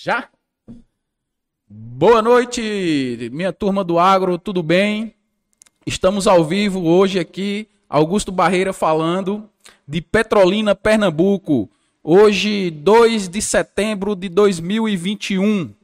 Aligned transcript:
Já? 0.00 0.28
Boa 1.68 2.22
noite, 2.22 3.28
minha 3.32 3.52
turma 3.52 3.82
do 3.82 3.98
agro, 3.98 4.38
tudo 4.38 4.62
bem? 4.62 5.12
Estamos 5.84 6.28
ao 6.28 6.44
vivo 6.44 6.84
hoje 6.84 7.18
aqui, 7.18 7.68
Augusto 7.88 8.30
Barreira 8.30 8.72
falando 8.72 9.50
de 9.88 10.00
Petrolina, 10.00 10.72
Pernambuco. 10.72 11.68
Hoje, 12.00 12.70
2 12.70 13.28
de 13.28 13.42
setembro 13.42 14.14
de 14.14 14.28
2021. 14.28 15.74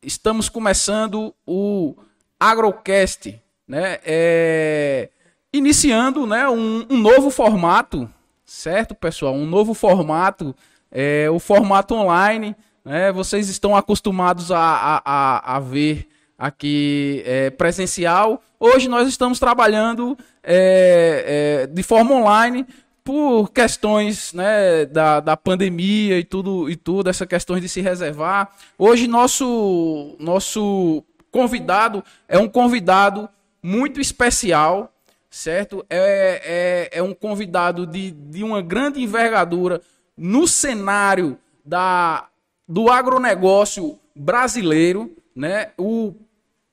Estamos 0.00 0.48
começando 0.48 1.34
o 1.44 1.96
Agrocast, 2.38 3.40
né? 3.66 3.98
É... 4.04 5.10
Iniciando 5.52 6.28
né, 6.28 6.48
um, 6.48 6.86
um 6.88 6.96
novo 6.96 7.28
formato, 7.28 8.08
certo, 8.46 8.94
pessoal? 8.94 9.34
Um 9.34 9.46
novo 9.46 9.74
formato, 9.74 10.54
é, 10.92 11.28
o 11.28 11.40
formato 11.40 11.92
online 11.92 12.54
né? 12.88 13.12
Vocês 13.12 13.50
estão 13.50 13.76
acostumados 13.76 14.50
a, 14.50 15.02
a, 15.04 15.56
a 15.56 15.60
ver 15.60 16.08
aqui 16.38 17.22
é, 17.26 17.50
presencial. 17.50 18.42
Hoje 18.58 18.88
nós 18.88 19.06
estamos 19.06 19.38
trabalhando 19.38 20.16
é, 20.42 21.64
é, 21.64 21.66
de 21.66 21.82
forma 21.82 22.14
online 22.14 22.66
por 23.04 23.50
questões 23.50 24.32
né, 24.32 24.86
da, 24.86 25.20
da 25.20 25.36
pandemia 25.36 26.18
e 26.18 26.24
tudo, 26.24 26.70
e 26.70 26.76
tudo, 26.76 27.10
essa 27.10 27.26
questão 27.26 27.60
de 27.60 27.68
se 27.68 27.82
reservar. 27.82 28.52
Hoje 28.78 29.06
nosso, 29.06 30.16
nosso 30.18 31.04
convidado 31.30 32.02
é 32.26 32.38
um 32.38 32.48
convidado 32.48 33.28
muito 33.62 34.00
especial, 34.00 34.90
certo? 35.28 35.84
É, 35.90 36.88
é, 36.90 36.98
é 37.00 37.02
um 37.02 37.12
convidado 37.12 37.86
de, 37.86 38.12
de 38.12 38.42
uma 38.42 38.62
grande 38.62 39.02
envergadura 39.02 39.82
no 40.16 40.48
cenário 40.48 41.38
da 41.62 42.28
do 42.68 42.90
agronegócio 42.90 43.98
brasileiro, 44.14 45.16
né? 45.34 45.72
O 45.78 46.14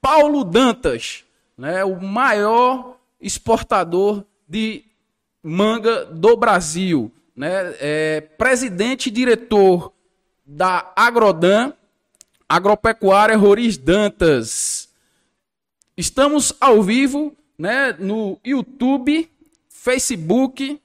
Paulo 0.02 0.44
Dantas, 0.44 1.24
né? 1.58 1.86
O 1.86 2.02
maior 2.02 2.98
exportador 3.22 4.26
de 4.48 4.84
manga 5.42 6.06
do 6.06 6.36
Brasil, 6.36 7.12
né? 7.34 7.74
É, 7.80 8.22
presidente 8.22 9.08
e 9.08 9.12
diretor 9.12 9.94
da 10.46 10.92
Agrodan, 10.96 11.72
Agropecuária 12.48 13.38
Roriz 13.38 13.78
Dantas. 13.78 14.90
Estamos 15.96 16.54
ao 16.60 16.84
vivo, 16.84 17.34
né? 17.58 17.96
No 17.98 18.38
YouTube, 18.44 19.32
Facebook. 19.70 20.82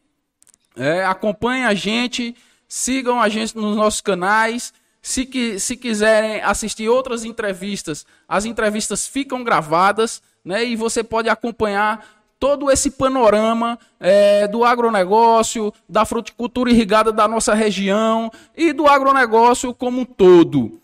É, 0.77 1.05
acompanhem 1.05 1.65
a 1.65 1.75
gente, 1.75 2.37
sigam 2.69 3.21
a 3.21 3.29
gente 3.29 3.57
nos 3.57 3.77
nossos 3.77 4.01
canais 4.01 4.73
se, 5.03 5.25
que, 5.25 5.59
se 5.59 5.77
quiserem 5.77 6.43
assistir 6.43 6.89
outras 6.89 7.25
entrevistas, 7.25 8.07
as 8.29 8.45
entrevistas 8.45 9.07
ficam 9.07 9.43
gravadas, 9.43 10.23
né? 10.45 10.65
E 10.65 10.77
você 10.77 11.03
pode 11.03 11.29
acompanhar 11.29 12.07
todo 12.39 12.71
esse 12.71 12.91
panorama 12.91 13.79
é, 13.99 14.49
do 14.49 14.65
agronegócio, 14.65 15.73
da 15.87 16.07
fruticultura 16.07 16.71
irrigada 16.71 17.13
da 17.13 17.29
nossa 17.29 17.53
região 17.53 18.31
e 18.57 18.73
do 18.73 18.87
agronegócio 18.87 19.75
como 19.75 20.01
um 20.01 20.05
todo. 20.07 20.81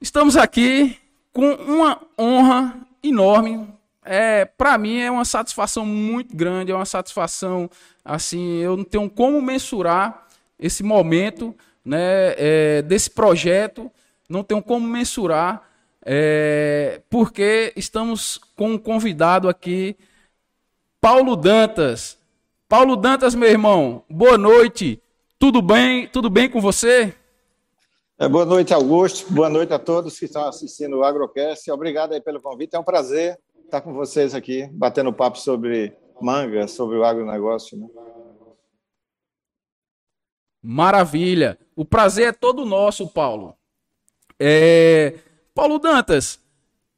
Estamos 0.00 0.36
aqui 0.36 0.96
com 1.32 1.52
uma 1.54 2.00
honra 2.18 2.76
enorme. 3.02 3.68
É, 4.04 4.44
para 4.44 4.78
mim 4.78 4.98
é 4.98 5.10
uma 5.10 5.24
satisfação 5.24 5.84
muito 5.84 6.36
grande, 6.36 6.70
é 6.70 6.74
uma 6.74 6.84
satisfação 6.84 7.68
assim, 8.04 8.58
eu 8.58 8.76
não 8.76 8.84
tenho 8.84 9.08
como 9.08 9.40
mensurar 9.40 10.26
esse 10.58 10.82
momento 10.82 11.54
né, 11.84 12.34
é, 12.36 12.82
desse 12.82 13.10
projeto, 13.10 13.90
não 14.28 14.42
tenho 14.42 14.62
como 14.62 14.86
mensurar, 14.86 15.68
é, 16.04 17.00
porque 17.10 17.72
estamos 17.76 18.38
com 18.56 18.72
um 18.72 18.78
convidado 18.78 19.48
aqui, 19.48 19.96
Paulo 21.00 21.36
Dantas. 21.36 22.18
Paulo 22.68 22.96
Dantas, 22.96 23.34
meu 23.34 23.48
irmão, 23.48 24.02
boa 24.08 24.38
noite. 24.38 25.02
Tudo 25.38 25.60
bem? 25.60 26.08
Tudo 26.08 26.30
bem 26.30 26.48
com 26.48 26.60
você? 26.60 27.14
É, 28.18 28.28
boa 28.28 28.46
noite, 28.46 28.72
Augusto. 28.72 29.32
Boa 29.32 29.50
noite 29.50 29.72
a 29.72 29.78
todos 29.78 30.18
que 30.18 30.24
estão 30.24 30.46
assistindo 30.46 30.98
o 30.98 31.04
Agrocast. 31.04 31.70
Obrigado 31.70 32.12
aí 32.12 32.20
pelo 32.20 32.40
convite. 32.40 32.74
É 32.74 32.78
um 32.78 32.84
prazer 32.84 33.38
estar 33.64 33.80
com 33.80 33.92
vocês 33.92 34.34
aqui, 34.34 34.68
batendo 34.72 35.12
papo 35.12 35.38
sobre 35.38 35.92
manga, 36.20 36.68
sobre 36.68 36.96
o 36.96 37.04
agronegócio. 37.04 37.76
Né? 37.76 37.86
Maravilha. 40.64 41.58
O 41.76 41.84
prazer 41.84 42.28
é 42.28 42.32
todo 42.32 42.64
nosso, 42.64 43.06
Paulo. 43.06 43.54
É... 44.40 45.14
Paulo 45.54 45.78
Dantas, 45.78 46.40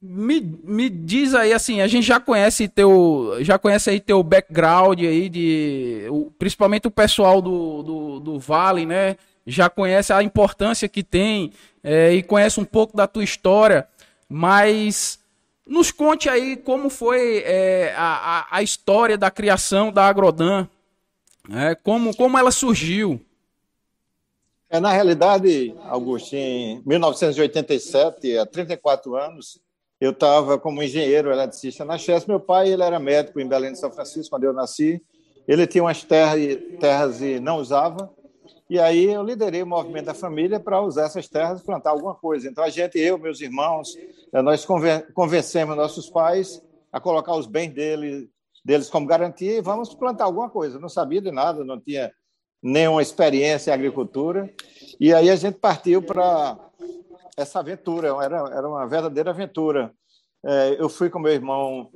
me, 0.00 0.40
me 0.40 0.88
diz 0.88 1.34
aí 1.34 1.52
assim, 1.52 1.80
a 1.80 1.88
gente 1.88 2.06
já 2.06 2.20
conhece 2.20 2.68
teu, 2.68 3.36
já 3.40 3.58
conhece 3.58 3.90
aí 3.90 4.00
teu 4.00 4.22
background 4.22 5.00
aí 5.00 5.28
de, 5.28 6.04
principalmente 6.38 6.86
o 6.86 6.90
pessoal 6.90 7.42
do, 7.42 7.82
do, 7.82 8.20
do 8.20 8.38
Vale, 8.38 8.86
né? 8.86 9.16
Já 9.46 9.68
conhece 9.68 10.12
a 10.12 10.22
importância 10.22 10.88
que 10.88 11.02
tem 11.02 11.52
é, 11.82 12.12
e 12.14 12.22
conhece 12.22 12.60
um 12.60 12.64
pouco 12.64 12.96
da 12.96 13.06
tua 13.06 13.24
história, 13.24 13.86
mas 14.28 15.18
nos 15.66 15.90
conte 15.90 16.28
aí 16.28 16.56
como 16.56 16.88
foi 16.88 17.42
é, 17.44 17.92
a, 17.96 18.38
a, 18.38 18.56
a, 18.58 18.62
história 18.62 19.18
da 19.18 19.30
criação 19.30 19.92
da 19.92 20.06
Agrodan, 20.06 20.68
né? 21.48 21.74
como, 21.82 22.14
como 22.14 22.38
ela 22.38 22.50
surgiu. 22.50 23.20
É, 24.68 24.80
na 24.80 24.90
realidade, 24.90 25.74
Augusto, 25.84 26.34
em 26.34 26.82
1987, 26.84 28.36
há 28.36 28.44
34 28.44 29.14
anos, 29.14 29.60
eu 30.00 30.10
estava 30.10 30.58
como 30.58 30.82
engenheiro 30.82 31.30
eletricista 31.30 31.84
na 31.84 31.96
Chess. 31.96 32.26
Meu 32.26 32.40
pai 32.40 32.70
ele 32.70 32.82
era 32.82 32.98
médico 32.98 33.40
em 33.40 33.46
Belém 33.46 33.72
de 33.72 33.78
São 33.78 33.92
Francisco, 33.92 34.30
quando 34.30 34.44
eu 34.44 34.52
nasci. 34.52 35.00
Ele 35.46 35.66
tinha 35.66 35.84
umas 35.84 36.02
terras, 36.02 36.40
terras 36.80 37.20
e 37.20 37.38
não 37.38 37.58
usava. 37.58 38.12
E 38.68 38.80
aí 38.80 39.04
eu 39.04 39.22
liderei 39.22 39.62
o 39.62 39.66
movimento 39.66 40.06
da 40.06 40.14
família 40.14 40.58
para 40.58 40.82
usar 40.82 41.04
essas 41.04 41.28
terras 41.28 41.60
e 41.60 41.64
plantar 41.64 41.90
alguma 41.90 42.16
coisa. 42.16 42.48
Então 42.48 42.64
a 42.64 42.68
gente, 42.68 42.98
eu, 42.98 43.16
meus 43.16 43.40
irmãos, 43.40 43.96
eh, 44.32 44.42
nós 44.42 44.66
convencemos 45.14 45.76
nossos 45.76 46.10
pais 46.10 46.60
a 46.92 47.00
colocar 47.00 47.36
os 47.36 47.46
bens 47.46 47.72
dele, 47.72 48.28
deles 48.64 48.90
como 48.90 49.06
garantia 49.06 49.58
e 49.58 49.60
vamos 49.60 49.94
plantar 49.94 50.24
alguma 50.24 50.50
coisa. 50.50 50.80
não 50.80 50.88
sabia 50.88 51.22
de 51.22 51.30
nada, 51.30 51.64
não 51.64 51.80
tinha 51.80 52.10
nenhuma 52.66 53.00
experiência 53.00 53.70
em 53.70 53.74
agricultura. 53.74 54.50
E 54.98 55.14
aí 55.14 55.30
a 55.30 55.36
gente 55.36 55.58
partiu 55.58 56.02
para 56.02 56.58
essa 57.36 57.60
aventura, 57.60 58.08
era, 58.22 58.38
era 58.52 58.68
uma 58.68 58.86
verdadeira 58.86 59.30
aventura. 59.30 59.92
É, 60.44 60.76
eu 60.78 60.88
fui 60.88 61.08
com 61.08 61.18
meu 61.18 61.32
irmão 61.32 61.88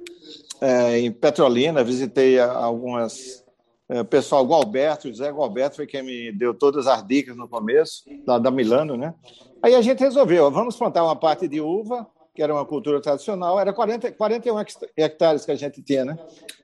é, 0.60 0.98
em 0.98 1.10
Petrolina, 1.10 1.82
visitei 1.82 2.38
algumas 2.38 3.44
é, 3.88 4.04
pessoal, 4.04 4.46
Gualberto, 4.46 5.08
José 5.08 5.30
Gualberto 5.30 5.76
foi 5.76 5.86
quem 5.86 6.02
me 6.02 6.30
deu 6.30 6.54
todas 6.54 6.86
as 6.86 7.04
dicas 7.04 7.36
no 7.36 7.48
começo, 7.48 8.04
lá 8.24 8.38
da 8.38 8.50
Milano, 8.50 8.96
né? 8.96 9.12
Aí 9.60 9.74
a 9.74 9.82
gente 9.82 9.98
resolveu, 9.98 10.50
vamos 10.50 10.76
plantar 10.76 11.02
uma 11.02 11.16
parte 11.16 11.48
de 11.48 11.60
uva, 11.60 12.06
que 12.40 12.44
era 12.44 12.54
uma 12.54 12.64
cultura 12.64 13.02
tradicional, 13.02 13.60
era 13.60 13.70
40, 13.70 14.12
41 14.12 14.64
hectares 14.96 15.44
que 15.44 15.52
a 15.52 15.54
gente 15.54 15.82
tinha, 15.82 16.06
né? 16.06 16.18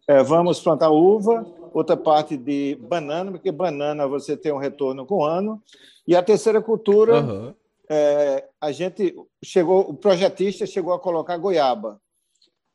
É, 0.08 0.23
vamos 0.23 0.58
plantar 0.58 0.88
uva, 0.88 1.44
outra 1.70 1.94
parte 1.94 2.34
de 2.34 2.78
banana, 2.81 3.31
porque 3.31 3.52
banana 3.52 4.08
você 4.08 4.38
tem 4.38 4.50
um 4.50 4.56
retorno 4.56 5.05
com 5.05 5.23
ano, 5.23 5.62
e 6.08 6.17
a 6.17 6.23
terceira 6.23 6.62
cultura, 6.62 7.20
uhum. 7.20 7.55
é, 7.90 8.49
a 8.58 8.73
gente 8.73 9.14
chegou, 9.44 9.81
o 9.81 9.93
projetista 9.93 10.64
chegou 10.64 10.94
a 10.94 10.99
colocar 10.99 11.37
goiaba. 11.37 12.00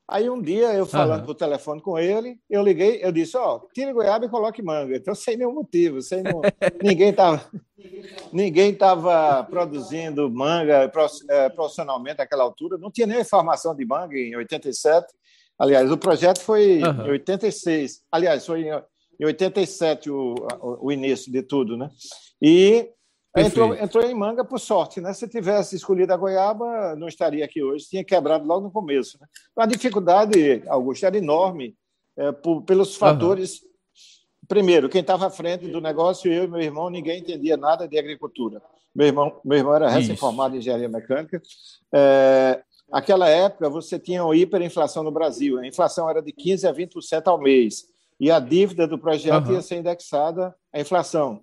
Aí 0.07 0.29
um 0.29 0.41
dia 0.41 0.73
eu 0.73 0.85
falando 0.85 1.21
uhum. 1.21 1.25
por 1.27 1.35
telefone 1.35 1.81
com 1.81 1.97
ele, 1.97 2.37
eu 2.49 2.61
liguei, 2.61 2.99
eu 3.01 3.11
disse, 3.11 3.37
ó, 3.37 3.55
oh, 3.55 3.67
tire 3.73 3.93
goiaba 3.93 4.25
e 4.25 4.29
coloque 4.29 4.61
manga. 4.61 4.95
Então 4.95 5.15
sem 5.15 5.37
nenhum 5.37 5.53
motivo, 5.53 6.01
sem 6.01 6.21
nenhum... 6.21 6.41
ninguém 6.83 7.09
estava 7.09 7.49
ninguém 8.31 8.75
tava 8.75 9.43
produzindo 9.45 10.29
manga 10.29 10.91
é, 11.29 11.49
profissionalmente 11.49 12.19
naquela 12.19 12.43
altura, 12.43 12.77
não 12.77 12.91
tinha 12.91 13.07
nem 13.07 13.23
formação 13.23 13.75
de 13.75 13.85
manga 13.85 14.17
em 14.17 14.35
87. 14.35 15.07
Aliás, 15.57 15.91
o 15.91 15.97
projeto 15.97 16.41
foi 16.41 16.81
uhum. 16.81 17.07
em 17.07 17.11
86. 17.11 18.01
Aliás, 18.11 18.45
foi 18.45 18.67
em 19.19 19.25
87 19.25 20.09
o, 20.09 20.35
o 20.81 20.91
início 20.91 21.31
de 21.31 21.43
tudo, 21.43 21.77
né? 21.77 21.89
E 22.41 22.89
entrou, 23.35 23.75
entrou, 23.75 24.03
em 24.03 24.13
manga 24.13 24.43
por 24.43 24.59
sorte, 24.59 24.99
né? 24.99 25.13
Se 25.13 25.27
tivesse 25.27 25.75
escolhido 25.75 26.13
a 26.13 26.17
goiaba, 26.17 26.95
não 26.95 27.07
estaria 27.07 27.45
aqui 27.45 27.63
hoje, 27.63 27.87
tinha 27.87 28.03
quebrado 28.03 28.45
logo 28.45 28.65
no 28.65 28.71
começo. 28.71 29.17
Né? 29.19 29.27
A 29.55 29.65
dificuldade, 29.65 30.63
Augusto, 30.67 31.05
era 31.05 31.17
enorme 31.17 31.75
é, 32.17 32.31
por, 32.31 32.61
pelos 32.63 32.95
fatores. 32.95 33.61
Uhum. 33.61 33.69
Primeiro, 34.47 34.89
quem 34.89 35.01
estava 35.01 35.27
à 35.27 35.29
frente 35.29 35.67
do 35.67 35.79
negócio, 35.79 36.31
eu 36.31 36.43
e 36.43 36.47
meu 36.47 36.61
irmão, 36.61 36.89
ninguém 36.89 37.19
entendia 37.19 37.55
nada 37.55 37.87
de 37.87 37.97
agricultura. 37.97 38.61
Meu 38.93 39.07
irmão, 39.07 39.39
meu 39.45 39.57
irmão 39.57 39.73
era 39.73 39.89
recém-formado 39.89 40.55
em 40.55 40.59
engenharia 40.59 40.89
mecânica. 40.89 41.41
É, 41.93 42.61
aquela 42.91 43.29
época, 43.29 43.69
você 43.69 43.97
tinha 43.97 44.25
uma 44.25 44.35
hiperinflação 44.35 45.03
no 45.03 45.11
Brasil. 45.11 45.57
A 45.57 45.65
inflação 45.65 46.09
era 46.09 46.21
de 46.21 46.33
15% 46.33 46.69
a 46.69 46.73
20% 46.73 47.27
ao 47.27 47.39
mês 47.39 47.85
e 48.21 48.29
a 48.29 48.39
dívida 48.39 48.85
do 48.85 48.99
projeto 48.99 49.47
uhum. 49.47 49.53
ia 49.53 49.61
ser 49.63 49.77
indexada 49.77 50.53
à 50.71 50.79
inflação. 50.79 51.41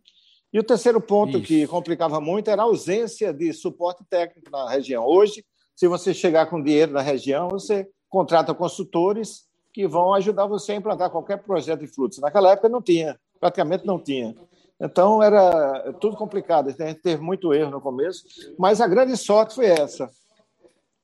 E 0.52 0.58
o 0.58 0.64
terceiro 0.64 1.00
ponto 1.00 1.38
Isso. 1.38 1.46
que 1.46 1.66
complicava 1.66 2.20
muito 2.20 2.48
era 2.48 2.62
a 2.62 2.64
ausência 2.64 3.32
de 3.32 3.52
suporte 3.52 4.02
técnico 4.08 4.50
na 4.50 4.68
região. 4.68 5.04
Hoje, 5.04 5.44
se 5.76 5.86
você 5.86 6.14
chegar 6.14 6.46
com 6.46 6.62
dinheiro 6.62 6.92
na 6.92 7.02
região, 7.02 7.48
você 7.48 7.86
contrata 8.08 8.54
consultores 8.54 9.46
que 9.72 9.86
vão 9.86 10.14
ajudar 10.14 10.46
você 10.46 10.72
a 10.72 10.76
implantar 10.76 11.10
qualquer 11.10 11.42
projeto 11.42 11.80
de 11.80 11.86
frutos. 11.86 12.18
Naquela 12.18 12.52
época 12.52 12.68
não 12.68 12.80
tinha, 12.80 13.18
praticamente 13.38 13.86
não 13.86 13.98
tinha. 13.98 14.34
Então 14.80 15.22
era 15.22 15.92
tudo 16.00 16.16
complicado, 16.16 16.68
a 16.68 16.86
gente 16.86 17.00
teve 17.00 17.22
muito 17.22 17.52
erro 17.52 17.70
no 17.70 17.80
começo, 17.80 18.24
mas 18.58 18.80
a 18.80 18.86
grande 18.86 19.16
sorte 19.16 19.54
foi 19.54 19.66
essa, 19.66 20.08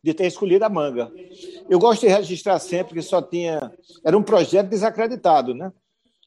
de 0.02 0.14
ter 0.14 0.26
escolhido 0.26 0.64
a 0.64 0.68
manga. 0.68 1.12
Eu 1.68 1.78
gosto 1.78 2.02
de 2.02 2.08
registrar 2.08 2.58
sempre 2.60 2.94
que 2.94 3.02
só 3.02 3.20
tinha. 3.20 3.72
Era 4.04 4.16
um 4.16 4.22
projeto 4.22 4.68
desacreditado, 4.68 5.54
né? 5.54 5.72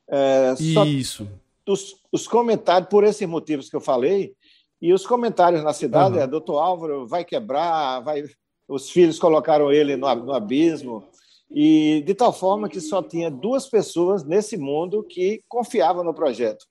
É, 0.09 0.53
Isso. 0.59 1.27
Os, 1.67 1.95
os, 2.11 2.27
comentários, 2.27 2.89
por 2.89 3.03
esses 3.03 3.27
motivos 3.27 3.69
que 3.69 3.75
eu 3.75 3.81
falei, 3.81 4.33
e 4.81 4.93
os 4.93 5.05
comentários 5.05 5.63
na 5.63 5.73
cidade 5.73 6.15
uhum. 6.15 6.21
é: 6.21 6.27
doutor 6.27 6.59
Álvaro 6.59 7.07
vai 7.07 7.25
quebrar, 7.25 7.99
vai... 8.01 8.23
os 8.67 8.89
filhos 8.89 9.19
colocaram 9.19 9.71
ele 9.71 9.95
no, 9.95 10.13
no 10.15 10.33
abismo. 10.33 11.03
E 11.49 12.03
de 12.05 12.13
tal 12.13 12.33
forma 12.33 12.67
que 12.67 12.81
só 12.81 13.01
tinha 13.01 13.31
duas 13.31 13.67
pessoas 13.67 14.23
nesse 14.23 14.57
mundo 14.57 15.03
que 15.03 15.41
confiavam 15.47 16.03
no 16.03 16.13
projeto. 16.13 16.65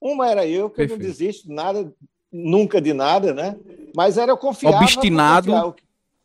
Uma 0.00 0.30
era 0.30 0.46
eu, 0.46 0.70
que 0.70 0.76
Perfeito. 0.76 1.00
não 1.00 1.06
desisto 1.06 1.52
nada, 1.52 1.92
nunca 2.32 2.80
de 2.80 2.92
nada, 2.92 3.34
né? 3.34 3.56
Mas 3.94 4.16
era 4.18 4.32
eu 4.32 4.36
confiava. 4.36 4.78
Obstinado. 4.78 5.74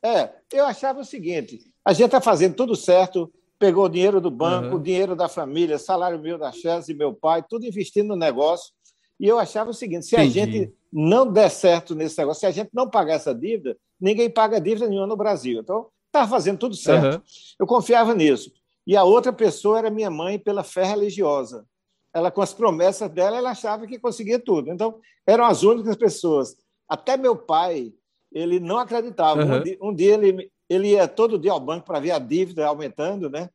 É, 0.03 0.29
eu 0.51 0.65
achava 0.65 1.01
o 1.01 1.05
seguinte: 1.05 1.59
a 1.85 1.93
gente 1.93 2.05
está 2.05 2.21
fazendo 2.21 2.55
tudo 2.55 2.75
certo, 2.75 3.31
pegou 3.61 3.85
o 3.85 3.89
dinheiro 3.89 4.19
do 4.19 4.31
banco, 4.31 4.69
uhum. 4.69 4.75
o 4.77 4.83
dinheiro 4.83 5.15
da 5.15 5.29
família, 5.29 5.77
salário 5.77 6.19
meu 6.19 6.35
da 6.35 6.51
Chelsea 6.51 6.95
e 6.95 6.97
meu 6.97 7.13
pai, 7.13 7.45
tudo 7.47 7.63
investindo 7.63 8.07
no 8.07 8.15
negócio. 8.15 8.73
E 9.19 9.27
eu 9.27 9.37
achava 9.37 9.69
o 9.69 9.73
seguinte: 9.73 10.07
se 10.07 10.15
Entendi. 10.15 10.39
a 10.39 10.45
gente 10.45 10.73
não 10.91 11.31
der 11.31 11.51
certo 11.51 11.93
nesse 11.93 12.17
negócio, 12.17 12.39
se 12.39 12.47
a 12.47 12.51
gente 12.51 12.71
não 12.73 12.89
pagar 12.89 13.13
essa 13.13 13.35
dívida, 13.35 13.77
ninguém 13.99 14.31
paga 14.31 14.59
dívida 14.59 14.87
nenhuma 14.87 15.05
no 15.05 15.15
Brasil. 15.15 15.59
Então, 15.61 15.89
estava 16.07 16.27
fazendo 16.27 16.57
tudo 16.57 16.75
certo. 16.75 17.17
Uhum. 17.17 17.21
Eu 17.59 17.67
confiava 17.67 18.15
nisso. 18.15 18.51
E 18.85 18.97
a 18.97 19.03
outra 19.03 19.31
pessoa 19.31 19.77
era 19.77 19.91
minha 19.91 20.09
mãe 20.09 20.39
pela 20.39 20.63
fé 20.63 20.83
religiosa. 20.83 21.63
Ela, 22.11 22.31
com 22.31 22.41
as 22.41 22.51
promessas 22.51 23.11
dela, 23.11 23.37
ela 23.37 23.51
achava 23.51 23.85
que 23.85 23.99
conseguia 23.99 24.39
tudo. 24.39 24.71
Então, 24.71 24.99
eram 25.25 25.45
as 25.45 25.61
únicas 25.61 25.95
pessoas. 25.95 26.57
Até 26.89 27.15
meu 27.15 27.35
pai, 27.37 27.93
ele 28.33 28.59
não 28.59 28.79
acreditava. 28.79 29.43
Uhum. 29.43 29.57
Um, 29.57 29.63
dia, 29.63 29.77
um, 29.81 29.93
dia, 29.93 30.13
ele, 30.15 30.51
ele 30.71 30.91
ia 30.91 31.07
todo 31.07 31.37
dia 31.37 31.51
ao 31.51 31.59
banco 31.59 31.85
para 31.85 31.99
ver 31.99 32.11
a 32.11 32.19
dívida 32.19 32.65
aumentando, 32.65 33.29
né? 33.29 33.49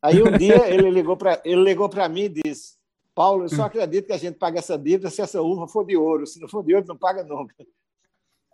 Aí 0.00 0.22
um 0.22 0.38
dia 0.38 0.62
ele 0.72 0.88
ligou 0.90 1.16
para 1.16 1.42
ele 1.44 1.62
ligou 1.62 1.88
para 1.88 2.08
mim 2.08 2.22
e 2.22 2.28
disse: 2.28 2.74
Paulo, 3.14 3.44
eu 3.44 3.48
só 3.48 3.64
acredito 3.64 4.06
que 4.06 4.12
a 4.12 4.18
gente 4.18 4.38
paga 4.38 4.60
essa 4.60 4.78
dívida 4.78 5.10
se 5.10 5.20
essa 5.20 5.42
uva 5.42 5.66
for 5.66 5.84
de 5.84 5.96
ouro. 5.96 6.24
Se 6.24 6.40
não 6.40 6.48
for 6.48 6.64
de 6.64 6.74
ouro, 6.74 6.86
não 6.86 6.96
paga 6.96 7.24
nunca. 7.24 7.54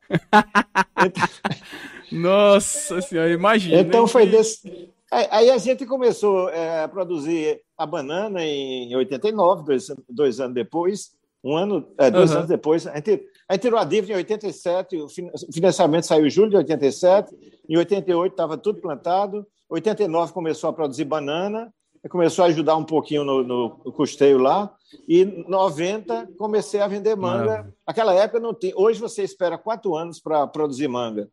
Nossa 2.10 3.02
senhora, 3.02 3.30
imagina. 3.30 3.78
Então 3.78 4.06
foi 4.06 4.26
desse. 4.26 4.90
Aí 5.10 5.50
a 5.50 5.58
gente 5.58 5.86
começou 5.86 6.50
é, 6.50 6.84
a 6.84 6.88
produzir 6.88 7.62
a 7.76 7.86
banana 7.86 8.44
em 8.44 8.94
89, 8.94 9.64
dois, 9.64 9.86
dois 10.08 10.40
anos 10.40 10.54
depois. 10.54 11.12
Um 11.44 11.56
ano, 11.56 11.86
é, 11.98 12.10
dois 12.10 12.30
uhum. 12.30 12.38
anos 12.38 12.48
depois, 12.48 12.86
a 12.86 12.94
gente, 12.96 13.22
a 13.48 13.54
gente 13.54 13.62
tirou 13.62 13.80
a 13.80 13.84
dívida 13.84 14.12
em 14.12 14.16
87, 14.16 14.96
o 14.96 15.08
financiamento 15.50 16.04
saiu 16.04 16.26
em 16.26 16.30
julho 16.30 16.50
de 16.50 16.56
87, 16.56 17.34
em 17.68 17.76
88 17.78 18.32
estava 18.32 18.58
tudo 18.58 18.80
plantado, 18.80 19.46
89 19.70 20.32
começou 20.32 20.68
a 20.68 20.72
produzir 20.72 21.04
banana, 21.04 21.72
começou 22.10 22.44
a 22.44 22.48
ajudar 22.48 22.76
um 22.76 22.84
pouquinho 22.84 23.24
no, 23.24 23.42
no 23.42 23.92
custeio 23.92 24.38
lá, 24.38 24.70
e 25.08 25.24
90 25.24 26.28
comecei 26.38 26.80
a 26.80 26.86
vender 26.86 27.16
manga. 27.16 27.72
Aquela 27.86 28.14
época 28.14 28.38
não 28.38 28.54
tinha. 28.54 28.72
Hoje 28.76 29.00
você 29.00 29.22
espera 29.22 29.58
quatro 29.58 29.96
anos 29.96 30.20
para 30.20 30.46
produzir 30.46 30.88
manga, 30.88 31.28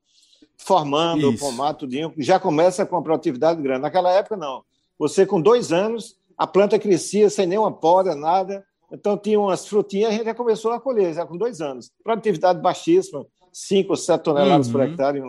formando 0.58 1.30
o 1.30 1.38
pomar, 1.38 1.74
tudinho, 1.74 2.14
já 2.18 2.40
começa 2.40 2.86
com 2.86 2.96
uma 2.96 3.04
produtividade 3.04 3.62
grande. 3.62 3.82
Naquela 3.82 4.12
época 4.12 4.38
não. 4.38 4.64
Você 4.98 5.26
com 5.26 5.42
dois 5.42 5.72
anos 5.72 6.16
a 6.38 6.48
planta 6.48 6.80
crescia 6.80 7.30
sem 7.30 7.46
nenhuma 7.46 7.72
poda, 7.72 8.16
nada. 8.16 8.66
Então 8.92 9.18
tinha 9.18 9.40
umas 9.40 9.68
frutinhas, 9.68 10.10
a 10.10 10.14
gente 10.14 10.26
já 10.26 10.36
começou 10.36 10.72
a 10.72 10.80
colher 10.80 11.14
já 11.14 11.26
com 11.26 11.38
dois 11.38 11.62
anos. 11.62 11.92
Produtividade 12.04 12.62
baixíssima, 12.62 13.26
5 13.52 13.90
ou 13.90 13.96
7 13.96 14.22
toneladas 14.22 14.68
uhum. 14.68 14.74
por 14.74 14.82
hectare. 14.82 15.22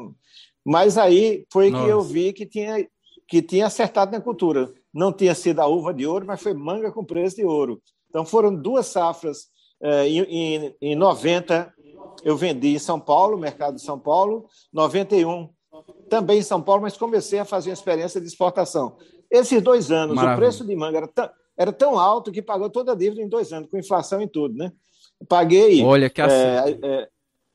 Mas 0.64 0.98
aí 0.98 1.46
foi 1.52 1.70
Nossa. 1.70 1.84
que 1.84 1.90
eu 1.90 2.02
vi 2.02 2.32
que 2.32 2.46
tinha 2.46 2.86
que 3.28 3.42
tinha 3.42 3.66
acertado 3.66 4.12
na 4.12 4.20
cultura. 4.20 4.72
Não 4.94 5.12
tinha 5.12 5.34
sido 5.34 5.60
a 5.60 5.66
uva 5.66 5.92
de 5.92 6.06
ouro, 6.06 6.24
mas 6.26 6.40
foi 6.40 6.54
manga 6.54 6.92
com 6.92 7.04
preço 7.04 7.36
de 7.36 7.44
ouro. 7.44 7.82
Então 8.08 8.24
foram 8.24 8.54
duas 8.54 8.86
safras. 8.86 9.48
Eh, 9.82 10.08
em, 10.08 10.74
em 10.80 10.94
90, 10.94 11.72
eu 12.24 12.36
vendi 12.36 12.68
em 12.68 12.78
São 12.78 13.00
Paulo, 13.00 13.36
mercado 13.36 13.76
de 13.76 13.82
São 13.82 13.98
Paulo. 13.98 14.46
91, 14.72 15.48
também 16.08 16.38
em 16.38 16.42
São 16.42 16.62
Paulo, 16.62 16.82
mas 16.82 16.96
comecei 16.96 17.38
a 17.38 17.44
fazer 17.44 17.70
uma 17.70 17.74
experiência 17.74 18.20
de 18.20 18.26
exportação. 18.26 18.96
Esses 19.30 19.60
dois 19.60 19.90
anos, 19.90 20.14
Maravilha. 20.14 20.36
o 20.36 20.38
preço 20.38 20.64
de 20.64 20.76
manga 20.76 20.98
era 20.98 21.08
tão, 21.08 21.28
era 21.56 21.72
tão 21.72 21.98
alto 21.98 22.32
que 22.32 22.42
pagou 22.42 22.68
toda 22.68 22.92
a 22.92 22.94
dívida 22.96 23.22
em 23.22 23.28
dois 23.28 23.52
anos, 23.52 23.70
com 23.70 23.78
inflação 23.78 24.20
e 24.20 24.28
tudo, 24.28 24.56
né? 24.56 24.72
Paguei. 25.28 25.82
Olha 25.82 26.10
que 26.10 26.20
é, 26.20 26.78
é, 26.82 27.08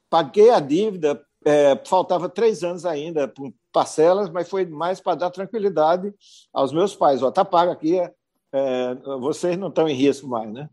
Paguei 0.10 0.50
a 0.50 0.60
dívida, 0.60 1.22
é, 1.46 1.80
faltava 1.86 2.28
três 2.28 2.64
anos 2.64 2.86
ainda 2.86 3.28
por 3.28 3.54
parcelas, 3.72 4.30
mas 4.30 4.50
foi 4.50 4.66
mais 4.66 5.00
para 5.00 5.16
dar 5.16 5.30
tranquilidade 5.30 6.14
aos 6.54 6.74
meus 6.74 6.96
pais. 6.96 7.24
Ó, 7.24 7.32
tá 7.32 7.46
pago 7.46 7.72
aqui, 7.72 7.98
é, 7.98 8.12
é, 8.52 8.96
vocês 9.20 9.58
não 9.58 9.70
estão 9.70 9.88
em 9.88 9.96
risco 9.96 10.28
mais, 10.28 10.52
né? 10.52 10.70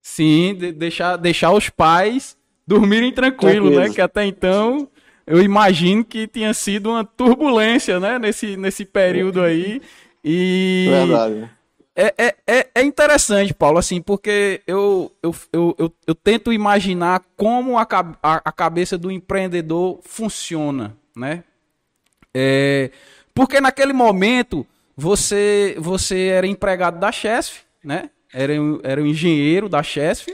Sim, 0.00 0.54
de 0.54 0.72
deixar, 0.72 1.16
deixar 1.16 1.52
os 1.52 1.68
pais 1.68 2.38
dormirem 2.66 3.12
tranquilo, 3.12 3.68
né? 3.70 3.90
Que 3.90 4.00
até 4.00 4.24
então 4.24 4.88
eu 5.26 5.42
imagino 5.42 6.02
que 6.02 6.26
tinha 6.26 6.54
sido 6.54 6.88
uma 6.88 7.04
turbulência, 7.04 8.00
né? 8.00 8.18
Nesse, 8.18 8.56
nesse 8.56 8.86
período 8.86 9.42
aí. 9.42 9.82
E. 10.24 10.86
Verdade. 10.88 11.50
É, 12.00 12.14
é, 12.16 12.36
é, 12.46 12.70
é 12.76 12.82
interessante, 12.84 13.52
Paulo, 13.52 13.76
assim, 13.76 14.00
porque 14.00 14.62
eu, 14.68 15.10
eu, 15.20 15.34
eu, 15.52 15.74
eu, 15.76 15.92
eu 16.06 16.14
tento 16.14 16.52
imaginar 16.52 17.24
como 17.36 17.76
a, 17.76 17.82
a, 18.22 18.36
a 18.36 18.52
cabeça 18.52 18.96
do 18.96 19.10
empreendedor 19.10 19.98
funciona, 20.04 20.96
né? 21.16 21.42
É, 22.32 22.92
porque 23.34 23.60
naquele 23.60 23.92
momento 23.92 24.64
você 24.96 25.74
você 25.80 26.28
era 26.28 26.46
empregado 26.46 27.00
da 27.00 27.10
Chesf, 27.10 27.62
né? 27.82 28.10
Era, 28.32 28.52
era 28.84 29.02
um 29.02 29.06
engenheiro 29.06 29.68
da 29.68 29.82
Chesf, 29.82 30.28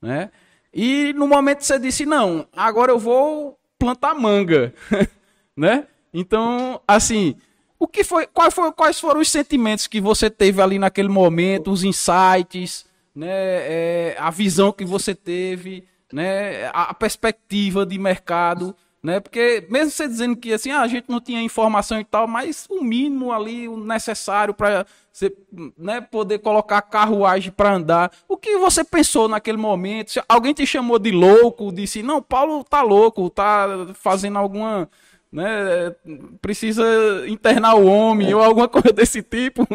né? 0.00 0.30
E 0.72 1.12
no 1.14 1.26
momento 1.26 1.64
você 1.64 1.80
disse, 1.80 2.06
não, 2.06 2.46
agora 2.56 2.92
eu 2.92 2.98
vou 3.00 3.58
plantar 3.76 4.14
manga, 4.14 4.72
né? 5.56 5.84
Então, 6.14 6.80
assim, 6.86 7.34
o 7.82 7.88
que 7.88 8.04
foi, 8.04 8.28
qual 8.28 8.48
foi, 8.48 8.70
quais 8.70 9.00
foram 9.00 9.20
os 9.20 9.28
sentimentos 9.28 9.88
que 9.88 10.00
você 10.00 10.30
teve 10.30 10.62
ali 10.62 10.78
naquele 10.78 11.08
momento, 11.08 11.72
os 11.72 11.82
insights, 11.82 12.86
né, 13.12 13.26
é, 13.28 14.16
a 14.20 14.30
visão 14.30 14.70
que 14.70 14.84
você 14.84 15.16
teve, 15.16 15.84
né, 16.12 16.70
a 16.72 16.94
perspectiva 16.94 17.84
de 17.84 17.98
mercado, 17.98 18.72
né? 19.02 19.18
Porque 19.18 19.66
mesmo 19.68 19.90
você 19.90 20.06
dizendo 20.06 20.36
que 20.36 20.52
assim, 20.52 20.70
ah, 20.70 20.82
a 20.82 20.86
gente 20.86 21.06
não 21.08 21.20
tinha 21.20 21.42
informação 21.42 21.98
e 21.98 22.04
tal, 22.04 22.28
mas 22.28 22.68
o 22.70 22.84
mínimo 22.84 23.32
ali, 23.32 23.66
o 23.66 23.76
necessário 23.76 24.54
para 24.54 24.86
você, 25.12 25.34
né, 25.76 26.00
poder 26.00 26.38
colocar 26.38 26.80
carruagem 26.82 27.50
para 27.50 27.74
andar. 27.74 28.12
O 28.28 28.36
que 28.36 28.58
você 28.58 28.84
pensou 28.84 29.26
naquele 29.26 29.58
momento? 29.58 30.22
Alguém 30.28 30.54
te 30.54 30.64
chamou 30.64 31.00
de 31.00 31.10
louco, 31.10 31.72
disse: 31.72 32.00
"Não, 32.00 32.22
Paulo 32.22 32.62
tá 32.62 32.80
louco, 32.80 33.28
tá 33.28 33.88
fazendo 33.94 34.38
alguma 34.38 34.88
né, 35.32 35.94
precisa 36.40 36.84
internar 37.26 37.76
o 37.76 37.86
homem 37.86 38.30
é. 38.30 38.36
ou 38.36 38.42
alguma 38.42 38.68
coisa 38.68 38.92
desse 38.92 39.22
tipo?" 39.22 39.66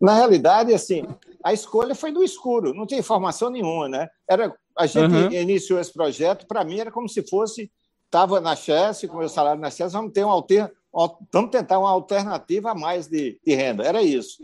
Na 0.00 0.14
realidade, 0.14 0.74
assim, 0.74 1.06
a 1.42 1.52
escolha 1.52 1.94
foi 1.94 2.10
do 2.10 2.24
escuro, 2.24 2.74
não 2.74 2.86
tinha 2.86 3.00
informação 3.00 3.50
nenhuma, 3.50 3.88
né? 3.88 4.08
Era 4.28 4.54
a 4.76 4.86
gente 4.86 5.14
uhum. 5.14 5.30
iniciou 5.30 5.78
esse 5.78 5.92
projeto, 5.92 6.46
para 6.46 6.64
mim 6.64 6.80
era 6.80 6.90
como 6.90 7.08
se 7.08 7.22
fosse, 7.28 7.70
estava 8.04 8.40
na 8.40 8.56
Chess, 8.56 9.06
com 9.06 9.18
meu 9.18 9.28
salário 9.28 9.60
na 9.60 9.70
Chess, 9.70 9.92
vamos 9.92 10.12
ter 10.12 10.24
um 10.24 10.30
alter, 10.30 10.70
vamos 11.32 11.50
tentar 11.50 11.78
uma 11.78 11.90
alternativa 11.90 12.72
a 12.72 12.74
mais 12.74 13.06
de, 13.06 13.38
de 13.44 13.54
renda, 13.54 13.84
era 13.84 14.02
isso. 14.02 14.42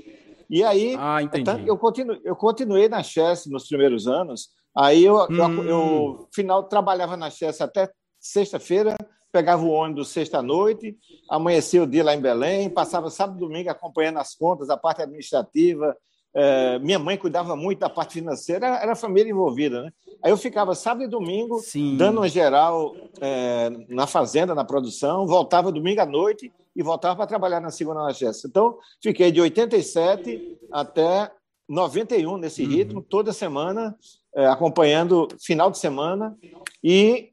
E 0.48 0.62
aí, 0.64 0.96
ah, 0.98 1.18
eu, 1.66 1.76
continu, 1.76 2.18
eu 2.24 2.34
continuei 2.36 2.88
na 2.88 3.02
Chess 3.02 3.46
nos 3.46 3.66
primeiros 3.66 4.06
anos, 4.06 4.50
aí 4.76 5.04
eu, 5.04 5.16
hum. 5.16 5.36
eu, 5.36 5.64
eu 5.64 6.28
final, 6.32 6.64
trabalhava 6.64 7.16
na 7.16 7.30
Chess 7.30 7.60
até 7.60 7.90
sexta-feira, 8.20 8.96
pegava 9.32 9.62
o 9.62 9.70
ônibus 9.70 10.08
sexta-noite, 10.08 10.96
amanhecia 11.28 11.82
o 11.82 11.86
dia 11.86 12.04
lá 12.04 12.14
em 12.14 12.20
Belém, 12.20 12.68
passava 12.68 13.10
sábado 13.10 13.36
e 13.36 13.40
domingo 13.40 13.70
acompanhando 13.70 14.18
as 14.18 14.34
contas, 14.34 14.70
a 14.70 14.76
parte 14.76 15.02
administrativa, 15.02 15.96
é, 16.32 16.78
minha 16.78 16.98
mãe 16.98 17.16
cuidava 17.16 17.56
muito 17.56 17.80
da 17.80 17.88
parte 17.88 18.14
financeira, 18.14 18.66
era, 18.66 18.94
família 18.94 19.30
envolvida, 19.30 19.82
né? 19.82 19.92
Aí 20.22 20.30
eu 20.30 20.36
ficava 20.36 20.74
sábado 20.74 21.04
e 21.04 21.08
domingo 21.08 21.58
Sim. 21.60 21.96
dando 21.96 22.18
uma 22.18 22.28
geral 22.28 22.94
é, 23.20 23.70
na 23.88 24.06
fazenda, 24.06 24.54
na 24.54 24.64
produção, 24.64 25.26
voltava 25.26 25.72
domingo 25.72 26.00
à 26.00 26.06
noite 26.06 26.52
e 26.76 26.82
voltava 26.82 27.16
para 27.16 27.26
trabalhar 27.26 27.60
na 27.60 27.70
segunda 27.70 28.02
na 28.02 28.12
Jéssica. 28.12 28.46
Então, 28.46 28.78
fiquei 29.02 29.32
de 29.32 29.40
87 29.40 30.58
até 30.70 31.32
91 31.68 32.36
nesse 32.36 32.62
uhum. 32.62 32.68
ritmo, 32.68 33.02
toda 33.02 33.32
semana, 33.32 33.96
é, 34.34 34.46
acompanhando 34.46 35.26
final 35.40 35.70
de 35.70 35.78
semana 35.78 36.36
e, 36.84 37.30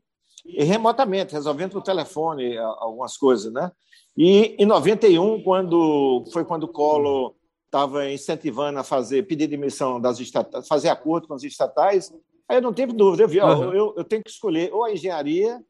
e, 0.47 0.63
remotamente, 0.63 1.33
resolvendo 1.33 1.73
por 1.73 1.81
telefone 1.81 2.57
algumas 2.57 3.17
coisas, 3.17 3.51
né? 3.51 3.71
E 4.15 4.55
em 4.57 4.65
91, 4.65 5.43
quando 5.43 6.23
foi 6.31 6.43
quando 6.43 6.63
o 6.63 6.67
Collor 6.67 7.35
estava 7.65 8.09
incentivando 8.09 8.79
a 8.79 8.83
fazer 8.83 9.27
pedir 9.27 9.47
demissão 9.47 9.99
das 9.99 10.19
estatais, 10.19 10.67
fazer 10.67 10.89
acordo 10.89 11.27
com 11.27 11.33
as 11.33 11.43
estatais, 11.43 12.11
aí 12.47 12.57
eu 12.57 12.61
não 12.61 12.73
tive 12.73 12.93
dúvida, 12.93 13.23
eu 13.23 13.27
vi, 13.27 13.39
uhum. 13.39 13.45
ó, 13.45 13.73
eu, 13.73 13.93
eu 13.97 14.03
tenho 14.03 14.23
que 14.23 14.29
escolher 14.29 14.73
ou 14.73 14.83
a 14.83 14.91
engenharia 14.91 15.61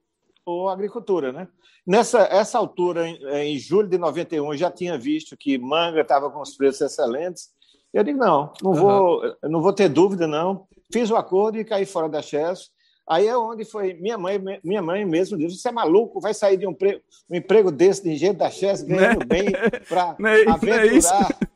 ou 0.45 0.69
a 0.69 0.73
agricultura, 0.73 1.31
né? 1.33 1.47
Nessa 1.85 2.19
essa 2.31 2.57
altura, 2.57 3.07
em, 3.07 3.17
em 3.25 3.57
julho 3.57 3.89
de 3.89 3.97
91, 3.97 4.53
eu 4.53 4.57
já 4.57 4.71
tinha 4.71 4.97
visto 4.97 5.35
que 5.35 5.57
manga 5.57 6.01
estava 6.01 6.29
com 6.29 6.39
os 6.39 6.55
preços 6.55 6.81
excelentes. 6.81 7.49
Eu 7.93 8.03
digo, 8.03 8.19
não, 8.19 8.53
não, 8.61 8.71
uhum. 8.71 8.77
vou, 8.77 9.35
não 9.43 9.61
vou 9.61 9.73
ter 9.73 9.89
dúvida, 9.89 10.27
não. 10.27 10.67
Fiz 10.91 11.09
o 11.09 11.15
acordo 11.15 11.57
e 11.57 11.65
caí 11.65 11.85
fora 11.85 12.07
da 12.07 12.21
Chess. 12.21 12.69
Aí 13.09 13.25
é 13.25 13.37
onde 13.37 13.63
foi. 13.63 13.93
Minha 13.93 14.17
mãe, 14.17 14.37
minha 14.61 14.81
mãe 14.81 15.05
mesmo 15.05 15.37
disse: 15.37 15.57
você 15.57 15.69
é 15.69 15.71
maluco, 15.71 16.19
vai 16.19 16.33
sair 16.33 16.57
de 16.57 16.67
um, 16.67 16.73
pre, 16.73 17.01
um 17.29 17.35
emprego 17.35 17.71
desse 17.71 18.03
de 18.03 18.11
engenheiro 18.11 18.37
da 18.37 18.49
Chess, 18.49 18.83
ganhando 18.83 19.19
né? 19.19 19.25
bem, 19.25 19.45
para 19.87 20.17
é 20.19 20.49
aventurar, 20.49 21.31
é 21.31 21.47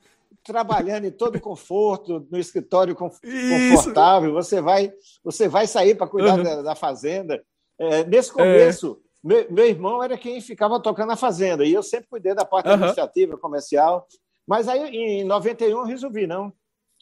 trabalhando 0.44 1.06
em 1.06 1.12
todo 1.12 1.40
conforto, 1.42 2.26
no 2.32 2.40
escritório 2.40 2.96
confortável. 2.96 4.30
Isso. 4.30 4.50
Você 4.50 4.62
vai, 4.62 4.94
você 5.24 5.48
vai 5.50 5.68
sair 5.68 5.96
para 5.96 6.08
cuidar 6.08 6.38
uhum. 6.38 6.44
da, 6.44 6.62
da, 6.62 6.76
fazenda. 6.76 7.44
É, 7.78 8.04
nesse 8.06 8.32
começo, 8.32 9.00
é. 9.24 9.28
meu, 9.28 9.52
meu, 9.52 9.66
irmão 9.66 10.02
era 10.02 10.18
quem 10.18 10.40
ficava 10.40 10.80
tocando 10.80 11.12
a 11.12 11.18
fazenda, 11.18 11.66
e 11.66 11.74
eu 11.74 11.84
sempre 11.84 12.08
cuidei 12.08 12.34
da 12.34 12.46
parte 12.46 12.68
uhum. 12.68 12.74
administrativa, 12.74 13.38
comercial. 13.38 14.08
Mas 14.48 14.68
aí, 14.68 14.80
em 14.96 15.24
91, 15.26 15.70
eu 15.70 15.84
resolvi, 15.84 16.26
não. 16.26 16.54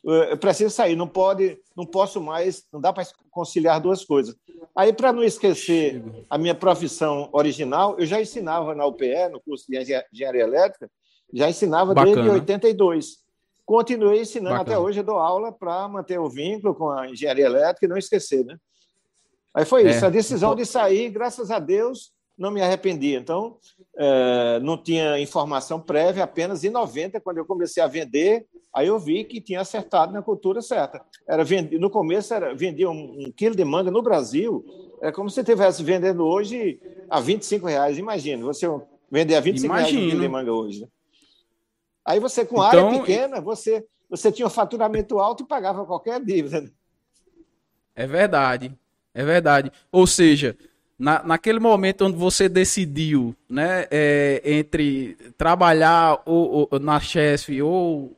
Eu 0.03 0.37
preciso 0.37 0.73
sair, 0.73 0.95
não 0.95 1.07
pode, 1.07 1.59
não 1.75 1.85
posso 1.85 2.21
mais, 2.21 2.65
não 2.71 2.79
dá 2.79 2.93
para 2.93 3.05
conciliar 3.29 3.81
duas 3.81 4.05
coisas. 4.05 4.35
Aí, 4.75 4.93
para 4.93 5.11
não 5.11 5.23
esquecer 5.23 6.01
a 6.29 6.37
minha 6.37 6.55
profissão 6.55 7.29
original, 7.33 7.95
eu 7.99 8.05
já 8.05 8.21
ensinava 8.21 8.73
na 8.73 8.85
UPE, 8.85 9.29
no 9.31 9.41
curso 9.41 9.65
de 9.67 9.77
engenharia 9.77 10.41
elétrica, 10.41 10.89
já 11.33 11.49
ensinava 11.49 11.93
Bacana. 11.93 12.15
desde 12.15 12.31
82. 12.31 13.17
Continuei 13.65 14.21
ensinando 14.21 14.57
Bacana. 14.57 14.77
até 14.77 14.79
hoje, 14.79 14.99
eu 14.99 15.03
dou 15.03 15.17
aula 15.17 15.51
para 15.51 15.87
manter 15.87 16.19
o 16.19 16.29
vínculo 16.29 16.73
com 16.73 16.89
a 16.89 17.09
engenharia 17.09 17.45
elétrica 17.45 17.85
e 17.85 17.89
não 17.89 17.97
esquecer, 17.97 18.45
né? 18.45 18.57
Aí 19.53 19.65
foi 19.65 19.85
é. 19.85 19.91
isso, 19.91 20.05
a 20.05 20.09
decisão 20.09 20.55
de 20.55 20.65
sair, 20.65 21.09
graças 21.09 21.51
a 21.51 21.59
Deus, 21.59 22.11
não 22.39 22.49
me 22.49 22.61
arrependi. 22.61 23.13
Então, 23.13 23.57
é, 23.97 24.59
não 24.61 24.77
tinha 24.77 25.19
informação 25.19 25.79
prévia, 25.79 26.23
apenas 26.23 26.63
em 26.63 26.69
90, 26.69 27.19
quando 27.19 27.37
eu 27.37 27.45
comecei 27.45 27.83
a 27.83 27.87
vender, 27.87 28.47
aí 28.73 28.87
eu 28.87 28.97
vi 28.97 29.25
que 29.25 29.41
tinha 29.41 29.59
acertado 29.59 30.13
na 30.13 30.21
cultura 30.21 30.61
certa. 30.61 31.03
Era 31.27 31.43
no 31.77 31.89
começo, 31.89 32.33
era, 32.33 32.55
vendia 32.55 32.89
um, 32.89 33.25
um 33.25 33.31
quilo 33.31 33.55
de 33.55 33.65
manga 33.65 33.91
no 33.91 34.01
Brasil, 34.01 34.65
é 35.01 35.11
como 35.11 35.29
se 35.29 35.41
estivesse 35.41 35.83
vendendo 35.83 36.25
hoje 36.25 36.79
a 37.09 37.19
25 37.19 37.67
reais. 37.67 37.97
Imagina, 37.97 38.43
você 38.43 38.65
vender 39.11 39.35
a 39.35 39.41
25 39.41 39.65
Imagino. 39.65 39.91
reais 39.91 40.05
um 40.05 40.09
quilo 40.09 40.21
de 40.21 40.29
manga 40.29 40.53
hoje. 40.53 40.87
Aí 42.05 42.19
você, 42.19 42.45
com 42.45 42.65
então, 42.65 42.87
área 42.87 42.99
pequena, 42.99 43.41
você, 43.41 43.85
você 44.09 44.31
tinha 44.31 44.47
um 44.47 44.49
faturamento 44.49 45.19
alto 45.19 45.43
e 45.43 45.47
pagava 45.47 45.85
qualquer 45.85 46.23
dívida. 46.23 46.61
Né? 46.61 46.69
É 47.95 48.07
verdade. 48.07 48.73
É 49.13 49.23
verdade. 49.23 49.71
Ou 49.91 50.07
seja, 50.07 50.57
na, 50.99 51.23
naquele 51.23 51.59
momento 51.59 52.05
onde 52.05 52.17
você 52.17 52.49
decidiu, 52.49 53.33
né, 53.49 53.87
é, 53.89 54.41
entre 54.43 55.15
trabalhar 55.37 56.21
ou, 56.25 56.67
ou, 56.69 56.79
na 56.79 56.99
Chesf 56.99 57.49
ou 57.61 58.17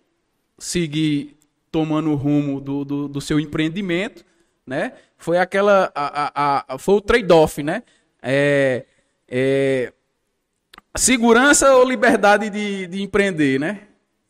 seguir 0.58 1.38
tomando 1.72 2.10
o 2.10 2.16
rumo 2.16 2.60
do, 2.60 2.84
do, 2.84 3.08
do, 3.08 3.22
seu 3.22 3.40
empreendimento, 3.40 4.26
né, 4.66 4.94
foi 5.16 5.38
aquela, 5.38 5.92
a, 5.94 6.32
a, 6.34 6.66
a 6.74 6.78
foi 6.80 6.96
o 6.96 7.02
trade-off, 7.02 7.62
né, 7.62 7.84
é, 8.20 8.86
é, 9.30 9.94
segurança 10.96 11.76
ou 11.76 11.88
liberdade 11.88 12.50
de, 12.50 12.88
de 12.88 13.02
empreender, 13.02 13.60
né? 13.60 13.82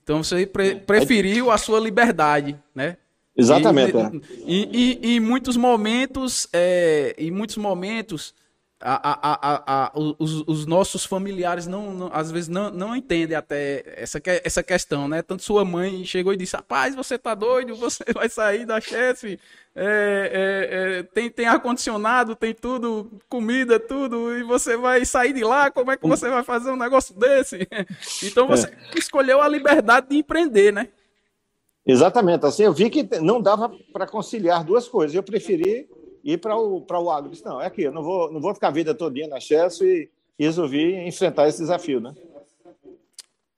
Então 0.04 0.24
você 0.24 0.46
pre, 0.46 0.76
preferiu 0.76 1.50
a 1.50 1.58
sua 1.58 1.80
liberdade, 1.80 2.58
né? 2.76 2.98
Exatamente. 3.36 3.94
E, 4.46 4.70
e, 4.72 5.00
e, 5.02 5.16
em 5.16 5.20
muitos 5.20 5.56
momentos, 5.56 6.48
é, 6.52 7.16
em 7.18 7.32
muitos 7.32 7.58
momentos, 7.58 8.34
a, 8.84 9.20
a, 9.22 9.86
a, 9.86 9.92
os, 9.96 10.44
os, 10.48 10.66
nossos 10.66 11.06
familiares 11.06 11.68
não, 11.68 11.94
não, 11.94 12.10
às 12.12 12.32
vezes 12.32 12.50
não, 12.50 12.72
não 12.72 12.96
entendem 12.96 13.38
até 13.38 13.84
essa, 13.96 14.20
essa 14.44 14.64
questão, 14.64 15.08
né? 15.08 15.22
Tanto 15.22 15.44
sua 15.44 15.64
mãe 15.64 16.04
chegou 16.04 16.34
e 16.34 16.38
disse: 16.38 16.56
Rapaz, 16.56 16.96
você 16.96 17.18
tá 17.18 17.36
doido, 17.36 17.76
você 17.76 18.04
vai 18.14 18.28
sair 18.28 18.66
da 18.66 18.82
chefe, 18.82 19.40
é, 19.76 19.84
é, 19.84 21.00
é, 21.00 21.04
tem, 21.04 21.30
tem 21.30 21.46
ar-condicionado, 21.46 22.36
tem 22.36 22.56
tudo, 22.56 23.12
comida, 23.30 23.80
tudo, 23.80 24.36
e 24.36 24.42
você 24.42 24.76
vai 24.76 25.06
sair 25.06 25.34
de 25.34 25.44
lá, 25.44 25.70
como 25.70 25.92
é 25.92 25.98
que 25.98 26.08
você 26.08 26.28
vai 26.28 26.44
fazer 26.44 26.72
um 26.72 26.78
negócio 26.78 27.14
desse? 27.14 27.68
então 28.26 28.48
você 28.48 28.68
é. 28.68 28.98
escolheu 28.98 29.42
a 29.42 29.48
liberdade 29.48 30.08
de 30.10 30.18
empreender, 30.18 30.74
né? 30.74 30.88
Exatamente, 31.86 32.46
assim, 32.46 32.64
eu 32.64 32.74
vi 32.74 32.90
que 32.90 33.04
não 33.20 33.42
dava 33.42 33.72
para 33.94 34.08
conciliar 34.08 34.64
duas 34.64 34.88
coisas, 34.88 35.16
eu 35.16 35.24
preferi 35.24 35.88
ir 36.24 36.38
para 36.38 36.56
o, 36.56 36.82
para 36.82 37.00
o 37.00 37.10
agro. 37.10 37.30
Disse, 37.30 37.46
não, 37.46 37.62
é 37.62 37.66
aqui, 37.68 37.84
eu 37.84 37.92
não 37.92 38.04
vou, 38.04 38.32
não 38.32 38.42
vou 38.42 38.54
ficar 38.54 38.70
a 38.70 38.72
vida 38.72 38.94
todinha 38.94 39.28
na 39.28 39.40
Chesso 39.40 39.86
e, 39.86 40.10
e 40.38 40.46
resolvi 40.46 40.96
enfrentar 41.08 41.48
esse 41.48 41.60
desafio, 41.60 42.00
né? 42.00 42.14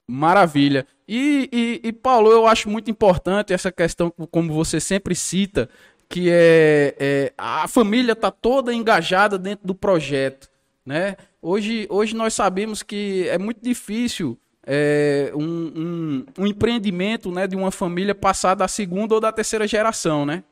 Maravilha. 0.08 0.86
E, 1.08 1.50
e, 1.52 1.88
e, 1.88 1.94
Paulo, 1.94 2.30
eu 2.30 2.46
acho 2.46 2.70
muito 2.70 2.92
importante 2.92 3.54
essa 3.54 3.72
questão, 3.72 4.12
como 4.30 4.54
você 4.54 4.80
sempre 4.80 5.16
cita, 5.16 5.70
que 6.10 6.30
é, 6.30 6.96
é 7.00 7.34
a 7.38 7.68
família 7.68 8.12
está 8.12 8.30
toda 8.30 8.74
engajada 8.74 9.38
dentro 9.38 9.66
do 9.66 9.74
projeto. 9.74 10.50
Né? 10.86 11.16
Hoje, 11.42 11.88
hoje 11.90 12.16
nós 12.16 12.34
sabemos 12.34 12.84
que 12.84 13.28
é 13.30 13.38
muito 13.38 13.62
difícil 13.62 14.38
é, 14.66 15.32
um, 15.34 15.44
um, 15.44 16.26
um, 16.40 16.48
empreendimento 16.48 17.32
né, 17.32 17.48
de 17.48 17.56
uma 17.56 17.72
família 17.72 18.14
passar 18.14 18.56
da 18.56 18.68
segunda 18.68 19.16
ou 19.16 19.22
da 19.22 19.32
terceira 19.32 19.68
geração, 19.68 20.26
né? 20.26 20.44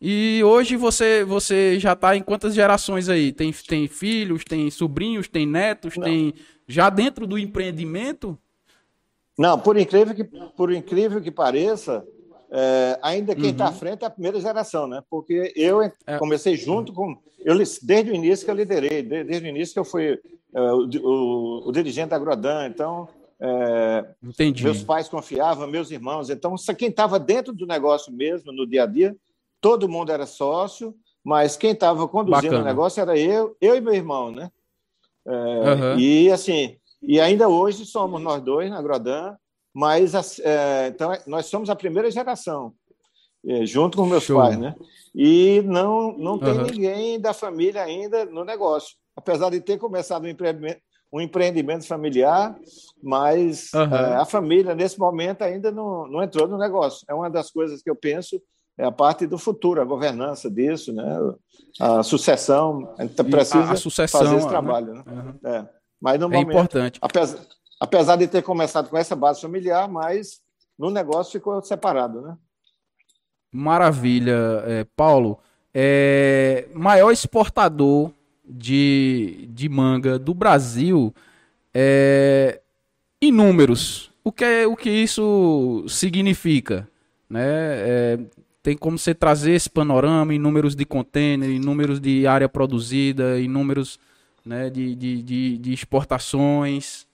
E 0.00 0.42
hoje 0.42 0.76
você, 0.76 1.24
você 1.24 1.78
já 1.78 1.92
está 1.92 2.16
em 2.16 2.22
quantas 2.22 2.54
gerações 2.54 3.08
aí? 3.08 3.32
Tem, 3.32 3.52
tem 3.52 3.86
filhos, 3.86 4.44
tem 4.44 4.70
sobrinhos, 4.70 5.28
tem 5.28 5.44
netos, 5.44 5.96
Não. 5.96 6.04
tem 6.04 6.32
já 6.66 6.88
dentro 6.88 7.26
do 7.26 7.38
empreendimento? 7.38 8.38
Não, 9.36 9.58
por 9.58 9.76
incrível 9.76 10.14
que, 10.14 10.24
por 10.24 10.72
incrível 10.72 11.20
que 11.20 11.30
pareça, 11.30 12.02
é, 12.50 12.98
ainda 13.02 13.34
quem 13.34 13.50
está 13.50 13.64
uhum. 13.64 13.70
à 13.70 13.72
frente 13.74 14.02
é 14.02 14.06
a 14.06 14.10
primeira 14.10 14.40
geração, 14.40 14.86
né? 14.86 15.02
Porque 15.10 15.52
eu 15.54 15.82
é. 15.82 15.92
comecei 16.18 16.56
junto 16.56 16.92
com. 16.92 17.16
Eu, 17.38 17.56
desde 17.56 18.10
o 18.10 18.14
início 18.14 18.44
que 18.44 18.50
eu 18.50 18.54
liderei, 18.54 19.02
desde 19.02 19.46
o 19.46 19.48
início 19.48 19.74
que 19.74 19.80
eu 19.80 19.84
fui 19.84 20.18
é, 20.54 20.60
o, 20.72 20.88
o, 21.02 21.68
o, 21.68 21.72
dirigente 21.72 22.10
da 22.10 22.18
Grodan, 22.18 22.66
então. 22.66 23.08
É, 23.42 24.04
meus 24.62 24.82
pais 24.82 25.08
confiavam, 25.08 25.66
meus 25.66 25.90
irmãos. 25.90 26.28
Então, 26.28 26.54
quem 26.76 26.88
estava 26.90 27.18
dentro 27.18 27.54
do 27.54 27.66
negócio 27.66 28.12
mesmo, 28.12 28.52
no 28.52 28.66
dia 28.66 28.82
a 28.82 28.86
dia, 28.86 29.16
todo 29.60 29.88
mundo 29.88 30.10
era 30.10 30.26
sócio, 30.26 30.94
mas 31.24 31.56
quem 31.56 31.72
estava 31.72 32.06
conduzindo 32.08 32.42
Bacana. 32.42 32.62
o 32.62 32.64
negócio 32.64 33.00
era 33.00 33.18
eu, 33.18 33.56
eu 33.60 33.76
e 33.76 33.80
meu 33.80 33.94
irmão, 33.94 34.30
né? 34.30 34.50
É, 35.26 35.32
uhum. 35.32 35.98
E 35.98 36.30
assim, 36.30 36.76
e 37.02 37.20
ainda 37.20 37.48
hoje 37.48 37.84
somos 37.84 38.20
nós 38.20 38.42
dois 38.42 38.70
na 38.70 38.80
Grodan, 38.80 39.36
mas 39.72 40.38
é, 40.40 40.88
então 40.88 41.12
nós 41.26 41.46
somos 41.46 41.68
a 41.68 41.76
primeira 41.76 42.10
geração, 42.10 42.72
é, 43.46 43.64
junto 43.66 43.98
com 43.98 44.06
meus 44.06 44.24
Show. 44.24 44.38
pais, 44.38 44.58
né? 44.58 44.74
E 45.14 45.62
não 45.66 46.16
não 46.16 46.38
tem 46.38 46.52
uhum. 46.52 46.64
ninguém 46.64 47.20
da 47.20 47.32
família 47.34 47.82
ainda 47.82 48.24
no 48.24 48.44
negócio, 48.44 48.96
apesar 49.14 49.50
de 49.50 49.60
ter 49.60 49.78
começado 49.78 50.24
um 50.24 50.28
empreendimento, 50.28 50.80
um 51.12 51.20
empreendimento 51.20 51.86
familiar, 51.86 52.56
mas 53.02 53.70
uhum. 53.74 54.20
a 54.20 54.24
família 54.24 54.74
nesse 54.74 54.98
momento 54.98 55.42
ainda 55.42 55.70
não, 55.70 56.06
não 56.06 56.22
entrou 56.22 56.46
no 56.46 56.56
negócio. 56.56 57.04
É 57.08 57.14
uma 57.14 57.28
das 57.28 57.50
coisas 57.50 57.82
que 57.82 57.90
eu 57.90 57.96
penso 57.96 58.40
é 58.80 58.84
a 58.84 58.90
parte 58.90 59.26
do 59.26 59.36
futuro, 59.36 59.80
a 59.80 59.84
governança 59.84 60.50
disso, 60.50 60.90
né? 60.90 61.04
a 61.78 62.02
sucessão. 62.02 62.94
A 62.98 63.02
gente 63.02 63.22
precisa 63.24 63.72
a, 63.72 63.76
sucessão, 63.76 64.20
fazer 64.20 64.36
esse 64.36 64.46
né? 64.46 64.50
trabalho. 64.50 64.94
Né? 64.94 65.04
Uhum. 65.06 65.50
É. 65.50 65.68
Mas 66.00 66.18
no 66.18 66.26
é 66.26 66.28
momento, 66.30 66.50
importante. 66.50 66.98
Apesar, 67.02 67.38
apesar 67.78 68.16
de 68.16 68.26
ter 68.26 68.42
começado 68.42 68.88
com 68.88 68.96
essa 68.96 69.14
base 69.14 69.42
familiar, 69.42 69.86
mas 69.86 70.40
no 70.78 70.90
negócio 70.90 71.30
ficou 71.30 71.60
separado. 71.62 72.22
Né? 72.22 72.36
Maravilha, 73.52 74.64
é, 74.66 74.86
Paulo. 74.96 75.38
É, 75.74 76.66
maior 76.72 77.10
exportador 77.10 78.10
de, 78.42 79.46
de 79.52 79.68
manga 79.68 80.18
do 80.18 80.32
Brasil 80.32 81.14
é, 81.74 82.62
em 83.20 83.30
números. 83.30 84.10
O 84.24 84.32
que, 84.32 84.44
é, 84.44 84.66
o 84.66 84.74
que 84.74 84.88
isso 84.88 85.84
significa? 85.86 86.88
Né? 87.28 87.42
É, 87.44 88.18
tem 88.62 88.76
como 88.76 88.98
você 88.98 89.14
trazer 89.14 89.52
esse 89.52 89.70
panorama 89.70 90.34
em 90.34 90.38
números 90.38 90.74
de 90.76 90.84
container, 90.84 91.48
em 91.48 91.58
números 91.58 92.00
de 92.00 92.26
área 92.26 92.48
produzida, 92.48 93.40
em 93.40 93.48
números 93.48 93.98
né, 94.44 94.68
de, 94.68 94.94
de, 94.94 95.22
de, 95.22 95.58
de 95.58 95.72
exportações. 95.72 97.06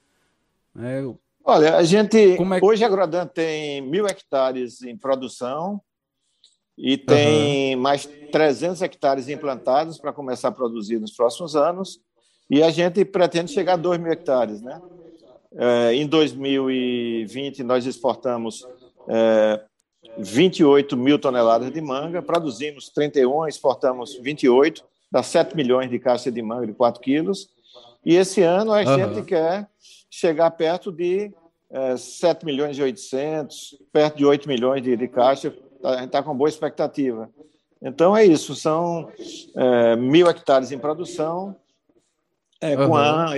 Né? 0.74 1.02
Olha, 1.44 1.76
a 1.76 1.84
gente. 1.84 2.18
É... 2.18 2.36
Hoje 2.60 2.84
a 2.84 2.88
Grodan 2.88 3.26
tem 3.26 3.80
mil 3.80 4.06
hectares 4.06 4.82
em 4.82 4.96
produção 4.96 5.80
e 6.76 6.98
tem 6.98 7.74
uhum. 7.74 7.80
mais 7.80 8.06
300 8.32 8.82
hectares 8.82 9.28
implantados 9.28 9.98
para 9.98 10.12
começar 10.12 10.48
a 10.48 10.52
produzir 10.52 10.98
nos 10.98 11.12
próximos 11.12 11.54
anos. 11.54 12.00
E 12.50 12.62
a 12.62 12.70
gente 12.70 13.04
pretende 13.04 13.52
chegar 13.52 13.74
a 13.74 13.76
2 13.76 13.98
mil 14.00 14.12
hectares. 14.12 14.60
Né? 14.60 14.80
É, 15.56 15.94
em 15.94 16.06
2020, 16.06 17.62
nós 17.62 17.86
exportamos 17.86 18.66
é, 19.08 19.64
28 20.18 20.96
mil 20.96 21.18
toneladas 21.18 21.72
de 21.72 21.80
manga, 21.80 22.22
produzimos 22.22 22.88
31, 22.88 23.46
exportamos 23.48 24.14
28, 24.16 24.84
dá 25.10 25.22
7 25.22 25.56
milhões 25.56 25.90
de 25.90 25.98
caixas 25.98 26.32
de 26.32 26.42
manga 26.42 26.66
de 26.66 26.72
4 26.72 27.00
quilos. 27.00 27.48
E 28.04 28.14
esse 28.14 28.42
ano 28.42 28.72
a 28.72 28.78
uhum. 28.78 28.96
gente 28.96 29.22
quer 29.26 29.68
chegar 30.10 30.50
perto 30.52 30.90
de 30.90 31.32
é, 31.70 31.96
7 31.96 32.44
milhões 32.44 32.78
e 32.78 32.82
800, 32.82 33.78
perto 33.92 34.16
de 34.16 34.24
8 34.24 34.48
milhões 34.48 34.82
de, 34.82 34.96
de 34.96 35.08
caixas 35.08 35.52
Tá, 35.80 35.90
a 35.90 35.96
gente 35.98 36.06
está 36.06 36.22
com 36.22 36.36
boa 36.36 36.48
expectativa. 36.48 37.30
Então 37.80 38.16
é 38.16 38.24
isso, 38.24 38.54
são 38.56 39.08
é, 39.54 39.96
mil 39.96 40.28
hectares 40.28 40.72
em 40.72 40.78
produção, 40.78 41.54
é, 42.60 42.76
uhum. 42.76 42.88
com 42.88 42.96
a 42.96 43.34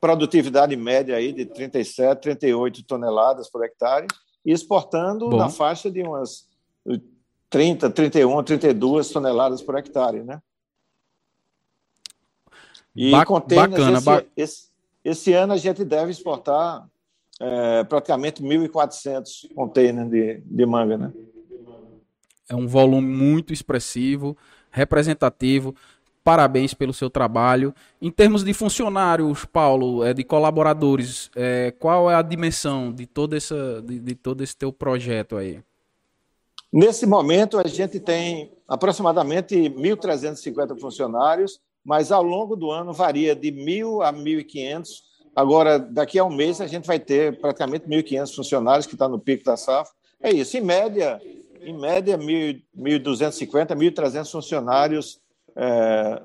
produtividade 0.00 0.74
média 0.74 1.14
aí 1.14 1.32
de 1.32 1.46
37, 1.46 2.20
38 2.20 2.84
toneladas 2.84 3.48
por 3.48 3.64
hectare, 3.64 4.06
e 4.44 4.52
exportando 4.52 5.28
Bom. 5.28 5.36
na 5.36 5.48
faixa 5.48 5.90
de 5.90 6.02
umas 6.02 6.48
30, 7.48 7.90
31, 7.90 8.42
32 8.42 9.10
toneladas 9.10 9.62
por 9.62 9.76
hectare, 9.76 10.22
né? 10.22 10.40
E 12.94 13.10
ba 13.10 13.24
bacana, 13.24 13.98
esse, 13.98 14.04
ba 14.04 14.24
esse, 14.36 14.68
esse, 15.04 15.32
ano 15.32 15.52
a 15.54 15.56
gente 15.56 15.84
deve 15.84 16.10
exportar 16.10 16.86
é, 17.40 17.84
praticamente 17.84 18.42
1.400 18.42 19.54
containers 19.54 20.10
de, 20.10 20.42
de 20.44 20.66
manga, 20.66 20.98
né? 20.98 21.12
É 22.48 22.54
um 22.54 22.66
volume 22.66 23.08
muito 23.08 23.52
expressivo, 23.52 24.36
representativo. 24.70 25.74
Parabéns 26.24 26.72
pelo 26.72 26.92
seu 26.92 27.10
trabalho. 27.10 27.74
Em 28.00 28.10
termos 28.10 28.44
de 28.44 28.54
funcionários, 28.54 29.44
Paulo, 29.44 30.04
é, 30.04 30.14
de 30.14 30.22
colaboradores, 30.22 31.30
é, 31.34 31.72
qual 31.78 32.10
é 32.10 32.14
a 32.14 32.22
dimensão 32.22 32.92
de 32.92 33.06
todo, 33.06 33.34
essa, 33.34 33.82
de, 33.82 33.98
de 33.98 34.14
todo 34.14 34.42
esse 34.42 34.56
teu 34.56 34.72
projeto 34.72 35.36
aí? 35.36 35.60
Nesse 36.72 37.04
momento, 37.06 37.58
a 37.58 37.66
gente 37.68 38.00
tem 38.00 38.50
aproximadamente 38.66 39.54
1.350 39.54 40.78
funcionários, 40.80 41.60
mas 41.84 42.12
ao 42.12 42.22
longo 42.22 42.56
do 42.56 42.70
ano 42.70 42.92
varia 42.92 43.34
de 43.34 43.50
1.000 43.50 44.02
a 44.02 44.12
1.500. 44.12 44.88
Agora, 45.34 45.78
daqui 45.78 46.18
a 46.18 46.24
um 46.24 46.34
mês, 46.34 46.60
a 46.60 46.66
gente 46.66 46.86
vai 46.86 47.00
ter 47.00 47.38
praticamente 47.40 47.86
1.500 47.86 48.34
funcionários, 48.34 48.86
que 48.86 48.94
está 48.94 49.08
no 49.08 49.18
pico 49.18 49.44
da 49.44 49.56
safra. 49.56 49.92
É 50.20 50.30
isso, 50.32 50.56
em 50.56 50.60
média, 50.60 51.20
em 51.60 51.76
média, 51.78 52.16
1.250, 52.16 53.76
1.300 53.76 54.30
funcionários, 54.30 55.20
é, 55.56 56.22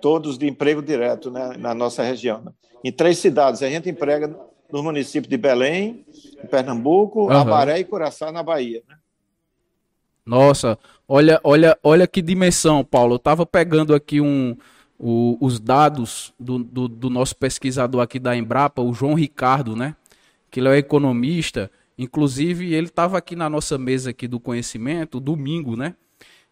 todos 0.00 0.38
de 0.38 0.48
emprego 0.48 0.82
direto 0.82 1.30
né, 1.30 1.54
na 1.58 1.74
nossa 1.74 2.02
região. 2.02 2.42
Né? 2.42 2.52
Em 2.84 2.92
três 2.92 3.18
cidades. 3.18 3.62
A 3.62 3.68
gente 3.68 3.88
emprega 3.88 4.34
no 4.70 4.82
município 4.82 5.28
de 5.28 5.36
Belém, 5.36 6.04
em 6.42 6.46
Pernambuco, 6.46 7.24
uhum. 7.24 7.30
Abaré 7.30 7.78
e 7.78 7.84
Curaçá, 7.84 8.32
na 8.32 8.42
Bahia. 8.42 8.82
Né? 8.88 8.96
Nossa, 10.24 10.78
olha, 11.06 11.40
olha, 11.42 11.78
olha 11.82 12.06
que 12.06 12.22
dimensão, 12.22 12.84
Paulo. 12.84 13.14
Eu 13.14 13.16
estava 13.16 13.44
pegando 13.44 13.94
aqui 13.94 14.20
um, 14.20 14.56
o, 14.98 15.36
os 15.40 15.58
dados 15.58 16.32
do, 16.38 16.58
do, 16.58 16.88
do, 16.88 17.10
nosso 17.10 17.36
pesquisador 17.36 18.00
aqui 18.00 18.18
da 18.18 18.36
Embrapa, 18.36 18.80
o 18.80 18.94
João 18.94 19.14
Ricardo, 19.14 19.74
né? 19.74 19.96
Que 20.50 20.60
ele 20.60 20.68
é 20.68 20.78
economista. 20.78 21.70
Inclusive, 21.98 22.72
ele 22.72 22.86
estava 22.86 23.18
aqui 23.18 23.34
na 23.34 23.50
nossa 23.50 23.76
mesa 23.76 24.10
aqui 24.10 24.28
do 24.28 24.40
conhecimento, 24.40 25.20
domingo, 25.20 25.76
né? 25.76 25.94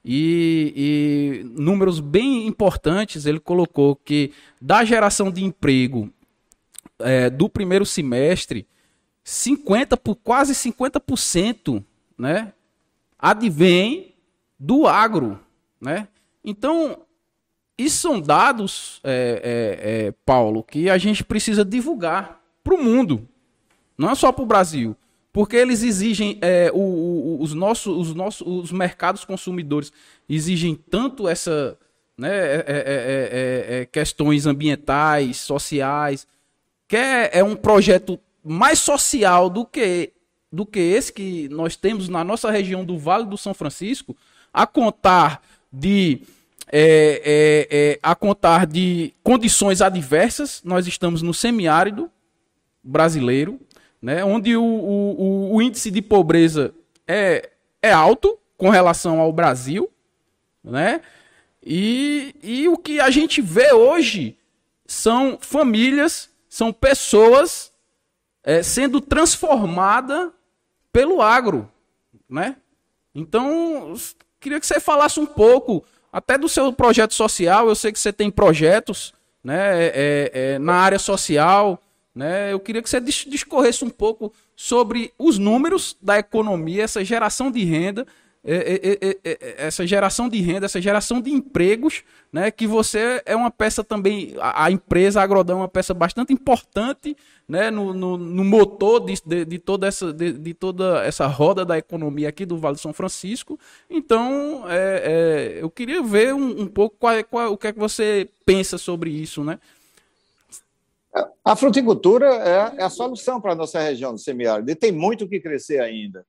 E, 0.04 1.42
e, 1.44 1.60
números 1.60 2.00
bem 2.00 2.46
importantes, 2.46 3.26
ele 3.26 3.38
colocou 3.38 3.94
que 3.96 4.32
da 4.60 4.82
geração 4.84 5.30
de 5.30 5.44
emprego 5.44 6.10
é, 6.98 7.28
do 7.28 7.48
primeiro 7.48 7.84
semestre, 7.84 8.66
50 9.22 9.96
por 9.96 10.16
quase 10.16 10.54
50%, 10.54 11.84
né, 12.16 12.52
advém 13.18 14.14
do 14.58 14.86
agro, 14.86 15.38
né? 15.80 16.08
Então, 16.42 17.02
isso 17.76 17.98
são 17.98 18.20
dados, 18.20 19.00
é, 19.04 19.40
é, 19.42 20.06
é 20.06 20.14
Paulo, 20.24 20.62
que 20.62 20.88
a 20.88 20.98
gente 20.98 21.22
precisa 21.24 21.64
divulgar 21.64 22.40
para 22.64 22.74
o 22.74 22.82
mundo, 22.82 23.28
não 23.96 24.10
é 24.10 24.14
só 24.14 24.32
para 24.32 24.42
o 24.42 24.46
Brasil. 24.46 24.96
Porque 25.33 25.57
eles 25.57 25.83
exigem, 25.83 26.38
é, 26.40 26.71
o, 26.75 26.79
o, 26.79 27.43
os, 27.43 27.55
nossos, 27.55 28.09
os 28.09 28.14
nossos 28.14 28.47
os 28.47 28.73
mercados 28.73 29.25
consumidores 29.25 29.93
exigem 30.29 30.75
tanto 30.75 31.29
essa 31.29 31.79
né, 32.19 32.29
é, 32.29 32.64
é, 32.66 33.81
é, 33.81 33.87
questões 33.87 34.47
ambientais, 34.47 35.37
sociais, 35.38 36.27
que 36.88 36.97
é, 36.97 37.43
um 37.45 37.55
projeto 37.55 38.19
mais 38.45 38.79
social 38.81 39.49
do 39.49 39.64
que, 39.64 40.12
do 40.53 40.66
que 40.66 40.81
esse 40.81 41.12
que 41.12 41.49
nós 41.49 41.77
temos 41.77 42.09
na 42.09 42.25
nossa 42.25 42.51
região 42.51 42.85
do 42.85 42.99
Vale 42.99 43.27
do 43.27 43.38
São 43.38 43.55
Francisco, 43.55 44.16
a 44.53 44.66
contar 44.66 45.40
de 45.73 46.23
é, 46.73 47.23
é, 47.25 47.69
é, 47.71 47.99
a 48.03 48.14
contar 48.14 48.66
de 48.66 49.12
condições 49.23 49.81
adversas. 49.81 50.62
Nós 50.64 50.87
estamos 50.87 51.21
no 51.23 51.35
semiárido 51.35 52.11
brasileiro, 52.83 53.61
né, 54.00 54.24
onde 54.24 54.56
o, 54.56 54.62
o, 54.62 55.54
o 55.54 55.62
índice 55.62 55.90
de 55.90 56.00
pobreza 56.00 56.74
é, 57.06 57.50
é 57.82 57.92
alto 57.92 58.38
com 58.56 58.70
relação 58.70 59.20
ao 59.20 59.32
Brasil, 59.32 59.90
né? 60.62 61.00
E, 61.62 62.34
e 62.42 62.68
o 62.68 62.76
que 62.76 63.00
a 63.00 63.10
gente 63.10 63.42
vê 63.42 63.72
hoje 63.72 64.36
são 64.86 65.38
famílias, 65.40 66.30
são 66.48 66.72
pessoas 66.72 67.70
é, 68.42 68.62
sendo 68.62 69.00
transformadas 69.00 70.30
pelo 70.92 71.20
agro, 71.20 71.70
né? 72.28 72.56
Então, 73.14 73.94
queria 74.38 74.58
que 74.58 74.66
você 74.66 74.80
falasse 74.80 75.20
um 75.20 75.26
pouco 75.26 75.84
até 76.12 76.38
do 76.38 76.48
seu 76.48 76.72
projeto 76.72 77.14
social. 77.14 77.68
Eu 77.68 77.74
sei 77.74 77.92
que 77.92 77.98
você 77.98 78.12
tem 78.12 78.30
projetos 78.30 79.12
né, 79.42 79.84
é, 79.84 79.86
é, 79.86 80.30
é 80.54 80.58
na 80.58 80.74
área 80.74 80.98
social, 80.98 81.82
né? 82.14 82.53
Eu 82.53 82.61
queria 82.61 82.83
que 82.83 82.90
você 82.90 83.01
discorresse 83.01 83.85
um 83.85 83.90
pouco 83.90 84.33
sobre 84.57 85.12
os 85.18 85.38
números 85.38 85.96
da 86.01 86.18
economia, 86.18 86.83
essa 86.83 87.05
geração 87.05 87.51
de 87.51 87.64
renda, 87.64 88.07
é, 88.42 88.99
é, 89.03 89.18
é, 89.23 89.66
essa 89.66 89.87
geração 89.87 90.27
de 90.27 90.40
renda, 90.40 90.64
essa 90.64 90.81
geração 90.81 91.20
de 91.20 91.31
empregos, 91.31 92.03
né? 92.33 92.51
Que 92.51 92.66
você 92.66 93.23
é 93.27 93.37
uma 93.37 93.51
peça 93.51 93.85
também, 93.85 94.35
a, 94.40 94.70
empresa 94.70 95.20
a 95.20 95.23
Agrodão 95.23 95.59
é 95.59 95.61
uma 95.62 95.68
peça 95.68 95.92
bastante 95.92 96.33
importante, 96.33 97.14
né? 97.46 97.70
No, 97.70 97.92
no, 97.92 98.16
no 98.16 98.42
motor 98.42 99.01
de, 99.01 99.20
de, 99.27 99.44
de, 99.44 99.59
toda 99.59 99.87
essa, 99.87 100.11
de, 100.11 100.33
de, 100.33 100.55
toda 100.55 101.05
essa 101.05 101.27
roda 101.27 101.66
da 101.66 101.77
economia 101.77 102.31
aqui 102.31 102.46
do 102.46 102.57
Vale 102.57 102.77
de 102.77 102.81
São 102.81 102.94
Francisco. 102.94 103.61
Então, 103.90 104.64
é, 104.68 105.59
é, 105.59 105.62
eu 105.62 105.68
queria 105.68 106.03
ver 106.03 106.33
um, 106.35 106.62
um 106.62 106.66
pouco 106.66 106.96
qual, 106.99 107.23
qual, 107.25 107.53
o 107.53 107.59
que 107.59 107.66
é 107.66 107.73
que 107.75 107.79
você 107.79 108.27
pensa 108.46 108.79
sobre 108.79 109.11
isso, 109.11 109.44
né? 109.44 109.59
A 111.44 111.57
fruticultura 111.57 112.27
é, 112.27 112.81
é 112.81 112.85
a 112.85 112.90
solução 112.90 113.40
para 113.40 113.53
a 113.53 113.57
nossa 113.57 113.81
região 113.81 114.12
do 114.12 114.20
semiárido 114.20 114.70
e 114.70 114.77
tem 114.77 114.92
muito 114.92 115.29
que 115.29 115.40
crescer 115.40 115.81
ainda. 115.81 116.25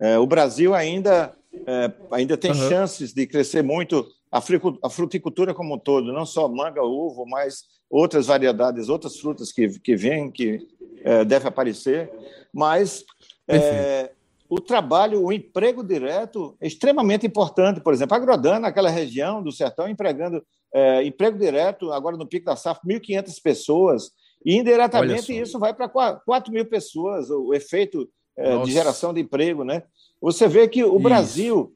É, 0.00 0.18
o 0.18 0.26
Brasil 0.26 0.74
ainda, 0.74 1.32
é, 1.66 1.92
ainda 2.10 2.36
tem 2.36 2.50
uhum. 2.50 2.68
chances 2.68 3.12
de 3.12 3.26
crescer 3.26 3.62
muito 3.62 4.06
a 4.32 4.90
fruticultura 4.90 5.54
como 5.54 5.76
um 5.76 5.78
todo, 5.78 6.12
não 6.12 6.26
só 6.26 6.48
manga, 6.48 6.82
uva, 6.82 7.22
mas 7.24 7.66
outras 7.88 8.26
variedades, 8.26 8.88
outras 8.88 9.16
frutas 9.20 9.52
que, 9.52 9.78
que 9.78 9.94
vêm, 9.94 10.28
que 10.28 10.66
é, 11.04 11.24
devem 11.24 11.46
aparecer. 11.46 12.10
Mas 12.52 13.04
é, 13.46 14.10
o 14.48 14.60
trabalho, 14.60 15.22
o 15.22 15.32
emprego 15.32 15.84
direto 15.84 16.56
é 16.60 16.66
extremamente 16.66 17.24
importante. 17.24 17.80
Por 17.80 17.94
exemplo, 17.94 18.16
a 18.16 18.18
Grodana, 18.18 18.58
naquela 18.60 18.90
região 18.90 19.40
do 19.40 19.52
sertão, 19.52 19.88
empregando 19.88 20.44
é, 20.72 21.04
emprego 21.04 21.38
direto, 21.38 21.92
agora 21.92 22.16
no 22.16 22.26
pico 22.26 22.46
da 22.46 22.56
safra, 22.56 22.82
1.500 22.84 23.40
pessoas 23.40 24.10
e 24.44 24.56
indiretamente 24.56 25.36
isso 25.36 25.58
vai 25.58 25.72
para 25.72 25.88
4 25.88 26.52
mil 26.52 26.66
pessoas, 26.66 27.30
o 27.30 27.54
efeito 27.54 28.08
é, 28.36 28.58
de 28.58 28.72
geração 28.72 29.14
de 29.14 29.20
emprego. 29.20 29.64
Né? 29.64 29.82
Você 30.20 30.46
vê 30.46 30.68
que 30.68 30.84
o 30.84 30.88
isso. 30.88 30.98
Brasil. 30.98 31.74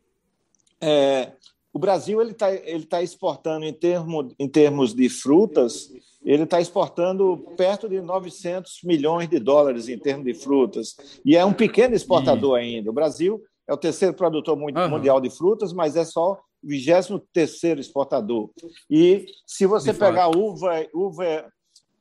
É, 0.80 1.32
o 1.72 1.78
Brasil 1.78 2.20
ele 2.20 2.32
está 2.32 2.52
ele 2.52 2.86
tá 2.86 3.02
exportando 3.02 3.64
em, 3.64 3.72
termo, 3.72 4.34
em 4.38 4.48
termos 4.48 4.94
de 4.94 5.08
frutas, 5.08 5.92
ele 6.24 6.44
está 6.44 6.60
exportando 6.60 7.36
perto 7.56 7.88
de 7.88 8.00
900 8.00 8.80
milhões 8.84 9.28
de 9.28 9.38
dólares 9.38 9.88
em 9.88 9.98
termos 9.98 10.24
de 10.24 10.34
frutas 10.34 10.96
e 11.24 11.36
é 11.36 11.44
um 11.44 11.52
pequeno 11.52 11.94
exportador 11.94 12.58
ainda. 12.58 12.90
O 12.90 12.92
Brasil 12.92 13.42
é 13.68 13.72
o 13.72 13.76
terceiro 13.76 14.14
produtor 14.14 14.56
mundial 14.56 15.16
uhum. 15.16 15.22
de 15.22 15.30
frutas, 15.30 15.72
mas 15.72 15.94
é 15.94 16.04
só 16.04 16.32
o 16.32 16.38
23 16.68 17.20
terceiro 17.32 17.80
exportador. 17.80 18.50
E 18.90 19.26
se 19.46 19.66
você 19.66 19.92
de 19.92 19.98
pegar 19.98 20.26
fato. 20.26 20.38
uva, 20.38 20.86
uva 20.94 21.52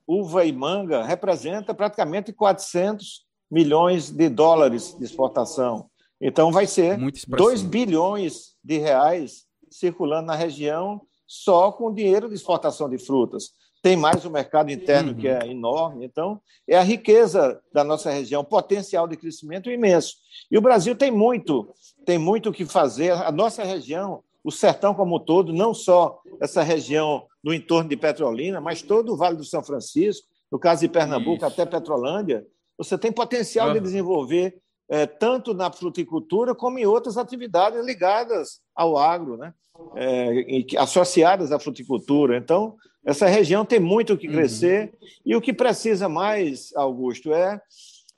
uva 0.07 0.45
e 0.45 0.53
manga 0.53 1.03
representa 1.03 1.73
praticamente 1.73 2.31
400 2.31 3.25
milhões 3.51 4.09
de 4.09 4.29
dólares 4.29 4.95
de 4.97 5.03
exportação. 5.03 5.89
Então, 6.19 6.51
vai 6.51 6.65
ser 6.65 6.97
2 7.27 7.61
bilhões 7.63 8.55
de 8.63 8.77
reais 8.77 9.45
circulando 9.69 10.27
na 10.27 10.35
região 10.35 11.01
só 11.27 11.71
com 11.71 11.93
dinheiro 11.93 12.29
de 12.29 12.35
exportação 12.35 12.89
de 12.89 12.97
frutas. 12.97 13.51
Tem 13.81 13.95
mais 13.95 14.25
o 14.25 14.31
mercado 14.31 14.71
interno, 14.71 15.11
uhum. 15.11 15.17
que 15.17 15.27
é 15.27 15.47
enorme. 15.47 16.05
Então, 16.05 16.41
é 16.67 16.77
a 16.77 16.81
riqueza 16.81 17.61
da 17.71 17.83
nossa 17.83 18.09
região, 18.09 18.43
potencial 18.43 19.07
de 19.07 19.17
crescimento 19.17 19.69
imenso. 19.69 20.15
E 20.49 20.57
o 20.57 20.61
Brasil 20.61 20.95
tem 20.95 21.11
muito, 21.11 21.69
tem 22.05 22.17
muito 22.17 22.49
o 22.49 22.53
que 22.53 22.65
fazer. 22.65 23.11
A 23.11 23.31
nossa 23.31 23.63
região, 23.63 24.23
o 24.43 24.51
sertão 24.51 24.95
como 24.95 25.17
um 25.17 25.19
todo, 25.19 25.53
não 25.53 25.73
só 25.73 26.19
essa 26.41 26.63
região 26.63 27.25
no 27.47 27.53
entorno 27.53 27.89
de 27.89 27.95
Petrolina, 27.95 28.59
mas 28.59 28.81
todo 28.81 29.13
o 29.13 29.15
Vale 29.15 29.37
do 29.37 29.45
São 29.45 29.63
Francisco, 29.63 30.27
no 30.51 30.59
caso 30.59 30.81
de 30.81 30.89
Pernambuco 30.89 31.37
Isso. 31.37 31.45
até 31.45 31.65
Petrolândia, 31.65 32.45
você 32.77 32.97
tem 32.97 33.09
potencial 33.09 33.69
uhum. 33.69 33.75
de 33.75 33.79
desenvolver 33.79 34.57
é, 34.89 35.05
tanto 35.05 35.53
na 35.53 35.71
fruticultura 35.71 36.53
como 36.53 36.77
em 36.77 36.85
outras 36.85 37.15
atividades 37.15 37.85
ligadas 37.85 38.59
ao 38.75 38.97
agro, 38.97 39.37
né? 39.37 39.53
É, 39.95 40.77
associadas 40.77 41.53
à 41.53 41.59
fruticultura. 41.59 42.35
Então, 42.35 42.75
essa 43.05 43.27
região 43.27 43.63
tem 43.63 43.79
muito 43.79 44.11
o 44.13 44.17
que 44.17 44.27
uhum. 44.27 44.33
crescer 44.33 44.91
uhum. 44.91 45.07
e 45.25 45.35
o 45.37 45.39
que 45.39 45.53
precisa 45.53 46.09
mais, 46.09 46.75
Augusto, 46.75 47.33
é, 47.33 47.61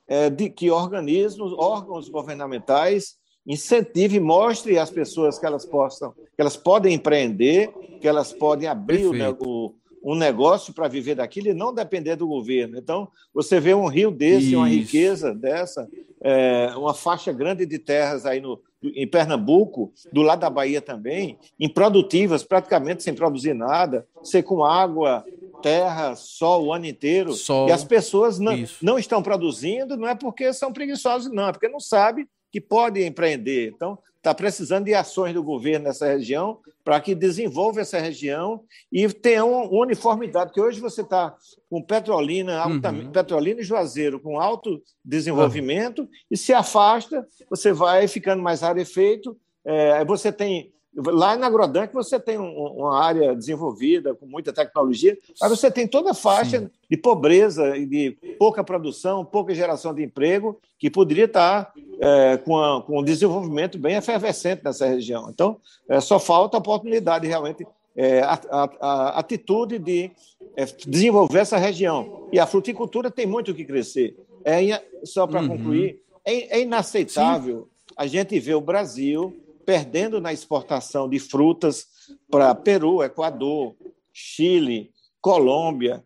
é 0.07 0.27
de 0.31 0.49
que 0.49 0.71
organismos, 0.71 1.53
órgãos 1.53 2.09
governamentais 2.09 3.18
incentive 3.45 4.17
e 4.17 4.19
mostre 4.19 4.77
às 4.77 4.89
pessoas 4.89 5.39
que 5.39 5.45
elas 5.45 5.65
possam, 5.65 6.11
que 6.11 6.39
elas 6.39 6.57
podem 6.57 6.93
empreender, 6.93 7.71
que 7.99 8.07
elas 8.07 8.31
podem 8.31 8.67
abrir 8.67 9.05
o, 9.05 9.37
o, 9.39 9.73
um 10.03 10.15
negócio 10.15 10.73
para 10.73 10.87
viver 10.87 11.15
daquilo 11.15 11.49
e 11.49 11.53
não 11.53 11.73
depender 11.73 12.15
do 12.15 12.27
governo. 12.27 12.77
Então, 12.77 13.07
você 13.33 13.59
vê 13.59 13.73
um 13.73 13.87
rio 13.87 14.11
desse, 14.11 14.47
Isso. 14.47 14.57
uma 14.57 14.69
riqueza 14.69 15.33
dessa, 15.33 15.87
é, 16.21 16.71
uma 16.75 16.93
faixa 16.93 17.31
grande 17.31 17.65
de 17.65 17.79
terras 17.79 18.25
aí 18.25 18.39
no, 18.39 18.61
em 18.83 19.07
Pernambuco, 19.07 19.91
do 20.11 20.21
lado 20.21 20.39
da 20.39 20.49
Bahia 20.49 20.81
também, 20.81 21.37
improdutivas, 21.59 22.43
praticamente 22.43 23.03
sem 23.03 23.13
produzir 23.13 23.53
nada, 23.53 24.07
ser 24.23 24.43
com 24.43 24.63
água, 24.63 25.25
terra, 25.61 26.15
sol 26.15 26.67
o 26.67 26.73
ano 26.73 26.85
inteiro. 26.85 27.33
Sol. 27.33 27.67
E 27.67 27.71
as 27.71 27.83
pessoas 27.83 28.39
não, 28.39 28.53
não 28.81 28.97
estão 28.97 29.21
produzindo, 29.21 29.97
não 29.97 30.07
é 30.07 30.15
porque 30.15 30.53
são 30.53 30.71
preguiçosos, 30.71 31.31
não, 31.31 31.49
é 31.49 31.51
porque 31.51 31.67
não 31.67 31.79
sabem 31.79 32.27
que 32.51 32.59
podem 32.61 33.05
empreender. 33.05 33.71
Então, 33.73 33.97
está 34.17 34.33
precisando 34.33 34.85
de 34.85 34.93
ações 34.93 35.33
do 35.33 35.43
governo 35.43 35.85
nessa 35.85 36.07
região 36.07 36.59
para 36.83 36.99
que 36.99 37.15
desenvolva 37.15 37.81
essa 37.81 37.99
região 37.99 38.63
e 38.91 39.07
tenha 39.07 39.45
uma 39.45 39.65
uniformidade, 39.71 40.47
porque 40.47 40.61
hoje 40.61 40.79
você 40.79 41.01
está 41.01 41.35
com 41.69 41.81
Petrolina, 41.81 42.65
uhum. 42.67 43.11
Petrolina 43.11 43.61
e 43.61 43.63
Juazeiro 43.63 44.19
com 44.19 44.39
alto 44.39 44.81
desenvolvimento 45.03 45.99
uhum. 45.99 46.09
e 46.29 46.35
se 46.35 46.51
afasta, 46.51 47.25
você 47.49 47.71
vai 47.71 48.07
ficando 48.07 48.43
mais 48.43 48.61
rarefeito, 48.61 49.37
é, 49.63 50.03
você 50.03 50.31
tem 50.31 50.73
Lá 50.95 51.37
na 51.37 51.47
Agrodank 51.47 51.93
você 51.93 52.19
tem 52.19 52.37
um, 52.37 52.51
uma 52.51 52.99
área 52.99 53.35
desenvolvida, 53.35 54.15
com 54.15 54.25
muita 54.25 54.51
tecnologia, 54.51 55.17
mas 55.39 55.49
você 55.49 55.69
tem 55.69 55.87
toda 55.87 56.11
a 56.11 56.15
faixa 56.15 56.59
Sim. 56.59 56.69
de 56.89 56.97
pobreza 56.97 57.77
e 57.77 57.85
de 57.85 58.17
pouca 58.39 58.63
produção, 58.63 59.23
pouca 59.23 59.53
geração 59.53 59.93
de 59.93 60.03
emprego, 60.03 60.59
que 60.79 60.89
poderia 60.89 61.25
estar 61.25 61.71
é, 62.01 62.37
com, 62.37 62.57
a, 62.57 62.81
com 62.81 62.99
um 62.99 63.03
desenvolvimento 63.03 63.77
bem 63.77 63.95
efervescente 63.95 64.63
nessa 64.63 64.87
região. 64.87 65.29
Então, 65.29 65.57
é, 65.87 66.01
só 66.01 66.19
falta 66.19 66.57
a 66.57 66.59
oportunidade, 66.59 67.27
realmente, 67.27 67.65
é, 67.95 68.21
a, 68.21 68.39
a, 68.49 68.69
a, 68.79 69.19
atitude 69.19 69.77
de 69.77 70.09
é, 70.55 70.65
desenvolver 70.87 71.39
essa 71.39 71.57
região. 71.57 72.27
E 72.31 72.39
a 72.39 72.47
fruticultura 72.47 73.11
tem 73.11 73.27
muito 73.27 73.51
o 73.51 73.55
que 73.55 73.63
crescer. 73.63 74.17
É, 74.43 74.81
só 75.03 75.27
para 75.27 75.41
uhum. 75.41 75.49
concluir, 75.49 76.01
é, 76.25 76.57
é 76.57 76.61
inaceitável 76.61 77.67
Sim. 77.67 77.95
a 77.95 78.07
gente 78.07 78.39
ver 78.39 78.55
o 78.55 78.61
Brasil 78.61 79.35
perdendo 79.69 80.19
na 80.19 80.33
exportação 80.33 81.07
de 81.07 81.19
frutas 81.19 81.85
para 82.27 82.55
Peru, 82.55 83.03
Equador, 83.03 83.75
Chile, 84.11 84.89
Colômbia, 85.21 86.03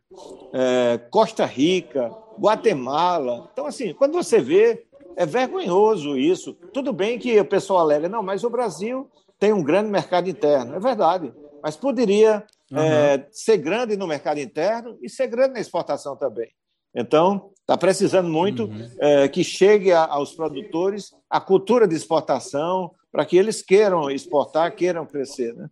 é, 0.53 0.97
Costa 1.09 1.45
Rica, 1.45 2.13
Guatemala. 2.37 3.49
Então, 3.53 3.65
assim, 3.65 3.93
quando 3.93 4.15
você 4.15 4.41
vê, 4.41 4.85
é 5.15 5.25
vergonhoso 5.25 6.17
isso. 6.17 6.55
Tudo 6.73 6.91
bem 6.91 7.17
que 7.17 7.39
o 7.39 7.45
pessoal 7.45 7.79
alega, 7.79 8.09
não, 8.09 8.21
mas 8.21 8.43
o 8.43 8.49
Brasil 8.49 9.09
tem 9.39 9.53
um 9.53 9.63
grande 9.63 9.89
mercado 9.89 10.29
interno. 10.29 10.75
É 10.75 10.79
verdade, 10.81 11.33
mas 11.63 11.77
poderia 11.77 12.45
uhum. 12.69 13.25
ser 13.31 13.55
grande 13.59 13.95
no 13.95 14.05
mercado 14.05 14.41
interno 14.41 14.97
e 15.01 15.09
ser 15.09 15.27
grande 15.27 15.53
na 15.53 15.61
exportação 15.61 16.17
também. 16.17 16.49
Então, 16.93 17.52
está 17.63 17.77
precisando 17.77 18.29
muito 18.29 18.65
uhum. 18.65 18.89
é, 18.99 19.27
que 19.27 19.43
chegue 19.43 19.91
a, 19.91 20.05
aos 20.05 20.33
produtores 20.33 21.13
a 21.29 21.39
cultura 21.39 21.87
de 21.87 21.95
exportação, 21.95 22.91
para 23.11 23.25
que 23.25 23.37
eles 23.37 23.61
queiram 23.61 24.11
exportar, 24.11 24.75
queiram 24.75 25.05
crescer. 25.05 25.53
Né? 25.55 25.69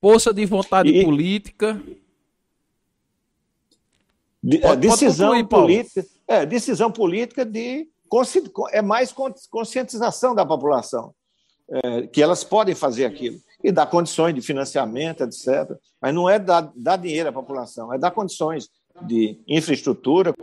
Força 0.00 0.32
de 0.32 0.44
vontade 0.44 0.90
e, 0.90 1.04
política. 1.04 1.82
De, 4.42 4.58
pode, 4.58 4.80
decisão 4.80 5.30
pode 5.30 5.42
concluir, 5.42 5.84
política. 5.84 6.06
É, 6.28 6.46
decisão 6.46 6.92
política 6.92 7.44
de 7.44 7.88
é 8.72 8.80
mais 8.80 9.14
conscientização 9.50 10.34
da 10.34 10.46
população, 10.46 11.14
é, 11.68 12.06
que 12.06 12.22
elas 12.22 12.42
podem 12.42 12.74
fazer 12.74 13.04
aquilo 13.04 13.38
e 13.62 13.70
dar 13.70 13.86
condições 13.86 14.34
de 14.34 14.40
financiamento, 14.40 15.22
etc. 15.22 15.76
Mas 16.00 16.14
não 16.14 16.28
é 16.28 16.38
dar, 16.38 16.72
dar 16.74 16.96
dinheiro 16.96 17.28
à 17.28 17.32
população, 17.32 17.92
é 17.92 17.98
dar 17.98 18.10
condições 18.10 18.70
de 19.02 19.38
infraestrutura, 19.46 20.34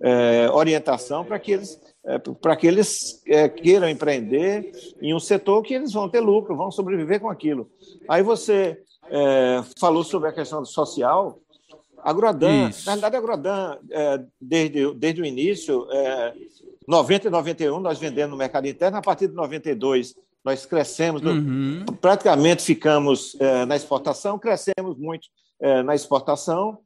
é, 0.00 0.48
orientação 0.50 1.24
para 1.24 1.38
que 1.38 1.52
eles 1.52 1.80
é, 2.06 2.18
para 2.18 2.54
que 2.54 2.66
eles 2.66 3.22
é, 3.26 3.48
queiram 3.48 3.88
empreender 3.88 4.70
em 5.00 5.14
um 5.14 5.20
setor 5.20 5.62
que 5.62 5.72
eles 5.72 5.92
vão 5.92 6.08
ter 6.08 6.20
lucro, 6.20 6.54
vão 6.54 6.70
sobreviver 6.70 7.18
com 7.18 7.30
aquilo. 7.30 7.70
Aí 8.06 8.22
você 8.22 8.78
é, 9.08 9.62
falou 9.78 10.04
sobre 10.04 10.28
a 10.28 10.32
questão 10.32 10.62
social. 10.64 11.38
A 12.02 12.12
Grodan, 12.12 12.68
Isso. 12.68 12.84
na 12.84 12.92
verdade, 12.92 13.16
a 13.16 13.20
Grodan, 13.20 13.78
é, 13.90 14.22
desde, 14.38 14.92
desde 14.94 15.22
o 15.22 15.24
início, 15.24 15.86
é, 15.90 16.34
90 16.86 17.28
e 17.28 17.30
91, 17.30 17.80
nós 17.80 17.98
vendemos 17.98 18.32
no 18.32 18.36
mercado 18.36 18.68
interno, 18.68 18.98
a 18.98 19.02
partir 19.02 19.28
de 19.28 19.34
92, 19.34 20.14
nós 20.44 20.66
crescemos, 20.66 21.22
uhum. 21.22 21.86
praticamente 22.02 22.62
ficamos 22.62 23.34
é, 23.40 23.64
na 23.64 23.76
exportação, 23.76 24.38
crescemos 24.38 24.98
muito 24.98 25.28
é, 25.58 25.82
na 25.82 25.94
exportação, 25.94 26.78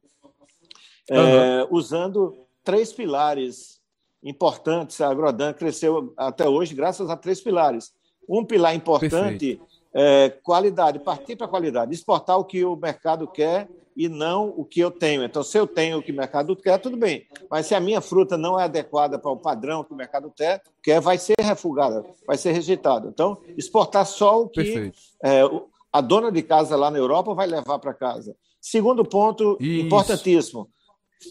uhum. 1.09 1.67
usando 1.71 2.35
três 2.63 2.93
pilares 2.93 3.79
importantes. 4.23 4.99
A 5.01 5.09
Agrodan 5.09 5.53
cresceu 5.53 6.13
até 6.17 6.47
hoje 6.47 6.73
graças 6.73 7.09
a 7.09 7.17
três 7.17 7.41
pilares. 7.41 7.91
Um 8.27 8.45
pilar 8.45 8.75
importante 8.75 9.59
é 9.93 10.29
qualidade, 10.29 10.99
partir 10.99 11.35
para 11.35 11.47
a 11.47 11.49
qualidade, 11.49 11.93
exportar 11.93 12.37
o 12.37 12.45
que 12.45 12.63
o 12.63 12.75
mercado 12.75 13.27
quer 13.27 13.67
e 13.95 14.07
não 14.07 14.53
o 14.55 14.63
que 14.63 14.79
eu 14.79 14.91
tenho. 14.91 15.23
Então, 15.23 15.43
se 15.43 15.57
eu 15.57 15.67
tenho 15.67 15.97
o 15.97 16.01
que 16.03 16.11
o 16.11 16.15
mercado 16.15 16.55
quer, 16.55 16.77
tudo 16.77 16.95
bem. 16.95 17.25
Mas 17.49 17.65
se 17.65 17.75
a 17.75 17.79
minha 17.79 17.99
fruta 17.99 18.37
não 18.37 18.57
é 18.59 18.63
adequada 18.63 19.17
para 19.17 19.31
o 19.31 19.37
padrão 19.37 19.83
que 19.83 19.91
o 19.91 19.95
mercado 19.95 20.31
quer, 20.33 20.61
vai 21.01 21.17
ser 21.17 21.33
refugada, 21.41 22.05
vai 22.25 22.37
ser 22.37 22.51
rejeitada. 22.51 23.09
Então, 23.09 23.41
exportar 23.57 24.05
só 24.05 24.43
o 24.43 24.47
que 24.47 24.93
é, 25.23 25.41
a 25.91 26.01
dona 26.01 26.31
de 26.31 26.41
casa 26.43 26.77
lá 26.77 26.89
na 26.91 26.97
Europa 26.97 27.33
vai 27.33 27.47
levar 27.47 27.79
para 27.79 27.93
casa. 27.93 28.35
Segundo 28.61 29.03
ponto 29.03 29.57
Isso. 29.59 29.85
importantíssimo: 29.85 30.69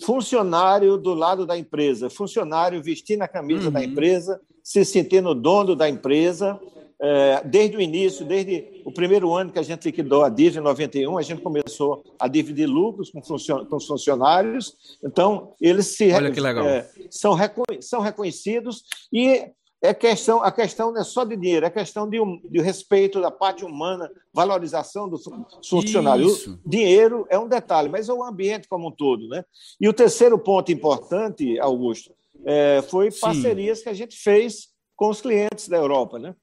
funcionário 0.05 0.97
do 0.97 1.15
lado 1.15 1.47
da 1.47 1.57
empresa, 1.57 2.11
funcionário 2.11 2.83
vestindo 2.83 3.23
a 3.23 3.29
camisa 3.29 3.67
uhum. 3.67 3.73
da 3.73 3.85
empresa, 3.85 4.41
se 4.63 4.85
sentindo 4.85 5.35
dono 5.35 5.75
da 5.75 5.89
empresa. 5.89 6.61
É, 7.01 7.43
desde 7.45 7.77
o 7.77 7.81
início, 7.81 8.27
desde 8.27 8.83
o 8.85 8.93
primeiro 8.93 9.33
ano 9.33 9.53
que 9.53 9.59
a 9.61 9.63
gente 9.63 9.85
liquidou 9.85 10.25
a 10.25 10.29
dívida, 10.29 10.59
em 10.59 10.65
91, 10.65 11.17
a 11.17 11.23
gente 11.23 11.41
começou 11.41 12.03
a 12.19 12.27
dividir 12.27 12.67
lucros 12.67 13.11
com, 13.11 13.21
os 13.21 13.87
funcionários. 13.87 14.99
Então, 15.03 15.55
eles 15.61 15.97
se, 15.97 16.11
é, 16.11 16.91
são, 17.09 17.35
reco 17.35 17.63
são 17.81 18.01
reconhecidos 18.01 18.83
e 19.13 19.49
é 19.81 19.95
questão, 19.95 20.43
a 20.43 20.51
questão 20.51 20.91
não 20.93 21.01
é 21.01 21.05
só 21.05 21.25
de 21.25 21.37
dinheiro, 21.37 21.65
é 21.65 21.71
questão 21.71 22.09
de, 22.09 22.21
um, 22.21 22.41
de 22.45 22.61
respeito 22.61 23.21
da 23.21 23.31
parte 23.31 23.65
humana, 23.65 24.11
valorização 24.33 25.09
do 25.09 25.19
funcionário. 25.69 26.27
Isso. 26.27 26.59
dinheiro 26.67 27.27
é 27.31 27.39
um 27.39 27.49
detalhe, 27.49 27.89
mas 27.89 28.09
é 28.09 28.13
o 28.13 28.25
ambiente 28.25 28.69
como 28.69 28.89
um 28.89 28.91
todo. 28.91 29.29
Né? 29.29 29.45
E 29.81 29.89
o 29.89 29.93
terceiro 29.93 30.39
ponto 30.39 30.73
importante, 30.73 31.59
Augusto, 31.61 32.13
é, 32.45 32.83
foi 32.89 33.11
Sim. 33.11 33.21
parcerias 33.21 33.81
que 33.81 33.89
a 33.89 33.95
gente 33.95 34.17
fez 34.17 34.69
com 34.97 35.11
os 35.11 35.21
clientes 35.21 35.69
da 35.69 35.77
Europa, 35.77 36.19
né? 36.19 36.35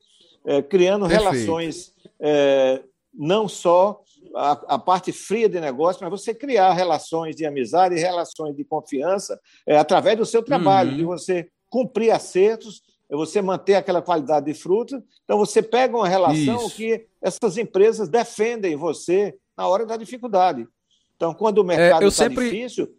É, 0.46 0.62
criando 0.62 1.08
Perfeito. 1.08 1.24
relações 1.24 1.94
é, 2.20 2.84
não 3.14 3.50
só 3.50 4.02
a, 4.36 4.76
a, 4.76 4.80
parte 4.80 5.12
fria 5.12 5.50
de 5.50 5.60
negócio, 5.60 6.02
mas 6.04 6.22
você 6.22 6.36
criar 6.36 6.74
relações 6.74 7.36
de 7.36 7.46
amizade, 7.46 7.96
relações 7.96 8.56
de 8.56 8.64
confiança 8.64 9.40
é, 9.66 9.78
através 9.78 10.18
do 10.18 10.26
seu 10.26 10.44
trabalho, 10.44 10.92
uhum. 10.92 10.98
de 10.98 11.04
você 11.04 11.50
cumprir 11.70 12.12
acertos 12.12 12.84
é 13.10 13.16
você 13.16 13.42
manter 13.42 13.76
aquela 13.76 14.02
qualidade 14.02 14.46
de 14.46 14.54
fruta. 14.54 15.04
Então, 15.24 15.38
você 15.38 15.62
pega 15.62 15.96
uma 15.96 16.08
relação 16.08 16.68
Isso. 16.68 16.76
que 16.76 17.06
essas 17.22 17.58
empresas 17.58 18.10
defendem 18.10 18.76
você 18.76 19.36
na 19.58 19.68
hora 19.68 19.86
da 19.86 19.98
dificuldade. 19.98 20.68
Então, 21.16 21.34
quando 21.34 21.60
o 21.60 21.64
mercado 21.64 22.06
está 22.08 22.26
é, 22.26 22.30
sempre... 22.30 22.46
difícil, 22.46 22.94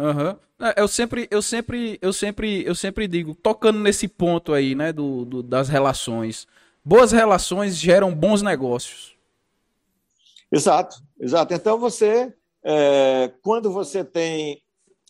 Uhum. 0.00 0.34
Eu 0.76 0.88
sempre, 0.88 1.28
eu 1.30 1.42
sempre, 1.42 1.98
eu 2.00 2.12
sempre, 2.12 2.64
eu 2.66 2.74
sempre 2.74 3.06
digo, 3.06 3.34
tocando 3.34 3.78
nesse 3.78 4.08
ponto 4.08 4.54
aí, 4.54 4.74
né, 4.74 4.92
do, 4.92 5.26
do 5.26 5.42
das 5.42 5.68
relações. 5.68 6.46
Boas 6.82 7.12
relações 7.12 7.76
geram 7.76 8.14
bons 8.14 8.40
negócios. 8.40 9.14
Exato, 10.50 10.96
exato. 11.18 11.52
Então 11.52 11.78
você, 11.78 12.32
é, 12.64 13.30
quando 13.42 13.70
você 13.70 14.02
tem 14.02 14.62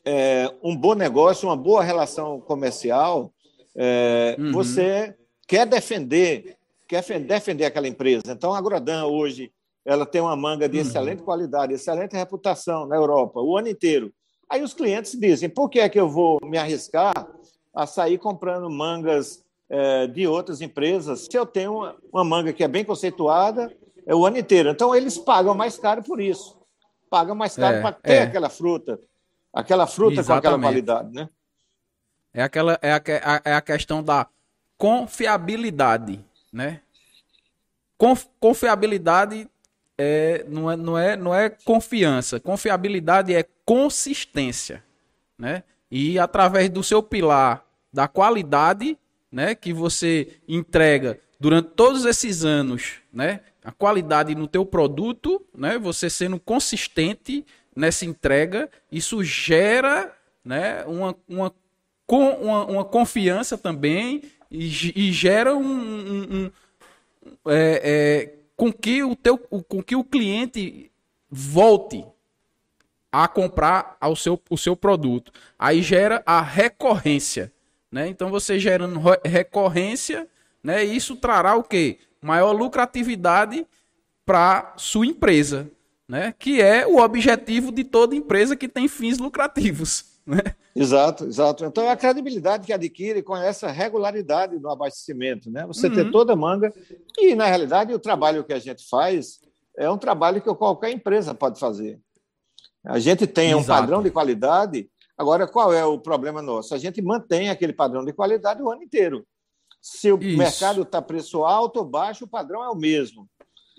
é, 0.05 0.53
um 0.63 0.77
bom 0.77 0.95
negócio, 0.95 1.49
uma 1.49 1.57
boa 1.57 1.83
relação 1.85 2.41
comercial, 2.41 3.33
é, 3.77 4.37
uhum. 4.39 4.53
você 4.53 5.15
quer 5.47 5.67
defender, 5.67 6.57
quer 6.89 7.03
defender 7.21 7.65
aquela 7.65 7.89
empresa. 7.89 8.33
Então 8.33 8.55
a 8.55 8.61
Grodan 8.61 9.07
hoje 9.07 9.53
ela 9.85 10.05
tem 10.05 10.21
uma 10.21 10.37
manga 10.37 10.69
de 10.69 10.79
uhum. 10.79 10.83
excelente 10.83 11.23
qualidade, 11.23 11.73
excelente 11.73 12.15
reputação 12.15 12.87
na 12.87 12.97
Europa, 12.97 13.41
o 13.41 13.57
ano 13.57 13.69
inteiro. 13.69 14.13
Aí 14.49 14.63
os 14.63 14.75
clientes 14.75 15.19
dizem: 15.19 15.49
por 15.49 15.69
que 15.69 15.81
é 15.81 15.89
que 15.89 15.99
eu 15.99 16.09
vou 16.09 16.39
me 16.43 16.59
arriscar 16.59 17.29
a 17.75 17.87
sair 17.87 18.19
comprando 18.19 18.69
mangas 18.69 19.45
é, 19.69 20.09
de 20.09 20.27
outras 20.27 20.61
empresas 20.61 21.27
se 21.31 21.39
eu 21.39 21.47
tenho 21.47 21.75
uma, 21.75 21.97
uma, 22.13 22.25
manga 22.25 22.53
que 22.53 22.65
é 22.65 22.69
bem 22.69 22.85
conceituada 22.85 23.73
é, 24.05 24.15
o 24.15 24.27
ano 24.27 24.39
inteiro? 24.39 24.69
Então 24.71 24.95
eles 24.95 25.17
pagam 25.17 25.55
mais 25.55 25.79
caro 25.79 26.03
por 26.03 26.21
isso. 26.21 26.59
Pagam 27.09 27.35
mais 27.35 27.57
caro 27.57 27.77
é, 27.77 27.81
para 27.81 27.93
ter 27.93 28.13
é. 28.13 28.23
aquela 28.23 28.49
fruta, 28.49 29.01
aquela 29.53 29.87
fruta 29.87 30.21
Exatamente. 30.21 30.43
com 30.43 30.49
aquela 30.49 30.63
qualidade, 30.63 31.13
né? 31.13 31.29
É, 32.33 32.43
aquela, 32.43 32.79
é, 32.81 32.93
a, 32.93 33.43
é 33.45 33.55
a 33.55 33.61
questão 33.61 34.03
da 34.03 34.27
confiabilidade, 34.79 36.25
né? 36.53 36.81
Conf, 37.99 38.27
confiabilidade 38.39 39.49
é, 39.99 40.45
não, 40.49 40.71
é, 40.71 40.77
não, 40.77 40.99
é, 40.99 41.17
não 41.17 41.35
é 41.35 41.51
confiança. 41.51 42.41
Confiabilidade 42.41 43.35
é 43.35 43.45
consistência, 43.65 44.83
né? 45.37 45.63
E 45.91 46.19
através 46.19 46.71
do 46.71 46.83
seu 46.83 47.03
pilar 47.03 47.67
da 47.93 48.07
qualidade, 48.07 48.97
né, 49.31 49.55
que 49.55 49.73
você 49.73 50.39
entrega 50.49 51.19
durante 51.39 51.71
todos 51.71 52.05
esses 52.05 52.45
anos, 52.45 52.95
né, 53.13 53.41
a 53.65 53.73
qualidade 53.73 54.35
no 54.35 54.47
teu 54.47 54.65
produto, 54.65 55.45
né, 55.55 55.79
você 55.79 56.09
sendo 56.09 56.39
consistente 56.39 57.45
nessa 57.75 58.05
entrega, 58.05 58.71
isso 58.91 59.23
gera, 59.23 60.15
né, 60.45 60.85
uma, 60.85 61.17
uma, 61.29 61.53
uma, 62.19 62.65
uma 62.65 62.85
confiança 62.85 63.57
também 63.57 64.23
e, 64.51 64.67
e 64.97 65.13
gera 65.13 65.55
um, 65.55 65.63
um, 65.63 66.23
um 66.23 66.51
é, 67.47 67.81
é, 67.83 68.35
com 68.57 68.73
que 68.73 69.03
o 69.03 69.15
teu, 69.15 69.39
com 69.39 69.83
que 69.83 69.97
o 69.97 70.05
cliente 70.05 70.91
volte 71.31 72.05
a 73.13 73.27
comprar 73.27 73.97
ao 74.01 74.15
seu, 74.15 74.41
o 74.49 74.57
seu 74.57 74.77
produto. 74.77 75.33
Aí 75.59 75.83
gera 75.83 76.23
a 76.25 76.41
recorrência, 76.41 77.53
né? 77.91 78.09
Então 78.09 78.31
você 78.31 78.59
gerando 78.59 79.01
recorrência, 79.25 80.29
né? 80.63 80.85
Isso 80.85 81.17
trará 81.17 81.57
o 81.57 81.63
quê? 81.63 81.99
Maior 82.21 82.53
lucratividade 82.53 83.67
para 84.25 84.75
sua 84.77 85.07
empresa, 85.07 85.71
né? 86.07 86.35
Que 86.39 86.61
é 86.61 86.87
o 86.87 86.99
objetivo 86.99 87.73
de 87.73 87.83
toda 87.83 88.15
empresa 88.15 88.57
que 88.57 88.69
tem 88.69 88.87
fins 88.87 89.19
lucrativos. 89.19 90.10
Né? 90.31 90.55
Exato, 90.77 91.25
exato. 91.25 91.65
Então 91.65 91.83
é 91.83 91.91
a 91.91 91.97
credibilidade 91.97 92.65
que 92.65 92.73
adquire 92.73 93.21
com 93.21 93.37
essa 93.37 93.69
regularidade 93.69 94.57
no 94.61 94.71
abastecimento, 94.71 95.51
né? 95.51 95.67
Você 95.67 95.89
uhum. 95.89 95.95
ter 95.95 96.11
toda 96.13 96.35
a 96.35 96.37
manga 96.37 96.73
e 97.19 97.35
na 97.35 97.47
realidade 97.47 97.93
o 97.93 97.99
trabalho 97.99 98.45
que 98.45 98.53
a 98.53 98.59
gente 98.61 98.89
faz 98.89 99.41
é 99.77 99.91
um 99.91 99.99
trabalho 99.99 100.41
que 100.41 100.55
qualquer 100.55 100.93
empresa 100.93 101.35
pode 101.35 101.59
fazer. 101.59 101.99
A 102.85 103.01
gente 103.01 103.27
tem 103.27 103.51
Exato. 103.51 103.63
um 103.63 103.67
padrão 103.67 104.03
de 104.03 104.11
qualidade. 104.13 104.89
Agora, 105.19 105.49
qual 105.49 105.73
é 105.73 105.85
o 105.85 105.99
problema 105.99 106.41
nosso? 106.41 106.77
A 106.77 106.79
gente 106.79 107.03
mantém 107.03 107.51
aquele 107.51 107.73
padrão 107.73 108.05
de 108.05 108.13
qualidade 108.13 108.63
o 108.63 108.71
ano 108.71 108.85
inteiro. 108.85 109.27
Se 109.83 110.13
o 110.13 110.19
Isso. 110.23 110.39
mercado 110.39 110.83
está 110.83 111.03
preço 111.03 111.45
alto 111.45 111.79
ou 111.79 111.85
baixo, 111.85 112.25
o 112.25 112.29
padrão 112.29 112.63
é 112.63 112.69
o 112.69 112.77
mesmo. 112.77 113.29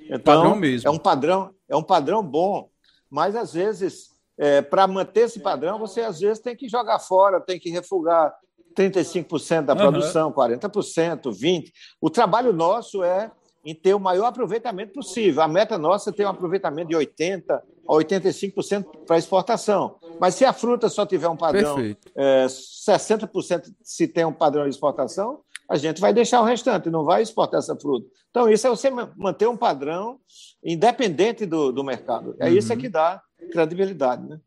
Então, 0.01 0.19
padrão 0.19 0.55
mesmo. 0.55 0.89
é 0.89 0.91
um 0.91 0.97
padrão, 0.97 1.55
é 1.69 1.75
um 1.77 1.83
padrão 1.83 2.21
bom, 2.21 2.69
mas 3.09 3.35
às 3.37 3.53
vezes 3.53 4.10
é, 4.41 4.59
para 4.59 4.87
manter 4.87 5.25
esse 5.25 5.39
padrão, 5.39 5.77
você 5.77 6.01
às 6.01 6.19
vezes 6.19 6.39
tem 6.39 6.55
que 6.55 6.67
jogar 6.67 6.97
fora, 6.97 7.39
tem 7.39 7.59
que 7.59 7.69
refugar 7.69 8.33
35% 8.75 9.65
da 9.65 9.75
produção, 9.75 10.29
uhum. 10.29 10.33
40%, 10.33 11.29
20%. 11.29 11.71
O 12.01 12.09
trabalho 12.09 12.51
nosso 12.51 13.03
é 13.03 13.29
em 13.63 13.75
ter 13.75 13.93
o 13.93 13.99
maior 13.99 14.25
aproveitamento 14.25 14.93
possível. 14.93 15.43
A 15.43 15.47
meta 15.47 15.77
nossa 15.77 16.09
é 16.09 16.13
ter 16.13 16.25
um 16.25 16.29
aproveitamento 16.29 16.89
de 16.89 16.95
80% 16.95 17.43
a 17.51 17.93
85% 17.93 19.05
para 19.05 19.19
exportação. 19.19 19.97
Mas 20.19 20.33
se 20.33 20.43
a 20.43 20.51
fruta 20.51 20.89
só 20.89 21.05
tiver 21.05 21.27
um 21.27 21.37
padrão, 21.37 21.77
é, 22.15 22.47
60% 22.47 23.71
se 23.83 24.07
tem 24.07 24.25
um 24.25 24.33
padrão 24.33 24.63
de 24.63 24.71
exportação, 24.71 25.41
a 25.69 25.77
gente 25.77 26.01
vai 26.01 26.13
deixar 26.13 26.41
o 26.41 26.45
restante, 26.45 26.89
não 26.89 27.05
vai 27.05 27.21
exportar 27.21 27.59
essa 27.59 27.75
fruta. 27.75 28.07
Então, 28.31 28.49
isso 28.49 28.65
é 28.65 28.69
você 28.71 28.89
manter 28.89 29.47
um 29.47 29.55
padrão 29.55 30.19
independente 30.63 31.45
do, 31.45 31.71
do 31.71 31.83
mercado. 31.83 32.35
É 32.39 32.47
uhum. 32.47 32.57
isso 32.57 32.73
é 32.73 32.75
que 32.75 32.89
dá 32.89 33.21
credibilidade, 33.49 34.27
né? 34.27 34.39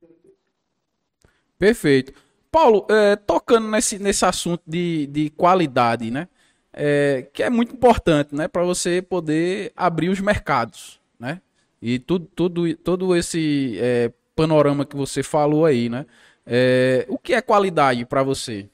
Perfeito. 1.59 2.12
Paulo, 2.50 2.87
é, 2.88 3.16
tocando 3.16 3.68
nesse, 3.68 3.98
nesse 3.98 4.24
assunto 4.24 4.62
de, 4.66 5.07
de 5.09 5.30
qualidade, 5.30 6.11
né? 6.11 6.28
É, 6.72 7.26
que 7.33 7.42
é 7.42 7.50
muito 7.50 7.74
importante, 7.74 8.35
né? 8.35 8.48
Para 8.48 8.62
você 8.64 9.00
poder 9.00 9.72
abrir 9.76 10.09
os 10.09 10.20
mercados, 10.20 11.00
né? 11.18 11.40
E 11.80 11.98
tudo, 11.98 12.26
tudo, 12.35 12.76
todo 12.76 13.16
esse 13.16 13.78
é, 13.80 14.12
panorama 14.37 14.85
que 14.85 14.96
você 14.96 15.22
falou 15.22 15.64
aí, 15.64 15.88
né? 15.88 16.07
É, 16.46 17.07
o 17.09 17.18
que 17.18 17.35
é 17.35 17.40
qualidade 17.40 18.04
para 18.04 18.22
você? 18.22 18.68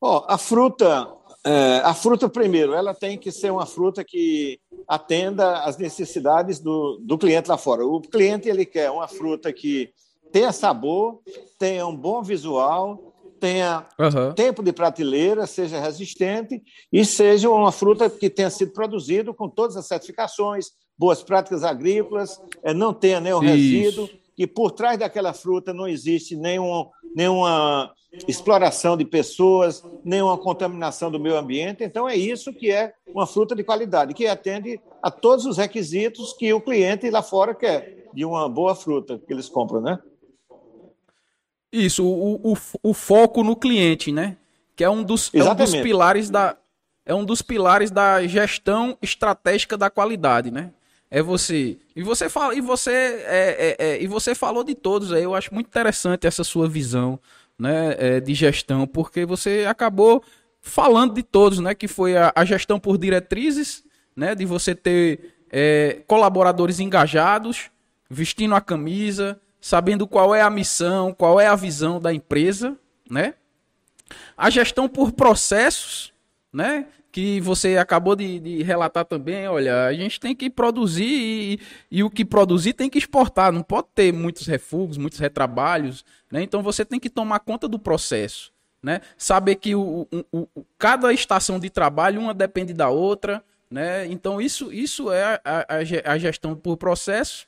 Oh, 0.00 0.24
a 0.28 0.36
fruta, 0.36 1.08
é, 1.46 1.80
a 1.84 1.94
fruta 1.94 2.28
primeiro, 2.28 2.74
ela 2.74 2.92
tem 2.92 3.16
que 3.16 3.30
ser 3.30 3.52
uma 3.52 3.64
fruta 3.64 4.02
que 4.02 4.58
atenda 4.88 5.60
às 5.60 5.78
necessidades 5.78 6.58
do, 6.58 6.98
do 7.00 7.16
cliente 7.16 7.48
lá 7.48 7.56
fora. 7.56 7.86
O 7.86 8.00
cliente 8.00 8.48
ele 8.48 8.66
quer 8.66 8.90
uma 8.90 9.06
fruta 9.06 9.52
que 9.52 9.90
tenha 10.32 10.50
sabor, 10.50 11.20
tenha 11.56 11.86
um 11.86 11.94
bom 11.94 12.20
visual, 12.20 13.14
tenha 13.38 13.86
uhum. 13.96 14.32
tempo 14.34 14.60
de 14.60 14.72
prateleira, 14.72 15.46
seja 15.46 15.80
resistente 15.80 16.60
e 16.92 17.04
seja 17.04 17.48
uma 17.48 17.70
fruta 17.70 18.10
que 18.10 18.28
tenha 18.28 18.50
sido 18.50 18.72
produzido 18.72 19.32
com 19.32 19.48
todas 19.48 19.76
as 19.76 19.86
certificações, 19.86 20.72
boas 20.98 21.22
práticas 21.22 21.62
agrícolas, 21.62 22.40
é, 22.64 22.74
não 22.74 22.92
tenha 22.92 23.20
nenhum 23.20 23.42
Isso. 23.44 23.52
resíduo 23.52 24.10
e 24.36 24.48
por 24.48 24.72
trás 24.72 24.98
daquela 24.98 25.32
fruta 25.32 25.72
não 25.72 25.86
existe 25.86 26.34
nenhum, 26.34 26.88
nenhuma 27.14 27.92
exploração 28.26 28.96
de 28.96 29.04
pessoas, 29.04 29.82
nenhuma 30.04 30.38
contaminação 30.38 31.10
do 31.10 31.20
meio 31.20 31.36
ambiente. 31.36 31.84
Então, 31.84 32.08
é 32.08 32.16
isso 32.16 32.52
que 32.52 32.70
é 32.70 32.94
uma 33.14 33.26
fruta 33.26 33.54
de 33.54 33.64
qualidade, 33.64 34.14
que 34.14 34.26
atende 34.26 34.80
a 35.02 35.10
todos 35.10 35.46
os 35.46 35.56
requisitos 35.56 36.32
que 36.32 36.52
o 36.52 36.60
cliente 36.60 37.08
lá 37.10 37.22
fora 37.22 37.54
quer 37.54 38.08
de 38.12 38.24
uma 38.24 38.48
boa 38.48 38.74
fruta 38.74 39.18
que 39.18 39.32
eles 39.32 39.48
compram, 39.48 39.80
né? 39.80 39.98
Isso, 41.70 42.04
o, 42.04 42.52
o, 42.52 42.56
o 42.82 42.94
foco 42.94 43.42
no 43.42 43.54
cliente, 43.54 44.10
né? 44.10 44.36
Que 44.74 44.84
é 44.84 44.90
um 44.90 45.02
dos, 45.02 45.30
é 45.34 45.42
um 45.44 45.54
dos 45.54 45.74
pilares 45.74 46.30
da 46.30 46.56
é 47.04 47.14
um 47.14 47.24
dos 47.24 47.40
pilares 47.40 47.90
da 47.90 48.26
gestão 48.26 48.98
estratégica 49.00 49.76
da 49.76 49.88
qualidade, 49.88 50.50
né? 50.50 50.72
É 51.08 51.22
você 51.22 51.78
e 51.94 52.02
você 52.02 52.28
fala 52.28 52.54
e 52.54 52.60
você 52.60 52.90
é, 52.90 53.76
é, 53.78 53.86
é, 53.86 54.02
e 54.02 54.06
você 54.08 54.34
falou 54.34 54.64
de 54.64 54.74
todos 54.74 55.12
aí. 55.12 55.22
Eu 55.22 55.34
acho 55.34 55.54
muito 55.54 55.68
interessante 55.68 56.26
essa 56.26 56.42
sua 56.42 56.68
visão 56.68 57.20
né, 57.58 57.94
é, 57.98 58.20
de 58.20 58.34
gestão, 58.34 58.86
porque 58.86 59.24
você 59.24 59.64
acabou 59.68 60.22
falando 60.60 61.14
de 61.14 61.22
todos, 61.22 61.58
né, 61.58 61.74
que 61.74 61.88
foi 61.88 62.16
a, 62.16 62.32
a 62.34 62.44
gestão 62.44 62.78
por 62.78 62.98
diretrizes, 62.98 63.84
né, 64.14 64.34
de 64.34 64.44
você 64.44 64.74
ter 64.74 65.36
é, 65.50 66.02
colaboradores 66.06 66.80
engajados, 66.80 67.70
vestindo 68.10 68.54
a 68.54 68.60
camisa, 68.60 69.40
sabendo 69.60 70.06
qual 70.06 70.34
é 70.34 70.40
a 70.40 70.50
missão, 70.50 71.12
qual 71.12 71.40
é 71.40 71.46
a 71.46 71.56
visão 71.56 72.00
da 72.00 72.12
empresa, 72.12 72.76
né? 73.10 73.34
A 74.36 74.48
gestão 74.48 74.88
por 74.88 75.12
processos, 75.12 76.12
né? 76.52 76.86
Que 77.16 77.40
você 77.40 77.78
acabou 77.78 78.14
de, 78.14 78.38
de, 78.38 78.62
relatar 78.62 79.02
também, 79.02 79.48
olha, 79.48 79.86
a 79.86 79.92
gente 79.94 80.20
tem 80.20 80.36
que 80.36 80.50
produzir 80.50 81.06
e, 81.06 81.60
e, 81.90 82.04
o 82.04 82.10
que 82.10 82.26
produzir 82.26 82.74
tem 82.74 82.90
que 82.90 82.98
exportar, 82.98 83.50
não 83.50 83.62
pode 83.62 83.88
ter 83.94 84.12
muitos 84.12 84.46
refugos, 84.46 84.98
muitos 84.98 85.18
retrabalhos, 85.18 86.04
né? 86.30 86.42
Então 86.42 86.62
você 86.62 86.84
tem 86.84 87.00
que 87.00 87.08
tomar 87.08 87.40
conta 87.40 87.66
do 87.66 87.78
processo, 87.78 88.52
né? 88.82 89.00
Saber 89.16 89.54
que 89.54 89.74
o, 89.74 90.06
o, 90.30 90.46
o 90.54 90.66
cada 90.76 91.10
estação 91.10 91.58
de 91.58 91.70
trabalho 91.70 92.20
uma 92.20 92.34
depende 92.34 92.74
da 92.74 92.90
outra, 92.90 93.42
né? 93.70 94.04
Então 94.08 94.38
isso, 94.38 94.70
isso 94.70 95.10
é 95.10 95.40
a, 95.42 95.66
a, 95.66 96.12
a 96.12 96.18
gestão 96.18 96.54
por 96.54 96.76
processo, 96.76 97.46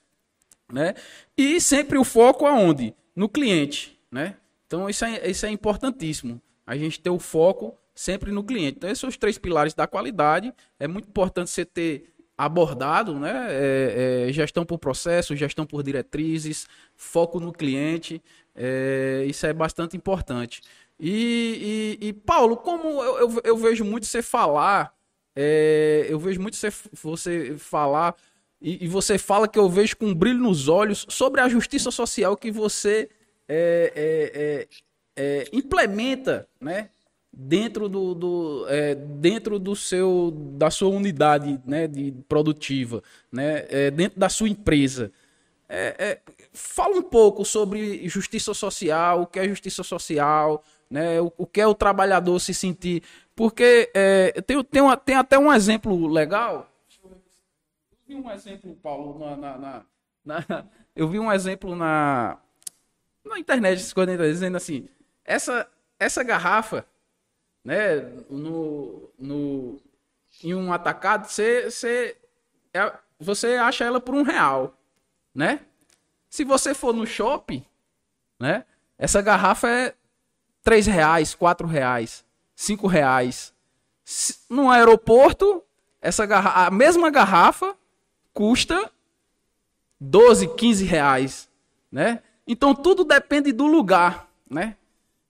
né? 0.73 0.95
E 1.37 1.61
sempre 1.61 1.99
o 1.99 2.05
foco 2.05 2.47
aonde? 2.47 2.95
No 3.15 3.29
cliente, 3.29 4.01
né? 4.11 4.37
Então 4.67 4.89
isso 4.89 5.05
é, 5.05 5.29
isso 5.29 5.45
é 5.45 5.51
importantíssimo. 5.51 6.41
A 6.67 6.75
gente 6.75 6.99
ter 6.99 7.11
o 7.11 7.19
foco 7.19 7.77
sempre 7.99 8.31
no 8.31 8.45
cliente. 8.45 8.77
Então, 8.77 8.89
esses 8.89 9.01
são 9.01 9.09
os 9.09 9.17
três 9.17 9.37
pilares 9.39 9.75
da 9.75 9.85
qualidade. 9.85 10.55
É 10.79 10.87
muito 10.87 11.09
importante 11.09 11.51
você 11.51 11.65
ter 11.65 12.15
abordado, 12.37 13.19
né? 13.19 13.49
É, 13.51 14.27
é, 14.29 14.33
gestão 14.33 14.65
por 14.65 14.79
processo, 14.79 15.35
gestão 15.35 15.67
por 15.67 15.83
diretrizes, 15.83 16.69
foco 16.95 17.41
no 17.41 17.53
cliente, 17.53 18.23
é, 18.55 19.25
isso 19.27 19.45
é 19.45 19.53
bastante 19.53 19.97
importante. 19.97 20.63
E, 21.01 21.99
e, 22.01 22.09
e 22.09 22.13
Paulo, 22.13 22.57
como 22.57 23.03
eu, 23.03 23.19
eu, 23.19 23.41
eu, 23.43 23.57
vejo 23.57 23.85
muito 23.85 24.07
você 24.07 24.23
falar, 24.23 24.95
é, 25.35 26.07
eu 26.09 26.21
vejo 26.21 26.41
muito 26.41 26.57
você, 26.57 26.73
você 26.93 27.57
falar, 27.59 28.15
e, 28.63 28.85
e, 28.85 28.89
você 28.89 29.19
fala 29.19 29.49
que 29.49 29.59
eu 29.59 29.69
vejo 29.69 29.97
com 29.97 30.07
um 30.07 30.15
brilho 30.15 30.39
nos 30.39 30.69
olhos 30.69 31.05
sobre 31.09 31.41
a 31.41 31.49
justiça 31.49 31.91
social 31.91 32.37
que 32.37 32.53
você 32.53 33.09
é, 33.49 34.69
é, 35.17 35.49
implementa, 35.53 36.49
né? 36.61 36.91
Dentro 37.33 37.89
do, 37.89 38.15
do 38.15 38.67
é, 38.69 38.95
dentro 38.95 39.59
do 39.59 39.77
seu 39.77 40.33
da 40.33 40.71
sua 40.71 40.89
unidade 40.89 41.61
né, 41.65 41.87
de 41.87 42.13
produtiva 42.29 43.03
né, 43.31 43.67
é, 43.69 43.91
dentro 43.91 44.19
da 44.19 44.29
sua 44.29 44.49
empresa. 44.49 45.13
É, 45.69 45.95
é, 45.99 46.21
fala 46.53 46.97
um 46.97 47.03
pouco 47.03 47.45
sobre 47.45 48.09
justiça 48.09 48.55
social 48.55 49.23
o 49.23 49.27
que 49.27 49.39
é 49.39 49.47
justiça 49.47 49.83
social 49.83 50.65
né, 50.91 51.21
o, 51.21 51.31
o 51.37 51.47
que 51.47 51.61
é 51.61 51.67
o 51.67 51.75
trabalhador 51.75 52.41
se 52.41 52.55
sentir 52.55 53.03
porque 53.37 53.91
é, 53.95 54.41
tem, 54.43 54.65
tem, 54.65 54.83
uma, 54.83 54.97
tem 54.97 55.15
até 55.15 55.39
um 55.39 55.53
exemplo 55.53 56.09
legal. 56.09 56.69
Eu 57.05 57.09
vi 58.05 58.15
um 58.17 58.31
exemplo 58.33 58.75
Paulo 58.83 59.19
na, 59.19 59.37
na, 59.37 59.59
na, 59.59 59.85
na 60.25 60.67
eu 60.97 61.07
vi 61.07 61.21
um 61.21 61.31
exemplo 61.31 61.77
na 61.77 62.39
na 63.25 63.39
internet 63.39 63.79
dizendo 64.33 64.57
assim 64.57 64.89
essa 65.25 65.69
essa 66.01 66.25
garrafa 66.25 66.87
né, 67.65 67.97
no, 68.31 69.11
no, 69.19 69.81
em 70.43 70.55
um 70.55 70.73
atacado, 70.73 71.27
você, 71.27 71.71
você, 71.71 72.17
é, 72.73 72.93
você 73.19 73.55
acha 73.57 73.85
ela 73.85 74.01
por 74.01 74.15
um 74.15 74.23
real, 74.23 74.75
né? 75.35 75.61
Se 76.29 76.45
você 76.45 76.75
for 76.75 76.93
no 76.95 77.07
shopping, 77.07 77.65
né, 78.39 78.65
essa 78.97 79.21
garrafa 79.23 79.69
é 79.69 79.95
três 80.63 80.87
reais, 80.87 81.35
quatro 81.35 81.67
reais, 81.67 82.25
cinco 82.55 82.87
reais. 82.87 83.55
No 84.49 84.71
aeroporto, 84.71 85.63
essa 86.01 86.25
garrafa, 86.27 86.67
a 86.67 86.71
mesma 86.71 87.11
garrafa 87.11 87.77
custa 88.33 88.91
12, 90.01 90.55
15 90.55 90.85
reais, 90.85 91.51
né? 91.91 92.23
Então 92.47 92.75
tudo 92.75 93.05
depende 93.05 93.53
do 93.53 93.67
lugar, 93.67 94.29
né? 94.49 94.77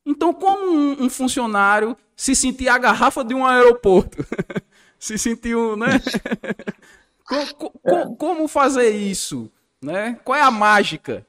Então, 0.09 0.33
como 0.33 0.71
um, 0.71 1.05
um 1.05 1.11
funcionário 1.11 1.95
se 2.19 2.35
sentir 2.35 2.69
a 2.69 2.77
garrafa 2.77 3.25
de 3.25 3.33
um 3.33 3.47
aeroporto, 3.47 4.27
se 4.99 5.17
sentiu, 5.17 5.77
né? 5.77 6.01
como, 7.25 7.71
como, 7.81 8.17
como, 8.17 8.49
fazer 8.49 8.91
isso? 8.91 9.49
Né? 9.81 10.19
Qual 10.25 10.37
é 10.37 10.43
a 10.43 10.51
mágica? 10.51 11.25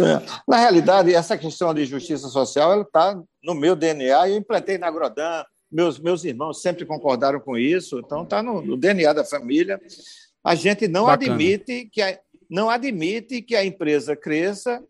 É. 0.00 0.22
Na 0.48 0.56
realidade, 0.56 1.14
essa 1.14 1.36
questão 1.36 1.74
de 1.74 1.84
justiça 1.84 2.28
social 2.28 2.80
está 2.80 3.20
no 3.44 3.54
meu 3.54 3.76
DNA. 3.76 4.30
Eu 4.30 4.38
implantei 4.38 4.78
na 4.78 4.86
Agrodan, 4.86 5.44
meus, 5.70 5.98
meus 5.98 6.24
irmãos 6.24 6.62
sempre 6.62 6.86
concordaram 6.86 7.38
com 7.38 7.58
isso, 7.58 7.98
então 7.98 8.22
está 8.22 8.42
no, 8.42 8.62
no, 8.62 8.78
DNA 8.78 9.12
da 9.12 9.24
família. 9.24 9.78
A 10.42 10.54
gente 10.54 10.88
não 10.88 11.06
admite 11.06 11.86
que 11.92 12.00
a, 12.00 12.18
não 12.48 12.70
admite 12.70 13.42
que 13.42 13.54
a 13.54 13.62
empresa 13.62 14.16
cresça 14.16 14.82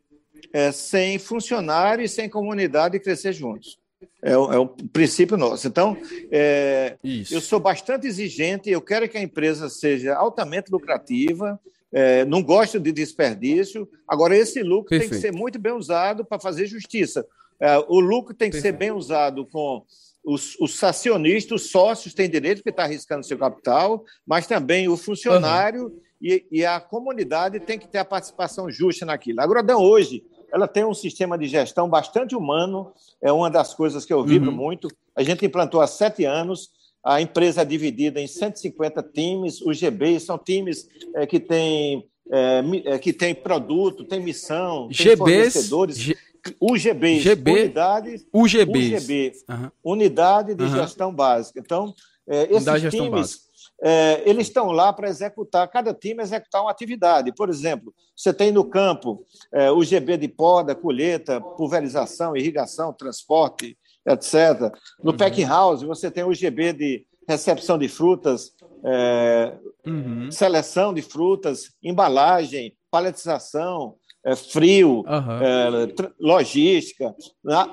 é, 0.52 0.70
sem 0.70 1.18
funcionário 1.18 2.04
e 2.04 2.08
sem 2.08 2.28
comunidade 2.28 3.00
crescer 3.00 3.32
juntos. 3.32 3.78
É 4.22 4.36
o, 4.36 4.52
é 4.52 4.58
o 4.58 4.66
princípio 4.66 5.36
nosso. 5.36 5.66
Então, 5.66 5.96
é, 6.30 6.96
eu 7.30 7.40
sou 7.40 7.58
bastante 7.58 8.06
exigente, 8.06 8.70
eu 8.70 8.80
quero 8.80 9.08
que 9.08 9.18
a 9.18 9.22
empresa 9.22 9.68
seja 9.68 10.14
altamente 10.14 10.70
lucrativa, 10.70 11.58
é, 11.92 12.24
não 12.24 12.42
gosto 12.42 12.78
de 12.78 12.92
desperdício. 12.92 13.88
Agora, 14.06 14.36
esse 14.36 14.62
lucro 14.62 14.90
Perfeito. 14.90 15.10
tem 15.10 15.20
que 15.20 15.26
ser 15.26 15.32
muito 15.32 15.58
bem 15.58 15.72
usado 15.72 16.24
para 16.24 16.38
fazer 16.38 16.66
justiça. 16.66 17.26
É, 17.60 17.76
o 17.88 17.98
lucro 17.98 18.34
tem 18.34 18.50
que 18.50 18.56
Perfeito. 18.56 18.74
ser 18.74 18.78
bem 18.78 18.92
usado 18.92 19.46
com 19.46 19.84
os, 20.24 20.56
os 20.60 20.82
acionistas, 20.84 21.62
os 21.62 21.70
sócios 21.70 22.14
têm 22.14 22.28
direito, 22.28 22.58
porque 22.58 22.70
está 22.70 22.84
arriscando 22.84 23.26
seu 23.26 23.38
capital, 23.38 24.04
mas 24.26 24.46
também 24.46 24.88
o 24.88 24.96
funcionário 24.96 25.84
uhum. 25.84 26.00
e, 26.20 26.46
e, 26.52 26.64
a 26.64 26.78
comunidade 26.78 27.58
tem 27.60 27.78
que 27.78 27.88
ter 27.88 27.98
a 27.98 28.04
participação 28.04 28.70
justa 28.70 29.06
naquilo. 29.06 29.40
A 29.40 29.44
Agrodão 29.44 29.80
hoje 29.80 30.22
ela 30.52 30.66
tem 30.66 30.84
um 30.84 30.94
sistema 30.94 31.36
de 31.36 31.46
gestão 31.46 31.88
bastante 31.88 32.34
humano, 32.34 32.92
é 33.22 33.32
uma 33.32 33.50
das 33.50 33.74
coisas 33.74 34.04
que 34.04 34.12
eu 34.12 34.24
vibro 34.24 34.50
uhum. 34.50 34.56
muito. 34.56 34.88
A 35.14 35.22
gente 35.22 35.44
implantou 35.44 35.80
há 35.80 35.86
sete 35.86 36.24
anos, 36.24 36.70
a 37.04 37.20
empresa 37.20 37.62
é 37.62 37.64
dividida 37.64 38.20
em 38.20 38.26
150 38.26 39.02
times, 39.02 39.60
os 39.60 39.78
GBs 39.78 40.24
são 40.24 40.38
times 40.38 40.88
é, 41.14 41.26
que 41.26 41.38
têm 41.38 42.08
é, 42.30 42.62
é, 42.84 42.98
que 42.98 43.12
tem 43.12 43.34
produto, 43.34 44.04
tem 44.04 44.20
missão, 44.20 44.88
GBs, 44.90 45.04
tem 45.04 45.16
fornecedores. 45.16 45.98
G... 45.98 46.16
UGBs, 46.60 47.22
GB, 47.22 47.50
unidades, 47.50 48.26
UGBs. 48.32 49.02
UGB, 49.02 49.32
uhum. 49.48 49.70
unidade 49.84 50.54
de 50.54 50.62
uhum. 50.62 50.70
gestão 50.70 51.12
básica. 51.12 51.60
Então, 51.60 51.92
é, 52.26 52.48
esses 52.54 52.90
times 52.90 53.47
é, 53.80 54.22
eles 54.28 54.48
estão 54.48 54.72
lá 54.72 54.92
para 54.92 55.08
executar, 55.08 55.68
cada 55.68 55.94
time 55.94 56.22
executar 56.22 56.62
uma 56.62 56.70
atividade. 56.70 57.32
Por 57.32 57.48
exemplo, 57.48 57.94
você 58.16 58.32
tem 58.32 58.50
no 58.50 58.64
campo 58.64 59.24
é, 59.52 59.70
o 59.70 59.82
GB 59.82 60.16
de 60.16 60.28
poda, 60.28 60.74
colheita, 60.74 61.40
pulverização, 61.40 62.36
irrigação, 62.36 62.92
transporte, 62.92 63.78
etc. 64.06 64.72
No 65.02 65.12
uhum. 65.12 65.16
packing 65.16 65.44
house, 65.44 65.82
você 65.82 66.10
tem 66.10 66.24
o 66.24 66.34
GB 66.34 66.72
de 66.72 67.06
recepção 67.28 67.78
de 67.78 67.88
frutas, 67.88 68.52
é, 68.84 69.54
uhum. 69.86 70.30
seleção 70.30 70.94
de 70.94 71.02
frutas, 71.02 71.70
embalagem, 71.82 72.74
paletização, 72.90 73.96
é, 74.24 74.34
frio, 74.36 75.04
uhum. 75.06 76.10
logística. 76.20 77.14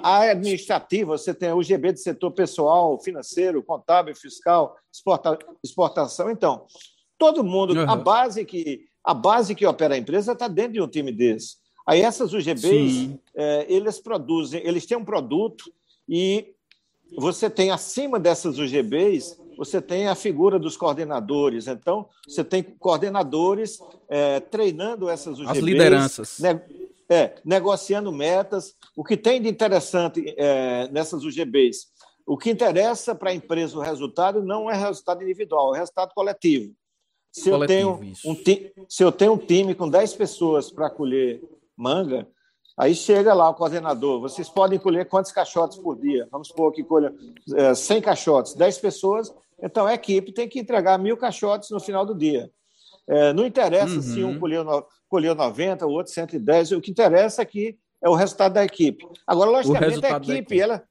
A 0.03 0.21
administrativa, 0.31 1.17
você 1.17 1.33
tem 1.33 1.51
o 1.51 1.63
GB 1.63 1.93
de 1.93 2.01
setor 2.01 2.31
pessoal, 2.31 2.99
financeiro, 3.01 3.63
contábil, 3.63 4.15
fiscal, 4.15 4.75
exporta, 4.91 5.37
exportação. 5.63 6.29
Então, 6.29 6.65
todo 7.17 7.43
mundo, 7.43 7.73
uhum. 7.73 7.89
a 7.89 7.95
base 7.95 8.45
que 8.45 8.85
a 9.03 9.13
base 9.13 9.53
que 9.53 9.67
opera 9.67 9.93
a 9.93 9.97
empresa 9.97 10.31
está 10.31 10.47
dentro 10.47 10.73
de 10.73 10.81
um 10.81 10.87
time 10.87 11.11
desse. 11.11 11.57
Aí 11.87 12.01
essas 12.01 12.33
UGBs, 12.33 13.15
é, 13.35 13.65
eles 13.69 13.99
produzem, 13.99 14.65
eles 14.65 14.87
têm 14.87 14.97
um 14.97 15.05
produto 15.05 15.71
e 16.09 16.55
você 17.15 17.47
tem 17.47 17.69
acima 17.69 18.19
dessas 18.19 18.57
UGBs 18.57 19.39
você 19.57 19.81
tem 19.81 20.07
a 20.07 20.15
figura 20.15 20.59
dos 20.59 20.77
coordenadores. 20.77 21.67
Então, 21.67 22.07
você 22.27 22.43
tem 22.43 22.63
coordenadores 22.63 23.79
é, 24.09 24.39
treinando 24.39 25.09
essas 25.09 25.39
UGBs. 25.39 25.57
As 25.57 25.63
lideranças. 25.63 26.39
Ne 26.39 26.61
é, 27.07 27.35
negociando 27.45 28.11
metas. 28.11 28.75
O 28.95 29.03
que 29.03 29.15
tem 29.15 29.41
de 29.41 29.47
interessante 29.47 30.33
é, 30.37 30.87
nessas 30.89 31.23
UGBs? 31.23 31.87
O 32.25 32.37
que 32.37 32.49
interessa 32.49 33.13
para 33.13 33.29
a 33.29 33.33
empresa 33.33 33.77
o 33.77 33.81
resultado 33.81 34.41
não 34.41 34.69
é 34.69 34.75
resultado 34.75 35.21
individual, 35.21 35.75
é 35.75 35.79
resultado 35.79 36.11
coletivo. 36.15 36.73
Se, 37.31 37.51
coletivo, 37.51 38.01
eu, 38.23 38.35
tenho 38.43 38.71
um, 38.73 38.85
se 38.89 39.03
eu 39.03 39.11
tenho 39.11 39.33
um 39.33 39.37
time 39.37 39.75
com 39.75 39.87
10 39.87 40.13
pessoas 40.13 40.71
para 40.71 40.89
colher 40.89 41.41
manga, 41.77 42.27
Aí 42.77 42.93
chega 42.93 43.33
lá 43.33 43.49
o 43.49 43.53
coordenador, 43.53 44.19
vocês 44.19 44.49
podem 44.49 44.77
colher 44.77 45.07
quantos 45.07 45.31
caixotes 45.31 45.77
por 45.77 45.97
dia? 45.97 46.27
Vamos 46.29 46.49
supor 46.49 46.73
que 46.73 46.83
colha 46.83 47.13
é, 47.55 47.73
100 47.73 48.01
caixotes, 48.01 48.53
10 48.53 48.77
pessoas, 48.79 49.33
então, 49.61 49.85
a 49.85 49.93
equipe 49.93 50.33
tem 50.33 50.47
que 50.47 50.59
entregar 50.59 50.97
mil 50.97 51.17
caixotes 51.17 51.69
no 51.69 51.79
final 51.79 52.05
do 52.05 52.15
dia. 52.15 52.49
É, 53.07 53.33
não 53.33 53.45
interessa 53.45 53.95
uhum. 53.95 54.01
se 54.01 54.23
um 54.23 54.39
colheu, 54.39 54.65
colheu 55.07 55.35
90, 55.35 55.85
o 55.85 55.91
outro 55.91 56.11
110, 56.11 56.71
o 56.73 56.81
que 56.81 56.91
interessa 56.91 57.41
é 57.41 57.45
que 57.45 57.77
é 58.03 58.09
o 58.09 58.15
resultado 58.15 58.53
da 58.53 58.65
equipe. 58.65 59.07
Agora, 59.25 59.49
logicamente, 59.49 60.05
a 60.05 60.17
equipe, 60.17 60.31
equipe, 60.33 60.59
Ela, 60.59 60.83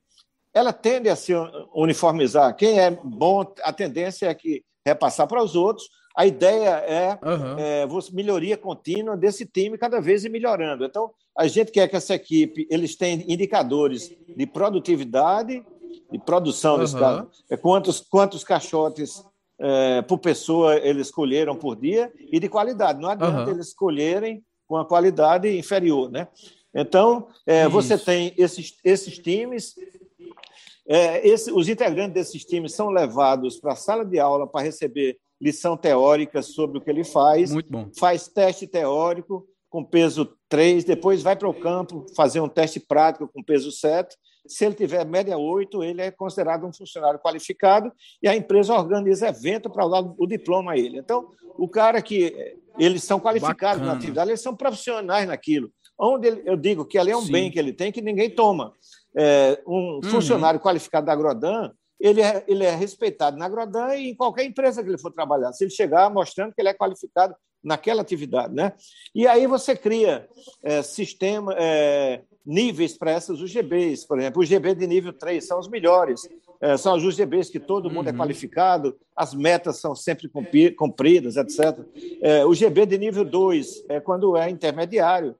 ela 0.52 0.72
tende 0.72 1.08
a 1.08 1.16
se 1.16 1.32
uniformizar. 1.74 2.54
Quem 2.56 2.80
é 2.80 2.90
bom, 2.90 3.44
a 3.62 3.72
tendência 3.72 4.26
é 4.26 4.34
que 4.34 4.64
repassar 4.86 5.26
para 5.26 5.42
os 5.42 5.54
outros. 5.54 5.88
A 6.16 6.24
ideia 6.26 6.70
é, 6.86 7.18
uhum. 7.24 7.58
é 7.58 7.86
melhoria 8.12 8.56
contínua 8.56 9.16
desse 9.16 9.44
time, 9.44 9.76
cada 9.76 10.00
vez 10.00 10.24
melhorando. 10.24 10.84
Então, 10.84 11.10
a 11.36 11.48
gente 11.48 11.72
quer 11.72 11.88
que 11.88 11.96
essa 11.96 12.14
equipe 12.14 12.68
eles 12.70 12.94
tenham 12.94 13.24
indicadores 13.26 14.16
de 14.28 14.46
produtividade 14.46 15.64
de 16.10 16.18
produção, 16.18 16.78
nesse 16.78 16.96
caso. 16.96 17.28
É 17.50 17.56
quantos, 17.56 18.00
quantos 18.00 18.44
caixotes 18.44 19.24
é, 19.58 20.02
por 20.02 20.18
pessoa 20.18 20.76
eles 20.76 21.10
colheram 21.10 21.56
por 21.56 21.76
dia 21.76 22.12
e 22.18 22.40
de 22.40 22.48
qualidade. 22.48 23.00
Não 23.00 23.08
adianta 23.08 23.44
uhum. 23.44 23.50
eles 23.50 23.72
colherem 23.74 24.44
com 24.66 24.76
a 24.76 24.84
qualidade 24.84 25.48
inferior. 25.56 26.10
Né? 26.10 26.28
Então, 26.74 27.28
é, 27.46 27.68
você 27.68 27.96
tem 27.96 28.34
esses, 28.36 28.74
esses 28.84 29.18
times. 29.18 29.74
É, 30.86 31.26
esse, 31.26 31.50
os 31.50 31.68
integrantes 31.68 32.12
desses 32.12 32.44
times 32.44 32.74
são 32.74 32.90
levados 32.90 33.56
para 33.56 33.72
a 33.72 33.76
sala 33.76 34.04
de 34.04 34.18
aula 34.18 34.46
para 34.46 34.64
receber 34.64 35.18
lição 35.40 35.76
teórica 35.76 36.42
sobre 36.42 36.78
o 36.78 36.80
que 36.80 36.90
ele 36.90 37.04
faz, 37.04 37.50
faz 37.98 38.28
teste 38.28 38.66
teórico 38.66 39.46
com 39.70 39.82
peso 39.84 40.36
3, 40.48 40.84
depois 40.84 41.22
vai 41.22 41.36
para 41.36 41.48
o 41.48 41.54
campo 41.54 42.06
fazer 42.14 42.40
um 42.40 42.48
teste 42.48 42.78
prático 42.78 43.28
com 43.28 43.42
peso 43.42 43.72
7 43.72 44.14
Se 44.46 44.64
ele 44.64 44.74
tiver 44.74 45.04
média 45.04 45.38
8, 45.38 45.82
ele 45.82 46.02
é 46.02 46.10
considerado 46.10 46.66
um 46.66 46.72
funcionário 46.72 47.18
qualificado 47.18 47.92
e 48.22 48.28
a 48.28 48.36
empresa 48.36 48.74
organiza 48.74 49.28
evento 49.28 49.70
para 49.70 49.88
dar 49.88 50.00
o 50.18 50.26
diploma 50.26 50.72
a 50.72 50.78
ele. 50.78 50.98
Então, 50.98 51.28
o 51.56 51.68
cara 51.68 52.02
que 52.02 52.56
eles 52.78 53.04
são 53.04 53.20
qualificados 53.20 53.80
Bacana. 53.80 53.86
na 53.86 53.92
atividade, 53.92 54.30
eles 54.30 54.42
são 54.42 54.56
profissionais 54.56 55.26
naquilo. 55.26 55.70
Onde 55.98 56.26
ele, 56.26 56.42
eu 56.44 56.56
digo 56.56 56.84
que 56.84 56.98
ali 56.98 57.12
é 57.12 57.16
um 57.16 57.22
Sim. 57.22 57.32
bem 57.32 57.50
que 57.50 57.58
ele 57.58 57.72
tem 57.72 57.92
que 57.92 58.02
ninguém 58.02 58.28
toma. 58.28 58.72
É, 59.16 59.62
um 59.66 60.00
uhum. 60.02 60.10
funcionário 60.10 60.58
qualificado 60.58 61.06
da 61.06 61.12
Agrodan, 61.12 61.70
ele 62.00 62.20
é, 62.20 62.44
ele 62.48 62.64
é 62.64 62.74
respeitado 62.74 63.36
na 63.36 63.46
Agrodan 63.46 63.94
e 63.94 64.10
em 64.10 64.14
qualquer 64.14 64.44
empresa 64.44 64.82
que 64.82 64.88
ele 64.88 64.98
for 64.98 65.12
trabalhar, 65.12 65.52
se 65.52 65.64
ele 65.64 65.70
chegar 65.70 66.10
mostrando 66.10 66.52
que 66.52 66.60
ele 66.60 66.68
é 66.68 66.74
qualificado 66.74 67.34
naquela 67.62 68.02
atividade. 68.02 68.52
Né? 68.54 68.72
E 69.14 69.26
aí 69.26 69.46
você 69.46 69.76
cria 69.76 70.28
é, 70.62 70.82
sistema, 70.82 71.54
é, 71.56 72.22
níveis 72.44 72.96
para 72.96 73.10
essas 73.10 73.40
UGBs. 73.40 74.04
Por 74.04 74.18
exemplo, 74.18 74.42
o 74.42 74.44
GB 74.44 74.74
de 74.74 74.86
nível 74.86 75.12
3 75.12 75.46
são 75.46 75.58
os 75.58 75.68
melhores, 75.68 76.28
é, 76.60 76.76
são 76.76 76.94
as 76.94 77.02
UGBs 77.02 77.48
que 77.50 77.60
todo 77.60 77.90
mundo 77.90 78.08
é 78.08 78.10
uhum. 78.10 78.16
é 78.16 78.20
qualificado, 78.20 78.96
as 79.16 79.34
metas 79.34 79.78
são 79.78 79.94
sempre 79.94 80.30
cumpridas, 80.76 81.36
etc. 81.36 81.78
É, 82.20 82.44
o 82.44 82.54
GB 82.54 82.86
de 82.86 82.98
nível 82.98 83.24
2 83.24 83.84
é 83.88 84.00
quando 84.00 84.36
é 84.36 84.50
intermediário, 84.50 85.34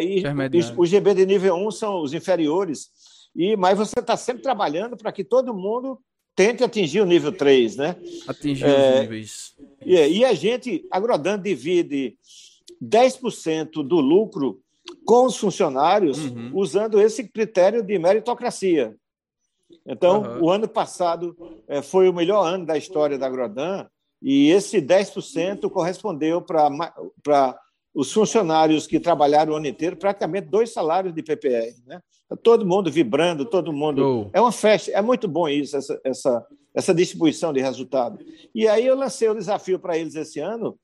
e, 0.00 0.20
intermediário. 0.20 0.74
o 0.80 0.86
GB 0.86 1.14
de 1.14 1.26
nível 1.26 1.54
1 1.54 1.70
são 1.70 2.02
os 2.02 2.14
inferiores. 2.14 2.90
E, 3.34 3.54
mas 3.56 3.76
você 3.76 4.00
está 4.00 4.16
sempre 4.16 4.42
trabalhando 4.42 4.96
para 4.96 5.12
que 5.12 5.22
todo 5.22 5.52
mundo 5.52 6.00
tente 6.34 6.64
atingir 6.64 7.00
o 7.00 7.06
nível 7.06 7.32
3, 7.32 7.76
né? 7.76 7.96
Atingir 8.26 8.64
é, 8.64 8.94
os 8.94 9.00
níveis. 9.00 9.54
E, 9.84 9.94
e 9.94 10.24
a 10.24 10.32
gente, 10.32 10.86
a 10.90 10.98
Grodan 11.00 11.38
divide 11.40 12.16
10% 12.82 13.82
do 13.82 14.00
lucro 14.00 14.60
com 15.04 15.26
os 15.26 15.36
funcionários 15.36 16.18
uhum. 16.18 16.50
usando 16.54 17.00
esse 17.00 17.28
critério 17.28 17.82
de 17.82 17.98
meritocracia. 17.98 18.94
Então, 19.86 20.22
uhum. 20.22 20.44
o 20.44 20.50
ano 20.50 20.68
passado 20.68 21.36
é, 21.68 21.82
foi 21.82 22.08
o 22.08 22.12
melhor 22.12 22.44
ano 22.44 22.66
da 22.66 22.76
história 22.76 23.18
da 23.18 23.28
Grodan 23.28 23.86
e 24.22 24.50
esse 24.50 24.80
10% 24.80 25.68
correspondeu 25.70 26.42
para 26.42 27.58
os 27.94 28.12
funcionários 28.12 28.86
que 28.86 29.00
trabalharam 29.00 29.52
o 29.52 29.56
ano 29.56 29.66
inteiro, 29.66 29.96
praticamente 29.96 30.48
dois 30.48 30.72
salários 30.72 31.14
de 31.14 31.22
PPR. 31.22 31.74
Né? 31.86 32.00
Tá 32.28 32.36
todo 32.36 32.66
mundo 32.66 32.90
vibrando, 32.90 33.44
todo 33.44 33.72
mundo. 33.72 34.28
Oh. 34.28 34.30
É 34.32 34.40
uma 34.40 34.52
festa, 34.52 34.90
é 34.90 35.00
muito 35.00 35.28
bom 35.28 35.48
isso, 35.48 35.76
essa, 35.76 36.00
essa, 36.04 36.46
essa 36.74 36.94
distribuição 36.94 37.52
de 37.52 37.60
resultado. 37.60 38.18
E 38.54 38.66
aí 38.66 38.86
eu 38.86 38.96
lancei 38.96 39.28
o 39.28 39.34
desafio 39.34 39.78
para 39.78 39.96
eles 39.96 40.14
esse 40.14 40.40
ano, 40.40 40.78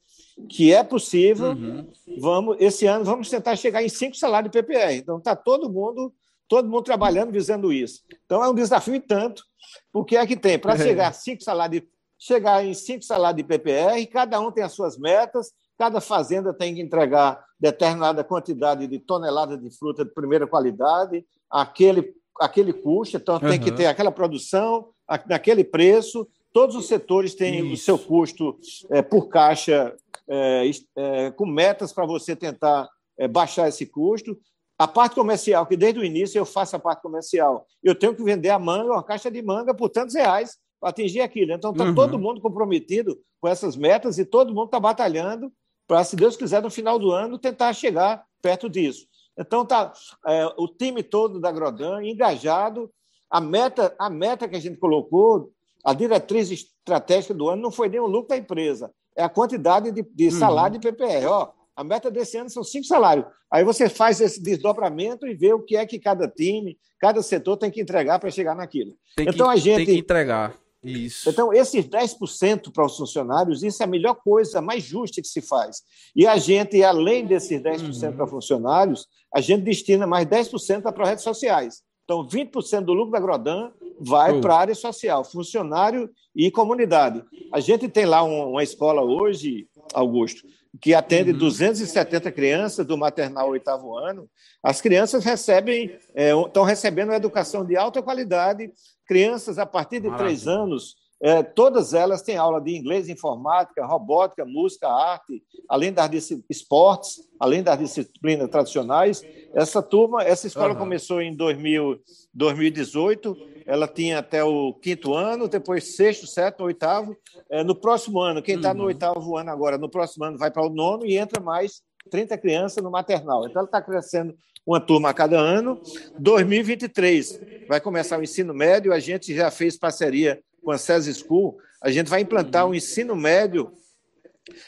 que 0.49 0.73
é 0.73 0.83
possível. 0.83 1.51
Uhum. 1.53 1.89
Vamos, 2.19 2.57
esse 2.61 2.87
ano 2.87 3.05
vamos 3.05 3.29
tentar 3.29 3.57
chegar 3.57 3.83
em 3.83 3.89
cinco 3.89 4.17
salários 4.17 4.51
de 4.51 4.63
PPR. 4.63 4.95
Então 4.95 5.19
está 5.19 5.37
todo 5.37 5.71
mundo, 5.71 6.13
todo 6.49 6.69
mundo 6.69 6.83
trabalhando 6.83 7.33
visando 7.33 7.73
isso. 7.73 8.03
Então 8.25 8.43
é 8.43 8.49
um 8.49 8.55
desafio 8.55 8.95
e 8.95 9.01
tanto, 9.01 9.45
porque 9.93 10.17
é 10.17 10.27
que 10.27 10.37
tem 10.37 10.59
para 10.59 10.77
chegar 10.79 11.09
a 11.09 11.13
cinco 11.13 11.43
salários 11.43 11.83
chegar 12.19 12.65
em 12.65 12.73
cinco 12.73 13.03
salários 13.03 13.39
de 13.39 13.43
PPR, 13.43 14.07
cada 14.07 14.41
um 14.41 14.53
tem 14.53 14.63
as 14.63 14.71
suas 14.71 14.97
metas, 14.97 15.51
cada 15.77 16.01
fazenda 16.01 16.55
tem 16.55 16.73
que 16.73 16.81
entregar 16.81 17.45
determinada 17.59 18.23
quantidade 18.23 18.87
de 18.87 19.01
toneladas 19.01 19.61
de 19.61 19.77
fruta 19.77 20.05
de 20.05 20.13
primeira 20.13 20.47
qualidade, 20.47 21.27
aquele, 21.51 22.15
aquele 22.41 22.73
custo, 22.73 23.17
então 23.17 23.41
tem 23.41 23.59
uhum. 23.59 23.59
que 23.59 23.73
ter 23.73 23.87
aquela 23.87 24.13
produção, 24.13 24.93
naquele 25.27 25.65
preço. 25.65 26.29
Todos 26.53 26.77
os 26.77 26.87
setores 26.87 27.35
têm 27.35 27.73
Isso. 27.73 27.75
o 27.75 27.77
seu 27.77 27.99
custo 27.99 28.59
é, 28.91 29.03
por 29.03 29.29
caixa, 29.29 29.95
é, 30.29 30.71
é, 30.97 31.31
com 31.31 31.47
metas 31.47 31.93
para 31.93 32.07
você 32.07 32.35
tentar 32.35 32.89
é, 33.19 33.27
baixar 33.29 33.69
esse 33.69 33.87
custo. 33.87 34.39
A 34.79 34.89
parte 34.89 35.15
comercial, 35.15 35.67
que 35.67 35.77
desde 35.77 36.01
o 36.01 36.05
início 36.05 36.39
eu 36.39 36.45
faço 36.45 36.75
a 36.75 36.79
parte 36.79 37.03
comercial, 37.03 37.67
eu 37.83 37.95
tenho 37.95 38.15
que 38.15 38.23
vender 38.23 38.51
a 38.51 38.59
manga, 38.59 38.93
uma 38.93 39.05
caixa 39.05 39.31
de 39.31 39.41
manga, 39.43 39.75
por 39.75 39.89
tantos 39.89 40.15
reais 40.15 40.57
para 40.81 40.91
atingir 40.91 41.21
aquilo. 41.21 41.53
Então, 41.53 41.71
está 41.71 41.85
uhum. 41.85 41.95
todo 41.95 42.19
mundo 42.19 42.41
comprometido 42.41 43.17
com 43.41 43.47
essas 43.47 43.77
metas 43.77 44.19
e 44.19 44.25
todo 44.25 44.53
mundo 44.53 44.67
está 44.67 44.81
batalhando 44.81 45.53
para, 45.87 46.03
se 46.03 46.17
Deus 46.17 46.37
quiser, 46.37 46.61
no 46.61 46.71
final 46.71 46.99
do 46.99 47.13
ano, 47.13 47.39
tentar 47.39 47.73
chegar 47.73 48.25
perto 48.41 48.69
disso. 48.69 49.07
Então, 49.39 49.65
tá 49.65 49.93
é, 50.27 50.47
o 50.59 50.67
time 50.67 51.03
todo 51.03 51.41
da 51.41 51.53
Grodan 51.53 52.03
engajado. 52.03 52.91
A 53.31 53.41
meta, 53.41 53.95
a 53.99 54.11
meta 54.11 54.49
que 54.49 54.57
a 54.57 54.61
gente 54.61 54.77
colocou, 54.77 55.53
a 55.85 55.95
diretriz 55.95 56.51
estratégica 56.51 57.33
do 57.33 57.49
ano, 57.49 57.63
não 57.63 57.71
foi 57.71 57.89
nem 57.89 58.01
o 58.01 58.07
lucro 58.07 58.29
da 58.29 58.37
empresa, 58.37 58.93
é 59.17 59.23
a 59.23 59.29
quantidade 59.29 59.91
de, 59.91 60.03
de 60.03 60.27
uhum. 60.27 60.39
salário 60.39 60.79
de 60.79 60.87
PPR. 60.87 61.27
Ó, 61.27 61.53
a 61.75 61.85
meta 61.85 62.11
desse 62.11 62.37
ano 62.37 62.51
são 62.51 62.63
cinco 62.63 62.87
salários. 62.87 63.27
Aí 63.51 63.65
você 63.65 63.89
faz 63.89 64.21
esse 64.21 64.43
desdobramento 64.43 65.27
e 65.27 65.35
vê 65.35 65.53
o 65.53 65.63
que 65.63 65.77
é 65.77 65.87
que 65.87 65.99
cada 65.99 66.29
time, 66.29 66.79
cada 66.99 67.23
setor 67.23 67.57
tem 67.57 67.71
que 67.71 67.81
entregar 67.81 68.19
para 68.19 68.31
chegar 68.31 68.55
naquilo. 68.55 68.95
Tem 69.17 69.29
então 69.29 69.47
que, 69.47 69.53
a 69.53 69.57
gente 69.57 69.77
tem 69.77 69.87
que 69.87 70.01
entregar. 70.01 70.55
Isso. 70.83 71.31
Então, 71.31 71.53
esses 71.53 71.85
10% 71.85 72.73
para 72.73 72.85
os 72.85 72.97
funcionários, 72.97 73.63
isso 73.63 73.83
é 73.83 73.85
a 73.85 73.89
melhor 73.89 74.15
coisa, 74.17 74.59
a 74.59 74.63
mais 74.63 74.83
justa 74.83 75.23
que 75.23 75.29
se 75.29 75.41
faz. 75.41 75.83
E 76.15 76.27
a 76.27 76.37
gente, 76.37 76.83
além 76.83 77.25
desses 77.25 77.63
10% 77.63 78.03
uhum. 78.03 78.17
para 78.17 78.27
funcionários, 78.27 79.07
a 79.33 79.41
gente 79.41 79.63
destina 79.63 80.07
mais 80.07 80.27
10% 80.27 80.83
para 80.83 80.93
projetos 80.93 81.23
sociais. 81.23 81.83
Então, 82.13 82.27
20% 82.27 82.83
do 82.83 82.93
lucro 82.93 83.13
da 83.13 83.21
Grodan 83.21 83.71
vai 83.99 84.39
para 84.41 84.55
a 84.55 84.59
área 84.59 84.75
social, 84.75 85.25
funcionário 85.25 86.11
e 86.37 86.51
comunidade. 86.51 87.25
A 87.51 87.59
gente 87.59 87.89
tem 87.89 88.05
lá 88.05 88.23
uma 88.23 88.63
escola 88.63 89.01
hoje, 89.01 89.67
Augusto, 89.95 90.47
que 90.81 90.93
atende 90.93 91.31
uhum. 91.31 91.39
270 91.39 92.31
crianças 92.33 92.87
do 92.87 92.99
maternal 92.99 93.49
oitavo 93.49 93.97
ano. 93.97 94.29
As 94.63 94.81
crianças 94.83 95.25
recebem, 95.25 95.97
é, 96.15 96.33
estão 96.39 96.65
recebendo 96.65 97.13
educação 97.13 97.65
de 97.65 97.77
alta 97.77 98.03
qualidade, 98.03 98.71
Crianças 99.07 99.59
a 99.59 99.67
partir 99.67 100.01
de 100.01 100.11
três 100.17 100.47
anos, 100.47 100.97
é, 101.23 101.41
todas 101.41 101.95
elas 101.95 102.21
têm 102.21 102.37
aula 102.37 102.61
de 102.61 102.75
inglês, 102.77 103.09
informática, 103.09 103.87
robótica, 103.87 104.45
música, 104.45 104.89
arte, 104.89 105.41
além 105.69 105.93
das 105.93 106.11
esportes, 106.51 107.21
além 107.39 107.63
das 107.63 107.79
disciplinas 107.79 108.51
tradicionais. 108.51 109.25
Essa 109.55 109.81
turma, 109.81 110.25
essa 110.25 110.49
escola 110.49 110.73
uhum. 110.73 110.81
começou 110.81 111.23
em 111.23 111.33
2000, 111.33 112.01
2018, 112.35 113.37
ela 113.65 113.87
tinha 113.87 114.19
até 114.19 114.43
o 114.43 114.75
quinto 114.75 115.15
ano, 115.15 115.47
depois 115.47 115.95
sexto, 115.95 116.27
sétimo, 116.27 116.67
oitavo. 116.67 117.17
É, 117.49 117.63
no 117.63 117.77
próximo 117.77 118.19
ano, 118.19 118.43
quem 118.43 118.57
está 118.57 118.73
uhum. 118.73 118.79
no 118.79 118.85
oitavo 118.87 119.37
ano 119.37 119.51
agora, 119.51 119.79
no 119.79 119.89
próximo 119.89 120.25
ano 120.25 120.37
vai 120.37 120.51
para 120.51 120.67
o 120.67 120.71
nono 120.71 121.07
e 121.07 121.17
entra 121.17 121.41
mais 121.41 121.83
30 122.11 122.37
crianças 122.37 122.83
no 122.83 122.91
maternal. 122.91 123.47
Então, 123.47 123.61
ela 123.61 123.67
está 123.67 123.81
crescendo 123.81 124.35
uma 124.67 124.81
turma 124.81 125.11
a 125.11 125.15
cada 125.15 125.39
ano. 125.39 125.81
2023 126.19 127.41
vai 127.69 127.81
começar 127.81 128.19
o 128.19 128.25
ensino 128.25 128.53
médio, 128.53 128.93
a 128.93 128.99
gente 128.99 129.33
já 129.33 129.53
fez 129.53 129.79
parceria 129.79 130.43
com 130.63 130.71
a 130.71 130.79
SES 130.79 131.19
School, 131.19 131.59
a 131.81 131.91
gente 131.91 132.09
vai 132.09 132.21
implantar 132.21 132.67
um 132.67 132.75
ensino 132.75 133.17
médio, 133.17 133.73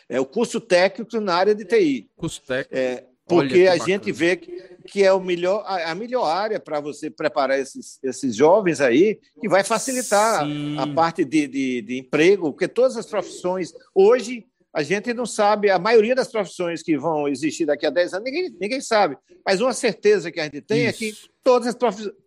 é, 0.09 0.20
o 0.20 0.26
curso 0.26 0.61
técnico 0.61 1.20
na 1.20 1.34
área 1.34 1.55
de 1.55 1.64
TI. 1.64 2.11
Curso 2.16 2.42
técnico. 2.42 2.76
É, 2.76 3.05
porque 3.26 3.66
a 3.66 3.76
gente 3.78 4.12
vê 4.12 4.36
que, 4.36 4.53
que 4.86 5.03
é 5.03 5.12
o 5.12 5.20
melhor, 5.20 5.64
a, 5.66 5.92
a 5.92 5.95
melhor 5.95 6.24
área 6.26 6.61
para 6.61 6.80
você 6.80 7.11
preparar 7.11 7.59
esses, 7.59 7.99
esses 8.03 8.34
jovens 8.34 8.80
aí, 8.80 9.18
que 9.40 9.49
vai 9.49 9.64
facilitar 9.64 10.42
a, 10.42 10.82
a, 10.82 10.86
parte 10.86 11.24
de, 11.24 11.47
de, 11.47 11.82
de 11.82 11.99
emprego, 11.99 12.53
porque 12.53 12.68
todas 12.68 12.97
as 12.97 13.07
profissões 13.07 13.72
hoje 13.95 14.47
a 14.74 14.82
gente 14.82 15.14
não 15.14 15.24
sabe, 15.24 15.70
a 15.70 15.78
maioria 15.78 16.16
das 16.16 16.26
profissões 16.26 16.82
que 16.82 16.99
vão 16.99 17.28
existir 17.28 17.64
daqui 17.64 17.86
a 17.86 17.90
10 17.90 18.14
anos, 18.14 18.24
ninguém, 18.24 18.57
ninguém 18.61 18.80
sabe. 18.80 19.16
Mas 19.47 19.61
uma 19.61 19.72
certeza 19.72 20.32
que 20.32 20.40
a 20.40 20.45
gente 20.45 20.61
tem 20.61 20.86
Isso. 20.86 20.88
é 20.88 20.92
que 20.92 21.16
todas 21.45 21.68
as, 21.68 21.76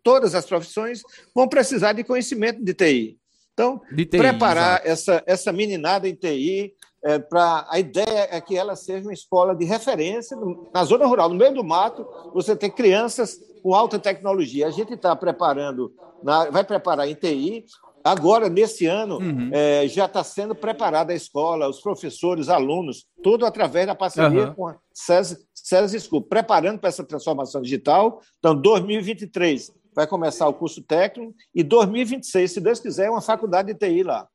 todas 0.01 0.33
as 0.33 0.45
profissões 0.45 1.01
vão 1.35 1.45
precisar 1.49 1.91
de 1.91 2.05
conhecimento 2.05 2.63
de 2.63 2.73
TI. 2.73 3.19
Então, 3.57 3.81
TI, 3.89 4.05
preparar 4.05 4.81
essa, 4.85 5.23
essa 5.25 5.51
meninada 5.51 6.07
em 6.07 6.13
TI, 6.13 6.73
é, 7.03 7.17
para 7.17 7.65
a 7.71 7.79
ideia 7.79 8.27
é 8.29 8.39
que 8.39 8.55
ela 8.55 8.75
seja 8.75 9.07
uma 9.07 9.13
escola 9.13 9.55
de 9.55 9.65
referência 9.65 10.37
na 10.71 10.83
zona 10.83 11.07
rural, 11.07 11.29
no 11.29 11.35
meio 11.35 11.55
do 11.55 11.63
mato, 11.63 12.05
você 12.33 12.55
tem 12.55 12.69
crianças 12.69 13.39
com 13.63 13.73
alta 13.73 13.97
tecnologia. 13.97 14.67
A 14.67 14.71
gente 14.71 14.93
está 14.93 15.15
preparando, 15.15 15.91
na, 16.23 16.51
vai 16.51 16.63
preparar 16.63 17.07
em 17.07 17.15
TI 17.15 17.65
Agora, 18.07 18.47
nesse 18.47 18.85
ano, 18.85 19.17
uhum. 19.17 19.49
é, 19.51 19.85
já 19.89 20.05
está 20.05 20.23
sendo 20.23 20.55
preparada 20.55 21.11
a 21.11 21.15
escola, 21.15 21.67
os 21.67 21.81
professores, 21.81 22.47
alunos, 22.47 23.05
tudo 23.21 23.45
através 23.45 23.85
da 23.85 23.93
parceria 23.93 24.47
uhum. 24.47 24.53
com 24.53 24.67
a 24.67 24.77
SES 24.93 26.03
School, 26.05 26.21
preparando 26.21 26.79
para 26.79 26.87
essa 26.87 27.03
transformação 27.03 27.61
digital. 27.61 28.21
Então, 28.39 28.55
2023 28.55 29.73
vai 29.97 30.05
começar 30.05 30.47
o 30.47 30.53
curso 30.53 30.83
técnico 30.83 31.33
e 31.55 31.63
2026, 31.63 32.51
se 32.51 32.61
Deus 32.61 32.79
quiser, 32.79 33.09
uma 33.09 33.19
faculdade 33.19 33.73
de 33.73 33.79
TI 33.79 34.03
lá. 34.03 34.27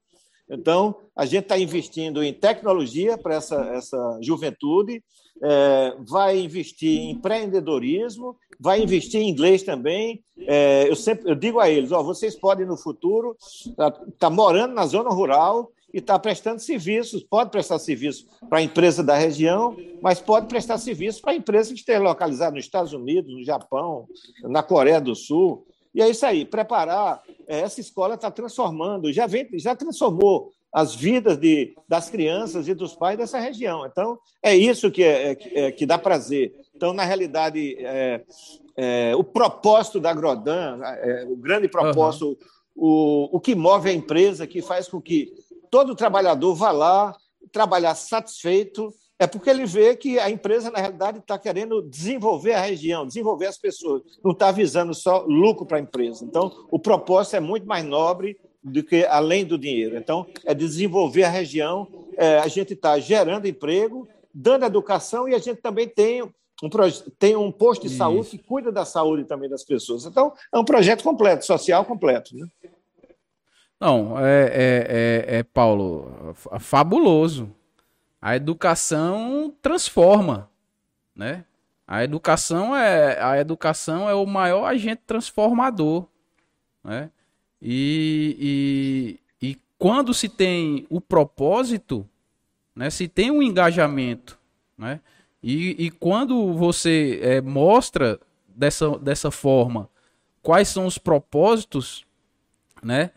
Então, 0.50 0.96
a 1.14 1.24
gente 1.24 1.44
está 1.44 1.56
investindo 1.56 2.20
em 2.20 2.34
tecnologia 2.34 3.16
para 3.16 3.36
essa, 3.36 3.54
essa 3.66 4.18
juventude, 4.20 5.00
é, 5.40 5.94
vai 6.00 6.40
investir 6.40 6.98
em 6.98 7.10
empreendedorismo, 7.12 8.36
vai 8.58 8.82
investir 8.82 9.20
em 9.20 9.28
inglês 9.28 9.62
também. 9.62 10.24
É, 10.48 10.88
eu 10.88 10.96
sempre 10.96 11.30
eu 11.30 11.36
digo 11.36 11.60
a 11.60 11.70
eles: 11.70 11.92
ó, 11.92 12.02
vocês 12.02 12.34
podem 12.34 12.66
no 12.66 12.76
futuro 12.76 13.36
estar 13.40 13.92
tá, 13.92 14.04
tá 14.18 14.30
morando 14.30 14.74
na 14.74 14.84
zona 14.84 15.10
rural 15.10 15.70
e 15.92 15.98
estar 15.98 16.14
tá 16.14 16.18
prestando 16.18 16.60
serviços, 16.60 17.22
pode 17.22 17.50
prestar 17.50 17.78
serviço 17.78 18.26
para 18.48 18.58
a 18.58 18.62
empresa 18.62 19.02
da 19.02 19.16
região, 19.16 19.76
mas 20.00 20.20
pode 20.20 20.46
prestar 20.46 20.78
serviço 20.78 21.20
para 21.20 21.32
a 21.32 21.36
empresa 21.36 21.72
que 21.72 21.80
esteja 21.80 22.00
localizada 22.00 22.56
nos 22.56 22.64
Estados 22.64 22.92
Unidos, 22.92 23.32
no 23.32 23.44
Japão, 23.44 24.06
na 24.42 24.62
Coreia 24.62 25.00
do 25.00 25.14
Sul. 25.14 25.66
E 25.94 26.00
é 26.00 26.08
isso 26.08 26.24
aí, 26.24 26.44
preparar. 26.44 27.22
É, 27.46 27.60
essa 27.60 27.80
escola 27.80 28.14
está 28.14 28.30
transformando, 28.30 29.12
já, 29.12 29.26
vem, 29.26 29.46
já 29.58 29.76
transformou 29.76 30.50
as 30.72 30.94
vidas 30.94 31.36
de, 31.36 31.74
das 31.86 32.08
crianças 32.08 32.66
e 32.66 32.72
dos 32.72 32.94
pais 32.94 33.18
dessa 33.18 33.38
região. 33.38 33.84
Então, 33.84 34.18
é 34.42 34.56
isso 34.56 34.90
que, 34.90 35.04
é, 35.04 35.36
é, 35.52 35.70
que 35.70 35.84
dá 35.84 35.98
prazer. 35.98 36.54
Então, 36.74 36.94
na 36.94 37.04
realidade, 37.04 37.76
é, 37.78 38.22
é, 38.74 39.14
o 39.14 39.22
propósito 39.22 40.00
da 40.00 40.14
Grodan, 40.14 40.80
é, 40.82 41.26
o 41.28 41.36
grande 41.36 41.68
propósito, 41.68 42.38
uhum. 42.74 43.28
o, 43.30 43.36
o 43.36 43.40
que 43.40 43.54
move 43.54 43.90
a 43.90 43.92
empresa, 43.92 44.46
que 44.46 44.62
faz 44.62 44.88
com 44.88 44.98
que 44.98 45.34
todo 45.72 45.96
trabalhador 45.96 46.54
vá 46.54 46.70
lá 46.70 47.16
trabalhar 47.50 47.94
satisfeito, 47.94 48.92
é 49.18 49.26
porque 49.26 49.48
ele 49.48 49.64
vê 49.64 49.96
que 49.96 50.18
a 50.18 50.28
empresa, 50.28 50.70
na 50.70 50.78
realidade, 50.78 51.18
está 51.18 51.38
querendo 51.38 51.80
desenvolver 51.80 52.52
a 52.52 52.60
região, 52.60 53.06
desenvolver 53.06 53.46
as 53.46 53.56
pessoas, 53.56 54.02
não 54.22 54.32
está 54.32 54.52
visando 54.52 54.92
só 54.92 55.22
lucro 55.22 55.64
para 55.64 55.78
a 55.78 55.80
empresa. 55.80 56.24
Então, 56.24 56.52
o 56.70 56.78
propósito 56.78 57.36
é 57.36 57.40
muito 57.40 57.66
mais 57.66 57.84
nobre 57.84 58.38
do 58.62 58.82
que 58.82 59.06
além 59.06 59.46
do 59.46 59.56
dinheiro. 59.56 59.96
Então, 59.96 60.26
é 60.44 60.52
desenvolver 60.52 61.24
a 61.24 61.30
região, 61.30 61.88
é, 62.18 62.38
a 62.38 62.48
gente 62.48 62.74
está 62.74 62.98
gerando 62.98 63.48
emprego, 63.48 64.06
dando 64.34 64.66
educação 64.66 65.26
e 65.26 65.34
a 65.34 65.38
gente 65.38 65.62
também 65.62 65.88
tem 65.88 66.22
um, 66.22 66.30
tem 67.18 67.34
um 67.34 67.50
posto 67.50 67.82
de 67.82 67.88
Isso. 67.88 67.96
saúde 67.96 68.28
que 68.28 68.38
cuida 68.38 68.70
da 68.70 68.84
saúde 68.84 69.24
também 69.24 69.48
das 69.48 69.64
pessoas. 69.64 70.04
Então, 70.04 70.34
é 70.52 70.58
um 70.58 70.64
projeto 70.64 71.02
completo, 71.02 71.46
social 71.46 71.82
completo. 71.84 72.36
Né? 72.36 72.46
Não, 73.82 74.16
é, 74.16 74.44
é, 74.44 75.26
é, 75.26 75.38
é, 75.38 75.42
Paulo, 75.42 76.36
fabuloso. 76.60 77.52
A 78.20 78.36
educação 78.36 79.52
transforma, 79.60 80.48
né? 81.16 81.44
A 81.84 82.04
educação 82.04 82.76
é 82.76 83.20
a 83.20 83.40
educação 83.40 84.08
é 84.08 84.14
o 84.14 84.24
maior 84.24 84.66
agente 84.66 85.02
transformador, 85.04 86.06
né? 86.84 87.10
E, 87.60 89.18
e, 89.40 89.48
e 89.48 89.58
quando 89.76 90.14
se 90.14 90.28
tem 90.28 90.86
o 90.88 91.00
propósito, 91.00 92.08
né? 92.76 92.88
Se 92.88 93.08
tem 93.08 93.32
um 93.32 93.42
engajamento, 93.42 94.38
né? 94.78 95.00
E, 95.42 95.86
e 95.86 95.90
quando 95.90 96.52
você 96.52 97.18
é, 97.20 97.40
mostra 97.40 98.20
dessa, 98.46 98.96
dessa 99.00 99.32
forma 99.32 99.90
quais 100.40 100.68
são 100.68 100.86
os 100.86 100.98
propósitos, 100.98 102.06
né? 102.80 103.10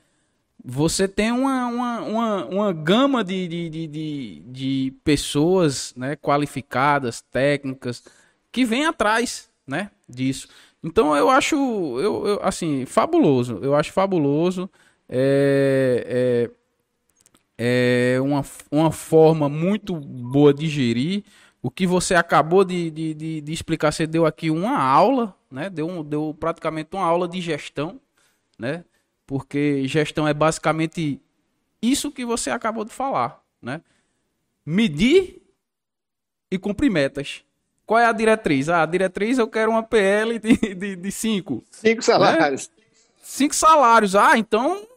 Você 0.68 1.08
tem 1.08 1.32
uma, 1.32 1.68
uma, 1.68 2.02
uma, 2.02 2.46
uma 2.46 2.74
gama 2.74 3.24
de, 3.24 3.48
de, 3.48 3.70
de, 3.88 4.44
de, 4.48 4.94
pessoas 5.04 5.94
né, 5.96 6.16
qualificadas, 6.16 7.22
técnicas, 7.22 8.04
que 8.52 8.66
vem 8.66 8.88
atrás 8.88 9.48
né, 9.68 9.92
disso. 10.10 10.48
Então 10.84 11.16
eu 11.16 11.30
acho, 11.30 11.56
eu, 11.56 12.28
eu, 12.28 12.40
assim, 12.42 12.84
fabuloso. 12.86 13.60
Eu 13.62 13.76
acho 13.76 13.94
fabuloso. 13.94 14.68
É, 15.08 16.50
é, 17.60 18.16
é 18.16 18.22
uma, 18.22 18.44
uma 18.72 18.92
forma 18.92 19.48
muito 19.48 19.94
boa 19.96 20.52
de 20.52 20.68
gerir. 20.68 21.24
O 21.62 21.70
que 21.70 21.86
você 21.86 22.16
acabou 22.16 22.66
de, 22.66 22.90
de, 22.90 23.14
de, 23.14 23.42
de 23.42 23.54
explicar, 23.54 23.92
você 23.92 24.08
deu 24.08 24.26
aqui 24.26 24.50
uma 24.50 24.80
aula, 24.80 25.36
né? 25.52 25.70
Deu, 25.70 26.04
deu 26.04 26.36
praticamente 26.40 26.90
uma 26.94 27.06
aula 27.06 27.28
de 27.28 27.40
gestão, 27.40 28.00
né? 28.58 28.84
Porque 29.26 29.88
gestão 29.88 30.28
é 30.28 30.34
basicamente 30.34 31.22
isso 31.82 32.12
que 32.12 32.26
você 32.26 32.50
acabou 32.50 32.86
de 32.86 32.92
falar, 32.92 33.42
né? 33.62 33.82
Medir 34.66 35.42
e 36.50 36.58
cumprir 36.58 36.90
metas. 36.90 37.44
Qual 37.86 38.00
é 38.00 38.06
a 38.06 38.12
diretriz? 38.12 38.68
Ah, 38.70 38.82
a 38.82 38.86
diretriz 38.86 39.38
eu 39.38 39.48
quero 39.48 39.72
uma 39.72 39.84
PL 39.84 40.40
de, 40.40 40.58
de, 40.76 40.96
de 40.96 41.12
cinco. 41.12 41.64
Cinco 41.70 42.02
salários. 42.02 42.68
Né? 42.68 42.84
Cinco 43.22 43.56
salários. 43.56 44.16
Ah, 44.16 44.38
então 44.38 44.88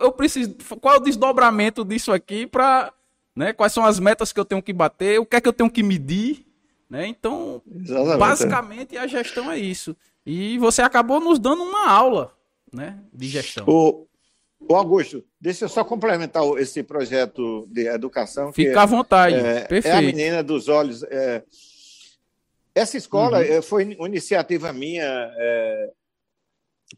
eu 0.00 0.12
preciso. 0.12 0.54
Qual 0.80 0.94
é 0.94 0.98
o 0.98 1.02
desdobramento 1.02 1.84
disso 1.84 2.12
aqui 2.12 2.46
para. 2.46 2.92
Né, 3.36 3.52
quais 3.52 3.72
são 3.72 3.84
as 3.86 4.00
metas 4.00 4.32
que 4.32 4.40
eu 4.40 4.44
tenho 4.44 4.60
que 4.60 4.72
bater? 4.72 5.20
O 5.20 5.24
que 5.24 5.36
é 5.36 5.40
que 5.40 5.48
eu 5.48 5.52
tenho 5.52 5.70
que 5.70 5.84
medir? 5.84 6.44
Né? 6.90 7.06
Então, 7.06 7.62
Exatamente. 7.72 8.18
basicamente 8.18 8.98
a 8.98 9.06
gestão 9.06 9.50
é 9.50 9.56
isso. 9.56 9.96
E 10.26 10.58
você 10.58 10.82
acabou 10.82 11.20
nos 11.20 11.38
dando 11.38 11.62
uma 11.62 11.88
aula 11.88 12.34
né, 12.72 12.98
de 13.12 13.28
gestão. 13.28 13.64
O, 13.66 14.06
o 14.60 14.74
Augusto, 14.74 15.24
deixa 15.40 15.64
eu 15.64 15.68
só 15.68 15.82
complementar 15.82 16.42
esse 16.58 16.82
projeto 16.82 17.66
de 17.70 17.86
educação. 17.86 18.52
Fica 18.52 18.82
à 18.82 18.86
vontade, 18.86 19.36
é, 19.36 19.64
perfeito. 19.64 19.94
É 19.94 19.98
a 19.98 20.02
menina 20.02 20.42
dos 20.42 20.68
olhos. 20.68 21.02
É, 21.04 21.42
essa 22.74 22.96
escola 22.96 23.38
uhum. 23.38 23.44
É, 23.44 23.62
foi 23.62 23.96
uma 23.96 24.08
iniciativa 24.08 24.72
minha 24.72 25.02
é, 25.04 25.90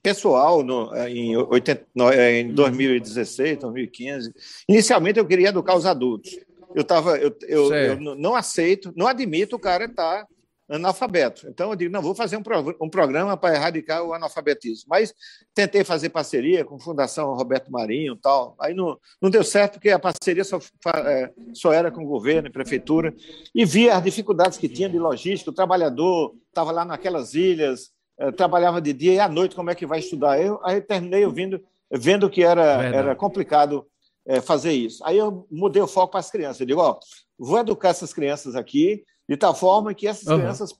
pessoal 0.03 0.63
no, 0.63 0.95
em, 1.07 1.37
80, 1.37 1.87
no, 1.95 2.11
é, 2.11 2.41
em 2.41 2.53
2016, 2.53 3.59
2015. 3.59 4.35
Inicialmente 4.69 5.19
eu 5.19 5.27
queria 5.27 5.49
educar 5.49 5.77
os 5.77 5.87
adultos. 5.87 6.37
Eu, 6.75 6.85
tava, 6.85 7.19
eu, 7.19 7.37
eu, 7.43 7.75
eu 7.75 8.01
não 8.01 8.35
aceito, 8.35 8.93
não 8.97 9.07
admito 9.07 9.57
o 9.57 9.59
cara 9.59 9.85
estar 9.85 10.23
tá 10.23 10.27
analfabeto. 10.69 11.47
Então, 11.49 11.71
eu 11.71 11.77
digo, 11.77 11.93
não, 11.93 12.03
vou 12.03 12.15
fazer 12.15 12.37
um, 12.37 12.43
pro, 12.43 12.77
um 12.81 12.89
programa 12.89 13.37
para 13.37 13.55
erradicar 13.55 14.03
o 14.03 14.15
analfabetismo. 14.15 14.87
Mas 14.89 15.13
tentei 15.55 15.85
fazer 15.85 16.09
parceria 16.09 16.65
com 16.65 16.77
a 16.77 16.81
Fundação 16.81 17.35
Roberto 17.35 17.71
Marinho 17.71 18.17
tal. 18.17 18.57
Aí 18.61 18.75
não, 18.75 18.99
não 19.21 19.31
deu 19.31 19.45
certo, 19.45 19.75
porque 19.75 19.91
a 19.91 19.99
parceria 19.99 20.45
só, 20.45 20.59
é, 21.07 21.31
só 21.53 21.73
era 21.73 21.91
com 21.91 22.03
o 22.03 22.09
governo 22.09 22.49
e 22.49 22.53
prefeitura. 22.53 23.15
E 23.55 23.65
via 23.65 23.97
as 23.97 24.03
dificuldades 24.03 24.59
que 24.59 24.69
tinha 24.69 24.89
de 24.89 24.99
logística. 24.99 25.51
O 25.51 25.55
trabalhador 25.55 26.35
estava 26.49 26.73
lá 26.73 26.85
naquelas 26.85 27.35
ilhas, 27.35 27.91
é, 28.19 28.31
trabalhava 28.31 28.81
de 28.81 28.93
dia 28.93 29.15
e 29.15 29.21
à 29.21 29.29
noite, 29.29 29.55
como 29.55 29.71
é 29.71 29.75
que 29.75 29.87
vai 29.87 29.99
estudar? 29.99 30.41
Eu, 30.41 30.61
aí 30.65 30.81
terminei 30.81 31.25
ouvindo, 31.25 31.63
vendo 31.91 32.31
que 32.31 32.43
era, 32.43 32.83
era 32.85 33.15
complicado 33.15 33.87
é, 34.27 34.41
fazer 34.41 34.73
isso. 34.73 35.05
Aí 35.05 35.19
eu 35.19 35.47
mudei 35.51 35.83
o 35.83 35.89
foco 35.89 36.13
para 36.13 36.21
as 36.21 36.31
crianças. 36.31 36.61
Eu 36.61 36.67
digo, 36.67 36.81
ó, 36.81 36.99
vou 37.39 37.59
educar 37.59 37.89
essas 37.89 38.13
crianças 38.13 38.55
aqui 38.55 39.05
de 39.33 39.37
tal 39.39 39.55
forma 39.55 39.95
que 39.95 40.07
essas 40.07 40.27
uhum. 40.27 40.41
crianças 40.41 40.77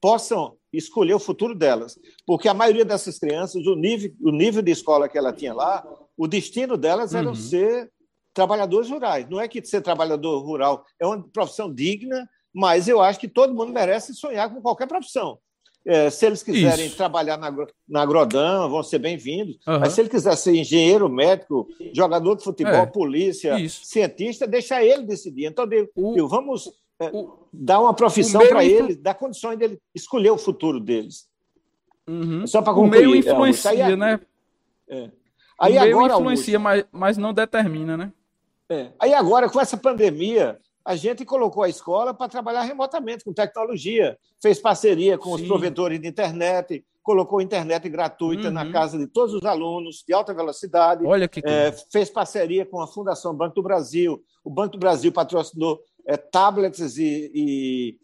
possam 0.00 0.56
escolher 0.72 1.12
o 1.12 1.18
futuro 1.18 1.54
delas. 1.54 1.98
Porque 2.26 2.48
a 2.48 2.54
maioria 2.54 2.86
dessas 2.86 3.18
crianças, 3.18 3.66
o 3.66 3.76
nível, 3.76 4.10
o 4.22 4.30
nível 4.30 4.62
de 4.62 4.72
escola 4.72 5.10
que 5.10 5.18
ela 5.18 5.30
tinha 5.30 5.52
lá, 5.52 5.86
o 6.16 6.26
destino 6.26 6.78
delas 6.78 7.14
era 7.14 7.28
uhum. 7.28 7.34
ser 7.34 7.92
trabalhadores 8.32 8.88
rurais. 8.88 9.28
Não 9.28 9.38
é 9.38 9.46
que 9.46 9.62
ser 9.62 9.82
trabalhador 9.82 10.42
rural 10.42 10.86
é 10.98 11.06
uma 11.06 11.22
profissão 11.22 11.70
digna, 11.70 12.26
mas 12.54 12.88
eu 12.88 13.02
acho 13.02 13.20
que 13.20 13.28
todo 13.28 13.54
mundo 13.54 13.74
merece 13.74 14.14
sonhar 14.14 14.48
com 14.48 14.62
qualquer 14.62 14.88
profissão. 14.88 15.38
É, 15.84 16.08
se 16.08 16.24
eles 16.24 16.42
quiserem 16.42 16.86
Isso. 16.86 16.96
trabalhar 16.96 17.36
na, 17.36 17.54
na 17.86 18.04
vão 18.68 18.82
ser 18.82 19.00
bem-vindos. 19.00 19.58
Uhum. 19.66 19.80
Mas 19.80 19.92
se 19.92 20.00
ele 20.00 20.08
quiser 20.08 20.34
ser 20.36 20.54
engenheiro, 20.54 21.10
médico, 21.10 21.68
jogador 21.94 22.36
de 22.36 22.44
futebol, 22.44 22.72
é. 22.72 22.86
polícia, 22.86 23.60
Isso. 23.60 23.84
cientista, 23.84 24.46
deixa 24.46 24.82
ele 24.82 25.02
decidir. 25.02 25.44
Então, 25.44 25.68
o... 25.94 26.26
vamos 26.26 26.70
o, 27.12 27.38
dar 27.52 27.80
uma 27.80 27.94
profissão 27.94 28.46
para 28.46 28.64
ele, 28.64 28.94
dar 28.94 29.14
condições 29.14 29.58
dele 29.58 29.78
escolher 29.94 30.30
o 30.30 30.38
futuro 30.38 30.78
deles. 30.78 31.28
Uhum. 32.08 32.46
Só 32.46 32.62
para 32.62 32.74
concluir. 32.74 33.06
O 33.06 33.10
meio 33.10 33.16
influencia, 33.16 33.86
aí, 33.86 33.96
né? 33.96 34.20
É. 34.88 35.10
Aí 35.58 35.76
o 35.76 35.80
meio 35.80 35.96
agora, 35.98 36.14
influencia, 36.14 36.58
mas, 36.58 36.84
mas 36.90 37.16
não 37.16 37.32
determina, 37.32 37.96
né? 37.96 38.12
É. 38.68 38.92
Aí 38.98 39.14
agora, 39.14 39.48
com 39.48 39.60
essa 39.60 39.76
pandemia, 39.76 40.58
a 40.84 40.96
gente 40.96 41.24
colocou 41.24 41.62
a 41.62 41.68
escola 41.68 42.12
para 42.12 42.28
trabalhar 42.28 42.62
remotamente, 42.62 43.24
com 43.24 43.32
tecnologia, 43.32 44.18
fez 44.40 44.58
parceria 44.58 45.16
com 45.16 45.36
Sim. 45.36 45.42
os 45.42 45.48
provedores 45.48 46.00
de 46.00 46.08
internet, 46.08 46.84
colocou 47.02 47.40
internet 47.40 47.88
gratuita 47.88 48.48
uhum. 48.48 48.54
na 48.54 48.70
casa 48.70 48.98
de 48.98 49.06
todos 49.06 49.34
os 49.34 49.44
alunos, 49.44 50.04
de 50.06 50.14
alta 50.14 50.32
velocidade. 50.32 51.04
Olha 51.04 51.28
que 51.28 51.40
é, 51.44 51.72
Fez 51.90 52.08
parceria 52.08 52.64
com 52.64 52.80
a 52.80 52.86
Fundação 52.86 53.34
Banco 53.34 53.56
do 53.56 53.62
Brasil. 53.62 54.22
O 54.44 54.50
Banco 54.50 54.72
do 54.72 54.78
Brasil 54.78 55.12
patrocinou 55.12 55.80
é, 56.06 56.16
tablets 56.16 56.98
e, 56.98 57.30
e, 57.34 57.98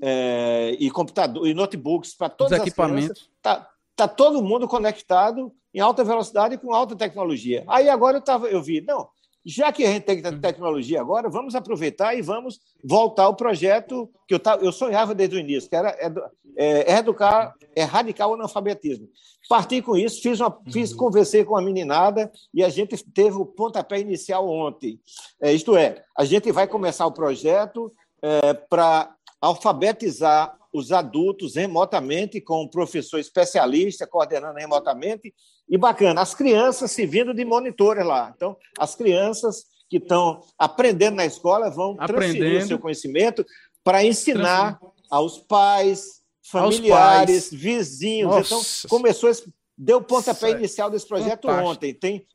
é, 0.00 0.76
e 0.78 0.90
computador, 0.90 1.46
e 1.46 1.54
notebooks 1.54 2.14
para 2.14 2.28
todos 2.28 2.52
os 2.52 2.58
equipamentos. 2.58 3.30
Está 3.36 3.68
tá 3.96 4.08
todo 4.08 4.42
mundo 4.42 4.66
conectado 4.66 5.52
em 5.72 5.80
alta 5.80 6.04
velocidade 6.04 6.54
e 6.54 6.58
com 6.58 6.72
alta 6.72 6.96
tecnologia. 6.96 7.64
Aí 7.68 7.88
agora 7.88 8.18
eu, 8.18 8.22
tava, 8.22 8.46
eu 8.48 8.62
vi, 8.62 8.80
não, 8.80 9.08
já 9.44 9.70
que 9.70 9.84
a 9.84 9.90
gente 9.90 10.04
tem 10.04 10.22
tecnologia 10.40 11.00
agora, 11.00 11.28
vamos 11.28 11.54
aproveitar 11.54 12.14
e 12.14 12.22
vamos 12.22 12.60
voltar 12.82 13.24
ao 13.24 13.36
projeto 13.36 14.10
que 14.26 14.34
eu, 14.34 14.40
eu 14.62 14.72
sonhava 14.72 15.14
desde 15.14 15.36
o 15.36 15.38
início, 15.38 15.68
que 15.68 15.76
era 15.76 15.90
é, 15.90 16.92
é 16.92 16.98
educar, 16.98 17.54
erradicar 17.76 18.28
o 18.28 18.34
analfabetismo. 18.34 19.08
Parti 19.48 19.82
com 19.82 19.96
isso, 19.96 20.22
fiz, 20.22 20.40
uma, 20.40 20.58
fiz 20.72 20.92
uhum. 20.92 20.96
conversei 20.96 21.44
com 21.44 21.56
a 21.56 21.62
meninada 21.62 22.32
e 22.52 22.64
a 22.64 22.68
gente 22.70 22.96
teve 23.12 23.36
o 23.36 23.44
pontapé 23.44 24.00
inicial 24.00 24.48
ontem. 24.48 24.98
É, 25.40 25.52
isto 25.52 25.76
é, 25.76 26.02
a 26.16 26.24
gente 26.24 26.50
vai 26.50 26.66
começar 26.66 27.04
o 27.06 27.12
projeto 27.12 27.92
é, 28.22 28.54
para 28.54 29.14
alfabetizar 29.40 30.56
os 30.72 30.90
adultos 30.90 31.54
remotamente, 31.54 32.40
com 32.40 32.62
um 32.62 32.68
professor 32.68 33.20
especialista 33.20 34.06
coordenando 34.06 34.58
remotamente. 34.58 35.32
E 35.68 35.78
bacana, 35.78 36.20
as 36.20 36.34
crianças 36.34 36.90
se 36.90 37.06
vindo 37.06 37.32
de 37.32 37.44
monitores 37.44 38.04
lá. 38.04 38.32
Então, 38.36 38.56
as 38.78 38.94
crianças 38.94 39.64
que 39.88 39.96
estão 39.96 40.42
aprendendo 40.58 41.16
na 41.16 41.24
escola 41.24 41.70
vão 41.70 41.96
aprendendo. 41.98 42.16
transferir 42.16 42.62
o 42.62 42.66
seu 42.66 42.78
conhecimento 42.78 43.46
para 43.82 44.04
ensinar 44.04 44.78
aos 45.10 45.38
pais, 45.38 46.22
familiares, 46.42 47.44
aos 47.44 47.50
pais. 47.50 47.60
vizinhos. 47.60 48.28
Então, 48.28 48.58
Nossa. 48.58 48.86
Então, 48.86 48.98
começou 48.98 49.30
esse 49.30 49.52
deu 49.76 50.00
pontapé 50.00 50.52
inicial 50.52 50.88
desse 50.88 51.06
projeto 51.06 51.48
Fantástico. 51.48 51.70
ontem. 51.70 51.94
Tem 51.94 52.26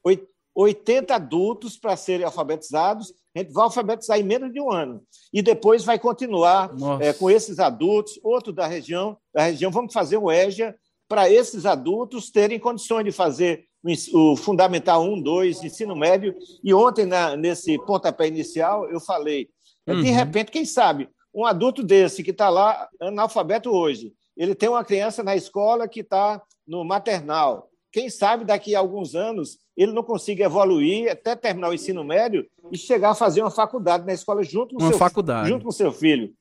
80 0.53 1.15
adultos 1.15 1.77
para 1.77 1.95
serem 1.95 2.25
alfabetizados. 2.25 3.13
A 3.35 3.39
gente 3.39 3.53
vai 3.53 3.63
alfabetizar 3.63 4.19
em 4.19 4.23
menos 4.23 4.51
de 4.51 4.59
um 4.59 4.71
ano. 4.71 5.01
E 5.31 5.41
depois 5.41 5.83
vai 5.83 5.97
continuar 5.97 6.71
é, 6.99 7.13
com 7.13 7.29
esses 7.29 7.59
adultos, 7.59 8.19
outro 8.23 8.51
da 8.51 8.67
região, 8.67 9.17
da 9.33 9.43
região. 9.43 9.71
Vamos 9.71 9.93
fazer 9.93 10.17
um 10.17 10.29
EJA 10.29 10.75
para 11.09 11.29
esses 11.29 11.65
adultos 11.65 12.29
terem 12.29 12.59
condições 12.59 13.03
de 13.03 13.11
fazer 13.11 13.65
o 14.13 14.35
Fundamental 14.35 15.03
1, 15.03 15.21
2, 15.21 15.63
ensino 15.63 15.95
médio. 15.95 16.35
E 16.63 16.73
ontem, 16.73 17.05
na, 17.05 17.35
nesse 17.35 17.77
pontapé 17.79 18.27
inicial, 18.27 18.89
eu 18.89 18.99
falei, 18.99 19.49
uhum. 19.87 20.01
de 20.01 20.11
repente, 20.11 20.51
quem 20.51 20.63
sabe, 20.63 21.09
um 21.33 21.45
adulto 21.45 21.81
desse 21.81 22.23
que 22.23 22.31
está 22.31 22.49
lá, 22.49 22.87
analfabeto 23.01 23.71
hoje, 23.71 24.13
ele 24.37 24.53
tem 24.53 24.69
uma 24.69 24.85
criança 24.85 25.23
na 25.23 25.35
escola 25.35 25.87
que 25.87 26.01
está 26.01 26.41
no 26.67 26.83
maternal. 26.83 27.69
Quem 27.91 28.09
sabe 28.09 28.45
daqui 28.45 28.75
a 28.75 28.79
alguns 28.79 29.15
anos 29.15 29.57
ele 29.75 29.91
não 29.93 30.03
consiga 30.03 30.43
evoluir 30.43 31.09
até 31.09 31.35
terminar 31.35 31.69
o 31.69 31.73
ensino 31.73 32.03
médio 32.03 32.45
e 32.71 32.77
chegar 32.77 33.11
a 33.11 33.15
fazer 33.15 33.41
uma 33.41 33.49
faculdade 33.49 34.05
na 34.05 34.13
escola 34.13 34.43
junto 34.43 34.75
com, 34.75 34.83
uma 34.83 34.89
seu, 34.89 34.99
faculdade. 34.99 35.47
junto 35.47 35.65
com 35.65 35.71
seu 35.71 35.91
filho. 35.91 36.33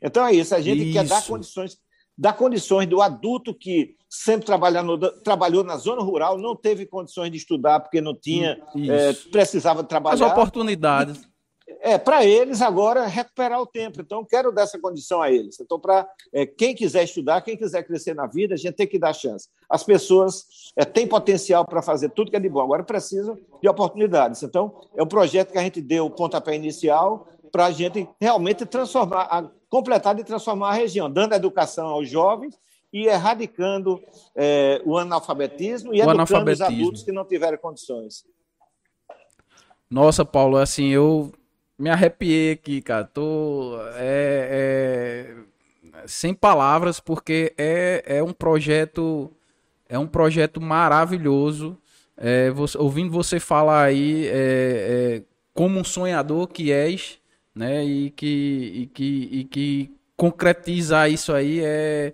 Então 0.00 0.24
é 0.24 0.32
isso, 0.32 0.54
a 0.54 0.60
gente 0.60 0.84
isso. 0.84 0.92
quer 0.92 1.04
dar 1.04 1.26
condições, 1.26 1.76
dar 2.16 2.32
condições 2.34 2.86
do 2.86 3.02
adulto 3.02 3.52
que 3.52 3.96
sempre 4.08 4.46
trabalhou, 4.46 4.98
trabalhou 5.22 5.62
na 5.62 5.76
zona 5.76 6.02
rural, 6.02 6.38
não 6.38 6.56
teve 6.56 6.86
condições 6.86 7.30
de 7.30 7.36
estudar 7.36 7.80
porque 7.80 8.00
não 8.00 8.14
tinha, 8.14 8.58
é, 8.88 9.12
precisava 9.30 9.84
trabalhar. 9.84 10.24
As 10.24 10.32
oportunidades. 10.32 11.28
É, 11.80 11.98
para 11.98 12.24
eles 12.24 12.62
agora 12.62 13.06
recuperar 13.06 13.60
o 13.60 13.66
tempo. 13.66 14.00
Então, 14.00 14.24
quero 14.24 14.50
dar 14.50 14.62
essa 14.62 14.78
condição 14.78 15.20
a 15.20 15.30
eles. 15.30 15.60
Então, 15.60 15.78
para 15.78 16.08
é, 16.32 16.46
quem 16.46 16.74
quiser 16.74 17.04
estudar, 17.04 17.42
quem 17.42 17.56
quiser 17.56 17.82
crescer 17.82 18.14
na 18.14 18.26
vida, 18.26 18.54
a 18.54 18.56
gente 18.56 18.74
tem 18.74 18.86
que 18.86 18.98
dar 18.98 19.12
chance. 19.12 19.48
As 19.68 19.84
pessoas 19.84 20.46
é, 20.74 20.84
têm 20.84 21.06
potencial 21.06 21.66
para 21.66 21.82
fazer 21.82 22.08
tudo 22.10 22.30
que 22.30 22.36
é 22.36 22.40
de 22.40 22.48
bom, 22.48 22.60
agora 22.60 22.82
precisam 22.82 23.38
de 23.60 23.68
oportunidades. 23.68 24.42
Então, 24.42 24.80
é 24.96 25.02
um 25.02 25.06
projeto 25.06 25.52
que 25.52 25.58
a 25.58 25.62
gente 25.62 25.82
deu 25.82 26.06
o 26.06 26.10
pontapé 26.10 26.54
inicial 26.56 27.28
para 27.52 27.66
a 27.66 27.70
gente 27.70 28.08
realmente 28.18 28.64
transformar, 28.64 29.28
a, 29.30 29.50
completar 29.68 30.18
e 30.18 30.24
transformar 30.24 30.70
a 30.70 30.74
região, 30.74 31.10
dando 31.10 31.34
educação 31.34 31.86
aos 31.86 32.08
jovens 32.08 32.58
e 32.92 33.06
erradicando 33.06 34.02
é, 34.34 34.80
o 34.84 34.96
analfabetismo 34.96 35.92
e 35.92 35.98
o 35.98 36.02
educando 36.02 36.12
analfabetismo. 36.12 36.66
os 36.66 36.72
adultos 36.72 37.02
que 37.02 37.12
não 37.12 37.24
tiveram 37.24 37.58
condições. 37.58 38.24
Nossa, 39.90 40.24
Paulo, 40.24 40.56
assim, 40.56 40.88
eu 40.88 41.32
me 41.78 41.90
arrepiei 41.90 42.52
aqui, 42.52 42.82
cara. 42.82 43.04
Tô 43.04 43.78
é, 43.94 45.34
é, 45.94 46.06
sem 46.06 46.34
palavras 46.34 47.00
porque 47.00 47.54
é, 47.56 48.02
é 48.06 48.22
um 48.22 48.32
projeto 48.32 49.30
é 49.88 49.98
um 49.98 50.06
projeto 50.06 50.60
maravilhoso. 50.60 51.78
É, 52.16 52.50
você, 52.50 52.76
ouvindo 52.76 53.10
você 53.10 53.40
falar 53.40 53.84
aí 53.84 54.26
é, 54.26 54.32
é, 54.32 55.22
como 55.54 55.78
um 55.78 55.84
sonhador 55.84 56.48
que 56.48 56.72
és, 56.72 57.18
né? 57.54 57.84
E 57.84 58.10
que, 58.10 58.72
e 58.74 58.86
que, 58.86 59.28
e 59.32 59.44
que 59.44 59.94
concretizar 60.16 61.10
isso 61.10 61.32
aí 61.32 61.60
é, 61.62 62.12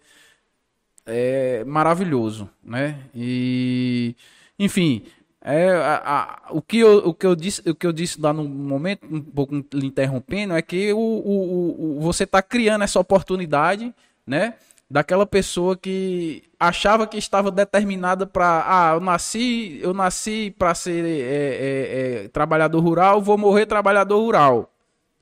é 1.06 1.64
maravilhoso, 1.64 2.48
né? 2.62 2.98
E 3.14 4.16
enfim, 4.58 5.04
é, 5.46 5.70
a, 5.72 6.02
a, 6.04 6.52
o, 6.52 6.62
que 6.62 6.78
eu, 6.78 7.08
o, 7.08 7.12
que 7.12 7.26
eu 7.26 7.36
disse, 7.36 7.68
o 7.68 7.74
que 7.74 7.86
eu 7.86 7.92
disse 7.92 8.18
lá 8.18 8.32
no 8.32 8.44
momento, 8.44 9.06
um 9.10 9.20
pouco 9.20 9.54
lhe 9.74 9.86
interrompendo, 9.86 10.54
é 10.54 10.62
que 10.62 10.90
o, 10.94 10.98
o, 10.98 11.98
o 11.98 12.00
você 12.00 12.24
está 12.24 12.40
criando 12.40 12.82
essa 12.82 12.98
oportunidade, 12.98 13.94
né? 14.26 14.54
Daquela 14.90 15.26
pessoa 15.26 15.76
que 15.76 16.44
achava 16.58 17.06
que 17.06 17.18
estava 17.18 17.50
determinada 17.50 18.26
para. 18.26 18.64
Ah, 18.66 18.94
eu 18.94 19.00
nasci, 19.00 19.78
eu 19.82 19.92
nasci 19.92 20.54
para 20.58 20.74
ser 20.74 21.04
é, 21.04 21.10
é, 21.10 22.24
é, 22.24 22.28
trabalhador 22.28 22.80
rural, 22.80 23.20
vou 23.20 23.36
morrer 23.36 23.66
trabalhador 23.66 24.18
rural, 24.20 24.72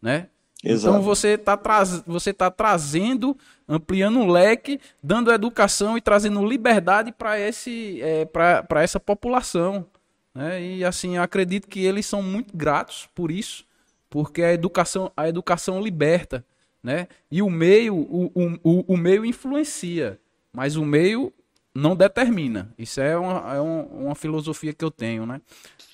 né? 0.00 0.28
Exato. 0.62 0.94
Então 0.94 1.02
você 1.02 1.28
está 1.30 1.56
traz, 1.56 2.02
você 2.06 2.32
tá 2.32 2.50
trazendo, 2.50 3.36
ampliando 3.68 4.20
o 4.20 4.26
leque, 4.26 4.80
dando 5.02 5.32
educação 5.32 5.98
e 5.98 6.00
trazendo 6.00 6.44
liberdade 6.46 7.10
para 7.10 7.38
esse, 7.38 8.00
é, 8.00 8.24
para 8.24 8.82
essa 8.82 9.00
população. 9.00 9.86
Né? 10.34 10.62
E 10.62 10.84
assim, 10.84 11.18
acredito 11.18 11.68
que 11.68 11.84
eles 11.84 12.06
são 12.06 12.22
muito 12.22 12.56
gratos 12.56 13.08
por 13.14 13.30
isso, 13.30 13.64
porque 14.08 14.42
a 14.42 14.52
educação, 14.52 15.10
a 15.16 15.28
educação 15.28 15.80
liberta. 15.80 16.44
Né? 16.82 17.08
E 17.30 17.42
o 17.42 17.50
meio, 17.50 17.94
o, 17.94 18.32
o, 18.62 18.94
o 18.94 18.96
meio 18.96 19.24
influencia, 19.24 20.18
mas 20.52 20.76
o 20.76 20.84
meio 20.84 21.32
não 21.74 21.96
determina. 21.96 22.72
Isso 22.78 23.00
é 23.00 23.16
uma, 23.16 23.54
é 23.54 23.60
uma 23.60 24.14
filosofia 24.14 24.72
que 24.72 24.84
eu 24.84 24.90
tenho, 24.90 25.24
né? 25.24 25.40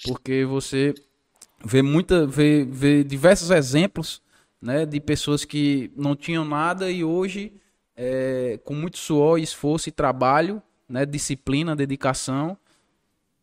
Porque 0.04 0.44
você 0.44 0.94
vê 1.64 1.82
muita, 1.82 2.26
vê, 2.26 2.64
vê 2.64 3.04
diversos 3.04 3.50
exemplos, 3.50 4.22
né, 4.60 4.84
de 4.84 5.00
pessoas 5.00 5.44
que 5.44 5.90
não 5.96 6.16
tinham 6.16 6.44
nada 6.44 6.90
e 6.90 7.04
hoje, 7.04 7.52
é, 7.96 8.58
com 8.64 8.74
muito 8.74 8.98
suor, 8.98 9.38
esforço 9.38 9.88
e 9.88 9.92
trabalho, 9.92 10.62
né, 10.88 11.04
disciplina, 11.04 11.76
dedicação, 11.76 12.56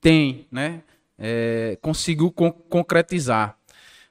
tem, 0.02 0.48
né? 0.52 0.82
É, 1.18 1.78
conseguiu 1.82 2.32
con 2.32 2.52
concretizar. 2.52 3.58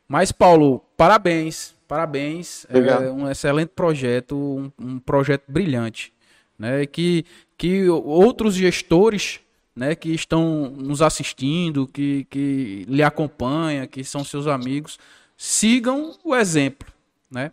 Mas, 0.09 0.33
Paulo, 0.33 0.81
parabéns, 0.97 1.75
parabéns. 1.87 2.67
É 2.69 3.11
um 3.11 3.31
excelente 3.31 3.71
projeto, 3.71 4.37
um, 4.37 4.73
um, 4.79 4.99
projeto 4.99 5.45
brilhante. 5.49 6.13
Né? 6.59 6.87
Que, 6.87 7.25
que 7.57 7.89
outros 7.89 8.55
gestores 8.55 9.41
né, 9.75 9.95
que 9.95 10.11
estão 10.11 10.71
nos 10.71 11.03
assistindo, 11.03 11.87
que, 11.87 12.25
que 12.31 12.85
lhe 12.89 13.03
acompanham, 13.03 13.87
que 13.87 14.05
são 14.05 14.25
seus 14.25 14.47
amigos, 14.47 14.99
sigam 15.37 16.17
o 16.25 16.35
exemplo. 16.35 16.94
Né? 17.35 17.51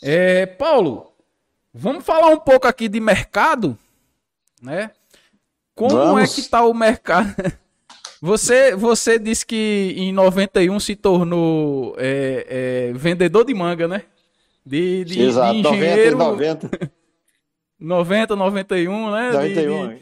É, 0.00 0.46
Paulo, 0.46 1.12
vamos 1.72 2.04
falar 2.04 2.28
um 2.28 2.38
pouco 2.38 2.68
aqui 2.68 2.88
de 2.88 3.00
mercado, 3.00 3.76
né? 4.62 4.92
Como 5.74 5.90
vamos. 5.90 6.22
é 6.22 6.34
que 6.34 6.40
está 6.40 6.64
o 6.64 6.72
mercado? 6.72 7.34
Você, 8.22 8.74
você 8.74 9.18
disse 9.18 9.44
que 9.44 9.92
em 9.98 10.10
91 10.10 10.80
se 10.80 10.96
tornou 10.96 11.94
é, 11.98 12.46
é, 12.88 12.92
vendedor 12.94 13.44
de 13.44 13.52
manga, 13.52 13.86
né? 13.86 14.04
De, 14.64 15.04
de, 15.04 15.20
Exato, 15.20 15.52
de 15.52 15.58
engenheiro. 15.58 16.16
90, 16.16 16.68
90. 16.68 16.92
90, 17.78 18.36
91, 18.36 19.10
né? 19.10 19.30
91. 19.30 19.88
De, 19.88 19.94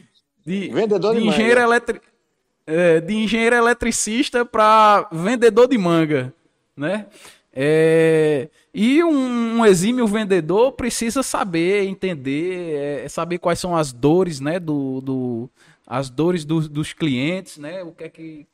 de, 0.45 0.67
de 0.67 0.73
vendedor 0.73 1.15
de, 1.15 1.19
de 1.19 1.27
engenheiro 1.27 1.59
eletri, 1.59 2.01
é, 2.65 3.01
de 3.01 3.13
engenheiro 3.13 3.57
eletricista 3.57 4.45
para 4.45 5.09
vendedor 5.11 5.67
de 5.67 5.77
manga, 5.77 6.33
né? 6.77 7.07
É, 7.55 8.49
e 8.73 9.03
um, 9.03 9.59
um, 9.59 9.65
exímio 9.65 10.07
vendedor 10.07 10.71
precisa 10.71 11.21
saber, 11.21 11.85
entender, 11.85 13.03
é, 13.03 13.07
saber 13.07 13.37
quais 13.37 13.59
são 13.59 13.75
as 13.75 13.93
dores, 13.93 14.39
né, 14.39 14.59
do, 14.59 14.99
do 15.01 15.49
as 15.85 16.09
dores 16.09 16.45
do, 16.45 16.67
dos 16.67 16.93
clientes, 16.93 17.57
né? 17.57 17.83
O 17.83 17.91
que 17.91 18.05
é 18.05 18.09
que 18.09 18.47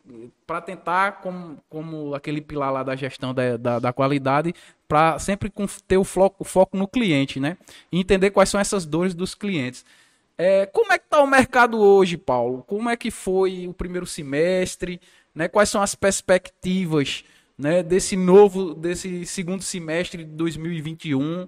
para 0.45 0.59
tentar 0.59 1.21
como, 1.21 1.57
como 1.69 2.13
aquele 2.13 2.41
pilar 2.41 2.73
lá 2.73 2.83
da 2.83 2.95
gestão 2.95 3.33
da, 3.33 3.55
da, 3.55 3.79
da 3.79 3.93
qualidade, 3.93 4.53
para 4.87 5.17
sempre 5.19 5.51
ter 5.87 5.97
o 5.97 6.03
foco, 6.03 6.37
o 6.39 6.43
foco 6.43 6.75
no 6.75 6.87
cliente, 6.87 7.39
né? 7.39 7.55
E 7.91 7.99
entender 7.99 8.31
quais 8.31 8.49
são 8.49 8.59
essas 8.59 8.85
dores 8.85 9.13
dos 9.13 9.35
clientes. 9.35 9.85
É, 10.37 10.65
como 10.65 10.91
é 10.91 10.97
que 10.97 11.05
está 11.05 11.21
o 11.21 11.27
mercado 11.27 11.79
hoje, 11.79 12.17
Paulo? 12.17 12.63
Como 12.65 12.89
é 12.89 12.97
que 12.97 13.11
foi 13.11 13.67
o 13.67 13.73
primeiro 13.73 14.05
semestre? 14.05 14.99
Né? 15.35 15.47
Quais 15.47 15.69
são 15.69 15.81
as 15.81 15.95
perspectivas 15.95 17.23
né, 17.59 17.83
desse 17.83 18.15
novo, 18.15 18.73
desse 18.73 19.25
segundo 19.25 19.61
semestre 19.61 20.23
de 20.23 20.31
2021? 20.31 21.45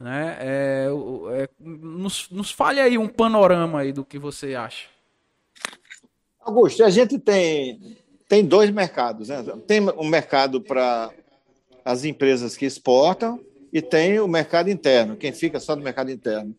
Né? 0.00 0.36
É, 0.40 0.88
é, 1.32 1.48
nos, 1.60 2.30
nos 2.30 2.50
fale 2.50 2.80
aí 2.80 2.96
um 2.96 3.06
panorama 3.06 3.80
aí 3.80 3.92
do 3.92 4.02
que 4.02 4.18
você 4.18 4.54
acha. 4.54 4.88
Augusto, 6.40 6.82
a 6.82 6.88
gente 6.88 7.18
tem, 7.18 7.98
tem 8.26 8.42
dois 8.42 8.70
mercados. 8.70 9.28
Né? 9.28 9.44
Tem 9.66 9.80
um 9.80 10.08
mercado 10.08 10.62
para 10.62 11.10
as 11.84 12.04
empresas 12.04 12.56
que 12.56 12.64
exportam 12.64 13.38
e 13.70 13.82
tem 13.82 14.18
o 14.18 14.26
mercado 14.26 14.70
interno, 14.70 15.16
quem 15.16 15.32
fica 15.32 15.60
só 15.60 15.76
no 15.76 15.82
mercado 15.82 16.10
interno. 16.10 16.56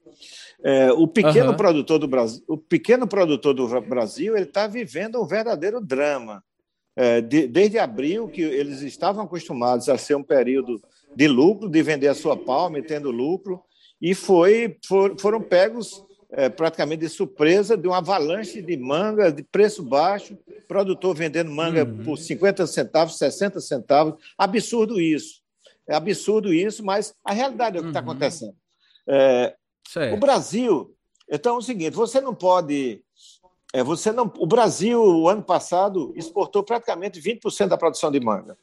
É, 0.64 0.92
o 0.92 1.08
pequeno 1.08 1.50
uhum. 1.50 1.58
produtor 1.58 1.98
do 1.98 2.08
Brasil, 2.08 2.44
o 2.48 2.56
pequeno 2.56 3.08
produtor 3.08 3.56
do 3.56 3.82
Brasil, 3.82 4.36
ele 4.36 4.46
está 4.46 4.68
vivendo 4.68 5.20
um 5.20 5.26
verdadeiro 5.26 5.82
drama. 5.82 6.44
É, 6.96 7.22
de, 7.22 7.48
desde 7.48 7.80
abril, 7.80 8.28
que 8.28 8.42
eles 8.42 8.82
estavam 8.82 9.24
acostumados 9.24 9.88
a 9.88 9.98
ser 9.98 10.16
um 10.16 10.24
período 10.24 10.82
de 11.16 11.28
lucro, 11.28 11.70
de 11.70 11.82
vender 11.82 12.08
a 12.08 12.14
sua 12.14 12.36
palma 12.36 12.82
tendo 12.82 13.12
lucro, 13.12 13.62
e 14.02 14.14
foi, 14.14 14.78
for, 14.86 15.16
foram 15.20 15.42
pegos 15.42 16.04
é, 16.32 16.50
praticamente 16.50 17.02
de 17.02 17.10
surpresa 17.10 17.78
de 17.78 17.88
uma 17.88 17.98
avalanche 17.98 18.62
de 18.62 18.78
manga 18.78 19.32
de 19.32 19.44
preço 19.44 19.84
baixo, 19.84 20.38
produtor 20.68 21.16
vendendo 21.16 21.52
manga 21.52 21.84
uhum. 21.84 22.04
por 22.04 22.18
50 22.18 22.66
centavos, 22.68 23.18
60 23.18 23.60
centavos. 23.60 24.16
Absurdo 24.38 25.00
isso. 25.00 25.42
É 25.88 25.96
absurdo 25.96 26.54
isso, 26.54 26.84
mas 26.84 27.14
a 27.24 27.34
realidade 27.34 27.78
é 27.78 27.80
o 27.80 27.84
que 27.84 27.90
está 27.90 28.00
uhum. 28.00 28.12
acontecendo. 28.12 28.56
É, 29.08 29.56
o 30.14 30.18
Brasil. 30.18 30.96
Então 31.30 31.56
é 31.56 31.58
o 31.58 31.62
seguinte: 31.62 31.94
você 31.94 32.22
não 32.22 32.34
pode 32.34 33.04
é, 33.74 33.84
você 33.84 34.12
não, 34.12 34.32
o 34.38 34.46
Brasil, 34.46 35.02
o 35.02 35.30
ano 35.30 35.42
passado, 35.42 36.12
exportou 36.16 36.64
praticamente 36.64 37.22
20% 37.22 37.68
da 37.68 37.78
produção 37.78 38.12
de 38.12 38.20
manga. 38.20 38.58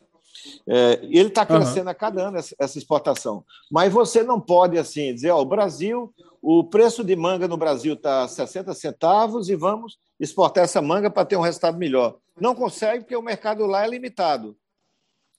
É, 0.67 1.01
ele 1.03 1.29
está 1.29 1.45
crescendo 1.45 1.87
uhum. 1.87 1.91
a 1.91 1.95
cada 1.95 2.29
ano 2.29 2.39
essa, 2.39 2.55
essa, 2.59 2.79
exportação. 2.79 3.45
Mas 3.71 3.93
você 3.93 4.23
não 4.23 4.41
pode 4.41 4.79
assim 4.79 5.15
dizer, 5.15 5.31
ó, 5.31 5.41
o 5.41 5.45
Brasil, 5.45 6.13
o 6.41 6.63
preço 6.65 7.03
de 7.03 7.17
manga 7.17 7.49
no 7.49 7.57
Brasil 7.57 7.95
está 7.95 8.29
60 8.29 8.73
centavos 8.75 9.49
e 9.49 9.57
vamos 9.57 9.99
exportar 10.21 10.65
essa 10.65 10.81
manga 10.81 11.11
para 11.11 11.25
ter 11.25 11.37
um 11.37 11.43
resultado 11.43 11.79
melhor. 11.79 12.17
Não 12.41 12.55
consegue 12.55 13.01
porque 13.01 13.17
o 13.17 13.23
mercado 13.23 13.67
lá 13.67 13.85
é 13.85 13.89
limitado. 13.89 14.57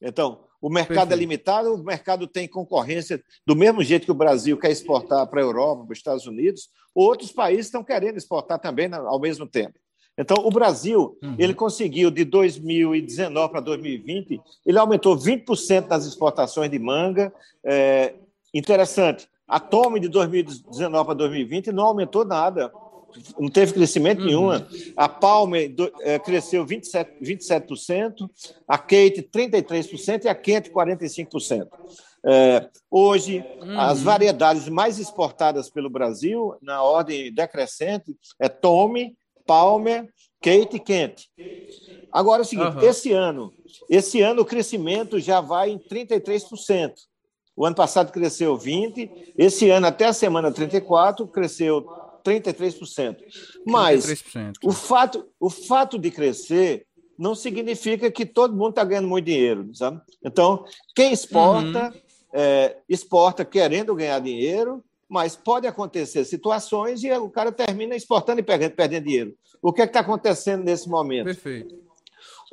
Então, 0.01 0.41
o 0.61 0.69
mercado 0.69 0.91
é 0.91 0.95
Perfeito. 0.95 1.13
é 1.13 1.17
limitado, 1.17 1.73
o 1.73 1.83
mercado 1.83 2.27
tem 2.27 2.47
concorrência 2.47 3.23
do 3.45 3.55
mesmo 3.55 3.83
jeito 3.83 4.05
que 4.05 4.11
o 4.11 4.15
Brasil 4.15 4.57
quer 4.57 4.71
exportar 4.71 5.25
para 5.27 5.39
a 5.39 5.43
Europa, 5.43 5.83
para 5.83 5.93
os 5.93 5.97
Estados 5.97 6.25
Unidos, 6.25 6.69
outros 6.93 7.31
países 7.31 7.67
estão 7.67 7.83
querendo 7.83 8.17
exportar 8.17 8.59
também 8.59 8.89
ao 8.93 9.19
mesmo 9.19 9.47
tempo. 9.47 9.79
Então, 10.17 10.35
o 10.45 10.51
Brasil, 10.51 11.17
uhum. 11.23 11.35
ele 11.39 11.53
conseguiu 11.53 12.11
de 12.11 12.25
2019 12.25 13.51
para 13.51 13.61
2020, 13.61 14.41
ele 14.65 14.77
aumentou 14.77 15.15
20% 15.15 15.87
das 15.87 16.05
exportações 16.05 16.69
de 16.69 16.77
manga. 16.77 17.33
É, 17.63 18.15
interessante. 18.53 19.29
A 19.47 19.61
Tome 19.61 19.97
de 19.97 20.09
2019 20.09 21.05
para 21.05 21.13
2020 21.15 21.71
não 21.71 21.85
aumentou 21.85 22.25
nada, 22.25 22.69
não 23.39 23.49
teve 23.49 23.73
crescimento 23.73 24.19
uhum. 24.19 24.25
nenhum. 24.25 24.49
A 24.95 25.09
Palmer 25.09 25.73
é, 26.01 26.19
cresceu 26.19 26.65
27%, 26.65 27.07
27%, 27.21 28.29
a 28.67 28.77
Kate 28.77 29.29
33% 29.33 30.25
e 30.25 30.27
a 30.27 30.35
Kent 30.35 30.69
45%. 30.69 31.67
É, 32.25 32.69
hoje, 32.91 33.43
uhum. 33.61 33.79
as 33.79 34.01
variedades 34.01 34.67
mais 34.67 34.99
exportadas 34.99 35.69
pelo 35.69 35.89
Brasil, 35.89 36.55
na 36.61 36.83
ordem 36.83 37.33
decrescente, 37.33 38.15
é 38.39 38.49
Tome, 38.49 39.15
Palmer, 39.45 40.07
Kate 40.41 40.79
Kent. 40.79 41.23
Agora 42.11 42.41
é 42.41 42.45
o 42.45 42.47
seguinte, 42.47 42.77
uhum. 42.77 42.83
esse 42.83 43.11
ano, 43.11 43.53
esse 43.89 44.21
ano 44.21 44.41
o 44.41 44.45
crescimento 44.45 45.19
já 45.19 45.41
vai 45.41 45.69
em 45.69 45.79
33%. 45.79 46.91
O 47.55 47.65
ano 47.65 47.75
passado 47.75 48.11
cresceu 48.11 48.57
20%, 48.57 49.33
esse 49.37 49.69
ano 49.69 49.87
até 49.87 50.05
a 50.05 50.13
semana 50.13 50.51
34 50.51 51.27
cresceu 51.27 51.85
33%. 52.23 53.17
Mas 53.65 54.05
33%. 54.05 54.53
O, 54.63 54.71
fato, 54.71 55.27
o 55.39 55.49
fato 55.49 55.97
de 55.97 56.11
crescer 56.11 56.85
não 57.17 57.35
significa 57.35 58.09
que 58.09 58.25
todo 58.25 58.55
mundo 58.55 58.69
está 58.69 58.83
ganhando 58.83 59.07
muito 59.07 59.25
dinheiro, 59.25 59.69
sabe? 59.73 60.01
Então, 60.23 60.63
quem 60.95 61.11
exporta, 61.11 61.89
uhum. 61.89 62.01
é, 62.33 62.77
exporta 62.87 63.43
querendo 63.43 63.93
ganhar 63.93 64.19
dinheiro, 64.19 64.83
mas 65.09 65.35
pode 65.35 65.67
acontecer 65.67 66.23
situações 66.23 67.03
e 67.03 67.11
o 67.11 67.29
cara 67.29 67.51
termina 67.51 67.95
exportando 67.95 68.39
e 68.39 68.43
perdendo, 68.43 68.75
perdendo 68.75 69.05
dinheiro. 69.05 69.35
O 69.61 69.73
que 69.73 69.81
é 69.81 69.85
está 69.85 69.99
acontecendo 69.99 70.63
nesse 70.63 70.87
momento? 70.87 71.25
Perfeito. 71.25 71.75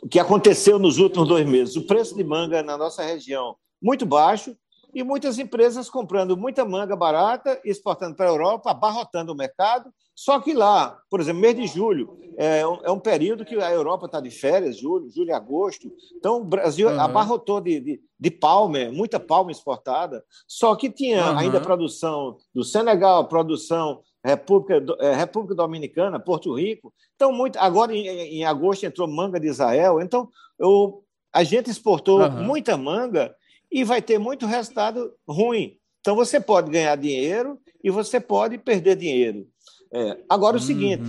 O 0.03 0.09
que 0.09 0.19
aconteceu 0.19 0.79
nos 0.79 0.99
últimos 0.99 1.29
dois 1.29 1.47
meses? 1.47 1.77
O 1.77 1.87
preço 1.87 2.17
de 2.17 2.25
manga 2.25 2.62
na 2.62 2.77
nossa 2.77 3.03
região 3.03 3.57
muito 3.81 4.05
baixo 4.05 4.57
e 4.97 5.05
muitas 5.05 5.38
empresas 5.38 5.90
comprando 5.90 6.38
muita 6.38 6.64
manga 6.64 6.97
barata, 6.97 7.61
exportando 7.62 8.16
para 8.16 8.24
a 8.24 8.30
Europa, 8.30 8.70
abarrotando 8.70 9.30
o 9.30 9.36
mercado. 9.36 9.92
Só 10.14 10.40
que 10.40 10.55
lá, 10.55 10.99
por 11.11 11.20
exemplo, 11.20 11.42
mês 11.42 11.55
de 11.55 11.66
julho, 11.66 12.18
é 12.38 12.66
um, 12.66 12.78
é 12.82 12.90
um 12.90 12.99
período 12.99 13.44
que 13.44 13.57
a 13.57 13.70
Europa 13.70 14.07
está 14.07 14.22
de 14.22 14.30
férias, 14.30 14.78
julho, 14.78 15.11
julho 15.11 15.28
e 15.28 15.32
agosto. 15.34 15.92
Então, 16.16 16.40
o 16.40 16.44
Brasil 16.47 16.88
uhum. 16.88 16.99
abarrotou 16.99 17.61
de, 17.61 17.78
de, 17.78 18.01
de 18.18 18.30
palma, 18.30 18.90
muita 18.90 19.20
palma 19.20 19.53
exportada. 19.53 20.24
Só 20.49 20.74
que 20.74 20.88
tinha 20.88 21.30
uhum. 21.30 21.38
ainda 21.40 21.61
produção 21.61 22.38
do 22.55 22.64
Senegal, 22.64 23.28
produção 23.28 24.01
República, 24.24 24.82
é, 25.01 25.14
República 25.14 25.55
Dominicana, 25.55 26.18
Porto 26.18 26.55
Rico. 26.55 26.90
Então, 27.16 27.30
muito, 27.30 27.59
agora 27.59 27.94
em, 27.94 28.07
em 28.07 28.47
agosto 28.47 28.86
entrou 28.86 29.07
manga 29.07 29.38
de 29.38 29.47
Israel. 29.47 30.01
Então, 30.01 30.30
eu, 30.59 31.05
a 31.34 31.44
gente 31.44 31.68
exportou 31.68 32.22
uhum. 32.22 32.44
muita 32.44 32.78
manga 32.78 33.36
e 33.71 33.85
vai 33.85 34.01
ter 34.01 34.19
muito 34.19 34.47
resultado 34.47 35.12
ruim. 35.29 35.79
Então, 36.01 36.14
você 36.14 36.41
pode 36.41 36.71
ganhar 36.71 36.97
dinheiro 36.97 37.59
e 37.83 37.91
você 37.91 38.21
pode 38.21 38.59
perder 38.59 38.97
dinheiro. 38.97 39.47
É, 39.93 40.19
agora, 40.29 40.57
o 40.57 40.61
uhum. 40.61 40.67
seguinte: 40.67 41.05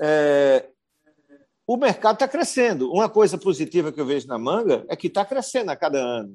é, 0.00 0.68
o 1.66 1.76
mercado 1.76 2.14
está 2.14 2.28
crescendo. 2.28 2.90
Uma 2.90 3.08
coisa 3.08 3.36
positiva 3.36 3.92
que 3.92 4.00
eu 4.00 4.06
vejo 4.06 4.26
na 4.26 4.38
manga 4.38 4.84
é 4.88 4.96
que 4.96 5.08
está 5.08 5.24
crescendo 5.24 5.70
a 5.70 5.76
cada 5.76 5.98
ano. 5.98 6.34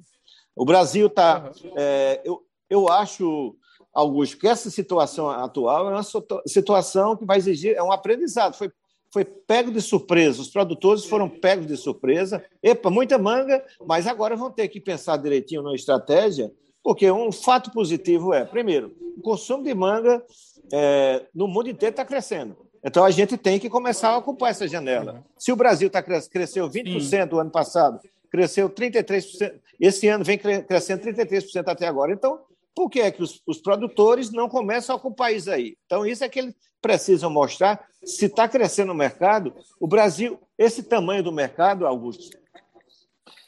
O 0.56 0.66
Brasil 0.66 1.08
está. 1.08 1.52
Uhum. 1.64 1.74
É, 1.76 2.22
eu, 2.24 2.42
eu 2.70 2.90
acho, 2.90 3.56
Augusto, 3.94 4.38
que 4.38 4.48
essa 4.48 4.70
situação 4.70 5.30
atual 5.30 5.90
é 5.90 5.94
uma 5.94 6.04
situação 6.46 7.16
que 7.18 7.26
vai 7.26 7.38
exigir. 7.38 7.76
É 7.76 7.84
um 7.84 7.92
aprendizado. 7.92 8.56
Foi 8.56 8.72
foi 9.14 9.24
pego 9.24 9.72
de 9.72 9.80
surpresa, 9.80 10.42
os 10.42 10.50
produtores 10.50 11.06
foram 11.06 11.30
pegos 11.30 11.68
de 11.68 11.78
surpresa. 11.78 12.44
Epa, 12.64 12.90
muita 12.90 13.20
manga, 13.20 13.64
mas 13.86 14.08
agora 14.08 14.36
vão 14.36 14.50
ter 14.50 14.68
que 14.70 14.82
pensar 14.82 15.18
direitinho 15.18 15.62
na 15.62 15.76
estratégia, 15.76 16.52
porque 16.84 17.10
um 17.12 17.32
fato 17.32 17.72
positivo 17.72 18.34
é, 18.34 18.44
primeiro, 18.44 18.92
o 19.16 19.22
consumo 19.22 19.64
de 19.64 19.74
manga 19.76 20.26
é, 20.74 21.28
no 21.34 21.48
mundo 21.48 21.70
inteiro 21.70 21.94
está 21.94 22.04
crescendo. 22.04 22.58
Então 22.84 23.06
a 23.06 23.12
gente 23.12 23.38
tem 23.38 23.60
que 23.60 23.70
começar 23.70 24.10
a 24.10 24.18
ocupar 24.18 24.50
essa 24.50 24.68
janela. 24.68 25.24
Se 25.38 25.52
o 25.52 25.56
Brasil 25.56 25.92
tá, 25.92 26.02
cresceu 26.02 26.68
20% 26.68 27.32
no 27.32 27.40
ano 27.40 27.52
passado, 27.52 28.00
cresceu 28.32 28.68
33%, 28.68 29.54
esse 29.80 30.08
ano 30.08 30.24
vem 30.24 30.40
crescendo 30.40 31.04
33% 31.04 31.68
até 31.68 31.86
agora. 31.86 32.12
Então, 32.12 32.40
por 32.76 32.90
que 32.90 33.02
é 33.02 33.12
que 33.12 33.22
os, 33.22 33.42
os, 33.46 33.60
produtores 33.60 34.32
não 34.32 34.50
começam 34.50 34.96
a 34.96 34.98
ocupar 34.98 35.34
isso 35.34 35.52
aí? 35.52 35.78
Então, 35.86 36.06
isso 36.06 36.24
é 36.24 36.30
que 36.30 36.40
eles 36.40 36.56
precisam 36.82 37.30
mostrar 37.30 37.86
se 38.04 38.26
está 38.26 38.48
crescendo 38.48 38.92
o 38.92 38.96
mercado. 38.96 39.54
O 39.80 39.88
Brasil, 39.88 40.40
esse 40.58 40.84
tamanho 40.84 41.24
do 41.24 41.32
mercado, 41.32 41.86
Augusto, 41.86 42.38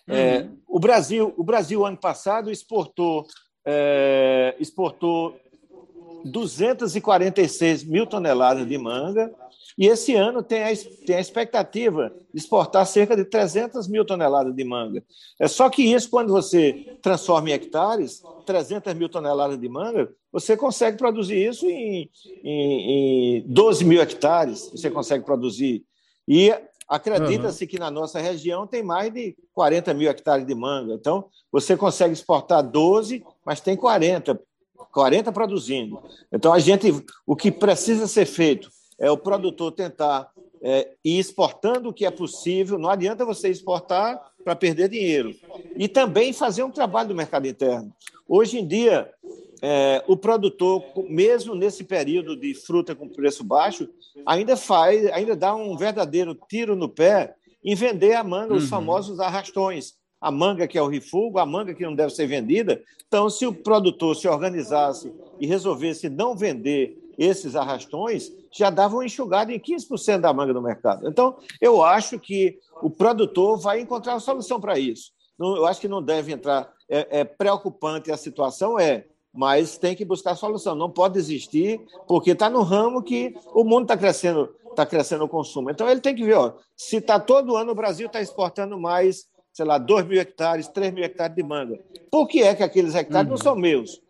é, 0.08 0.40
uhum. 0.40 0.58
o 0.68 0.80
Brasil, 0.80 1.34
o 1.36 1.44
Brasil 1.44 1.86
ano 1.86 1.98
passado 1.98 2.52
exportou, 2.52 3.26
é, 3.66 4.56
exportou 4.60 5.36
246 6.26 7.84
mil 7.84 8.06
toneladas 8.06 8.68
de 8.68 8.78
manga 8.78 9.34
e 9.78 9.88
esse 9.88 10.16
ano 10.16 10.42
tem 10.42 10.64
a, 10.64 10.68
tem 11.06 11.18
a 11.18 11.20
expectativa 11.20 12.14
de 12.34 12.40
exportar 12.40 12.86
cerca 12.86 13.16
de 13.16 13.26
300 13.26 13.88
mil 13.90 14.06
toneladas 14.06 14.56
de 14.56 14.64
manga. 14.64 15.04
É 15.38 15.48
só 15.48 15.70
que 15.70 15.84
isso, 15.84 16.10
quando 16.10 16.32
você 16.32 16.98
transforma 17.02 17.50
em 17.50 17.54
hectares, 17.54 18.24
300 18.46 18.94
mil 18.94 19.10
toneladas 19.10 19.60
de 19.60 19.68
manga, 19.68 20.10
você 20.32 20.56
consegue 20.56 20.98
produzir 20.98 21.46
isso 21.46 21.66
em, 21.68 22.10
em, 22.42 23.40
em 23.40 23.44
12 23.48 23.84
mil 23.84 24.02
hectares, 24.02 24.70
você 24.72 24.90
consegue 24.90 25.26
produzir. 25.26 25.84
E 26.26 26.54
acredita-se 26.88 27.66
uhum. 27.66 27.70
que 27.70 27.80
na 27.80 27.92
nossa 27.92 28.20
região 28.20 28.66
tem 28.66 28.82
mais 28.82 29.12
de 29.12 29.36
40 29.54 29.94
mil 29.94 30.10
hectares 30.10 30.48
de 30.48 30.56
manga. 30.56 30.94
Então, 30.94 31.26
você 31.52 31.76
consegue 31.76 32.14
exportar 32.14 32.64
12, 32.64 33.26
mas 33.46 33.60
tem 33.60 33.76
40, 33.76 34.40
40 34.94 35.32
produzindo. 35.34 36.02
Então, 36.32 36.54
a 36.54 36.60
gente, 36.60 36.94
o 37.28 37.36
que 37.36 37.52
precisa 37.52 38.08
ser 38.08 38.26
feito 38.26 38.70
é 39.00 39.12
o 39.12 39.18
produtor 39.18 39.72
tentar 39.72 40.32
é, 40.62 40.89
ir 41.04 41.20
exportando 41.20 41.89
o 41.89 41.93
que 41.93 42.06
é 42.06 42.12
possível. 42.12 42.78
Não 42.78 42.89
adianta 42.89 43.26
você 43.26 43.50
exportar 43.50 44.20
para 44.43 44.56
perder 44.56 44.89
dinheiro. 44.89 45.34
E 45.76 45.88
também 45.88 46.34
fazer 46.34 46.64
um 46.64 46.72
trabalho 46.72 47.10
do 47.10 47.16
mercado 47.16 47.48
interno. 47.48 47.93
Hoje 48.28 48.60
em 48.60 48.68
dia, 48.68 49.12
é, 49.62 50.04
o 50.08 50.16
produtor, 50.16 50.84
mesmo 51.10 51.56
nesse 51.56 51.84
período 51.84 52.36
de 52.36 52.54
fruta 52.54 52.96
com 52.96 53.10
preço 53.10 53.43
baixo, 53.43 53.89
ainda 54.26 54.56
faz, 54.56 55.06
ainda 55.08 55.36
dá 55.36 55.56
um 55.56 55.76
verdadeiro 55.78 56.38
tiro 56.48 56.76
no 56.76 56.89
pé 56.89 57.36
em 57.64 57.76
vender 57.76 58.14
a 58.14 58.24
manga, 58.24 58.54
uhum. 58.54 58.60
os 58.60 58.70
famosos 58.70 59.20
arrastões. 59.20 59.93
A 60.22 60.32
manga 60.32 60.68
que 60.68 60.78
é 60.78 60.82
o 60.82 60.88
refúgio, 60.88 61.38
a 61.38 61.46
manga 61.46 61.74
que 61.74 61.84
não 61.84 61.93
deve 61.93 62.14
ser 62.14 62.26
vendida. 62.26 62.82
Então, 63.08 63.30
se 63.30 63.46
o 63.46 63.54
produtor 63.54 64.16
se 64.16 64.28
organizasse 64.28 65.14
e 65.39 65.46
resolvesse 65.46 66.10
não 66.10 66.36
vender 66.36 66.98
esses 67.18 67.55
arrastões, 67.55 68.32
já 68.51 68.70
davam 68.70 69.03
enxugado 69.03 69.51
em 69.51 69.59
15% 69.59 70.20
da 70.20 70.34
manga 70.34 70.53
do 70.53 70.61
mercado. 70.61 71.07
Então, 71.07 71.38
eu 71.59 71.84
acho 71.84 72.20
que 72.20 72.59
o 72.82 72.89
produtor 72.89 73.59
vai 73.59 73.80
encontrar 73.80 74.13
uma 74.13 74.20
solução 74.20 74.59
para 74.59 74.78
isso. 74.80 75.11
eu 75.39 75.66
acho 75.66 75.82
que 75.82 75.88
não 75.88 76.01
deve 76.01 76.32
entrar. 76.32 76.74
É, 76.88 77.22
é 77.22 77.24
preocupante 77.24 78.11
a 78.11 78.18
situação, 78.18 78.80
é, 78.80 79.05
mas 79.34 79.78
tem 79.78 79.95
que 79.95 80.05
buscar 80.05 80.36
solução. 80.36 80.76
Não 80.76 80.89
pode 80.89 81.16
desistir, 81.16 81.82
porque 82.07 82.32
está 82.32 82.49
no 82.49 82.61
ramo 82.61 83.03
que 83.03 83.36
o 83.53 83.63
mundo 83.63 83.84
está 83.84 83.97
crescendo, 83.97 84.55
está 84.70 84.86
crescendo 84.86 85.26
o 85.26 85.30
consumo. 85.30 85.70
Então 85.70 85.89
ele 85.89 85.99
tem 85.99 86.16
que 86.16 86.24
ver, 86.24 86.36
ó, 86.36 86.53
se 86.76 86.97
está 86.97 87.20
todo 87.20 87.57
ano 87.57 87.72
o 87.72 87.76
Brasil 87.76 88.07
está 88.07 88.22
exportando 88.22 88.80
mais, 88.80 89.26
sei 89.51 89.66
lá, 89.66 89.78
2 89.78 90.05
mil 90.05 90.20
hectares, 90.20 90.68
3 90.68 90.93
mil 90.93 91.03
hectares 91.03 91.36
de 91.36 91.43
manga. 91.43 91.80
Por 92.09 92.28
que 92.28 92.43
é 92.43 92.55
que 92.55 92.63
aqueles 92.63 92.95
hectares 92.95 93.26
uhum. 93.26 93.32
não 93.32 93.38
são 93.38 93.55
meus? 93.55 94.01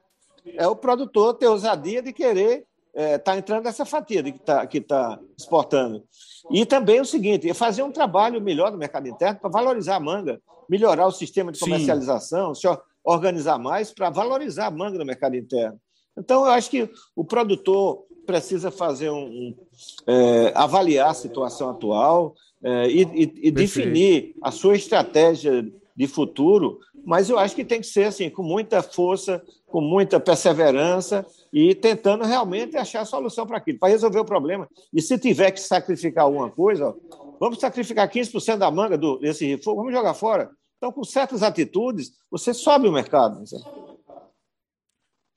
É 0.54 0.68
o 0.68 0.76
produtor 0.76 1.34
ter 1.34 1.48
ousadia 1.48 2.04
de 2.04 2.14
querer 2.14 2.66
está 2.96 3.02
é, 3.02 3.18
tá 3.18 3.38
entrando 3.38 3.66
nessa 3.66 3.86
fatia 3.86 4.24
que 4.24 4.30
está 4.30 4.66
que 4.66 4.80
tá 4.80 5.20
exportando. 5.38 6.04
E 6.50 6.66
também 6.66 7.02
o 7.02 7.06
seguinte, 7.06 7.50
é 7.50 7.54
fazer 7.54 7.84
um 7.84 7.92
trabalho 7.92 8.42
melhor 8.42 8.72
no 8.72 8.78
mercado 8.78 9.08
interno 9.08 9.40
para 9.40 9.50
valorizar 9.50 9.98
a 9.98 10.00
manga, 10.00 10.42
melhorar 10.70 11.06
o 11.06 11.12
sistema 11.12 11.52
de 11.52 11.60
comercialização, 11.60 12.56
se 12.56 12.68
organizar 13.04 13.58
mais 13.60 13.92
para 13.92 14.10
valorizar 14.10 14.68
a 14.68 14.72
manga 14.72 14.98
no 14.98 15.06
mercado 15.06 15.36
interno. 15.36 15.80
Então, 16.18 16.46
eu 16.46 16.52
acho 16.52 16.70
que 16.70 16.90
o 17.16 17.26
produtor 17.26 18.06
precisa 18.26 18.72
fazer 18.72 19.10
um, 19.10 19.26
um 19.26 19.56
é, 20.08 20.52
avaliar 20.56 21.10
a 21.10 21.14
situação 21.14 21.70
atual 21.70 22.34
é, 22.64 22.88
e, 22.88 23.04
e, 23.04 23.34
e 23.48 23.52
definir 23.52 24.34
a 24.42 24.50
sua 24.50 24.76
estratégia 24.76 25.64
de 25.96 26.08
futuro, 26.08 26.80
mas 27.06 27.30
eu 27.30 27.38
acho 27.38 27.56
que 27.56 27.64
tem 27.64 27.80
que 27.80 27.88
ser 27.88 28.06
assim, 28.06 28.30
com 28.30 28.42
muita 28.42 28.82
força, 28.82 29.44
com 29.68 29.80
muita 29.80 30.20
perseverança 30.20 31.26
e 31.56 31.74
tentando 31.74 32.26
realmente 32.26 32.76
achar 32.76 33.00
a 33.00 33.06
solução 33.06 33.48
para 33.48 33.56
aquilo, 33.56 33.80
para 33.80 33.88
resolver 33.88 34.20
o 34.20 34.26
problema. 34.26 34.68
E 34.94 35.02
se 35.02 35.18
tiver 35.18 35.52
que 35.52 35.62
sacrificar 35.62 36.26
alguma 36.26 36.52
coisa, 36.52 36.90
ó, 36.90 36.94
vamos 37.40 37.62
sacrificar 37.62 38.12
15% 38.12 38.58
da 38.58 38.70
manga 38.70 38.98
do, 38.98 39.18
desse 39.20 39.46
reforço, 39.46 39.78
vamos 39.78 39.94
jogar 39.94 40.14
fora. 40.14 40.52
Então, 40.76 40.92
com 40.92 41.06
certas 41.06 41.42
atitudes, 41.42 42.12
você 42.30 42.54
sobe 42.54 42.90
o 42.90 42.92
mercado. 42.92 43.42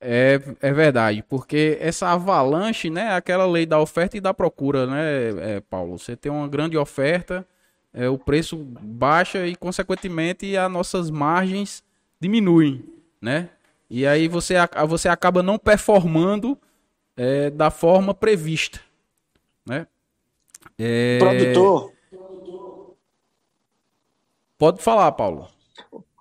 É, 0.01 0.41
é 0.61 0.73
verdade, 0.73 1.23
porque 1.29 1.79
essa 1.81 2.09
avalanche, 2.09 2.91
né, 2.91 3.03
é 3.03 3.13
aquela 3.13 3.47
lei 3.47 3.65
da 3.65 3.81
oferta 3.81 4.17
e 4.17 4.21
da 4.21 4.35
procura, 4.35 4.89
né, 4.89 5.57
é, 5.57 5.61
Paulo? 5.61 5.97
Você 6.01 6.17
tem 6.17 6.33
uma 6.33 6.49
grande 6.49 6.77
oferta, 6.77 7.47
é, 7.95 8.09
o 8.09 8.19
preço 8.19 8.57
baixa 8.57 9.47
e, 9.47 9.55
consequentemente, 9.55 10.57
as 10.57 10.71
nossas 10.71 11.11
margens 11.11 11.81
diminuem, 12.21 12.85
né? 13.23 13.51
E 13.91 14.07
aí 14.07 14.29
você, 14.29 14.55
você 14.87 15.09
acaba 15.09 15.43
não 15.43 15.59
performando 15.59 16.59
é, 17.17 17.51
da 17.51 17.71
forma 17.71 18.13
prevista, 18.13 18.81
né? 19.67 19.87
É... 20.79 21.19
Produtor. 21.19 21.93
Pode 24.59 24.83
falar, 24.83 25.11
Paulo. 25.13 25.49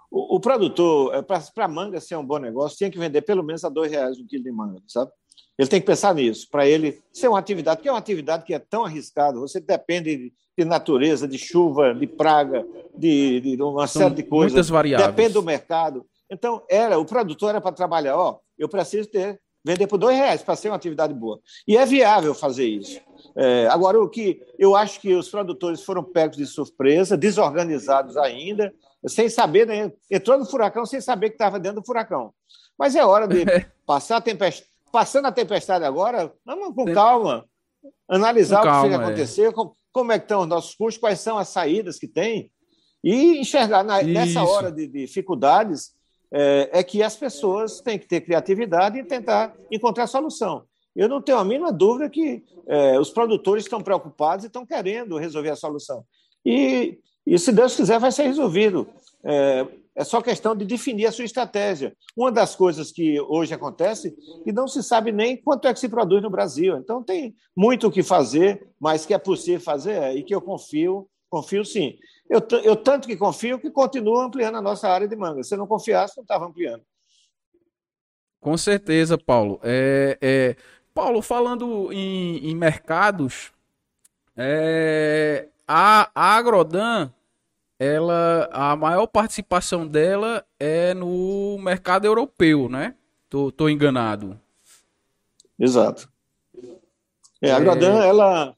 O, 0.09 0.35
o 0.35 0.39
produtor, 0.39 1.13
é, 1.15 1.21
para 1.21 1.67
manga 1.67 1.99
ser 1.99 2.15
um 2.15 2.25
bom 2.25 2.37
negócio, 2.37 2.77
tinha 2.77 2.89
que 2.89 2.99
vender 2.99 3.21
pelo 3.23 3.43
menos 3.43 3.63
a 3.63 3.69
dois 3.69 3.91
reais 3.91 4.19
um 4.19 4.25
quilo 4.25 4.43
de 4.43 4.51
manga, 4.51 4.81
sabe? 4.87 5.11
Ele 5.57 5.67
tem 5.67 5.81
que 5.81 5.87
pensar 5.87 6.13
nisso, 6.13 6.47
para 6.51 6.67
ele 6.67 7.01
ser 7.11 7.27
uma 7.27 7.39
atividade, 7.39 7.81
que 7.81 7.89
é 7.89 7.91
uma 7.91 7.97
atividade 7.97 8.45
que 8.45 8.53
é 8.53 8.59
tão 8.59 8.85
arriscada, 8.85 9.39
você 9.39 9.59
depende 9.59 10.31
de, 10.55 10.65
natureza, 10.65 11.27
de 11.27 11.37
chuva, 11.39 11.95
de 11.95 12.05
praga, 12.05 12.63
de, 12.95 13.41
de 13.41 13.61
uma 13.61 13.87
São 13.87 14.03
série 14.03 14.15
de 14.15 14.23
coisas. 14.23 14.53
Muitas 14.53 14.69
variáveis. 14.69 15.09
Depende 15.09 15.33
do 15.33 15.41
mercado. 15.41 16.05
Então, 16.29 16.63
era 16.69 16.99
o 16.99 17.05
produtor 17.05 17.49
era 17.49 17.61
para 17.61 17.71
trabalhar, 17.71 18.17
ó, 18.17 18.39
eu 18.57 18.67
preciso 18.67 19.09
ter, 19.09 19.39
vender 19.63 19.87
por 19.87 19.97
dois 19.97 20.15
reais 20.15 20.41
para 20.41 20.55
ser 20.55 20.69
uma 20.69 20.75
atividade 20.75 21.13
boa. 21.13 21.39
E 21.67 21.77
é 21.77 21.85
viável 21.85 22.33
fazer 22.33 22.67
isso. 22.67 22.99
É, 23.35 23.67
agora, 23.67 24.01
o 24.01 24.09
que 24.09 24.41
eu 24.57 24.75
acho 24.75 24.99
que 24.99 25.13
os 25.13 25.29
produtores 25.29 25.83
foram 25.83 26.03
pegos 26.03 26.37
de 26.37 26.45
surpresa, 26.45 27.17
desorganizados 27.17 28.17
ainda, 28.17 28.73
sem 29.05 29.29
saber, 29.29 29.67
né? 29.67 29.91
entrou 30.09 30.37
no 30.37 30.45
furacão 30.45 30.85
sem 30.85 31.01
saber 31.01 31.29
que 31.29 31.35
estava 31.35 31.59
dentro 31.59 31.81
do 31.81 31.85
furacão. 31.85 32.33
Mas 32.77 32.95
é 32.95 33.05
hora 33.05 33.27
de 33.27 33.45
passar 33.85 34.17
a 34.17 34.21
tempestade. 34.21 34.69
Passando 34.89 35.25
a 35.25 35.31
tempestade 35.31 35.83
agora, 35.83 36.31
vamos 36.45 36.73
com 36.73 36.85
calma, 36.93 37.45
analisar 38.07 38.61
com 38.61 38.69
o 38.69 38.83
que 38.83 38.89
vai 38.89 38.99
é. 38.99 39.03
acontecer, 39.03 39.53
como, 39.91 40.11
é 40.11 40.17
que 40.17 40.25
estão 40.25 40.41
os 40.41 40.47
nossos 40.47 40.73
custos, 40.75 40.97
quais 40.97 41.19
são 41.19 41.37
as 41.37 41.49
saídas 41.49 41.99
que 41.99 42.07
tem, 42.07 42.49
e 43.03 43.37
enxergar 43.37 43.83
na, 43.83 44.01
nessa 44.01 44.43
hora 44.43 44.71
de 44.71 44.87
dificuldades 44.87 45.91
é, 46.31 46.69
é, 46.73 46.83
que 46.83 47.01
as 47.01 47.15
pessoas 47.15 47.81
têm 47.81 47.97
que 47.97 48.07
ter 48.07 48.21
criatividade 48.21 48.99
e 48.99 49.03
tentar 49.03 49.55
encontrar 49.71 50.07
solução. 50.07 50.63
Eu 50.95 51.07
não 51.07 51.21
tenho 51.21 51.37
a 51.37 51.45
mínima 51.45 51.71
dúvida 51.71 52.09
que 52.09 52.43
é, 52.67 52.99
os 52.99 53.09
produtores 53.09 53.63
estão 53.63 53.81
preocupados 53.81 54.43
e 54.43 54.47
estão 54.47 54.65
querendo 54.65 55.17
resolver 55.17 55.51
a 55.51 55.55
solução. 55.55 56.03
E 56.45 56.99
e, 57.27 57.37
se 57.37 57.51
Deus 57.51 57.75
quiser, 57.75 57.99
vai 57.99 58.09
ser 58.09 58.23
resolvido. 58.23 58.87
É, 59.21 59.67
é 59.93 60.03
só 60.05 60.21
questão 60.21 60.55
de 60.55 60.63
definir 60.63 61.07
a 61.07 61.11
sua 61.11 61.25
estratégia. 61.25 61.93
Uma 62.15 62.31
das 62.31 62.55
coisas 62.55 62.89
que 62.89 63.19
hoje 63.19 63.53
acontece 63.53 64.15
que 64.45 64.53
não 64.53 64.65
se 64.65 64.81
sabe 64.81 65.11
nem 65.11 65.35
quanto 65.35 65.67
é 65.67 65.73
que 65.73 65.79
se 65.79 65.89
produz 65.89 66.23
no 66.23 66.29
Brasil. 66.29 66.77
Então, 66.77 67.03
tem 67.03 67.35
muito 67.53 67.87
o 67.87 67.91
que 67.91 68.01
fazer, 68.01 68.69
mas 68.79 69.05
que 69.05 69.13
é 69.13 69.17
possível 69.17 69.59
fazer 69.59 70.15
e 70.15 70.23
que 70.23 70.33
eu 70.33 70.39
confio, 70.39 71.05
confio 71.29 71.63
sim. 71.65 71.97
Eu, 72.29 72.45
eu 72.63 72.75
tanto 72.75 73.07
que 73.07 73.15
confio 73.15 73.59
que 73.59 73.71
continuo 73.71 74.19
ampliando 74.19 74.55
a 74.55 74.61
nossa 74.61 74.89
área 74.89 75.07
de 75.07 75.15
manga. 75.15 75.43
Se 75.43 75.53
eu 75.53 75.57
não 75.57 75.67
confiasse, 75.67 76.17
não 76.17 76.23
estava 76.23 76.45
ampliando. 76.45 76.83
Com 78.39 78.57
certeza, 78.57 79.17
Paulo. 79.17 79.59
É, 79.63 80.17
é... 80.21 80.55
Paulo, 80.93 81.21
falando 81.21 81.91
em, 81.91 82.49
em 82.49 82.55
mercados, 82.55 83.51
é... 84.35 85.47
a, 85.67 86.09
a 86.13 86.35
Agrodan 86.35 87.11
ela 87.79 88.49
a 88.51 88.75
maior 88.75 89.05
participação 89.07 89.87
dela 89.87 90.43
é 90.59 90.93
no 90.93 91.57
mercado 91.59 92.05
europeu, 92.05 92.67
né? 92.67 92.95
Tô, 93.29 93.51
tô 93.51 93.69
enganado. 93.69 94.39
Exato. 95.59 96.09
É, 97.41 97.51
a 97.51 97.59
Gradan, 97.59 98.03
é... 98.03 98.07
ela 98.07 98.55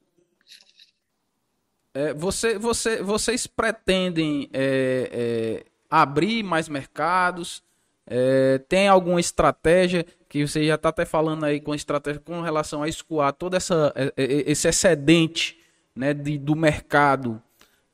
é, 1.92 2.14
você, 2.14 2.58
você, 2.58 3.02
vocês 3.02 3.46
pretendem 3.46 4.48
é, 4.52 5.10
é, 5.12 5.64
abrir 5.88 6.42
mais 6.42 6.68
mercados? 6.68 7.62
É, 8.06 8.58
tem 8.68 8.88
alguma 8.88 9.20
estratégia 9.20 10.04
que 10.28 10.46
você 10.46 10.66
já 10.66 10.76
está 10.76 10.88
até 10.88 11.04
falando 11.04 11.44
aí 11.44 11.60
com 11.60 11.74
estratégia 11.74 12.20
com 12.20 12.40
relação 12.40 12.82
a 12.82 12.88
escoar 12.88 13.32
todo 13.32 13.54
essa, 13.54 13.92
é, 13.94 14.12
esse 14.16 14.68
excedente 14.68 15.58
né, 15.94 16.14
de, 16.14 16.38
do 16.38 16.56
mercado 16.56 17.42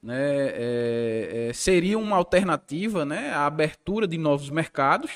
né, 0.03 0.49
é, 0.55 1.49
é, 1.49 1.53
seria 1.53 1.99
uma 1.99 2.17
alternativa 2.17 3.05
né, 3.05 3.31
à 3.31 3.47
abertura 3.47 4.07
de 4.07 4.17
novos 4.17 4.51
mercados 4.51 5.11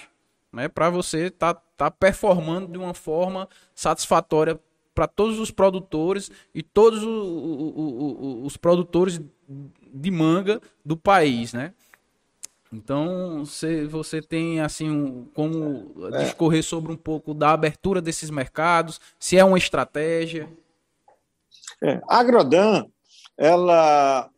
né, 0.52 0.68
para 0.68 0.90
você 0.90 1.26
estar 1.26 1.54
tá, 1.54 1.62
tá 1.76 1.90
performando 1.90 2.72
de 2.72 2.78
uma 2.78 2.92
forma 2.92 3.48
satisfatória 3.74 4.58
para 5.00 5.08
todos 5.08 5.40
os 5.40 5.50
produtores 5.50 6.30
e 6.54 6.62
todos 6.62 7.02
os 7.02 8.54
produtores 8.58 9.18
de 9.48 10.10
manga 10.10 10.60
do 10.84 10.94
país, 10.94 11.54
né? 11.54 11.72
Então, 12.70 13.42
você, 13.46 13.86
você 13.86 14.20
tem 14.20 14.60
assim 14.60 14.90
um, 14.90 15.24
como 15.32 15.90
é. 16.12 16.24
discorrer 16.24 16.62
sobre 16.62 16.92
um 16.92 16.98
pouco 16.98 17.32
da 17.32 17.52
abertura 17.52 18.02
desses 18.02 18.28
mercados, 18.28 19.00
se 19.18 19.38
é 19.38 19.44
uma 19.44 19.56
estratégia. 19.56 20.50
É, 21.82 21.98
a 22.06 22.18
Agrodan, 22.18 22.84
ela 23.38 24.28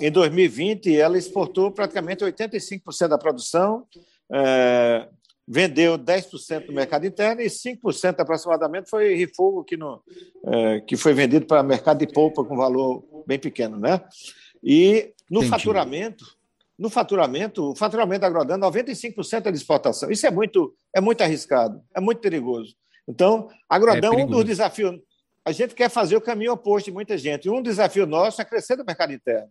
em 0.00 0.10
2020, 0.10 0.96
ela 0.96 1.18
exportou 1.18 1.72
praticamente 1.72 2.24
85% 2.24 3.08
da 3.08 3.18
produção, 3.18 3.88
é, 4.30 5.08
vendeu 5.46 5.98
10% 5.98 6.68
no 6.68 6.74
mercado 6.74 7.06
interno 7.06 7.40
e 7.42 7.46
5% 7.46 8.20
aproximadamente 8.20 8.88
foi 8.88 9.14
refogo 9.14 9.64
que, 9.64 9.76
no, 9.76 10.02
é, 10.46 10.80
que 10.80 10.96
foi 10.96 11.12
vendido 11.12 11.46
para 11.46 11.62
o 11.62 11.66
mercado 11.66 11.98
de 11.98 12.12
polpa 12.12 12.44
com 12.44 12.56
valor 12.56 13.04
bem 13.26 13.38
pequeno. 13.38 13.78
Né? 13.78 14.00
E 14.62 15.12
no 15.30 15.40
Entendi. 15.40 15.50
faturamento, 15.50 16.24
no 16.78 16.88
faturamento, 16.88 17.70
o 17.70 17.76
faturamento 17.76 18.20
da 18.20 18.26
Agrodan, 18.26 18.58
95% 18.58 19.46
é 19.46 19.50
de 19.50 19.56
exportação. 19.56 20.10
Isso 20.10 20.26
é 20.26 20.30
muito, 20.30 20.74
é 20.94 21.00
muito 21.00 21.22
arriscado, 21.22 21.82
é 21.94 22.00
muito 22.00 22.20
perigoso. 22.20 22.74
Então, 23.06 23.48
a 23.68 23.76
Agrodan, 23.76 24.08
é 24.08 24.24
um 24.24 24.26
dos 24.26 24.44
desafios. 24.44 24.98
A 25.44 25.50
gente 25.50 25.74
quer 25.74 25.90
fazer 25.90 26.16
o 26.16 26.20
caminho 26.20 26.52
oposto 26.52 26.86
de 26.86 26.92
muita 26.92 27.18
gente. 27.18 27.50
Um 27.50 27.60
desafio 27.60 28.06
nosso 28.06 28.40
é 28.40 28.44
crescer 28.44 28.76
no 28.76 28.84
mercado 28.84 29.12
interno. 29.12 29.48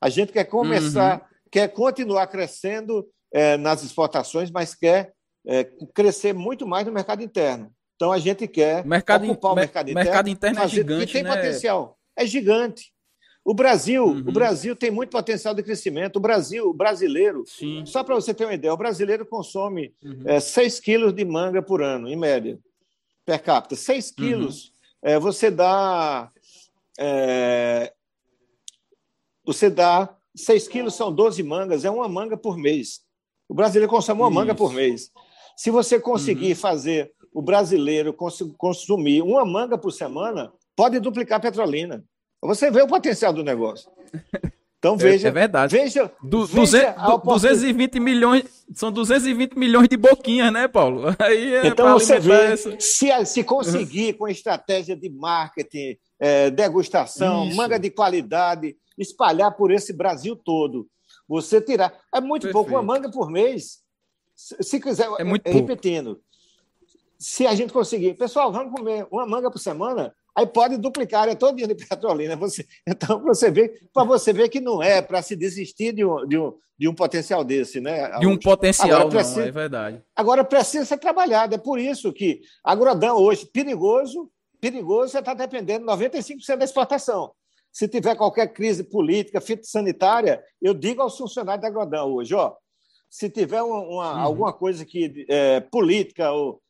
A 0.00 0.08
gente 0.08 0.32
quer 0.32 0.44
começar, 0.44 1.20
uhum. 1.20 1.26
quer 1.50 1.68
continuar 1.68 2.26
crescendo 2.26 3.06
é, 3.32 3.56
nas 3.56 3.82
exportações, 3.82 4.50
mas 4.50 4.74
quer 4.74 5.12
é, 5.46 5.64
crescer 5.94 6.32
muito 6.32 6.66
mais 6.66 6.86
no 6.86 6.92
mercado 6.92 7.22
interno. 7.22 7.72
Então 7.96 8.10
a 8.10 8.18
gente 8.18 8.48
quer 8.48 8.84
mercado 8.84 9.24
ocupar 9.24 9.52
o 9.52 9.54
mercado 9.54 9.90
interno. 9.90 10.04
Mercado 10.04 10.28
interno 10.28 10.60
é 10.60 10.68
gigante, 10.68 11.12
tem 11.12 11.22
né? 11.22 11.34
potencial. 11.34 11.98
É 12.16 12.26
gigante. 12.26 12.92
O 13.44 13.52
Brasil, 13.52 14.06
uhum. 14.06 14.20
o 14.20 14.32
Brasil 14.32 14.74
tem 14.74 14.90
muito 14.90 15.10
potencial 15.10 15.54
de 15.54 15.62
crescimento. 15.62 16.16
O 16.16 16.20
Brasil, 16.20 16.70
o 16.70 16.72
brasileiro, 16.72 17.44
Sim. 17.46 17.84
só 17.84 18.02
para 18.02 18.14
você 18.14 18.32
ter 18.32 18.46
uma 18.46 18.54
ideia, 18.54 18.72
o 18.72 18.76
brasileiro 18.76 19.26
consome 19.26 19.94
uhum. 20.02 20.22
é, 20.24 20.40
6 20.40 20.80
quilos 20.80 21.12
de 21.12 21.24
manga 21.26 21.60
por 21.60 21.82
ano, 21.82 22.08
em 22.08 22.16
média, 22.16 22.58
per 23.24 23.42
capita. 23.42 23.76
6 23.76 24.08
uhum. 24.08 24.14
quilos, 24.16 24.64
uhum. 24.64 24.72
é, 25.02 25.18
você 25.18 25.50
dá 25.50 26.30
é, 26.98 27.92
você 29.44 29.68
dá 29.68 30.16
6 30.34 30.66
quilos, 30.68 30.94
são 30.94 31.14
12 31.14 31.42
mangas, 31.42 31.84
é 31.84 31.90
uma 31.90 32.08
manga 32.08 32.36
por 32.36 32.56
mês. 32.56 33.02
O 33.46 33.54
brasileiro 33.54 33.90
consome 33.90 34.20
uma 34.20 34.28
Isso. 34.28 34.34
manga 34.34 34.54
por 34.54 34.72
mês. 34.72 35.10
Se 35.56 35.70
você 35.70 35.98
conseguir 35.98 36.50
uhum. 36.50 36.56
fazer 36.56 37.12
o 37.32 37.42
brasileiro 37.42 38.14
consumir 38.56 39.22
uma 39.22 39.44
manga 39.44 39.76
por 39.76 39.90
semana, 39.90 40.52
pode 40.76 41.00
duplicar 41.00 41.38
a 41.38 41.42
petrolina. 41.42 42.04
Você 42.42 42.70
vê 42.70 42.82
o 42.82 42.86
potencial 42.86 43.32
do 43.32 43.42
negócio. 43.42 43.90
Então 44.78 44.96
veja. 44.98 45.28
É, 45.28 45.30
é 45.30 45.32
verdade. 45.32 45.76
Veja, 45.76 46.12
du, 46.22 46.44
veja 46.46 46.94
220 47.24 47.98
milhões, 47.98 48.44
são 48.74 48.92
220 48.92 49.58
milhões 49.58 49.88
de 49.88 49.96
boquinhas, 49.96 50.52
né, 50.52 50.68
Paulo? 50.68 51.14
Aí 51.18 51.54
é 51.54 51.66
então 51.66 51.92
você 51.94 52.20
vê, 52.20 52.52
essa... 52.52 52.76
se, 52.78 53.24
se 53.24 53.42
conseguir 53.42 54.12
com 54.14 54.28
estratégia 54.28 54.94
de 54.94 55.08
marketing, 55.08 55.96
é, 56.20 56.50
degustação, 56.50 57.48
Isso. 57.48 57.56
manga 57.56 57.78
de 57.78 57.90
qualidade, 57.90 58.76
espalhar 58.98 59.56
por 59.56 59.70
esse 59.70 59.92
Brasil 59.92 60.36
todo. 60.36 60.86
Você 61.26 61.60
tirar. 61.60 61.92
É 62.14 62.20
muito 62.20 62.42
Perfeito. 62.42 62.52
pouco, 62.52 62.70
uma 62.70 62.82
manga 62.82 63.10
por 63.10 63.30
mês. 63.30 63.83
Se 64.34 64.80
quiser, 64.80 65.08
é 65.18 65.24
muito 65.24 65.48
repetindo. 65.48 66.20
se 67.18 67.46
a 67.46 67.54
gente 67.54 67.72
conseguir, 67.72 68.14
pessoal, 68.14 68.52
vamos 68.52 68.72
comer 68.72 69.06
uma 69.10 69.26
manga 69.26 69.50
por 69.50 69.58
semana, 69.58 70.14
aí 70.34 70.46
pode 70.46 70.76
duplicar 70.76 71.22
área 71.22 71.36
todo 71.36 71.56
dia 71.56 71.68
de 71.68 71.74
Petrolina. 71.74 72.36
Você, 72.36 72.66
então, 72.86 73.22
você 73.22 73.50
vê, 73.50 73.80
para 73.92 74.04
você 74.04 74.32
ver 74.32 74.48
que 74.48 74.60
não 74.60 74.82
é 74.82 75.00
para 75.00 75.22
se 75.22 75.36
desistir 75.36 75.92
de 75.92 76.04
um, 76.04 76.26
de, 76.26 76.36
um, 76.36 76.54
de 76.76 76.88
um 76.88 76.94
potencial 76.94 77.44
desse, 77.44 77.80
né? 77.80 78.18
De 78.18 78.26
um 78.26 78.36
potencial, 78.36 79.00
agora, 79.00 79.08
precisa, 79.08 79.40
não, 79.40 79.46
é 79.46 79.52
verdade. 79.52 80.02
Agora 80.16 80.44
precisa 80.44 80.84
ser 80.84 80.98
trabalhado. 80.98 81.54
É 81.54 81.58
por 81.58 81.78
isso 81.78 82.12
que 82.12 82.40
agrodão 82.64 83.16
hoje, 83.16 83.46
perigoso, 83.46 84.30
perigoso, 84.60 85.12
você 85.12 85.20
está 85.20 85.34
dependendo 85.34 85.86
95% 85.86 86.56
da 86.56 86.64
exportação. 86.64 87.32
Se 87.72 87.88
tiver 87.88 88.14
qualquer 88.14 88.52
crise 88.52 88.84
política, 88.84 89.40
fitossanitária, 89.40 90.42
eu 90.62 90.72
digo 90.72 91.02
aos 91.02 91.18
funcionários 91.18 91.62
da 91.62 91.68
Agrodão 91.68 92.12
hoje, 92.12 92.32
ó, 92.32 92.54
se 93.14 93.30
tiver 93.30 93.62
uma, 93.62 93.78
uhum. 93.78 94.00
alguma 94.00 94.52
coisa 94.52 94.84
que 94.84 95.24
é, 95.28 95.60
política 95.60 96.32
ou 96.32 96.60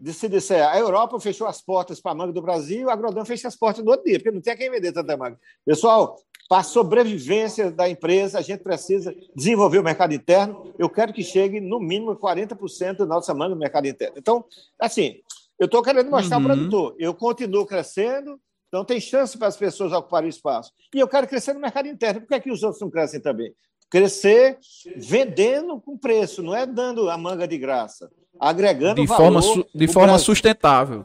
de 0.00 0.14
se 0.14 0.30
disser 0.30 0.66
a 0.66 0.78
Europa 0.78 1.20
fechou 1.20 1.46
as 1.46 1.60
portas 1.60 2.00
para 2.00 2.12
a 2.12 2.14
manga 2.14 2.32
do 2.32 2.40
Brasil, 2.40 2.88
a 2.88 2.94
Agrodão 2.94 3.22
fecha 3.22 3.48
as 3.48 3.54
portas 3.54 3.84
no 3.84 3.90
outro 3.90 4.06
dia, 4.06 4.18
porque 4.18 4.30
não 4.30 4.40
tem 4.40 4.54
a 4.54 4.56
quem 4.56 4.70
vender 4.70 4.92
tanta 4.92 5.14
manga. 5.14 5.38
Pessoal, 5.62 6.16
para 6.48 6.60
a 6.60 6.62
sobrevivência 6.62 7.70
da 7.70 7.86
empresa, 7.86 8.38
a 8.38 8.40
gente 8.40 8.62
precisa 8.62 9.14
desenvolver 9.36 9.78
o 9.78 9.84
mercado 9.84 10.14
interno. 10.14 10.72
Eu 10.78 10.88
quero 10.88 11.12
que 11.12 11.22
chegue 11.22 11.60
no 11.60 11.78
mínimo 11.78 12.16
40% 12.16 12.96
da 12.96 13.04
nossa 13.04 13.34
manga 13.34 13.54
no 13.54 13.60
mercado 13.60 13.86
interno. 13.86 14.14
Então, 14.16 14.46
assim, 14.80 15.20
eu 15.58 15.66
estou 15.66 15.82
querendo 15.82 16.10
mostrar 16.10 16.38
uhum. 16.38 16.44
ao 16.44 16.48
produtor, 16.56 16.96
eu 16.98 17.12
continuo 17.12 17.66
crescendo, 17.66 18.40
então 18.68 18.86
tem 18.86 18.98
chance 18.98 19.36
para 19.36 19.48
as 19.48 19.56
pessoas 19.58 19.92
ocuparem 19.92 20.30
espaço. 20.30 20.72
E 20.94 20.98
eu 20.98 21.06
quero 21.06 21.28
crescer 21.28 21.52
no 21.52 21.60
mercado 21.60 21.88
interno. 21.88 22.22
Por 22.22 22.28
que, 22.28 22.34
é 22.36 22.40
que 22.40 22.50
os 22.50 22.62
outros 22.62 22.80
não 22.80 22.88
crescem 22.88 23.20
também? 23.20 23.52
Crescer 23.90 24.58
vendendo 24.96 25.80
com 25.80 25.98
preço, 25.98 26.42
não 26.42 26.54
é 26.54 26.64
dando 26.64 27.10
a 27.10 27.18
manga 27.18 27.46
de 27.46 27.58
graça, 27.58 28.10
agregando 28.38 29.00
de 29.00 29.06
valor. 29.06 29.42
Forma, 29.42 29.64
de 29.74 29.88
forma 29.88 30.08
Brasil. 30.08 30.24
sustentável. 30.26 31.04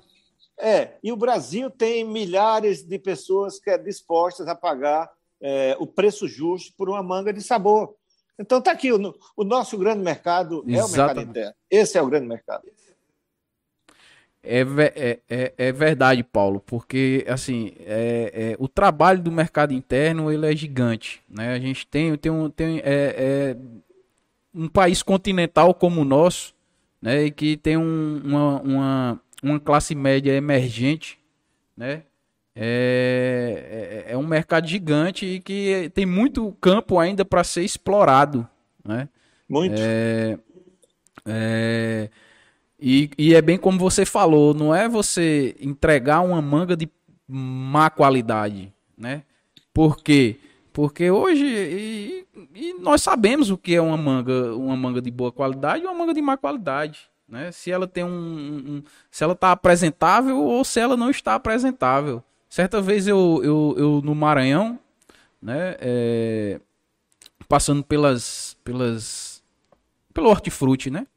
É, 0.57 0.91
e 1.03 1.11
o 1.11 1.17
Brasil 1.17 1.69
tem 1.69 2.03
milhares 2.03 2.83
de 2.83 2.97
pessoas 2.97 3.59
que 3.59 3.69
é 3.69 3.77
dispostas 3.77 4.47
a 4.47 4.55
pagar 4.55 5.11
é, 5.41 5.75
o 5.79 5.85
preço 5.85 6.27
justo 6.27 6.73
por 6.77 6.89
uma 6.89 7.03
manga 7.03 7.33
de 7.33 7.41
sabor. 7.41 7.95
Então 8.39 8.59
está 8.59 8.71
aqui, 8.71 8.91
o, 8.91 9.15
o, 9.35 9.43
nosso 9.43 9.77
grande 9.77 10.03
mercado 10.03 10.63
Exatamente. 10.67 10.79
é 10.79 10.83
o 10.83 10.89
mercado 10.89 11.21
interno. 11.21 11.53
Esse 11.69 11.97
é 11.97 12.01
o 12.01 12.07
grande 12.07 12.27
mercado. 12.27 12.63
É, 14.45 14.61
é, 14.95 15.19
é, 15.27 15.53
é, 15.57 15.71
verdade, 15.71 16.23
Paulo, 16.23 16.59
porque 16.59 17.25
assim 17.27 17.73
é, 17.79 18.31
é, 18.33 18.55
o 18.59 18.67
trabalho 18.67 19.21
do 19.21 19.31
mercado 19.31 19.73
interno 19.73 20.31
ele 20.31 20.45
é 20.45 20.55
gigante, 20.55 21.21
né? 21.27 21.53
A 21.53 21.59
gente 21.59 21.87
tem, 21.87 22.15
tem, 22.15 22.31
um, 22.31 22.49
tem 22.49 22.79
é, 22.79 22.83
é 22.85 23.57
um 24.53 24.67
país 24.67 25.01
continental 25.01 25.73
como 25.73 26.01
o 26.01 26.05
nosso, 26.05 26.53
né? 27.01 27.25
E 27.25 27.31
que 27.31 27.57
tem 27.57 27.75
um, 27.75 28.21
uma, 28.23 28.61
uma, 28.61 29.21
uma 29.43 29.59
classe 29.59 29.95
média 29.95 30.31
emergente, 30.31 31.19
né? 31.75 32.03
É, 32.55 34.05
é, 34.07 34.17
um 34.17 34.25
mercado 34.25 34.65
gigante 34.67 35.25
e 35.25 35.39
que 35.41 35.91
tem 35.93 36.05
muito 36.05 36.53
campo 36.61 36.97
ainda 36.97 37.25
para 37.25 37.43
ser 37.43 37.63
explorado, 37.63 38.47
né? 38.83 39.09
Muito. 39.49 39.75
É, 39.81 40.37
e, 42.79 43.09
e 43.17 43.33
é 43.33 43.41
bem 43.41 43.57
como 43.57 43.79
você 43.79 44.05
falou, 44.05 44.53
não 44.53 44.73
é 44.75 44.87
você 44.87 45.55
entregar 45.59 46.21
uma 46.21 46.41
manga 46.41 46.75
de 46.75 46.89
má 47.27 47.89
qualidade, 47.89 48.73
né? 48.97 49.23
Por 49.73 49.97
quê? 49.97 50.37
Porque 50.73 51.09
hoje 51.09 51.45
e, 51.45 52.27
e 52.53 52.73
nós 52.79 53.01
sabemos 53.01 53.49
o 53.49 53.57
que 53.57 53.75
é 53.75 53.81
uma 53.81 53.97
manga, 53.97 54.53
uma 54.55 54.75
manga 54.75 55.01
de 55.01 55.09
boa 55.09 55.31
qualidade 55.31 55.83
e 55.83 55.87
uma 55.87 55.93
manga 55.93 56.13
de 56.13 56.21
má 56.21 56.35
qualidade, 56.35 57.09
né? 57.27 57.51
Se 57.51 57.71
ela 57.71 57.87
tem 57.87 58.03
um, 58.03 58.09
um 58.09 58.83
se 59.09 59.23
ela 59.23 59.33
está 59.33 59.51
apresentável 59.51 60.37
ou 60.37 60.63
se 60.65 60.79
ela 60.79 60.97
não 60.97 61.09
está 61.09 61.35
apresentável. 61.35 62.21
Certa 62.49 62.81
vez 62.81 63.07
eu, 63.07 63.41
eu, 63.43 63.75
eu 63.77 64.01
no 64.03 64.13
Maranhão, 64.13 64.79
né? 65.41 65.75
É, 65.79 66.59
passando 67.47 67.83
pelas 67.83 68.57
pelas 68.63 69.43
pelo 70.13 70.29
hortifruti, 70.29 70.89
né? 70.89 71.07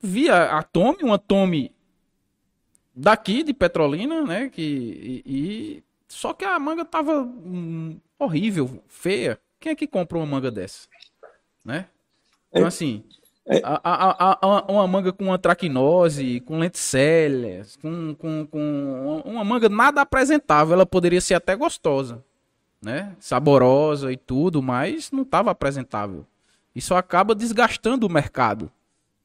Via 0.00 0.56
a 0.56 0.62
Tome, 0.62 1.02
uma 1.02 1.18
Tome 1.18 1.72
daqui 2.94 3.42
de 3.42 3.52
Petrolina, 3.52 4.22
né? 4.24 4.48
Que, 4.48 4.62
e, 4.62 5.22
e, 5.26 5.84
só 6.08 6.32
que 6.32 6.44
a 6.44 6.58
manga 6.58 6.84
tava 6.84 7.20
hum, 7.20 7.98
horrível, 8.18 8.82
feia. 8.88 9.38
Quem 9.58 9.72
é 9.72 9.74
que 9.74 9.86
compra 9.86 10.18
uma 10.18 10.26
manga 10.26 10.50
dessa? 10.50 10.88
Né? 11.64 11.86
Então, 12.50 12.64
é. 12.64 12.68
assim, 12.68 13.04
é. 13.46 13.60
A, 13.62 13.80
a, 13.84 14.38
a, 14.40 14.72
uma 14.72 14.86
manga 14.86 15.12
com 15.12 15.32
antracnose, 15.32 16.40
com 16.40 16.58
lenticélias, 16.58 17.76
com, 17.76 18.14
com, 18.14 18.46
com 18.46 19.22
uma 19.24 19.44
manga 19.44 19.68
nada 19.68 20.00
apresentável, 20.00 20.74
ela 20.74 20.86
poderia 20.86 21.20
ser 21.20 21.34
até 21.34 21.54
gostosa, 21.54 22.24
né? 22.82 23.14
Saborosa 23.20 24.12
e 24.12 24.16
tudo, 24.16 24.62
mas 24.62 25.10
não 25.10 25.22
estava 25.22 25.50
apresentável. 25.50 26.26
Isso 26.74 26.94
acaba 26.94 27.34
desgastando 27.34 28.06
o 28.06 28.10
mercado 28.10 28.70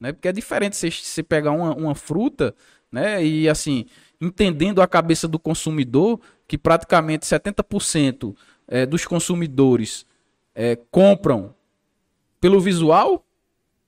né? 0.00 0.12
Porque 0.12 0.28
é 0.28 0.32
diferente 0.32 0.76
você, 0.76 0.90
você 0.90 1.22
pegar 1.22 1.52
uma, 1.52 1.74
uma 1.74 1.94
fruta, 1.94 2.54
né? 2.90 3.24
E 3.24 3.48
assim, 3.48 3.86
entendendo 4.20 4.80
a 4.80 4.86
cabeça 4.86 5.26
do 5.26 5.38
consumidor, 5.38 6.20
que 6.46 6.56
praticamente 6.56 7.26
70% 7.26 8.34
é, 8.68 8.86
dos 8.86 9.04
consumidores 9.04 10.06
é, 10.54 10.76
compram 10.90 11.54
pelo 12.40 12.60
visual, 12.60 13.24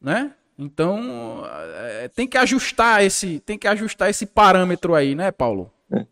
né? 0.01 0.35
Então 0.59 1.43
é, 1.75 2.09
tem 2.09 2.27
que 2.27 2.37
ajustar 2.37 3.05
esse, 3.05 3.39
tem 3.41 3.57
que 3.57 3.69
ajustar 3.69 4.11
esse 4.11 4.27
parâmetro 4.27 4.95
aí, 4.95 5.15
né, 5.15 5.31
Paulo? 5.31 5.73
É. 5.93 6.05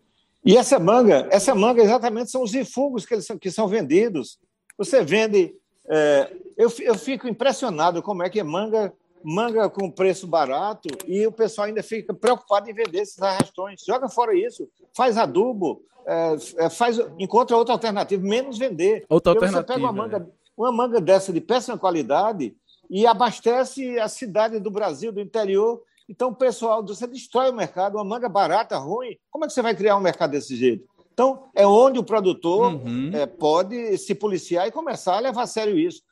E 0.45 0.57
essa 0.57 0.79
manga, 0.79 1.27
essa 1.31 1.55
manga 1.55 1.83
exatamente 1.83 2.31
são 2.31 2.43
os 2.43 2.53
refugos 2.53 3.05
que, 3.05 3.15
eles, 3.15 3.27
que 3.41 3.51
são 3.51 3.67
vendidos. 3.67 4.39
Você 4.79 5.03
vende, 5.03 5.53
é, 5.89 6.33
eu, 6.57 6.73
eu 6.81 6.95
fico 6.95 7.27
impressionado 7.27 8.01
como 8.01 8.23
é 8.23 8.31
que 8.31 8.41
manga 8.45 8.93
manga 9.23 9.69
com 9.69 9.91
preço 9.91 10.27
barato 10.27 10.89
e 11.07 11.27
o 11.27 11.33
pessoal 11.33 11.67
ainda 11.67 11.83
fica 11.83 12.15
preocupado 12.15 12.71
em 12.71 12.75
vender 12.75 13.01
esses 13.01 13.21
arrastões. 13.21 13.83
Joga 13.87 14.09
fora 14.09 14.35
isso, 14.35 14.69
faz 14.95 15.17
adubo, 15.17 15.83
é, 16.07 16.37
é 16.59 16.71
faz, 16.71 16.99
encontra 17.19 17.57
outra 17.57 17.75
alternativa, 17.75 18.23
menos 18.23 18.59
vender. 18.59 19.05
Outra 19.09 19.33
Porque 19.33 19.47
alternativa. 19.47 19.75
Você 19.75 19.81
pega 19.81 19.85
uma 19.85 19.93
manga, 19.93 20.19
né? 20.21 20.27
uma 20.57 20.73
manga 20.73 21.01
dessa 21.01 21.33
de 21.33 21.41
péssima 21.41 21.77
qualidade 21.77 22.55
e 22.89 23.07
abastece 23.07 23.99
a 23.99 24.09
cidade 24.09 24.61
do 24.61 24.71
Brasil, 24.71 25.13
do 25.13 25.21
interior. 25.21 25.83
Então, 26.09 26.33
pessoal, 26.33 26.85
você 26.87 27.07
destrói 27.07 27.51
o 27.51 27.55
mercado, 27.55 27.97
uma 27.97 28.05
manga 28.05 28.29
barata, 28.29 28.79
ruim. 28.79 29.17
Como 29.31 29.45
é 29.45 29.49
que 29.49 29.55
você 29.55 29.63
vai 29.63 29.75
criar 29.75 29.97
um 29.97 30.01
mercado 30.01 30.31
desse 30.31 30.55
jeito? 30.55 30.87
Então, 31.13 31.49
é 31.55 31.67
onde 31.67 31.99
o 31.99 32.05
produtor 32.05 32.75
uhum. 32.75 33.11
é, 33.13 33.27
pode 33.27 33.97
se 33.99 34.15
policiar 34.15 34.69
e 34.69 34.71
começar 34.71 35.17
a 35.17 35.21
levar 35.21 35.43
a 35.43 35.47
sério 35.47 35.79
isso 35.79 36.03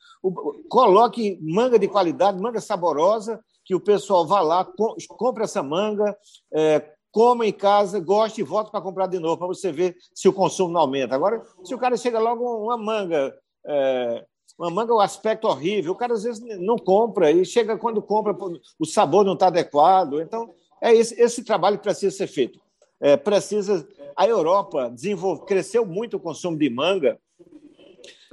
coloque 0.69 1.39
manga 1.41 1.77
de 1.77 1.87
qualidade, 1.87 2.41
manga 2.41 2.61
saborosa, 2.61 3.39
que 3.63 3.75
o 3.75 3.79
pessoal 3.79 4.25
vá 4.25 4.41
lá, 4.41 4.67
compre 5.17 5.43
essa 5.43 5.63
manga, 5.63 6.15
é, 6.53 6.91
coma 7.11 7.47
em 7.47 7.53
casa, 7.53 7.99
goste 7.99 8.41
e 8.41 8.43
volta 8.43 8.69
para 8.69 8.81
comprar 8.81 9.07
de 9.07 9.19
novo, 9.19 9.37
para 9.37 9.47
você 9.47 9.71
ver 9.71 9.95
se 10.13 10.27
o 10.27 10.33
consumo 10.33 10.73
não 10.73 10.81
aumenta. 10.81 11.15
Agora, 11.15 11.41
se 11.63 11.73
o 11.73 11.77
cara 11.77 11.97
chega 11.97 12.19
logo 12.19 12.43
uma 12.63 12.77
manga, 12.77 13.33
é, 13.65 14.25
uma 14.57 14.69
manga, 14.69 14.93
o 14.93 14.99
aspecto 14.99 15.47
horrível, 15.47 15.93
o 15.93 15.95
cara 15.95 16.13
às 16.13 16.23
vezes 16.23 16.41
não 16.59 16.77
compra, 16.77 17.31
e 17.31 17.43
chega 17.45 17.77
quando 17.77 18.01
compra, 18.01 18.35
o 18.79 18.85
sabor 18.85 19.25
não 19.25 19.33
está 19.33 19.47
adequado. 19.47 20.21
Então, 20.21 20.53
é 20.81 20.93
esse, 20.93 21.19
esse 21.19 21.43
trabalho 21.43 21.77
que 21.77 21.83
precisa 21.83 22.15
ser 22.15 22.27
feito. 22.27 22.59
É, 22.99 23.17
precisa. 23.17 23.87
A 24.15 24.27
Europa 24.27 24.89
desenvolve, 24.89 25.45
cresceu 25.45 25.85
muito 25.85 26.17
o 26.17 26.19
consumo 26.19 26.57
de 26.57 26.69
manga 26.69 27.19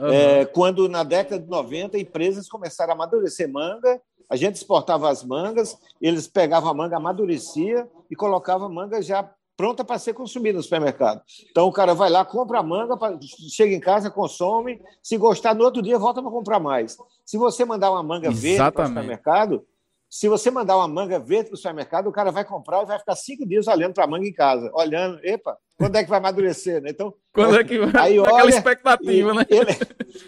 Uhum. 0.03 0.12
É, 0.12 0.44
quando, 0.44 0.88
na 0.88 1.05
década 1.05 1.40
de 1.40 1.48
90, 1.48 1.96
empresas 1.96 2.48
começaram 2.48 2.90
a 2.90 2.94
amadurecer 2.96 3.48
manga, 3.48 4.00
a 4.28 4.34
gente 4.34 4.57
exportava 4.57 5.09
as 5.09 5.22
mangas, 5.22 5.78
eles 6.00 6.26
pegavam 6.26 6.68
a 6.70 6.74
manga, 6.74 6.96
amadurecia 6.96 7.88
e 8.11 8.16
colocavam 8.16 8.66
a 8.66 8.70
manga 8.70 9.00
já 9.00 9.30
pronta 9.57 9.84
para 9.84 9.98
ser 9.98 10.12
consumida 10.12 10.57
no 10.57 10.62
supermercado. 10.62 11.22
Então 11.50 11.68
o 11.68 11.72
cara 11.72 11.94
vai 11.94 12.11
lá, 12.11 12.24
compra 12.24 12.59
a 12.59 12.62
manga, 12.64 12.98
chega 13.48 13.72
em 13.72 13.78
casa, 13.78 14.11
consome, 14.11 14.80
se 15.00 15.16
gostar 15.16 15.55
no 15.55 15.62
outro 15.62 15.80
dia 15.80 15.98
volta 15.98 16.20
para 16.20 16.32
comprar 16.32 16.59
mais. 16.59 16.96
Se 17.24 17.36
você 17.38 17.64
mandar 17.64 17.92
uma 17.92 18.03
manga 18.03 18.30
verde 18.30 18.72
para 18.72 18.84
o 18.84 18.88
supermercado, 18.88 19.64
se 20.13 20.29
você 20.29 20.51
mandar 20.51 20.77
uma 20.77 20.87
manga 20.87 21.19
verde 21.19 21.49
para 21.49 21.55
o 21.55 21.57
supermercado, 21.57 22.07
o 22.07 22.13
cara 22.13 22.31
vai 22.31 22.45
comprar 22.45 22.83
e 22.83 22.85
vai 22.85 22.99
ficar 22.99 23.17
cinco 23.17 23.49
dias 23.49 23.67
olhando 23.67 23.95
para 23.95 24.05
a 24.05 24.07
manga 24.07 24.27
em 24.27 24.33
casa, 24.33 24.71
olhando, 24.75 25.19
epa, 25.25 25.57
quando 25.79 25.97
é 25.97 26.05
que 26.05 26.11
vai 26.11 26.19
amadurecer, 26.19 26.83
né? 26.83 26.91
Então, 26.91 27.15
quando 27.33 27.59
é 27.59 27.65
que 27.65 27.79
vai? 27.79 28.09
Aí 28.11 28.19
olha, 28.19 28.51
expectativa, 28.51 29.33
né? 29.33 29.47
Ele, 29.49 29.73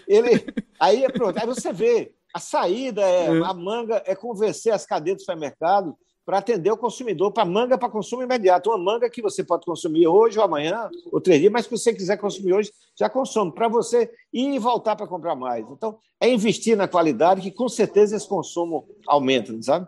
ele, 0.07 0.53
aí 0.79 1.05
é 1.05 1.09
pronto, 1.09 1.37
aí 1.37 1.45
você 1.45 1.71
vê, 1.71 2.11
a 2.33 2.39
saída 2.39 3.03
é, 3.03 3.27
é. 3.27 3.45
a 3.45 3.53
manga 3.53 4.01
é 4.07 4.15
convencer 4.15 4.73
as 4.73 4.87
cadeias 4.87 5.17
do 5.17 5.19
supermercado 5.19 5.95
para 6.25 6.39
atender 6.39 6.71
o 6.71 6.77
consumidor, 6.77 7.31
para 7.31 7.45
manga 7.45 7.77
para 7.77 7.87
consumo 7.87 8.23
imediato. 8.23 8.69
Uma 8.69 8.77
manga 8.77 9.09
que 9.09 9.21
você 9.21 9.43
pode 9.43 9.65
consumir 9.65 10.07
hoje 10.07 10.39
ou 10.39 10.43
amanhã, 10.43 10.89
ou 11.11 11.21
três 11.21 11.39
dias, 11.39 11.51
mas 11.51 11.67
que 11.67 11.77
você 11.77 11.93
quiser 11.93 12.17
consumir 12.17 12.53
hoje, 12.53 12.71
já 12.97 13.07
consome, 13.07 13.53
para 13.53 13.67
você 13.67 14.11
ir 14.33 14.55
e 14.55 14.59
voltar 14.59 14.95
para 14.95 15.07
comprar 15.07 15.35
mais. 15.35 15.69
Então, 15.69 15.97
é 16.19 16.27
investir 16.27 16.75
na 16.75 16.87
qualidade 16.87 17.41
que 17.41 17.51
com 17.51 17.69
certeza 17.69 18.15
esse 18.15 18.27
consumo 18.27 18.87
aumenta, 19.07 19.53
sabe? 19.61 19.87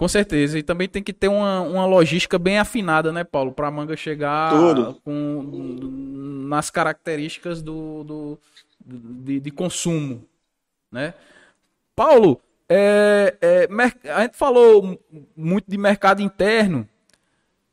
Com 0.00 0.08
certeza. 0.08 0.58
E 0.58 0.62
também 0.62 0.88
tem 0.88 1.02
que 1.02 1.12
ter 1.12 1.28
uma, 1.28 1.60
uma 1.60 1.84
logística 1.84 2.38
bem 2.38 2.58
afinada, 2.58 3.12
né, 3.12 3.22
Paulo? 3.22 3.52
Para 3.52 3.68
a 3.68 3.70
manga 3.70 3.94
chegar 3.94 4.50
com, 5.04 5.78
nas 6.48 6.70
características 6.70 7.60
do, 7.60 8.02
do 8.02 8.38
de, 8.82 9.40
de, 9.40 9.50
consumo, 9.50 10.24
né? 10.90 11.12
Paulo, 11.94 12.40
é, 12.72 13.36
é, 13.40 13.68
a 14.12 14.22
gente 14.22 14.36
falou 14.36 14.96
muito 15.36 15.68
de 15.68 15.76
mercado 15.76 16.22
interno. 16.22 16.88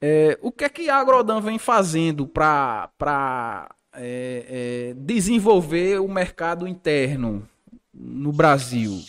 É, 0.01 0.39
o 0.41 0.51
que 0.51 0.63
é 0.63 0.69
que 0.69 0.89
a 0.89 0.95
Agrodan 0.95 1.39
vem 1.39 1.59
fazendo 1.59 2.25
para 2.25 3.69
é, 3.93 4.45
é, 4.49 4.93
desenvolver 4.95 5.99
o 5.99 6.07
mercado 6.07 6.67
interno 6.67 7.47
no 7.93 8.31
Brasil? 8.31 8.99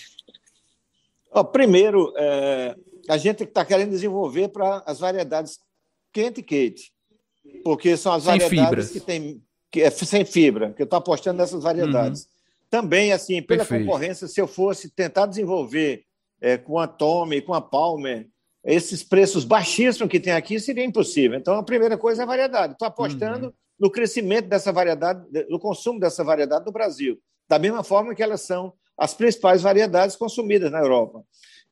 primeiro, 1.53 2.13
é, 2.17 2.77
a 3.09 3.17
gente 3.17 3.45
está 3.45 3.65
querendo 3.65 3.91
desenvolver 3.91 4.49
para 4.49 4.83
as 4.85 4.99
variedades 4.99 5.59
quente 6.13 6.41
e 6.41 6.43
quente, 6.43 6.93
porque 7.65 7.97
são 7.97 8.13
as 8.13 8.25
sem 8.25 8.39
variedades 8.39 8.67
fibras. 8.67 8.91
que 8.91 9.01
tem 9.01 9.43
que 9.71 9.83
é 9.83 9.91
sem 9.91 10.25
fibra, 10.25 10.73
que 10.73 10.83
eu 10.83 10.85
estou 10.85 10.99
apostando 10.99 11.39
nessas 11.39 11.63
variedades. 11.63 12.23
Uhum. 12.23 12.38
Também, 12.71 13.13
assim, 13.13 13.43
pela 13.43 13.61
Perfeito. 13.61 13.87
concorrência, 13.87 14.29
se 14.29 14.41
eu 14.41 14.47
fosse 14.47 14.91
tentar 14.91 15.27
desenvolver 15.27 16.05
é, 16.41 16.57
com 16.59 16.79
a 16.79 16.87
Tome, 16.87 17.41
com 17.41 17.55
a 17.55 17.61
Palmer, 17.61 18.29
esses 18.65 19.03
preços 19.03 19.45
baixíssimos 19.45 20.11
que 20.11 20.21
tem 20.21 20.33
aqui, 20.33 20.61
seria 20.61 20.85
impossível. 20.85 21.39
Então, 21.39 21.55
a 21.55 21.63
primeira 21.63 21.97
coisa 21.97 22.23
é 22.23 22.25
a 22.25 22.27
variedade. 22.27 22.75
Estou 22.75 22.87
apostando 22.87 23.47
uhum. 23.47 23.53
no 23.79 23.91
crescimento 23.91 24.49
dessa 24.49 24.73
variedade, 24.73 25.25
no 25.49 25.59
consumo 25.59 25.99
dessa 25.99 26.23
variedade 26.23 26.67
no 26.67 26.73
Brasil, 26.73 27.19
da 27.49 27.59
mesma 27.59 27.83
forma 27.83 28.15
que 28.15 28.23
elas 28.23 28.43
são 28.43 28.75
as 28.97 29.15
principais 29.15 29.63
variedades 29.63 30.17
consumidas 30.17 30.71
na 30.71 30.81
Europa. 30.81 31.23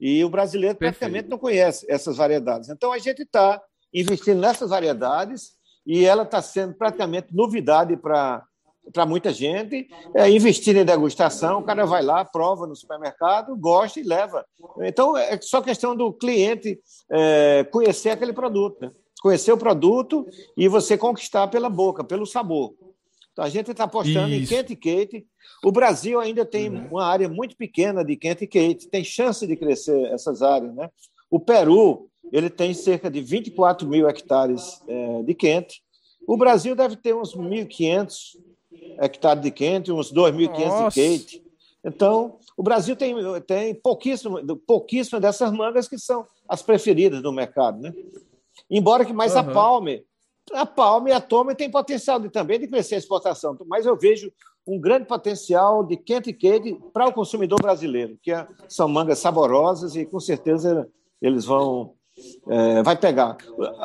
E 0.00 0.24
o 0.24 0.30
brasileiro 0.30 0.76
Perfeito. 0.76 0.98
praticamente 1.00 1.28
não 1.28 1.38
conhece 1.38 1.84
essas 1.88 2.16
variedades. 2.16 2.68
Então, 2.68 2.92
a 2.92 2.98
gente 2.98 3.22
está 3.22 3.60
investindo 3.92 4.40
nessas 4.40 4.70
variedades 4.70 5.52
e 5.86 6.04
ela 6.04 6.22
está 6.22 6.40
sendo 6.40 6.74
praticamente 6.74 7.34
novidade 7.34 7.96
para 7.96 8.44
para 8.92 9.06
muita 9.06 9.32
gente, 9.32 9.88
é, 10.14 10.28
investir 10.30 10.76
em 10.76 10.84
degustação, 10.84 11.60
o 11.60 11.62
cara 11.62 11.84
vai 11.84 12.02
lá, 12.02 12.24
prova 12.24 12.66
no 12.66 12.76
supermercado, 12.76 13.56
gosta 13.56 14.00
e 14.00 14.02
leva. 14.02 14.44
Então, 14.80 15.16
é 15.16 15.38
só 15.40 15.60
questão 15.60 15.96
do 15.96 16.12
cliente 16.12 16.78
é, 17.10 17.64
conhecer 17.70 18.10
aquele 18.10 18.32
produto, 18.32 18.80
né? 18.80 18.90
conhecer 19.20 19.52
o 19.52 19.58
produto 19.58 20.26
e 20.56 20.68
você 20.68 20.96
conquistar 20.96 21.48
pela 21.48 21.68
boca, 21.68 22.04
pelo 22.04 22.26
sabor. 22.26 22.74
Então, 23.32 23.44
a 23.44 23.48
gente 23.48 23.70
está 23.70 23.84
apostando 23.84 24.32
Isso. 24.32 24.54
em 24.54 24.56
quente 24.56 24.72
e 24.72 24.76
quente. 24.76 25.26
O 25.64 25.72
Brasil 25.72 26.18
ainda 26.20 26.44
tem 26.44 26.70
uhum. 26.70 26.88
uma 26.92 27.04
área 27.04 27.28
muito 27.28 27.56
pequena 27.56 28.04
de 28.04 28.16
quente 28.16 28.44
e 28.44 28.46
quente, 28.46 28.88
tem 28.88 29.04
chance 29.04 29.46
de 29.46 29.56
crescer 29.56 30.06
essas 30.12 30.42
áreas. 30.42 30.74
Né? 30.74 30.88
O 31.30 31.38
Peru 31.38 32.08
ele 32.32 32.50
tem 32.50 32.74
cerca 32.74 33.10
de 33.10 33.20
24 33.20 33.88
mil 33.88 34.08
hectares 34.08 34.80
é, 34.88 35.22
de 35.22 35.34
quente, 35.34 35.82
o 36.26 36.36
Brasil 36.36 36.74
deve 36.74 36.96
ter 36.96 37.14
uns 37.14 37.36
1.500 37.36 38.36
hectares 38.98 39.42
de 39.42 39.50
quente, 39.50 39.92
uns 39.92 40.12
2.500 40.12 40.88
de 40.88 40.94
quente. 40.94 41.42
Então, 41.84 42.38
o 42.56 42.62
Brasil 42.62 42.96
tem, 42.96 43.14
tem 43.46 43.74
pouquíssimo, 43.74 44.40
pouquíssimas 44.58 45.22
dessas 45.22 45.52
mangas 45.52 45.88
que 45.88 45.98
são 45.98 46.26
as 46.48 46.62
preferidas 46.62 47.22
no 47.22 47.32
mercado. 47.32 47.80
Né? 47.80 47.92
Embora 48.70 49.04
que 49.04 49.12
mais 49.12 49.34
uhum. 49.34 49.38
a 49.38 49.44
Palme, 49.44 50.04
a 50.52 50.66
Palme 50.66 51.10
e 51.10 51.14
a 51.14 51.20
Tome 51.20 51.54
têm 51.54 51.70
potencial 51.70 52.18
de, 52.18 52.28
também 52.30 52.58
de 52.58 52.66
crescer 52.66 52.96
a 52.96 52.98
exportação, 52.98 53.56
mas 53.66 53.86
eu 53.86 53.96
vejo 53.96 54.32
um 54.66 54.80
grande 54.80 55.06
potencial 55.06 55.84
de 55.84 55.96
quente 55.96 56.30
e 56.30 56.34
quente 56.34 56.76
para 56.92 57.06
o 57.06 57.12
consumidor 57.12 57.60
brasileiro, 57.60 58.18
que 58.20 58.32
é, 58.32 58.46
são 58.68 58.88
mangas 58.88 59.20
saborosas 59.20 59.94
e 59.94 60.04
com 60.04 60.18
certeza 60.18 60.88
eles 61.22 61.44
vão 61.44 61.94
é, 62.48 62.82
vai 62.82 62.96
pegar. 62.96 63.36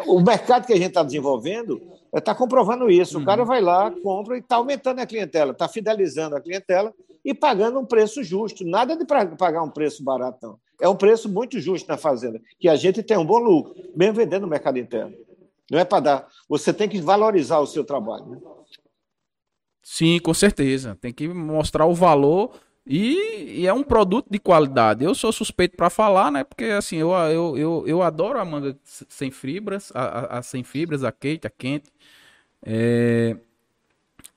O 0.07 0.21
mercado 0.21 0.65
que 0.65 0.73
a 0.73 0.77
gente 0.77 0.87
está 0.87 1.03
desenvolvendo 1.03 1.81
está 2.19 2.35
comprovando 2.35 2.89
isso. 2.89 3.19
O 3.19 3.25
cara 3.25 3.41
uhum. 3.41 3.47
vai 3.47 3.61
lá, 3.61 3.91
compra 3.91 4.35
e 4.35 4.39
está 4.39 4.57
aumentando 4.57 4.99
a 4.99 5.05
clientela, 5.05 5.51
está 5.51 5.67
fidelizando 5.67 6.35
a 6.35 6.41
clientela 6.41 6.93
e 7.23 7.33
pagando 7.33 7.79
um 7.79 7.85
preço 7.85 8.23
justo. 8.23 8.65
Nada 8.65 8.95
de 8.95 9.05
pagar 9.05 9.63
um 9.63 9.69
preço 9.69 10.03
barato, 10.03 10.37
não. 10.41 10.59
É 10.79 10.89
um 10.89 10.95
preço 10.95 11.29
muito 11.29 11.59
justo 11.59 11.87
na 11.87 11.97
fazenda, 11.97 12.41
que 12.59 12.67
a 12.67 12.75
gente 12.75 13.03
tem 13.03 13.17
um 13.17 13.25
bom 13.25 13.37
lucro, 13.37 13.75
mesmo 13.95 14.15
vendendo 14.15 14.41
no 14.41 14.47
mercado 14.47 14.79
interno. 14.79 15.15
Não 15.69 15.79
é 15.79 15.85
para 15.85 15.99
dar. 15.99 16.27
Você 16.49 16.73
tem 16.73 16.89
que 16.89 16.99
valorizar 16.99 17.59
o 17.59 17.67
seu 17.67 17.83
trabalho. 17.83 18.25
Né? 18.25 18.37
Sim, 19.81 20.19
com 20.19 20.33
certeza. 20.33 20.97
Tem 20.99 21.13
que 21.13 21.27
mostrar 21.27 21.85
o 21.85 21.93
valor 21.93 22.51
e, 22.85 23.61
e, 23.61 23.67
é 23.67 23.73
um 23.73 23.83
produto 23.83 24.27
de 24.29 24.39
qualidade. 24.39 25.03
Eu 25.03 25.13
sou 25.13 25.31
suspeito 25.31 25.77
para 25.77 25.89
falar, 25.89 26.31
né? 26.31 26.43
Porque 26.43 26.65
assim, 26.65 26.97
eu, 26.97 27.11
eu, 27.11 27.57
eu, 27.57 27.83
eu 27.87 28.01
adoro 28.01 28.39
a 28.39 28.45
manga 28.45 28.75
sem 28.83 29.29
fibras, 29.31 29.91
a, 29.93 30.03
a, 30.03 30.39
a 30.39 30.41
sem 30.41 30.63
fibras, 30.63 31.03
a 31.03 31.11
quente, 31.11 31.45
a 31.47 31.49
quente. 31.49 31.91
É, 32.63 33.37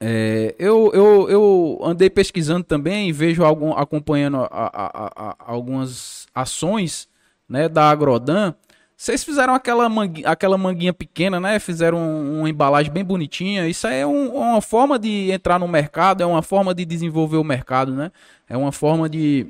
é, 0.01 0.55
eu, 0.59 0.91
eu, 0.93 1.29
eu 1.31 1.81
andei 1.83 2.11
pesquisando 2.11 2.65
também 2.65 3.09
e 3.09 3.13
vejo 3.13 3.43
algum, 3.43 3.73
acompanhando 3.73 4.39
a, 4.51 5.37
algumas 5.39 6.27
ações 6.35 7.09
né, 7.49 7.69
da 7.69 7.91
Agrodan 7.91 8.55
vocês 8.97 9.25
fizeram 9.25 9.55
aquela, 9.55 9.89
manguinha, 9.89 10.29
aquela 10.29 10.57
manguinha 10.57 10.93
pequena, 10.93 11.41
né? 11.41 11.59
Fizeram 11.59 11.99
uma 11.99 12.49
embalagem 12.49 12.93
bem 12.93 13.05
bonitinha. 13.05 13.67
Isso 13.69 13.87
é 13.87 14.07
um, 14.07 14.35
uma 14.37 14.61
forma 14.61 14.99
de 14.99 15.33
entrar 15.33 15.59
no 15.59 15.67
mercado, 15.67 16.23
é 16.23 16.27
uma 16.27 16.43
forma 16.43 16.75
de 16.75 16.85
desenvolver 16.85 17.37
o 17.37 17.45
mercado, 17.45 17.93
né? 17.93 18.13
É 18.49 18.57
uma 18.57 18.71
forma 18.71 19.09
de, 19.09 19.49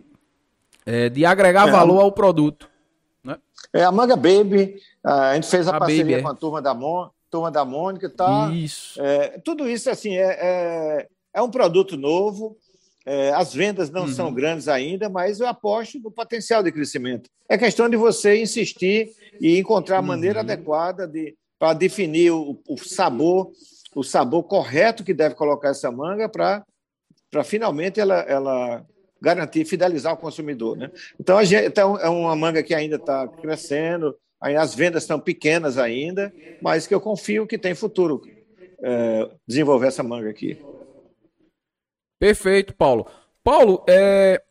é, 0.87 1.11
de 1.11 1.27
agregar 1.27 1.69
é, 1.69 1.71
valor 1.71 2.01
ao 2.01 2.11
produto. 2.11 2.69
Né? 3.23 3.37
É 3.73 3.85
a 3.85 3.93
Manga 3.93 4.17
Baby. 4.17 4.77
A 5.05 5.35
gente 5.35 5.49
fez 5.49 5.69
a, 5.69 5.77
a 5.77 5.79
parceria 5.79 6.05
Baby, 6.05 6.15
é. 6.15 6.23
com 6.23 6.29
a 6.29 6.35
turma 6.35 6.63
da, 6.63 6.73
Mon, 6.73 7.11
turma 7.31 7.51
da 7.51 7.65
Mônica. 7.67 8.09
Tá, 8.09 8.51
isso. 8.51 9.01
É, 9.03 9.39
tudo 9.45 9.69
isso 9.69 9.91
assim, 9.91 10.17
é, 10.17 10.39
é, 10.41 11.09
é 11.35 11.43
um 11.43 11.51
produto 11.51 11.99
novo. 11.99 12.57
É, 13.07 13.31
as 13.33 13.53
vendas 13.53 13.91
não 13.91 14.03
uhum. 14.03 14.09
são 14.09 14.33
grandes 14.33 14.67
ainda, 14.67 15.09
mas 15.09 15.39
eu 15.39 15.47
aposto 15.47 15.99
no 16.01 16.11
potencial 16.11 16.63
de 16.63 16.73
crescimento. 16.73 17.29
É 17.49 17.59
questão 17.59 17.89
de 17.89 17.97
você 17.97 18.41
insistir 18.41 19.11
e 19.41 19.59
encontrar 19.59 19.99
a 19.99 20.03
maneira 20.03 20.39
uhum. 20.39 20.45
adequada 20.45 21.07
de, 21.07 21.35
para 21.59 21.75
definir 21.75 22.31
o, 22.31 22.59
o, 22.67 22.79
sabor, 22.79 23.51
o 23.95 24.03
sabor 24.03 24.45
correto 24.45 25.05
que 25.05 25.13
deve 25.13 25.35
colocar 25.35 25.69
essa 25.69 25.91
manga 25.91 26.29
para 26.29 26.65
finalmente 27.45 28.01
ela, 28.01 28.21
ela 28.21 28.87
garantir, 29.21 29.65
fidelizar 29.65 30.15
o 30.15 30.19
consumidor. 30.19 30.77
Né? 30.77 30.91
Então, 31.21 31.37
a 31.37 31.45
gente, 31.45 31.67
então, 31.67 31.99
é 31.99 32.09
uma 32.09 32.35
manga 32.35 32.63
que 32.63 32.75
ainda 32.75 32.97
está 32.97 33.29
crescendo, 33.29 34.17
as 34.41 34.75
vendas 34.75 35.03
estão 35.03 35.19
pequenas 35.19 35.79
ainda, 35.79 36.33
mas 36.61 36.87
que 36.87 36.95
eu 36.95 37.01
confio 37.01 37.47
que 37.47 37.59
tem 37.59 37.75
futuro 37.75 38.23
é, 38.83 39.31
desenvolver 39.47 39.87
essa 39.87 40.03
manga 40.03 40.29
aqui. 40.29 40.59
Perfeito, 42.19 42.75
Paulo. 42.75 43.07
Paulo, 43.43 43.85
é, 43.89 44.43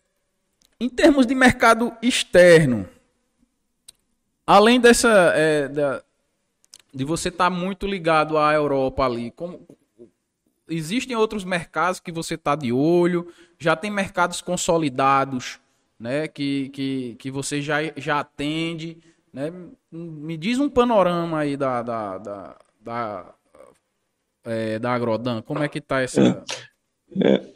em 0.80 0.90
termos 0.90 1.26
de 1.26 1.34
mercado 1.34 1.96
externo, 2.02 2.88
além 4.46 4.80
dessa 4.80 5.10
é, 5.36 5.68
da, 5.68 6.04
de 6.94 7.04
você 7.04 7.30
estar 7.30 7.46
tá 7.46 7.50
muito 7.50 7.88
ligado 7.88 8.38
à 8.38 8.54
Europa 8.54 9.04
ali, 9.04 9.32
como, 9.32 9.66
existem 10.70 11.16
outros 11.16 11.44
mercados 11.44 12.00
que 12.00 12.12
você 12.12 12.36
está 12.36 12.56
de 12.56 12.72
olho? 12.72 13.34
Já 13.58 13.76
tem 13.76 13.90
mercados 13.90 14.42
consolidados, 14.42 15.60
né? 16.00 16.28
Que, 16.28 16.70
que, 16.70 17.16
que 17.16 17.32
você 17.32 17.62
já, 17.62 17.78
já 17.98 18.20
atende, 18.20 18.98
né? 19.32 19.52
Me 19.92 20.38
diz 20.38 20.60
um 20.60 20.70
panorama 20.70 21.40
aí 21.40 21.56
da 21.58 21.82
da, 21.82 22.18
da, 22.18 22.58
da, 22.80 23.36
é, 24.44 24.80
da 24.80 24.94
Agrodan. 24.94 25.42
Como 25.42 25.64
é 25.64 25.68
que 25.68 25.80
está 25.80 26.02
essa? 26.02 26.44
É. 27.22 27.54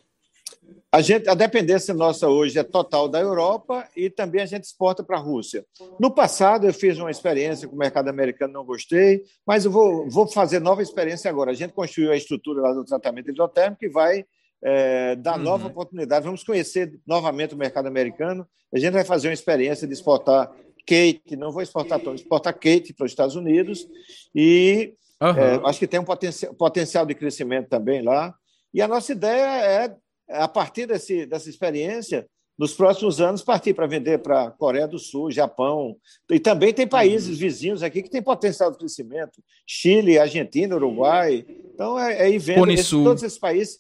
A, 0.92 1.02
gente, 1.02 1.30
a 1.30 1.34
dependência 1.34 1.94
nossa 1.94 2.30
hoje 2.30 2.58
é 2.58 2.64
total 2.64 3.08
da 3.08 3.20
Europa 3.20 3.88
e 3.96 4.10
também 4.10 4.42
a 4.42 4.46
gente 4.46 4.64
exporta 4.64 5.04
para 5.04 5.18
a 5.18 5.22
Rússia. 5.22 5.66
No 6.00 6.10
passado, 6.10 6.66
eu 6.66 6.74
fiz 6.74 6.98
uma 6.98 7.12
experiência 7.12 7.68
com 7.68 7.76
o 7.76 7.80
mercado 7.80 8.08
americano, 8.08 8.54
não 8.54 8.66
gostei, 8.66 9.24
mas 9.46 9.66
eu 9.66 9.72
vou, 9.72 10.10
vou 10.10 10.28
fazer 10.28 10.60
nova 10.60 10.82
experiência 10.82 11.30
agora. 11.30 11.52
A 11.52 11.54
gente 11.54 11.74
construiu 11.74 12.12
a 12.12 12.18
estrutura 12.18 12.62
lá 12.62 12.74
do 12.74 12.86
tratamento 12.86 13.30
hidrotérmico 13.30 13.82
que 13.82 13.90
vai 13.90 14.26
é, 14.64 15.16
dar 15.18 15.38
uhum. 15.38 15.44
nova 15.44 15.68
oportunidade. 15.68 16.26
Vamos 16.26 16.44
conhecer 16.44 17.00
novamente 17.06 17.54
o 17.54 17.58
mercado 17.58 17.88
americano. 17.88 18.48
A 18.74 18.80
gente 18.80 18.94
vai 18.94 19.04
fazer 19.04 19.28
uma 19.28 19.34
experiência 19.34 19.88
de 19.88 19.94
exportar 19.94 20.52
Kate, 20.88 21.36
não 21.36 21.52
vou 21.52 21.62
exportar 21.62 22.00
todo, 22.00 22.16
exportar 22.16 22.54
Kate 22.54 22.94
para 22.94 23.06
os 23.06 23.12
Estados 23.12 23.36
Unidos 23.36 23.86
e 24.34 24.94
uhum. 25.22 25.30
é, 25.30 25.62
acho 25.66 25.80
que 25.80 25.88
tem 25.88 26.00
um 26.00 26.06
potencial, 26.06 26.54
potencial 26.54 27.06
de 27.06 27.14
crescimento 27.14 27.68
também 27.68 28.02
lá. 28.02 28.34
E 28.74 28.82
a 28.82 28.88
nossa 28.88 29.12
ideia 29.12 29.46
é 29.46 29.96
a 30.30 30.48
partir 30.48 30.86
desse, 30.86 31.26
dessa 31.26 31.50
experiência, 31.50 32.28
nos 32.58 32.74
próximos 32.74 33.22
anos, 33.22 33.44
partir 33.44 33.74
para 33.74 33.86
vender 33.86 34.18
para 34.20 34.50
Coreia 34.52 34.88
do 34.88 34.98
Sul, 34.98 35.32
Japão. 35.32 35.96
E 36.30 36.40
também 36.40 36.74
tem 36.74 36.88
países 36.88 37.36
uhum. 37.36 37.36
vizinhos 37.36 37.84
aqui 37.84 38.02
que 38.02 38.10
têm 38.10 38.22
potencial 38.22 38.72
de 38.72 38.78
crescimento: 38.78 39.44
Chile, 39.66 40.18
Argentina, 40.18 40.76
Uruguai. 40.76 41.46
Então, 41.74 42.00
é, 42.00 42.24
é 42.24 42.30
ir 42.30 42.40
vendo 42.40 42.72
esse, 42.72 42.90
todos 42.90 43.24
esses 43.24 43.38
países. 43.38 43.80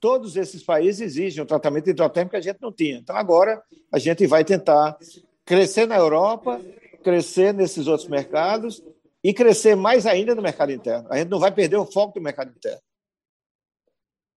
Todos 0.00 0.36
esses 0.36 0.62
países 0.62 1.00
exigem 1.00 1.42
um 1.42 1.46
tratamento 1.46 1.90
hidrotérmico 1.90 2.30
que 2.30 2.36
a 2.36 2.40
gente 2.40 2.58
não 2.60 2.70
tinha. 2.70 2.98
Então, 2.98 3.16
agora, 3.16 3.60
a 3.90 3.98
gente 3.98 4.28
vai 4.28 4.44
tentar 4.44 4.96
crescer 5.44 5.88
na 5.88 5.96
Europa, 5.96 6.60
crescer 7.02 7.52
nesses 7.52 7.88
outros 7.88 8.08
mercados 8.08 8.80
e 9.24 9.34
crescer 9.34 9.74
mais 9.74 10.06
ainda 10.06 10.36
no 10.36 10.42
mercado 10.42 10.70
interno. 10.70 11.08
A 11.10 11.16
gente 11.18 11.28
não 11.28 11.40
vai 11.40 11.50
perder 11.50 11.78
o 11.78 11.84
foco 11.84 12.14
do 12.14 12.22
mercado 12.22 12.52
interno. 12.56 12.78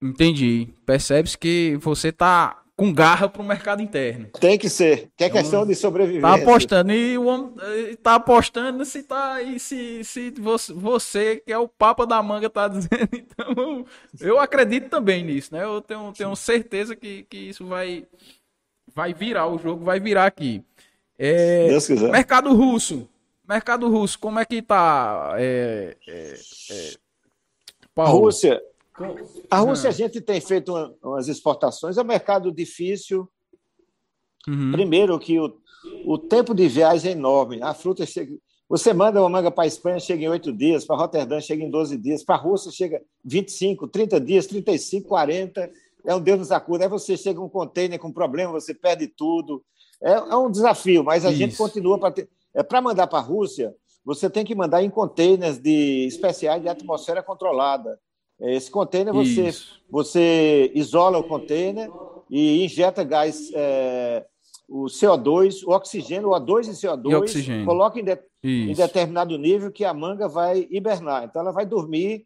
Entendi. 0.02 0.69
Percebe-se 0.86 1.38
que 1.38 1.78
você 1.80 2.10
está 2.10 2.61
com 2.82 2.91
garra 2.91 3.30
para 3.30 3.41
o 3.44 3.45
mercado 3.45 3.84
interno. 3.84 4.28
Tem 4.40 4.57
que 4.57 4.68
ser, 4.68 5.11
que 5.15 5.23
é 5.23 5.28
então, 5.28 5.40
questão 5.40 5.68
de 5.68 5.76
sobrevivência. 5.76 6.28
Tá 6.28 6.34
apostando 6.34 6.91
e 6.91 7.15
o 7.15 7.26
homem 7.26 7.53
tá 8.02 8.15
apostando 8.15 8.84
se 8.84 9.03
tá 9.03 9.34
aí 9.34 9.60
se, 9.60 10.03
se 10.03 10.32
você, 10.32 10.73
você 10.73 11.36
que 11.45 11.53
é 11.53 11.57
o 11.60 11.68
papa 11.68 12.07
da 12.07 12.23
manga 12.23 12.49
tá 12.49 12.68
dizendo. 12.69 13.10
Então, 13.14 13.86
eu 14.19 14.40
acredito 14.40 14.90
também 14.90 15.23
nisso, 15.23 15.53
né? 15.53 15.64
Eu 15.64 15.80
tenho, 15.80 16.11
tenho 16.11 16.36
certeza 16.36 16.95
que, 16.95 17.22
que 17.30 17.38
isso 17.38 17.68
vai 17.68 18.07
vai 18.95 19.14
virar 19.14 19.48
o 19.48 19.60
jogo, 19.60 19.86
vai 19.86 19.99
virar 19.99 20.26
aqui. 20.26 20.64
É, 21.19 21.68
Deus 21.68 21.86
quiser. 21.86 22.10
Mercado 22.11 22.52
russo. 22.56 23.07
Mercado 23.48 23.88
russo, 23.90 24.18
como 24.18 24.40
é 24.40 24.45
que 24.45 24.60
tá? 24.61 25.36
É, 25.38 25.95
é, 26.07 26.36
Rússia, 27.95 28.60
a 29.49 29.59
Rússia, 29.59 29.89
a 29.89 29.93
gente 29.93 30.19
tem 30.22 30.39
feito 30.41 30.72
uma, 30.73 30.93
umas 31.03 31.27
exportações, 31.27 31.97
é 31.97 32.01
um 32.01 32.05
mercado 32.05 32.51
difícil. 32.51 33.27
Uhum. 34.47 34.72
Primeiro, 34.72 35.18
que 35.19 35.39
o, 35.39 35.57
o 36.05 36.18
tempo 36.18 36.53
de 36.53 36.68
viagem 36.68 37.11
é 37.11 37.15
enorme. 37.15 37.61
A 37.61 37.73
fruta 37.73 38.05
chega. 38.05 38.35
Você 38.68 38.93
manda 38.93 39.19
uma 39.19 39.30
manga 39.30 39.51
para 39.51 39.65
a 39.65 39.68
Espanha, 39.68 39.99
chega 39.99 40.23
em 40.23 40.30
oito 40.30 40.53
dias, 40.53 40.85
para 40.85 40.95
Roterdã, 40.95 41.41
chega 41.41 41.63
em 41.63 41.69
12 41.69 41.97
dias, 41.97 42.23
para 42.23 42.35
a 42.35 42.38
Rússia, 42.38 42.72
chega 42.72 43.01
25, 43.26 43.88
30 43.88 44.19
dias, 44.22 44.47
35, 44.47 45.07
40. 45.09 45.69
É 46.05 46.15
um 46.15 46.22
Deus 46.22 46.39
nos 46.39 46.51
acuda. 46.51 46.85
Aí 46.85 46.89
você 46.89 47.18
chega 47.18 47.41
um 47.41 47.49
container 47.49 47.99
com 47.99 48.11
problema, 48.11 48.51
você 48.51 48.73
perde 48.73 49.07
tudo. 49.07 49.63
É, 50.01 50.13
é 50.13 50.35
um 50.35 50.49
desafio, 50.49 51.03
mas 51.03 51.26
a 51.26 51.30
Isso. 51.30 51.38
gente 51.38 51.55
continua 51.57 51.99
para 51.99 52.11
ter. 52.11 52.30
É, 52.53 52.63
para 52.63 52.81
mandar 52.81 53.07
para 53.07 53.19
a 53.19 53.22
Rússia, 53.22 53.73
você 54.03 54.30
tem 54.30 54.43
que 54.43 54.55
mandar 54.55 54.84
em 54.84 54.89
containers 54.89 55.57
de 55.57 56.05
especiais 56.07 56.61
de 56.61 56.68
atmosfera 56.68 57.22
controlada. 57.22 57.99
Esse 58.41 58.72
container 58.72 59.13
você, 59.13 59.51
você 59.89 60.72
isola 60.73 61.18
o 61.18 61.23
container 61.23 61.89
e 62.30 62.63
injeta 62.65 63.03
gás, 63.03 63.51
é, 63.53 64.26
o 64.68 64.85
CO2, 64.85 65.63
o 65.65 65.72
oxigênio, 65.72 66.30
o 66.30 66.31
O2 66.31 66.68
e 66.68 66.72
CO2, 66.72 67.11
e 67.11 67.15
oxigênio. 67.15 67.65
coloca 67.65 67.99
em, 67.99 68.03
de, 68.03 68.18
em, 68.43 68.73
determinado 68.73 69.38
nível 69.38 69.72
que 69.72 69.84
a 69.84 69.93
manga 69.93 70.27
vai 70.27 70.68
hibernar. 70.72 71.26
Então 71.26 71.41
ela 71.41 71.51
vai 71.51 71.65
dormir, 71.65 72.26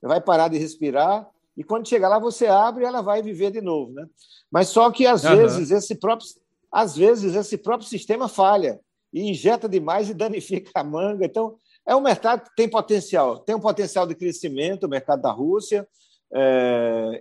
vai 0.00 0.20
parar 0.20 0.48
de 0.48 0.56
respirar 0.56 1.28
e 1.56 1.64
quando 1.64 1.88
chegar 1.88 2.08
lá 2.08 2.18
você 2.18 2.46
abre 2.46 2.84
e 2.84 2.86
ela 2.86 3.02
vai 3.02 3.20
viver 3.22 3.50
de 3.50 3.60
novo, 3.60 3.92
né? 3.92 4.06
Mas 4.50 4.68
só 4.68 4.90
que 4.90 5.06
às 5.06 5.24
uhum. 5.24 5.36
vezes 5.36 5.70
esse 5.70 5.94
próprio 5.94 6.26
às 6.72 6.96
vezes 6.96 7.34
esse 7.34 7.58
próprio 7.58 7.88
sistema 7.88 8.28
falha 8.28 8.80
e 9.12 9.28
injeta 9.28 9.68
demais 9.68 10.08
e 10.08 10.14
danifica 10.14 10.70
a 10.74 10.84
manga. 10.84 11.26
Então 11.26 11.56
é 11.90 11.96
um 11.96 12.00
mercado 12.00 12.44
que 12.44 12.54
tem 12.54 12.68
potencial, 12.68 13.40
tem 13.40 13.56
um 13.56 13.60
potencial 13.60 14.06
de 14.06 14.14
crescimento, 14.14 14.84
o 14.84 14.88
mercado 14.88 15.22
da 15.22 15.32
Rússia, 15.32 15.88
é, 16.32 17.20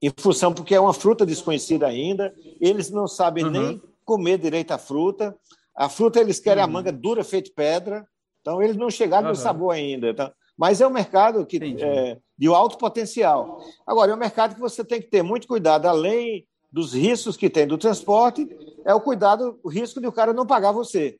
em 0.00 0.12
função 0.16 0.54
porque 0.54 0.76
é 0.76 0.80
uma 0.80 0.94
fruta 0.94 1.26
desconhecida 1.26 1.88
ainda, 1.88 2.32
eles 2.60 2.88
não 2.88 3.08
sabem 3.08 3.44
uhum. 3.44 3.50
nem 3.50 3.82
comer 4.04 4.38
direito 4.38 4.70
a 4.70 4.78
fruta. 4.78 5.36
A 5.74 5.88
fruta 5.88 6.20
eles 6.20 6.38
querem 6.38 6.62
uhum. 6.62 6.70
a 6.70 6.72
manga 6.72 6.92
dura, 6.92 7.24
feita 7.24 7.50
pedra, 7.52 8.06
então 8.40 8.62
eles 8.62 8.76
não 8.76 8.90
chegaram 8.90 9.26
uhum. 9.26 9.32
no 9.32 9.36
sabor 9.36 9.74
ainda. 9.74 10.10
Então, 10.10 10.30
mas 10.56 10.80
é 10.80 10.86
um 10.86 10.90
mercado 10.90 11.44
que 11.44 11.56
é, 11.56 12.16
de 12.38 12.46
alto 12.46 12.78
potencial. 12.78 13.58
Agora, 13.84 14.12
é 14.12 14.14
um 14.14 14.18
mercado 14.18 14.54
que 14.54 14.60
você 14.60 14.84
tem 14.84 15.00
que 15.00 15.10
ter 15.10 15.22
muito 15.24 15.48
cuidado, 15.48 15.86
além 15.86 16.46
dos 16.70 16.94
riscos 16.94 17.36
que 17.36 17.50
tem 17.50 17.66
do 17.66 17.76
transporte, 17.76 18.48
é 18.84 18.94
o 18.94 19.00
cuidado, 19.00 19.58
o 19.64 19.68
risco 19.68 20.00
de 20.00 20.06
o 20.06 20.12
cara 20.12 20.32
não 20.32 20.46
pagar 20.46 20.70
você 20.70 21.18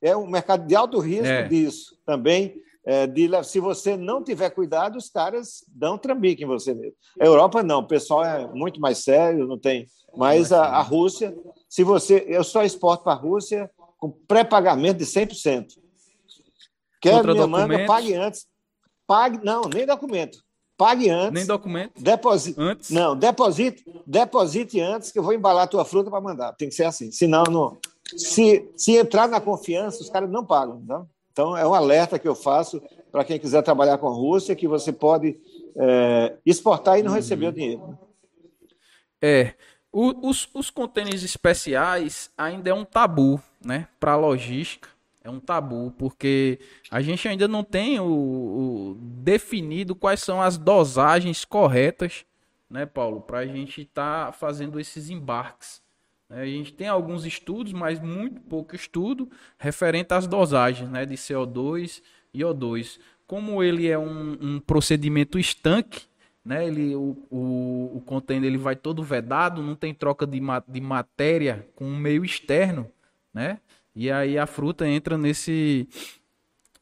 é 0.00 0.16
um 0.16 0.26
mercado 0.26 0.66
de 0.66 0.74
alto 0.74 0.98
risco 0.98 1.26
é. 1.26 1.48
disso 1.48 1.96
também. 2.06 2.60
É, 2.84 3.06
de, 3.06 3.28
se 3.44 3.60
você 3.60 3.96
não 3.96 4.24
tiver 4.24 4.50
cuidado, 4.50 4.96
os 4.96 5.10
caras 5.10 5.62
dão 5.68 5.98
trambique 5.98 6.42
em 6.42 6.46
você 6.46 6.74
mesmo. 6.74 6.96
A 7.20 7.24
Europa 7.24 7.62
não, 7.62 7.80
o 7.80 7.86
pessoal 7.86 8.24
é 8.24 8.46
muito 8.48 8.80
mais 8.80 8.98
sério, 8.98 9.46
não 9.46 9.58
tem. 9.58 9.86
Mas 10.16 10.50
a, 10.50 10.64
a 10.64 10.82
Rússia, 10.82 11.36
se 11.68 11.84
você. 11.84 12.24
Eu 12.26 12.42
só 12.42 12.64
exporto 12.64 13.04
para 13.04 13.12
a 13.12 13.16
Rússia 13.16 13.70
com 13.98 14.10
pré-pagamento 14.10 14.98
de 14.98 15.04
100%. 15.04 15.78
Quer 17.00 17.16
Contra 17.16 17.34
minha 17.34 17.46
manga, 17.46 17.86
pague 17.86 18.14
antes. 18.14 18.46
Pague, 19.06 19.44
não, 19.44 19.62
nem 19.62 19.86
documento. 19.86 20.38
Pague 20.76 21.10
antes. 21.10 21.32
Nem 21.32 21.46
documento. 21.46 22.00
Deposite. 22.00 22.58
Antes. 22.58 22.90
Não, 22.90 23.14
deposite, 23.14 23.84
deposite 24.06 24.80
antes 24.80 25.12
que 25.12 25.18
eu 25.18 25.22
vou 25.22 25.34
embalar 25.34 25.64
a 25.64 25.66
tua 25.66 25.84
fruta 25.84 26.10
para 26.10 26.20
mandar. 26.20 26.54
Tem 26.54 26.68
que 26.68 26.74
ser 26.74 26.84
assim. 26.84 27.10
Senão, 27.12 27.44
não, 27.44 27.78
se, 28.16 28.68
se 28.76 28.96
entrar 28.96 29.28
na 29.28 29.40
confiança, 29.40 30.02
os 30.02 30.10
caras 30.10 30.30
não 30.30 30.44
pagam. 30.44 30.82
Não? 30.86 31.08
Então, 31.32 31.56
é 31.56 31.66
um 31.66 31.74
alerta 31.74 32.18
que 32.18 32.28
eu 32.28 32.34
faço 32.34 32.82
para 33.10 33.24
quem 33.24 33.38
quiser 33.38 33.62
trabalhar 33.62 33.98
com 33.98 34.08
a 34.08 34.12
Rússia, 34.12 34.56
que 34.56 34.68
você 34.68 34.92
pode 34.92 35.38
é, 35.76 36.36
exportar 36.44 36.98
e 36.98 37.02
não 37.02 37.12
receber 37.12 37.48
o 37.48 37.52
dinheiro. 37.52 37.98
É. 39.20 39.54
O, 39.92 40.28
os, 40.28 40.48
os 40.54 40.70
contêineres 40.70 41.24
especiais 41.24 42.30
ainda 42.38 42.70
é 42.70 42.74
um 42.74 42.84
tabu, 42.84 43.40
né? 43.64 43.88
Para 43.98 44.12
a 44.12 44.16
logística. 44.16 44.88
É 45.22 45.28
um 45.28 45.38
tabu, 45.38 45.92
porque 45.98 46.58
a 46.90 47.02
gente 47.02 47.28
ainda 47.28 47.46
não 47.46 47.62
tem 47.62 48.00
o, 48.00 48.06
o 48.06 48.94
definido 48.98 49.94
quais 49.94 50.20
são 50.20 50.40
as 50.40 50.56
dosagens 50.56 51.44
corretas, 51.44 52.24
né, 52.70 52.86
Paulo, 52.86 53.20
para 53.20 53.40
a 53.40 53.46
gente 53.46 53.82
estar 53.82 54.26
tá 54.26 54.32
fazendo 54.32 54.80
esses 54.80 55.10
embarques. 55.10 55.82
A 56.30 56.46
gente 56.46 56.72
tem 56.72 56.86
alguns 56.86 57.26
estudos, 57.26 57.72
mas 57.72 57.98
muito 57.98 58.40
pouco 58.42 58.76
estudo 58.76 59.28
referente 59.58 60.14
às 60.14 60.28
dosagens 60.28 60.88
né, 60.88 61.04
de 61.04 61.16
CO2 61.16 62.00
e 62.32 62.40
O2. 62.40 63.00
Como 63.26 63.62
ele 63.62 63.88
é 63.88 63.98
um, 63.98 64.38
um 64.40 64.60
procedimento 64.60 65.38
estanque, 65.38 66.02
né, 66.44 66.66
ele, 66.66 66.94
o, 66.94 67.16
o, 67.30 67.96
o 67.96 68.02
container 68.06 68.48
ele 68.48 68.58
vai 68.58 68.76
todo 68.76 69.02
vedado, 69.02 69.62
não 69.62 69.74
tem 69.74 69.92
troca 69.92 70.24
de, 70.24 70.40
de 70.68 70.80
matéria 70.80 71.68
com 71.74 71.84
o 71.84 71.96
meio 71.96 72.24
externo, 72.24 72.90
né? 73.34 73.58
E 73.94 74.10
aí 74.10 74.38
a 74.38 74.46
fruta 74.46 74.86
entra 74.86 75.18
nesse, 75.18 75.88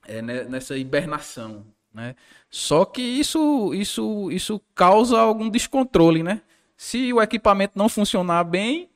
é, 0.07 0.21
né, 0.21 0.45
nessa 0.45 0.77
hibernação, 0.77 1.65
né? 1.93 2.15
Só 2.51 2.85
que 2.85 3.01
isso, 3.01 3.73
isso, 3.75 4.31
isso 4.31 4.61
causa 4.75 5.19
algum 5.19 5.49
descontrole, 5.49 6.23
né? 6.23 6.43
Se 6.77 7.13
o 7.13 7.21
equipamento 7.21 7.77
não 7.77 7.89
funcionar 7.89 8.45
bem, 8.45 8.89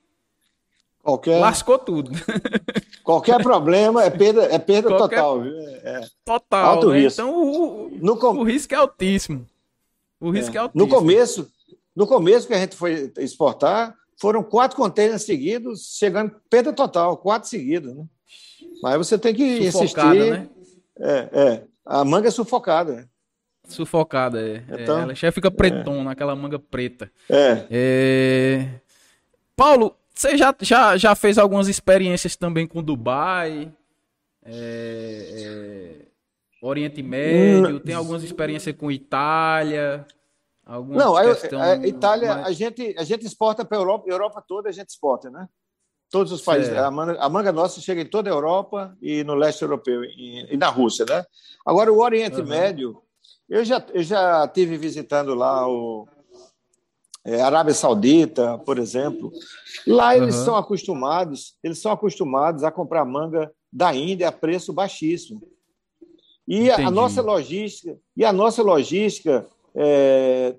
Qualquer... 1.03 1.41
Lascou 1.41 1.79
tudo. 1.79 2.11
Qualquer 3.03 3.43
problema 3.43 4.05
é 4.05 4.11
perda, 4.11 4.45
é 4.45 4.59
perda 4.59 4.89
Qualquer... 4.89 5.17
total. 5.17 5.45
É. 5.45 6.01
Total. 6.25 6.65
Alto 6.67 6.91
né? 6.91 7.01
risco. 7.01 7.21
Então 7.21 7.35
o, 7.35 7.91
no 8.01 8.17
com... 8.17 8.29
o 8.29 8.45
risco 8.45 8.73
é 8.73 8.77
altíssimo. 8.77 9.45
O 10.21 10.31
risco 10.31 10.55
é, 10.55 10.59
é 10.59 10.61
altíssimo. 10.61 10.87
No 10.87 10.89
começo, 10.89 11.51
no 11.97 12.07
começo 12.07 12.47
que 12.47 12.55
a 12.55 12.59
gente 12.59 12.77
foi 12.77 13.13
exportar, 13.19 13.97
foram 14.17 14.45
quatro 14.45 14.77
containers 14.77 15.25
seguidos, 15.25 15.97
chegando 15.99 16.37
perda 16.49 16.73
total, 16.73 17.17
quatro 17.17 17.49
seguidos. 17.49 17.93
Né? 17.93 18.05
Mas 18.81 18.99
você 18.99 19.19
tem 19.19 19.35
que 19.35 19.71
sufocada, 19.73 20.15
insistir. 20.15 20.31
Né? 20.33 20.49
É, 21.01 21.29
é. 21.33 21.65
A 21.85 22.05
manga 22.05 22.29
é 22.29 22.31
sufocada. 22.31 22.93
Né? 22.93 23.07
Sufocada, 23.67 24.41
é. 24.41 24.65
Então, 24.81 24.99
é. 24.99 25.03
Ela 25.03 25.15
já 25.17 25.33
fica 25.33 25.51
pretona, 25.51 26.11
é. 26.11 26.13
aquela 26.13 26.37
manga 26.37 26.59
preta. 26.59 27.11
É. 27.29 27.67
é. 27.69 28.69
Paulo, 29.57 29.97
você 30.15 30.37
já, 30.37 30.55
já, 30.61 30.97
já 30.97 31.15
fez 31.15 31.39
algumas 31.39 31.69
experiências 31.69 32.37
também 32.37 32.67
com 32.67 32.83
Dubai, 32.83 33.73
é, 34.45 36.03
é, 36.03 36.07
Oriente 36.63 37.03
Médio, 37.03 37.81
tem 37.81 37.95
algumas 37.95 38.23
experiências 38.23 38.75
com 38.77 38.91
Itália? 38.91 40.07
Não, 40.67 41.17
a, 41.17 41.23
a, 41.23 41.87
Itália, 41.87 42.35
mais... 42.35 42.47
a, 42.47 42.53
gente, 42.53 42.95
a 42.97 43.05
gente 43.05 43.27
exporta 43.27 43.65
para 43.65 43.77
a 43.77 43.81
Europa, 43.81 44.09
Europa 44.09 44.45
toda 44.47 44.69
a 44.69 44.73
gente 44.73 44.89
exporta, 44.89 45.29
né? 45.29 45.49
Todos 46.11 46.31
os 46.31 46.43
países. 46.43 46.73
A 46.77 46.91
manga, 46.91 47.19
a 47.19 47.29
manga, 47.29 47.53
nossa 47.53 47.81
chega 47.81 48.03
em 48.03 48.07
toda 48.07 48.31
a 48.31 48.33
Europa 48.33 48.97
e 49.01 49.25
no 49.25 49.35
leste 49.35 49.63
europeu 49.63 50.05
e, 50.05 50.55
e 50.55 50.57
na 50.57 50.69
Rússia, 50.69 51.05
né? 51.09 51.25
Agora, 51.65 51.93
o 51.93 52.01
Oriente 52.01 52.41
uhum. 52.41 52.47
Médio, 52.47 53.03
eu 53.49 53.65
já, 53.65 53.85
eu 53.93 54.03
já 54.03 54.47
tive 54.49 54.77
visitando 54.77 55.35
lá 55.35 55.67
o, 55.67 56.07
é, 57.25 57.41
Arábia 57.41 57.75
Saudita, 57.75 58.59
por 58.59 58.79
exemplo. 58.79 59.33
Lá 59.87 60.17
eles 60.17 60.37
uhum. 60.37 60.45
são 60.45 60.57
acostumados, 60.57 61.55
eles 61.63 61.79
são 61.79 61.93
acostumados 61.93 62.65
a 62.65 62.71
comprar 62.71 63.05
manga 63.05 63.53
da 63.73 63.95
Índia 63.95 64.29
a 64.29 64.33
preço 64.33 64.73
baixíssimo. 64.73 65.41
E 66.47 66.71
a, 66.71 66.89
a 66.89 66.91
nossa 66.91 67.23
logística, 67.23 67.97
e 68.17 68.25
a 68.25 68.33
nossa 68.33 68.63
logística 68.63 69.47
é, 69.75 70.57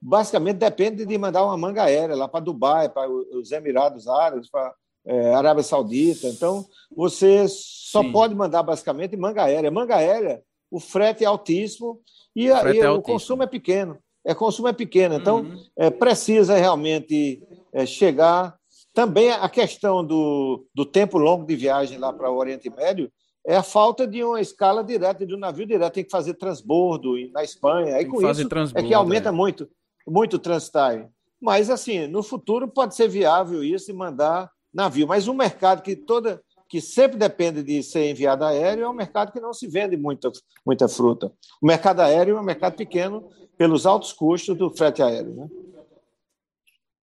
basicamente 0.00 0.56
depende 0.56 1.04
de 1.04 1.18
mandar 1.18 1.44
uma 1.44 1.56
manga 1.56 1.84
aérea 1.84 2.16
lá 2.16 2.26
para 2.26 2.40
Dubai, 2.40 2.88
para 2.88 3.10
os 3.10 3.52
Emirados 3.52 4.08
Árabes, 4.08 4.50
para 4.50 4.74
é, 5.04 5.34
Arábia 5.34 5.62
Saudita. 5.62 6.28
Então, 6.28 6.64
você 6.96 7.46
só 7.48 8.02
Sim. 8.02 8.12
pode 8.12 8.34
mandar 8.34 8.62
basicamente 8.62 9.16
manga 9.16 9.44
aérea. 9.44 9.70
Manga 9.70 9.96
aérea, 9.96 10.42
o 10.70 10.80
frete 10.80 11.22
é 11.22 11.26
altíssimo 11.26 12.00
e, 12.34 12.50
a, 12.50 12.74
e 12.74 12.78
é 12.78 12.90
o 12.90 13.02
consumo 13.02 13.42
é 13.42 13.46
pequeno 13.46 13.98
é, 14.26 14.34
consumo 14.34 14.68
é 14.68 14.72
pequeno. 14.72 15.14
Então, 15.14 15.42
uhum. 15.42 15.64
é, 15.76 15.88
precisa 15.88 16.56
realmente 16.56 17.40
é, 17.72 17.86
chegar. 17.86 18.56
Também 18.92 19.30
a 19.30 19.48
questão 19.48 20.04
do, 20.04 20.66
do 20.74 20.84
tempo 20.84 21.16
longo 21.16 21.46
de 21.46 21.54
viagem 21.54 21.96
lá 21.98 22.12
para 22.12 22.30
o 22.30 22.36
Oriente 22.36 22.68
Médio 22.68 23.10
é 23.46 23.54
a 23.54 23.62
falta 23.62 24.06
de 24.06 24.24
uma 24.24 24.40
escala 24.40 24.82
direta, 24.82 25.24
de 25.24 25.34
um 25.34 25.38
navio 25.38 25.64
direto. 25.64 25.94
Tem 25.94 26.04
que 26.04 26.10
fazer 26.10 26.34
transbordo 26.34 27.14
na 27.32 27.44
Espanha. 27.44 27.94
Aí, 27.94 28.04
com 28.04 28.28
isso, 28.28 28.48
é 28.74 28.82
que 28.82 28.92
aumenta 28.92 29.28
é. 29.28 29.32
muito, 29.32 29.68
muito 30.06 30.34
o 30.34 30.38
transtime. 30.38 31.06
Mas, 31.40 31.70
assim, 31.70 32.08
no 32.08 32.22
futuro 32.22 32.66
pode 32.66 32.96
ser 32.96 33.08
viável 33.08 33.62
isso 33.62 33.90
e 33.90 33.94
mandar 33.94 34.50
navio. 34.74 35.06
Mas 35.06 35.28
um 35.28 35.34
mercado 35.34 35.82
que 35.82 35.94
toda 35.94 36.42
que 36.68 36.80
sempre 36.80 37.16
depende 37.16 37.62
de 37.62 37.82
ser 37.82 38.10
enviado 38.10 38.44
aéreo 38.44 38.84
é 38.84 38.88
um 38.88 38.94
mercado 38.94 39.32
que 39.32 39.40
não 39.40 39.52
se 39.52 39.66
vende 39.66 39.96
muita, 39.96 40.30
muita 40.64 40.88
fruta. 40.88 41.32
O 41.60 41.66
mercado 41.66 42.00
aéreo 42.00 42.36
é 42.36 42.40
um 42.40 42.44
mercado 42.44 42.76
pequeno 42.76 43.28
pelos 43.56 43.86
altos 43.86 44.12
custos 44.12 44.56
do 44.56 44.70
frete 44.70 45.02
aéreo. 45.02 45.34
Né? 45.34 45.48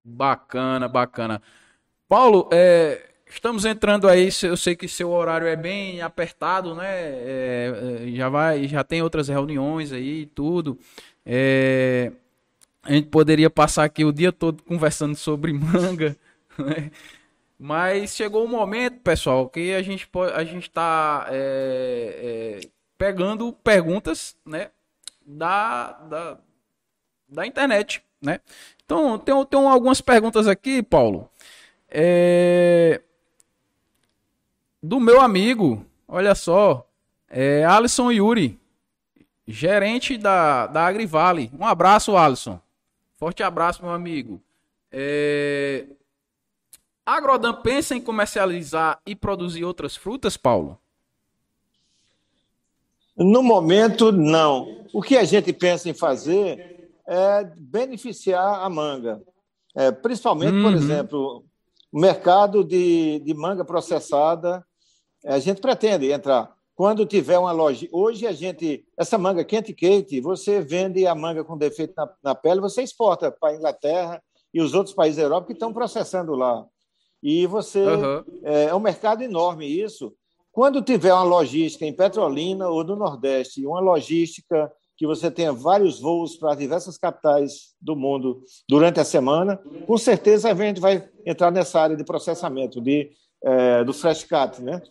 Bacana, 0.03 0.87
bacana. 0.87 1.41
Paulo, 2.07 2.49
é, 2.51 3.13
Estamos 3.33 3.65
entrando 3.65 4.07
aí, 4.07 4.29
eu 4.43 4.55
sei 4.55 4.75
que 4.75 4.87
seu 4.87 5.09
horário 5.09 5.47
é 5.47 5.55
bem 5.55 6.01
apertado, 6.01 6.75
né? 6.75 6.87
É, 6.87 8.03
é, 8.05 8.11
já 8.11 8.29
vai, 8.29 8.67
já 8.67 8.83
tem 8.83 9.01
outras 9.01 9.27
reuniões 9.27 9.91
aí 9.91 10.21
e 10.21 10.25
tudo. 10.27 10.77
É, 11.25 12.11
a 12.83 12.93
gente 12.93 13.07
poderia 13.07 13.49
passar 13.49 13.85
aqui 13.85 14.05
o 14.05 14.13
dia 14.13 14.31
todo 14.31 14.61
conversando 14.61 15.15
sobre 15.15 15.51
manga, 15.57 16.15
né? 16.59 16.91
Mas 17.57 18.15
chegou 18.15 18.43
um 18.43 18.49
momento, 18.49 18.99
pessoal, 19.01 19.47
que 19.47 19.73
a 19.73 19.81
gente 19.81 20.09
a 20.33 20.43
gente 20.43 20.67
está 20.67 21.27
é, 21.29 22.59
é, 22.61 22.69
pegando 22.97 23.53
perguntas, 23.53 24.35
né? 24.45 24.69
Da, 25.25 25.93
da, 25.93 26.37
da 27.29 27.47
internet, 27.47 28.03
né? 28.21 28.41
Então, 28.83 29.17
tem, 29.17 29.45
tem 29.45 29.67
algumas 29.67 30.01
perguntas 30.01 30.47
aqui, 30.47 30.83
Paulo. 30.83 31.29
É, 31.87 33.01
do 34.81 34.99
meu 34.99 35.21
amigo, 35.21 35.85
olha 36.07 36.35
só, 36.35 36.85
é 37.29 37.63
Alisson 37.63 38.11
Yuri, 38.11 38.59
gerente 39.47 40.17
da, 40.17 40.67
da 40.67 40.85
Agrivale. 40.85 41.49
Um 41.57 41.65
abraço, 41.65 42.17
Alisson. 42.17 42.59
Forte 43.15 43.41
abraço, 43.41 43.81
meu 43.81 43.93
amigo. 43.93 44.41
É... 44.91 45.85
A 47.05 47.15
Agrodan 47.15 47.53
pensa 47.53 47.95
em 47.95 48.01
comercializar 48.01 48.99
e 49.05 49.15
produzir 49.15 49.65
outras 49.65 49.95
frutas, 49.95 50.37
Paulo? 50.37 50.79
No 53.15 53.43
momento, 53.43 54.11
não. 54.11 54.85
O 54.93 55.01
que 55.01 55.17
a 55.17 55.23
gente 55.23 55.51
pensa 55.51 55.89
em 55.89 55.93
fazer 55.93 56.91
é 57.05 57.43
beneficiar 57.57 58.63
a 58.63 58.69
manga. 58.69 59.21
É, 59.75 59.91
principalmente, 59.91 60.53
uhum. 60.53 60.63
por 60.63 60.73
exemplo, 60.73 61.45
o 61.91 61.99
mercado 61.99 62.63
de, 62.63 63.19
de 63.19 63.33
manga 63.33 63.65
processada 63.65 64.65
a 65.25 65.39
gente 65.39 65.61
pretende 65.61 66.11
entrar. 66.11 66.53
Quando 66.75 67.05
tiver 67.05 67.37
uma 67.37 67.51
loja. 67.51 67.87
Hoje 67.91 68.25
a 68.25 68.31
gente. 68.31 68.85
Essa 68.97 69.17
manga 69.17 69.43
quente 69.43 69.73
quente, 69.73 70.19
você 70.19 70.59
vende 70.59 71.05
a 71.05 71.13
manga 71.13 71.43
com 71.43 71.57
defeito 71.57 71.93
na, 71.95 72.09
na 72.23 72.35
pele, 72.35 72.59
você 72.59 72.81
exporta 72.81 73.31
para 73.31 73.49
a 73.49 73.55
Inglaterra 73.55 74.23
e 74.53 74.61
os 74.61 74.73
outros 74.73 74.95
países 74.95 75.17
da 75.17 75.23
Europa 75.23 75.47
que 75.47 75.53
estão 75.53 75.71
processando 75.71 76.33
lá. 76.33 76.65
E 77.23 77.47
você. 77.47 77.79
Uhum. 77.79 78.23
É, 78.43 78.65
é 78.65 78.75
um 78.75 78.79
mercado 78.79 79.23
enorme 79.23 79.65
isso. 79.65 80.13
Quando 80.51 80.83
tiver 80.83 81.13
uma 81.13 81.23
logística 81.23 81.85
em 81.85 81.95
Petrolina 81.95 82.67
ou 82.67 82.83
no 82.83 82.95
Nordeste, 82.95 83.65
uma 83.65 83.79
logística 83.79 84.71
que 84.95 85.07
você 85.07 85.31
tenha 85.31 85.51
vários 85.51 85.99
voos 85.99 86.35
para 86.35 86.53
diversas 86.53 86.97
capitais 86.97 87.73
do 87.81 87.95
mundo 87.95 88.43
durante 88.69 88.99
a 88.99 89.03
semana, 89.03 89.59
com 89.87 89.97
certeza 89.97 90.51
a 90.51 90.53
gente 90.53 90.79
vai 90.79 91.09
entrar 91.25 91.49
nessa 91.49 91.81
área 91.81 91.95
de 91.95 92.03
processamento 92.03 92.79
de, 92.79 93.09
é, 93.43 93.83
do 93.83 93.93
fresh 93.93 94.23
cut, 94.25 94.61
né? 94.61 94.81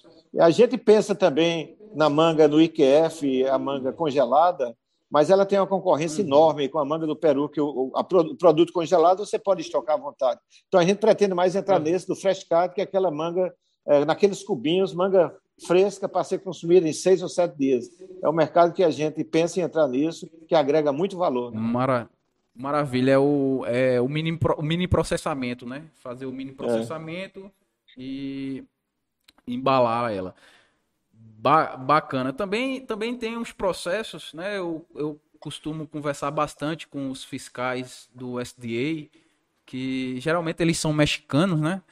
A 0.40 0.50
gente 0.50 0.76
pensa 0.76 1.14
também 1.14 1.76
na 1.94 2.08
manga 2.08 2.48
no 2.48 2.60
IQF, 2.60 3.46
a 3.46 3.58
manga 3.58 3.92
congelada, 3.92 4.74
mas 5.12 5.28
ela 5.28 5.44
tem 5.44 5.58
uma 5.58 5.66
concorrência 5.66 6.22
uhum. 6.22 6.28
enorme 6.28 6.68
com 6.70 6.78
a 6.78 6.84
manga 6.86 7.06
do 7.06 7.14
Peru, 7.14 7.46
que 7.46 7.60
o, 7.60 7.92
a, 7.94 8.00
o 8.00 8.34
produto 8.34 8.72
congelado 8.72 9.18
você 9.18 9.38
pode 9.38 9.60
estocar 9.60 9.96
à 9.96 10.00
vontade. 10.00 10.40
Então 10.66 10.80
a 10.80 10.84
gente 10.84 10.96
pretende 10.96 11.34
mais 11.34 11.54
entrar 11.54 11.76
uhum. 11.76 11.82
nesse 11.82 12.08
do 12.08 12.16
fresh 12.16 12.44
cut, 12.44 12.74
que 12.74 12.80
é 12.80 12.84
aquela 12.84 13.10
manga, 13.10 13.52
é, 13.86 14.06
naqueles 14.06 14.42
cubinhos, 14.42 14.94
manga 14.94 15.30
fresca 15.66 16.08
para 16.08 16.24
ser 16.24 16.38
consumida 16.38 16.88
em 16.88 16.94
seis 16.94 17.22
ou 17.22 17.28
sete 17.28 17.58
dias. 17.58 17.84
É 18.24 18.28
um 18.28 18.32
mercado 18.32 18.72
que 18.72 18.82
a 18.82 18.88
gente 18.88 19.22
pensa 19.22 19.60
em 19.60 19.62
entrar 19.62 19.86
nisso, 19.86 20.30
que 20.48 20.54
agrega 20.54 20.90
muito 20.92 21.18
valor. 21.18 21.52
Né? 21.52 21.60
Mara... 21.60 22.08
Maravilha, 22.54 23.12
é 23.12 23.18
o, 23.18 23.64
é 23.66 23.98
o, 23.98 24.06
mini, 24.06 24.38
o 24.58 24.62
mini 24.62 24.86
processamento, 24.86 25.66
né? 25.66 25.84
Fazer 25.94 26.26
o 26.26 26.32
mini 26.32 26.50
é. 26.50 26.54
processamento 26.54 27.46
é. 27.46 27.50
e 27.96 28.64
embalar 29.48 30.12
ela. 30.12 30.34
Ba 31.42 31.76
bacana. 31.76 32.32
Também, 32.32 32.80
também 32.80 33.16
tem 33.16 33.36
uns 33.36 33.50
processos, 33.50 34.32
né? 34.32 34.56
Eu, 34.56 34.86
eu 34.94 35.20
costumo 35.40 35.88
conversar 35.88 36.30
bastante 36.30 36.86
com 36.86 37.10
os 37.10 37.24
fiscais 37.24 38.08
do 38.14 38.40
SDA, 38.40 39.08
que 39.66 40.20
geralmente 40.20 40.60
eles 40.60 40.78
são 40.78 40.92
mexicanos, 40.92 41.60
né? 41.60 41.82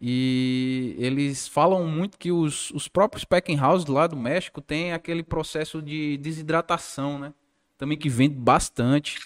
E 0.00 0.96
eles 0.98 1.46
falam 1.46 1.86
muito 1.86 2.18
que 2.18 2.32
os, 2.32 2.70
os 2.70 2.88
próprios 2.88 3.26
packing 3.26 3.60
houses 3.60 3.86
lá 3.86 4.06
do 4.06 4.16
México 4.16 4.62
tem 4.62 4.94
aquele 4.94 5.22
processo 5.22 5.82
de 5.82 6.16
desidratação, 6.16 7.18
né? 7.18 7.34
Também 7.76 7.98
que 7.98 8.08
vende 8.08 8.36
bastante. 8.36 9.18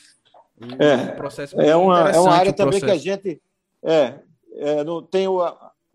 É, 1.56 1.56
um 1.56 1.70
é, 1.70 1.76
uma, 1.76 2.10
é 2.10 2.18
uma 2.18 2.34
área 2.34 2.52
também 2.52 2.80
que 2.80 2.90
a 2.90 2.98
gente 2.98 3.40
é, 3.80 4.18
é, 4.56 4.82
não 4.82 5.00
tem 5.00 5.28
o, 5.28 5.40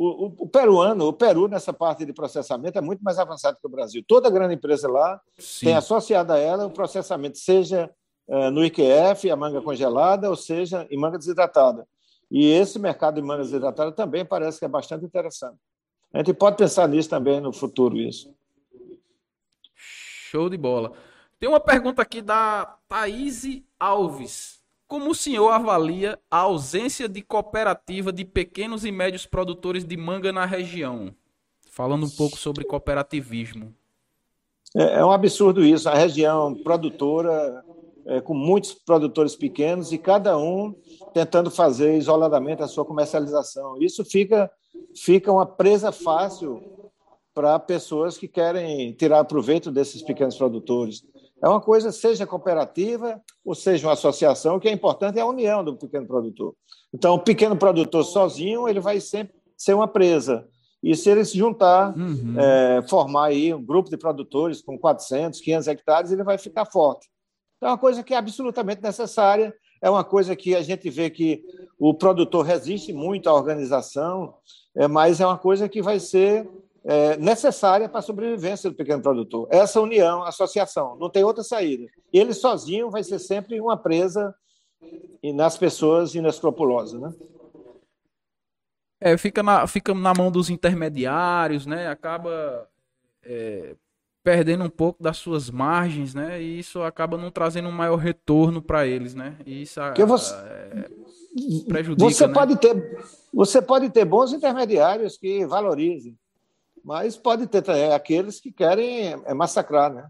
o, 0.03 0.25
o, 0.27 0.35
o, 0.39 0.47
peruano, 0.47 1.07
o 1.07 1.13
Peru, 1.13 1.47
nessa 1.47 1.71
parte 1.71 2.05
de 2.05 2.11
processamento, 2.11 2.77
é 2.77 2.81
muito 2.81 3.01
mais 3.01 3.17
avançado 3.17 3.57
que 3.59 3.65
o 3.65 3.69
Brasil. 3.69 4.03
Toda 4.05 4.29
grande 4.29 4.55
empresa 4.55 4.89
lá 4.89 5.21
Sim. 5.37 5.67
tem 5.67 5.75
associada 5.75 6.33
a 6.33 6.37
ela 6.37 6.65
o 6.65 6.71
processamento, 6.71 7.37
seja 7.37 7.89
uh, 8.27 8.51
no 8.51 8.65
IQF, 8.65 9.31
a 9.31 9.35
manga 9.35 9.61
congelada, 9.61 10.29
ou 10.29 10.35
seja, 10.35 10.85
em 10.91 10.97
manga 10.97 11.17
desidratada. 11.17 11.87
E 12.29 12.51
esse 12.51 12.77
mercado 12.79 13.15
de 13.15 13.21
manga 13.21 13.43
desidratada 13.43 13.91
também 13.91 14.25
parece 14.25 14.59
que 14.59 14.65
é 14.65 14.67
bastante 14.67 15.05
interessante. 15.05 15.57
A 16.11 16.17
gente 16.17 16.33
pode 16.33 16.57
pensar 16.57 16.87
nisso 16.87 17.09
também 17.09 17.39
no 17.39 17.53
futuro, 17.53 17.97
isso. 17.97 18.33
Show 19.75 20.49
de 20.49 20.57
bola. 20.57 20.93
Tem 21.39 21.47
uma 21.47 21.59
pergunta 21.59 22.01
aqui 22.01 22.21
da 22.21 22.77
Thaís 22.87 23.43
Alves. 23.79 24.62
Como 24.87 25.09
o 25.09 25.15
senhor 25.15 25.49
avalia 25.49 26.19
a 26.29 26.39
ausência 26.39 27.09
de 27.09 27.21
cooperativa 27.21 28.11
de 28.11 28.23
pequenos 28.25 28.85
e 28.85 28.91
médios 28.91 29.25
produtores 29.25 29.83
de 29.83 29.97
manga 29.97 30.31
na 30.31 30.45
região? 30.45 31.13
Falando 31.69 32.05
um 32.05 32.09
pouco 32.09 32.37
sobre 32.37 32.63
cooperativismo. 32.63 33.73
É, 34.75 34.99
é 34.99 35.05
um 35.05 35.11
absurdo 35.11 35.63
isso. 35.63 35.89
A 35.89 35.95
região 35.95 36.53
produtora, 36.53 37.63
é, 38.05 38.21
com 38.21 38.33
muitos 38.33 38.73
produtores 38.73 39.35
pequenos 39.35 39.91
e 39.91 39.97
cada 39.97 40.37
um 40.37 40.75
tentando 41.13 41.49
fazer 41.49 41.97
isoladamente 41.97 42.61
a 42.61 42.67
sua 42.67 42.85
comercialização. 42.85 43.81
Isso 43.81 44.03
fica, 44.03 44.51
fica 44.95 45.31
uma 45.31 45.45
presa 45.45 45.91
fácil 45.91 46.61
para 47.33 47.57
pessoas 47.59 48.17
que 48.17 48.27
querem 48.27 48.93
tirar 48.93 49.23
proveito 49.25 49.71
desses 49.71 50.01
pequenos 50.01 50.37
produtores. 50.37 51.03
É 51.43 51.47
uma 51.47 51.59
coisa, 51.59 51.91
seja 51.91 52.25
cooperativa 52.25 53.21
ou 53.43 53.53
seja 53.53 53.85
uma 53.87 53.93
associação, 53.93 54.55
o 54.55 54.59
que 54.61 54.69
é 54.69 54.71
importante 54.71 55.19
é 55.19 55.21
a 55.21 55.25
união 55.25 55.61
do 55.61 55.75
pequeno 55.75 56.07
produtor. 56.07 56.55
Então, 56.93 57.15
o 57.15 57.19
pequeno 57.19 57.57
produtor 57.57 58.05
sozinho, 58.05 58.69
ele 58.69 58.79
vai 58.79 59.01
sempre 59.01 59.35
ser 59.57 59.73
uma 59.73 59.87
presa. 59.87 60.47
E 60.81 60.95
se 60.95 61.09
ele 61.09 61.25
se 61.25 61.37
juntar, 61.37 61.97
uhum. 61.97 62.35
é, 62.39 62.81
formar 62.87 63.25
aí 63.25 63.53
um 63.53 63.63
grupo 63.63 63.89
de 63.89 63.97
produtores 63.97 64.61
com 64.61 64.79
400, 64.79 65.41
500 65.41 65.67
hectares, 65.67 66.11
ele 66.11 66.23
vai 66.23 66.37
ficar 66.37 66.65
forte. 66.65 67.09
Então, 67.57 67.69
é 67.69 67.71
uma 67.73 67.77
coisa 67.77 68.03
que 68.03 68.13
é 68.13 68.17
absolutamente 68.17 68.81
necessária, 68.81 69.53
é 69.81 69.89
uma 69.89 70.03
coisa 70.03 70.37
que 70.37 70.55
a 70.55 70.61
gente 70.61 70.89
vê 70.89 71.09
que 71.09 71.43
o 71.77 71.93
produtor 71.93 72.45
resiste 72.45 72.93
muito 72.93 73.29
à 73.29 73.33
organização, 73.33 74.35
é, 74.75 74.87
mas 74.87 75.19
é 75.19 75.25
uma 75.25 75.37
coisa 75.37 75.67
que 75.67 75.81
vai 75.81 75.99
ser 75.99 76.49
é, 76.83 77.17
necessária 77.17 77.87
para 77.87 77.99
a 77.99 78.03
sobrevivência 78.03 78.69
do 78.69 78.75
pequeno 78.75 79.01
produtor. 79.01 79.47
Essa 79.49 79.79
união, 79.79 80.23
associação, 80.23 80.97
não 80.97 81.09
tem 81.09 81.23
outra 81.23 81.43
saída. 81.43 81.85
Ele 82.11 82.33
sozinho 82.33 82.89
vai 82.89 83.03
ser 83.03 83.19
sempre 83.19 83.59
uma 83.61 83.77
presa 83.77 84.33
nas 85.33 85.57
pessoas 85.57 86.13
inescrupulosas, 86.13 86.99
né? 86.99 87.13
É, 88.99 89.17
fica 89.17 89.41
na, 89.43 89.67
fica 89.67 89.93
na 89.93 90.13
mão 90.13 90.31
dos 90.31 90.49
intermediários, 90.49 91.65
né? 91.65 91.87
Acaba 91.87 92.67
é, 93.23 93.75
perdendo 94.23 94.63
um 94.63 94.69
pouco 94.69 95.01
das 95.01 95.17
suas 95.17 95.49
margens, 95.49 96.13
né? 96.13 96.41
E 96.41 96.59
isso 96.59 96.81
acaba 96.81 97.17
não 97.17 97.29
trazendo 97.29 97.67
um 97.67 97.71
maior 97.73 97.97
retorno 97.97 98.61
para 98.61 98.87
eles, 98.87 99.13
né? 99.13 99.37
E 99.45 99.61
isso 99.63 99.81
a, 99.81 99.93
você, 99.93 100.33
é, 100.33 100.89
prejudica. 101.67 102.09
Você 102.09 102.27
né? 102.27 102.33
pode 102.33 102.57
ter, 102.57 103.05
você 103.33 103.61
pode 103.61 103.89
ter 103.89 104.05
bons 104.05 104.31
intermediários 104.31 105.17
que 105.17 105.45
valorizem, 105.45 106.17
mas 106.83 107.15
pode 107.15 107.47
ter 107.47 107.61
também 107.61 107.93
aqueles 107.93 108.39
que 108.39 108.51
querem 108.51 109.13
é, 109.25 109.33
massacrar, 109.33 109.93
né? 109.93 110.07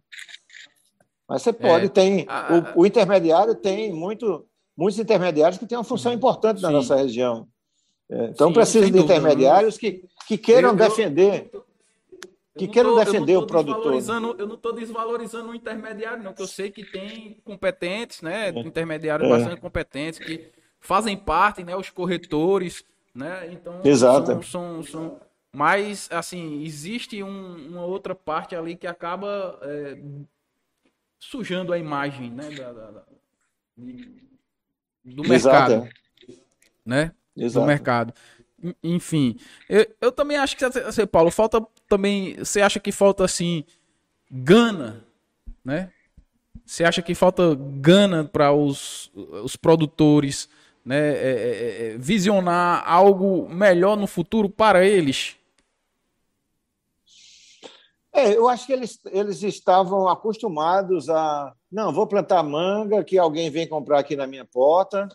Mas 1.27 1.41
você 1.41 1.53
pode, 1.53 1.85
é, 1.85 1.89
tem. 1.89 2.25
A... 2.27 2.73
O, 2.75 2.81
o, 2.81 2.85
intermediário 2.85 3.55
tem 3.55 3.93
muito, 3.93 4.45
muitos 4.75 4.99
intermediários 4.99 5.57
que 5.57 5.65
têm 5.65 5.77
uma 5.77 5.83
função 5.83 6.11
importante 6.11 6.61
na 6.61 6.69
Sim. 6.69 6.73
nossa 6.73 6.95
região. 6.95 7.47
É, 8.09 8.25
então 8.25 8.47
Sim, 8.47 8.53
precisa 8.53 8.91
de 8.91 8.99
intermediários 8.99 9.77
que, 9.77 10.03
que 10.27 10.37
queiram 10.37 10.69
eu, 10.69 10.75
defender. 10.75 11.49
que 12.57 12.67
queiram 12.67 12.95
defender 12.95 13.37
o 13.37 13.45
produtor. 13.45 13.93
Eu 14.37 14.47
não 14.47 14.55
estou 14.55 14.73
desvalorizando 14.73 15.51
o 15.51 15.55
intermediário, 15.55 16.23
não, 16.23 16.33
que 16.33 16.41
eu 16.41 16.47
sei 16.47 16.71
que 16.71 16.83
tem 16.83 17.39
competentes, 17.43 18.21
né? 18.21 18.49
É. 18.49 18.59
Intermediários 18.59 19.29
é. 19.29 19.31
bastante 19.31 19.61
competentes 19.61 20.19
que 20.19 20.51
fazem 20.79 21.15
parte, 21.15 21.63
né? 21.63 21.75
Os 21.75 21.89
corretores, 21.89 22.83
né? 23.15 23.49
Então, 23.51 23.79
Exato. 23.83 24.43
São, 24.43 24.43
são, 24.43 24.83
são... 24.83 25.32
Mas, 25.55 26.09
assim, 26.11 26.63
existe 26.63 27.21
um, 27.21 27.67
uma 27.69 27.85
outra 27.85 28.15
parte 28.15 28.55
ali 28.55 28.75
que 28.75 28.87
acaba 28.87 29.59
é, 29.61 30.01
sujando 31.19 31.71
a 31.71 31.77
imagem, 31.77 32.31
né? 32.31 32.49
Da, 32.49 32.71
da, 32.73 32.91
da, 32.91 33.03
do 35.05 35.21
mercado. 35.21 35.73
Exato. 35.73 35.89
Né? 36.83 37.11
Exato. 37.37 37.65
Do 37.65 37.67
mercado. 37.67 38.13
Enfim, 38.81 39.37
eu, 39.69 39.85
eu 40.01 40.11
também 40.11 40.37
acho 40.37 40.57
que, 40.57 40.65
assim, 40.65 41.05
Paulo, 41.05 41.29
falta 41.29 41.63
também. 41.87 42.35
Você 42.37 42.59
acha 42.59 42.79
que 42.79 42.91
falta, 42.91 43.23
assim, 43.23 43.63
gana, 44.31 45.05
né? 45.63 45.91
Você 46.65 46.83
acha 46.83 47.01
que 47.03 47.13
falta 47.13 47.55
gana 47.55 48.23
para 48.23 48.51
os, 48.53 49.11
os 49.13 49.55
produtores, 49.55 50.49
né? 50.83 50.97
É, 50.97 51.11
é, 51.11 51.87
é, 51.93 51.97
visionar 51.97 52.83
algo 52.89 53.47
melhor 53.49 53.95
no 53.95 54.07
futuro 54.07 54.49
para 54.49 54.83
eles? 54.83 55.37
É, 58.13 58.35
eu 58.37 58.47
acho 58.47 58.67
que 58.67 58.73
eles, 58.73 58.99
eles 59.11 59.41
estavam 59.41 60.07
acostumados 60.07 61.09
a. 61.09 61.51
Não, 61.71 61.91
vou 61.91 62.05
plantar 62.05 62.43
manga, 62.43 63.03
que 63.03 63.17
alguém 63.17 63.49
vem 63.49 63.67
comprar 63.67 63.99
aqui 63.99 64.15
na 64.15 64.27
minha 64.27 64.45
porta, 64.45 65.09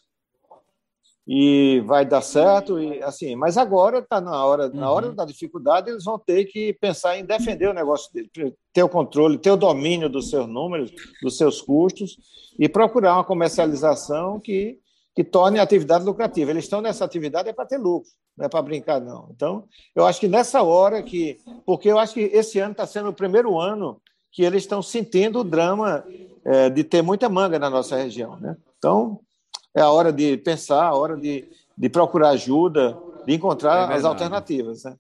e 1.31 1.83
vai 1.87 2.07
dar 2.07 2.23
certo 2.23 2.81
e 2.81 3.03
assim 3.03 3.37
mas 3.37 3.59
agora 3.59 3.99
está 3.99 4.19
na 4.19 4.43
hora 4.43 4.71
na 4.71 4.91
hora 4.91 5.09
uhum. 5.09 5.15
da 5.15 5.27
dificuldade 5.27 5.91
eles 5.91 6.03
vão 6.03 6.19
ter 6.19 6.47
que 6.47 6.73
pensar 6.81 7.19
em 7.19 7.25
defender 7.25 7.69
o 7.69 7.75
negócio 7.75 8.11
dele 8.15 8.31
ter 8.73 8.83
o 8.83 8.89
controle 8.89 9.37
ter 9.37 9.51
o 9.51 9.57
domínio 9.57 10.09
dos 10.09 10.31
seus 10.31 10.49
números 10.49 10.91
dos 11.23 11.37
seus 11.37 11.61
custos 11.61 12.17
e 12.59 12.67
procurar 12.67 13.13
uma 13.13 13.25
comercialização 13.25 14.41
que 14.41 14.79
que 15.15 15.23
torne 15.23 15.59
a 15.59 15.63
atividade 15.63 16.03
lucrativa 16.03 16.51
eles 16.51 16.65
estão 16.65 16.81
nessa 16.81 17.05
atividade 17.05 17.51
é 17.51 17.53
para 17.53 17.67
ter 17.67 17.77
lucro 17.77 18.09
não 18.39 18.47
é 18.47 18.49
para 18.49 18.63
brincar 18.63 19.01
não 19.01 19.29
então 19.35 19.65
eu 19.95 20.07
acho 20.07 20.21
que 20.21 20.29
nessa 20.29 20.63
hora 20.63 21.03
que 21.03 21.39
porque 21.67 21.91
eu 21.91 21.99
acho 21.99 22.15
que 22.15 22.21
esse 22.21 22.59
ano 22.59 22.73
está 22.73 22.87
sendo 22.87 23.09
o 23.09 23.15
primeiro 23.15 23.59
ano 23.59 24.01
que 24.31 24.43
eles 24.43 24.63
estão 24.63 24.81
sentindo 24.81 25.41
o 25.41 25.45
drama 25.45 26.05
é, 26.45 26.71
de 26.71 26.85
ter 26.85 27.03
muita 27.03 27.29
manga 27.29 27.59
na 27.59 27.69
nossa 27.69 27.97
região 27.97 28.37
né 28.37 28.57
então 28.79 29.21
é 29.79 29.81
a 29.81 29.91
hora 29.91 30.13
de 30.13 30.37
pensar, 30.39 30.85
a 30.85 30.95
hora 30.95 31.17
de, 31.17 31.49
de 31.77 31.89
procurar 31.89 32.31
ajuda, 32.31 32.99
de 33.25 33.35
encontrar 33.35 33.91
é 33.91 33.95
as 33.95 34.05
alternativas. 34.05 34.85
Né? 34.85 34.97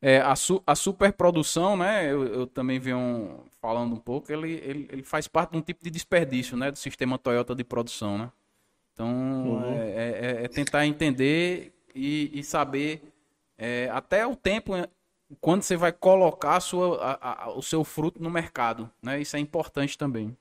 É, 0.00 0.20
a, 0.20 0.36
su, 0.36 0.62
a 0.66 0.74
superprodução, 0.74 1.76
né? 1.76 2.10
Eu, 2.10 2.24
eu 2.26 2.46
também 2.46 2.78
venho 2.78 3.44
falando 3.60 3.94
um 3.94 3.98
pouco, 3.98 4.32
ele, 4.32 4.52
ele, 4.52 4.88
ele, 4.90 5.02
faz 5.02 5.26
parte 5.26 5.50
de 5.50 5.58
um 5.58 5.60
tipo 5.60 5.82
de 5.82 5.90
desperdício 5.90 6.56
né, 6.56 6.70
do 6.70 6.78
sistema 6.78 7.18
Toyota 7.18 7.54
de 7.54 7.64
produção. 7.64 8.16
Né? 8.16 8.30
Então, 8.92 9.08
uhum. 9.08 9.74
é, 9.74 9.90
é, 9.90 10.44
é, 10.44 10.48
tentar 10.48 10.86
entender 10.86 11.74
e, 11.98 12.38
e 12.38 12.44
saber 12.44 13.02
é, 13.56 13.90
até 13.92 14.26
o 14.26 14.36
tempo 14.36 14.72
quando 15.40 15.62
você 15.62 15.76
vai 15.76 15.92
colocar 15.92 16.60
sua, 16.60 16.96
a, 17.20 17.44
a, 17.44 17.50
o 17.50 17.62
seu 17.62 17.84
fruto 17.84 18.22
no 18.22 18.30
mercado. 18.30 18.90
Né? 19.02 19.20
Isso 19.20 19.36
é 19.36 19.40
importante 19.40 19.98
também. 19.98 20.36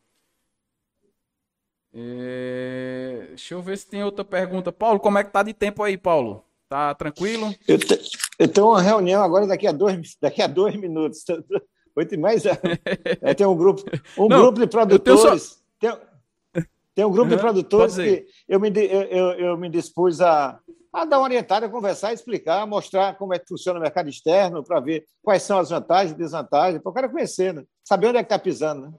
É... 1.94 3.26
Deixa 3.30 3.56
eu 3.56 3.62
ver 3.62 3.78
se 3.78 3.88
tem 3.88 4.04
outra 4.04 4.24
pergunta. 4.24 4.72
Paulo, 4.72 5.00
como 5.00 5.18
é 5.18 5.24
que 5.24 5.32
tá 5.32 5.42
de 5.42 5.54
tempo 5.54 5.82
aí, 5.82 5.98
Paulo? 5.98 6.44
Tá 6.70 6.94
tranquilo? 6.94 7.54
Eu, 7.68 7.80
te, 7.80 8.00
eu 8.38 8.48
tenho 8.48 8.68
uma 8.68 8.82
reunião 8.82 9.24
agora 9.24 9.48
daqui 9.48 9.66
a 9.68 9.72
dois, 9.72 10.16
daqui 10.22 10.42
a 10.42 10.48
dois 10.48 10.76
minutos. 10.76 11.24
Oito 11.96 12.14
e 12.14 12.18
mais. 12.18 12.44
É, 13.22 13.34
tem 13.34 13.48
um 13.48 13.56
grupo, 13.56 13.84
um 14.18 14.28
Não, 14.28 14.42
grupo 14.42 14.60
de 14.60 14.68
produtores. 14.68 15.44
Só... 15.44 15.58
Tem, 15.80 16.64
tem, 16.94 17.06
um 17.06 17.12
grupo 17.12 17.32
uhum, 17.32 17.36
de 17.36 17.42
produtores 17.42 17.96
que 17.96 18.28
eu 18.48 18.60
me, 18.60 18.70
eu, 18.70 19.32
eu 19.34 19.58
me 19.58 19.70
dispus 19.70 20.22
a, 20.22 20.60
a 21.02 21.06
dar 21.06 21.20
uma 21.20 21.26
orientada, 21.26 21.70
conversar, 21.70 22.12
explicar, 22.14 22.66
mostrar 22.66 23.16
como 23.18 23.34
é 23.34 23.40
que 23.40 23.48
funciona 23.48 23.80
o 23.80 23.82
mercado 23.82 24.10
externo, 24.10 24.64
para 24.64 24.80
ver 24.80 25.06
quais 25.22 25.44
são 25.44 25.60
as 25.60 25.70
vantagens 25.70 26.12
e 26.12 26.18
desvantagens, 26.18 26.82
para 26.82 26.90
o 26.90 26.94
cara 26.94 27.08
conhecer, 27.08 27.54
né? 27.54 27.64
saber 27.84 28.08
onde 28.08 28.18
é 28.18 28.24
que 28.24 28.26
está 28.26 28.40
pisando. 28.40 28.88
Né? 28.88 28.94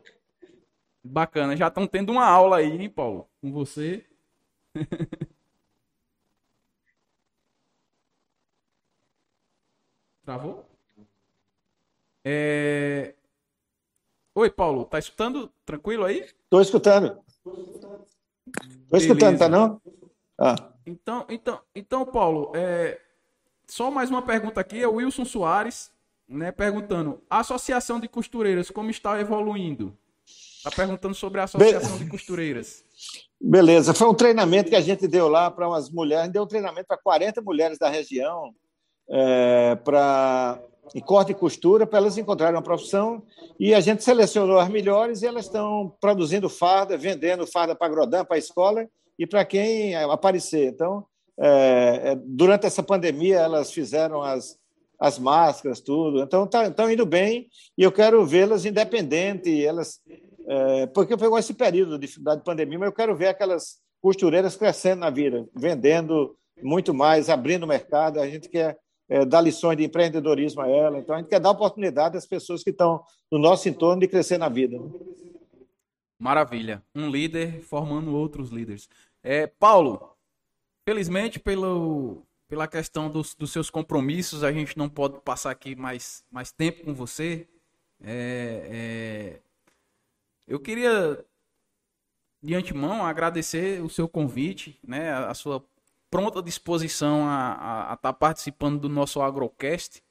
Bacana. 1.02 1.56
Já 1.56 1.68
estão 1.68 1.86
tendo 1.86 2.12
uma 2.12 2.26
aula 2.26 2.58
aí, 2.58 2.82
hein, 2.82 2.90
Paulo? 2.90 3.28
Com 3.40 3.50
você. 3.52 4.06
Travou? 10.22 10.64
É... 12.24 13.14
Oi, 14.34 14.50
Paulo. 14.50 14.84
Tá 14.84 14.98
escutando? 14.98 15.50
Tranquilo 15.64 16.04
aí? 16.04 16.20
Estou 16.20 16.60
escutando. 16.60 17.18
Estou 18.84 18.98
escutando, 18.98 19.38
tá 19.38 19.48
não? 19.48 19.80
Ah. 20.38 20.77
Então, 20.88 21.26
então, 21.28 21.60
então, 21.74 22.06
Paulo, 22.06 22.52
é... 22.54 22.98
só 23.66 23.90
mais 23.90 24.08
uma 24.08 24.22
pergunta 24.22 24.60
aqui. 24.60 24.82
É 24.82 24.88
o 24.88 24.94
Wilson 24.94 25.24
Soares, 25.24 25.90
né, 26.26 26.50
perguntando: 26.50 27.20
a 27.28 27.40
Associação 27.40 28.00
de 28.00 28.08
Costureiras, 28.08 28.70
como 28.70 28.90
está 28.90 29.20
evoluindo? 29.20 29.96
Está 30.26 30.70
perguntando 30.70 31.14
sobre 31.14 31.40
a 31.40 31.44
Associação 31.44 31.98
Be... 31.98 32.04
de 32.04 32.10
Costureiras. 32.10 32.84
Beleza, 33.40 33.94
foi 33.94 34.08
um 34.08 34.14
treinamento 34.14 34.70
que 34.70 34.76
a 34.76 34.80
gente 34.80 35.06
deu 35.06 35.28
lá 35.28 35.50
para 35.50 35.68
umas 35.68 35.90
mulheres, 35.90 36.32
deu 36.32 36.42
um 36.42 36.46
treinamento 36.46 36.88
para 36.88 36.96
40 36.96 37.40
mulheres 37.42 37.78
da 37.78 37.88
região, 37.88 38.52
é, 39.08 39.76
para 39.76 40.58
em 40.94 41.00
corte 41.00 41.32
e 41.32 41.34
costura, 41.34 41.86
para 41.86 41.98
elas 41.98 42.16
encontrarem 42.16 42.56
uma 42.56 42.62
profissão, 42.62 43.22
e 43.60 43.74
a 43.74 43.80
gente 43.80 44.02
selecionou 44.02 44.58
as 44.58 44.70
melhores 44.70 45.20
e 45.20 45.26
elas 45.26 45.44
estão 45.44 45.94
produzindo 46.00 46.48
farda, 46.48 46.96
vendendo 46.96 47.46
farda 47.46 47.74
para 47.74 47.90
Grodan, 47.90 48.24
para 48.24 48.36
a 48.36 48.38
escola 48.38 48.88
e 49.18 49.26
para 49.26 49.44
quem 49.44 49.94
aparecer. 49.96 50.68
Então, 50.68 51.04
é, 51.38 52.12
é, 52.12 52.16
durante 52.16 52.66
essa 52.66 52.82
pandemia, 52.82 53.36
elas 53.36 53.72
fizeram 53.72 54.22
as, 54.22 54.58
as 54.98 55.18
máscaras, 55.18 55.80
tudo. 55.80 56.22
Então, 56.22 56.44
estão 56.44 56.72
tá, 56.72 56.92
indo 56.92 57.06
bem 57.06 57.48
e 57.76 57.82
eu 57.82 57.92
quero 57.92 58.24
vê-las 58.24 58.64
independentes, 58.64 59.64
elas 59.64 60.00
é, 60.48 60.86
porque 60.86 61.16
pegou 61.16 61.38
esse 61.38 61.52
período 61.52 61.98
de 61.98 62.06
dificuldade 62.06 62.40
de 62.40 62.44
pandemia, 62.44 62.78
mas 62.78 62.86
eu 62.86 62.94
quero 62.94 63.14
ver 63.14 63.28
aquelas 63.28 63.80
costureiras 64.00 64.56
crescendo 64.56 65.00
na 65.00 65.10
vida, 65.10 65.46
vendendo 65.54 66.34
muito 66.62 66.94
mais, 66.94 67.28
abrindo 67.28 67.66
mercado. 67.66 68.18
A 68.18 68.26
gente 68.26 68.48
quer 68.48 68.78
é, 69.10 69.26
dar 69.26 69.42
lições 69.42 69.76
de 69.76 69.84
empreendedorismo 69.84 70.62
a 70.62 70.68
ela. 70.68 70.98
Então, 70.98 71.14
a 71.14 71.18
gente 71.18 71.28
quer 71.28 71.40
dar 71.40 71.50
oportunidade 71.50 72.16
às 72.16 72.26
pessoas 72.26 72.62
que 72.62 72.70
estão 72.70 73.02
no 73.30 73.38
nosso 73.38 73.68
entorno 73.68 74.00
de 74.00 74.08
crescer 74.08 74.38
na 74.38 74.48
vida. 74.48 74.78
Maravilha. 76.18 76.82
Um 76.94 77.10
líder 77.10 77.60
formando 77.62 78.16
outros 78.16 78.50
líderes. 78.50 78.88
É, 79.30 79.46
Paulo, 79.46 80.16
felizmente, 80.86 81.38
pelo, 81.38 82.26
pela 82.48 82.66
questão 82.66 83.10
dos, 83.10 83.34
dos 83.34 83.52
seus 83.52 83.68
compromissos, 83.68 84.42
a 84.42 84.50
gente 84.50 84.78
não 84.78 84.88
pode 84.88 85.20
passar 85.20 85.50
aqui 85.50 85.76
mais, 85.76 86.24
mais 86.30 86.50
tempo 86.50 86.82
com 86.82 86.94
você. 86.94 87.46
É, 88.02 89.36
é, 89.36 89.40
eu 90.46 90.58
queria, 90.58 91.22
de 92.42 92.54
antemão, 92.54 93.04
agradecer 93.04 93.82
o 93.82 93.90
seu 93.90 94.08
convite, 94.08 94.80
né, 94.82 95.12
a 95.12 95.34
sua 95.34 95.62
pronta 96.10 96.42
disposição 96.42 97.28
a 97.28 97.92
estar 97.96 97.96
tá 97.96 98.12
participando 98.14 98.80
do 98.80 98.88
nosso 98.88 99.20
Agrocast. 99.20 100.02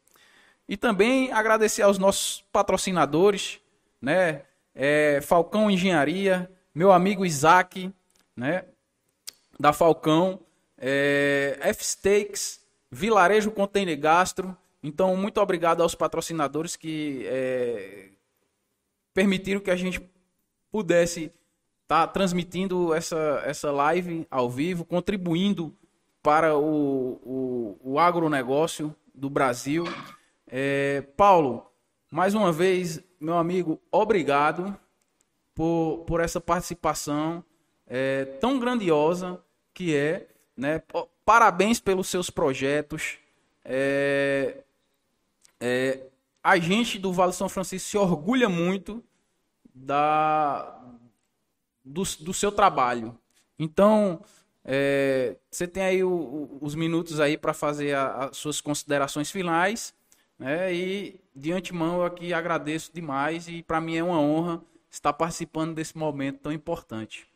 E 0.70 0.78
também 0.78 1.32
agradecer 1.32 1.82
aos 1.82 1.98
nossos 1.98 2.46
patrocinadores, 2.52 3.60
né, 4.00 4.44
é, 4.76 5.22
Falcão 5.22 5.72
Engenharia, 5.72 6.52
meu 6.72 6.92
amigo 6.92 7.26
Isaac, 7.26 7.92
né, 8.36 8.64
da 9.60 9.74
Falcão, 9.74 10.40
é, 10.78 11.58
F-Steaks, 11.62 12.62
Vilarejo 12.92 13.52
Container 13.52 14.00
Gastro. 14.00 14.56
Então, 14.82 15.16
muito 15.16 15.42
obrigado 15.42 15.82
aos 15.82 15.96
patrocinadores 15.96 16.76
que 16.76 17.26
é, 17.26 18.10
permitiram 19.14 19.60
que 19.60 19.72
a 19.72 19.76
gente 19.76 20.02
pudesse 20.72 21.32
estar 21.84 22.06
tá 22.06 22.08
transmitindo 22.08 22.94
essa, 22.94 23.42
essa 23.46 23.72
live 23.72 24.28
ao 24.30 24.50
vivo, 24.50 24.86
contribuindo 24.86 25.76
para 26.22 26.56
o, 26.56 27.20
o, 27.24 27.94
o 27.94 28.00
agronegócio 28.00 28.96
do 29.14 29.30
Brasil. 29.30 29.86
É, 30.48 31.02
Paulo, 31.16 31.66
mais 32.12 32.36
uma 32.36 32.52
vez, 32.52 33.02
meu 33.20 33.38
amigo, 33.38 33.82
obrigado 33.92 34.78
por, 35.56 36.04
por 36.06 36.20
essa 36.20 36.40
participação 36.40 37.44
é, 37.88 38.26
tão 38.26 38.60
grandiosa 38.60 39.42
que 39.78 39.96
é. 39.96 40.28
Né? 40.58 40.82
Parabéns 41.24 41.80
pelos 41.80 42.08
seus 42.08 42.32
projetos. 42.32 43.20
É, 43.64 44.64
é, 45.60 46.00
a 46.44 46.58
gente 46.58 46.98
do 46.98 47.14
Vale 47.14 47.32
São 47.32 47.48
Francisco 47.48 47.88
se 47.88 47.96
orgulha 47.96 48.50
muito 48.50 49.04
da, 49.76 50.82
do, 51.86 52.02
do 52.02 52.34
seu 52.34 52.52
trabalho. 52.52 53.16
Então, 53.60 54.24
é, 54.66 55.36
você 55.52 55.68
tem 55.68 55.84
aí 55.84 56.04
o, 56.04 56.10
o, 56.10 56.58
os 56.60 56.74
minutos 56.74 57.20
aí 57.20 57.38
para 57.38 57.54
fazer 57.54 57.96
as 57.96 58.36
suas 58.36 58.60
considerações 58.60 59.30
finais 59.30 59.94
Né? 60.40 60.74
E 60.74 61.20
de 61.36 61.52
antemão 61.52 61.98
eu 61.98 62.06
aqui 62.06 62.34
agradeço 62.34 62.92
demais 62.92 63.48
e 63.48 63.62
para 63.62 63.80
mim 63.80 63.96
é 63.96 64.04
uma 64.04 64.20
honra 64.20 64.60
estar 64.90 65.14
participando 65.14 65.76
desse 65.76 65.96
momento 65.96 66.40
tão 66.40 66.52
importante. 66.52 67.28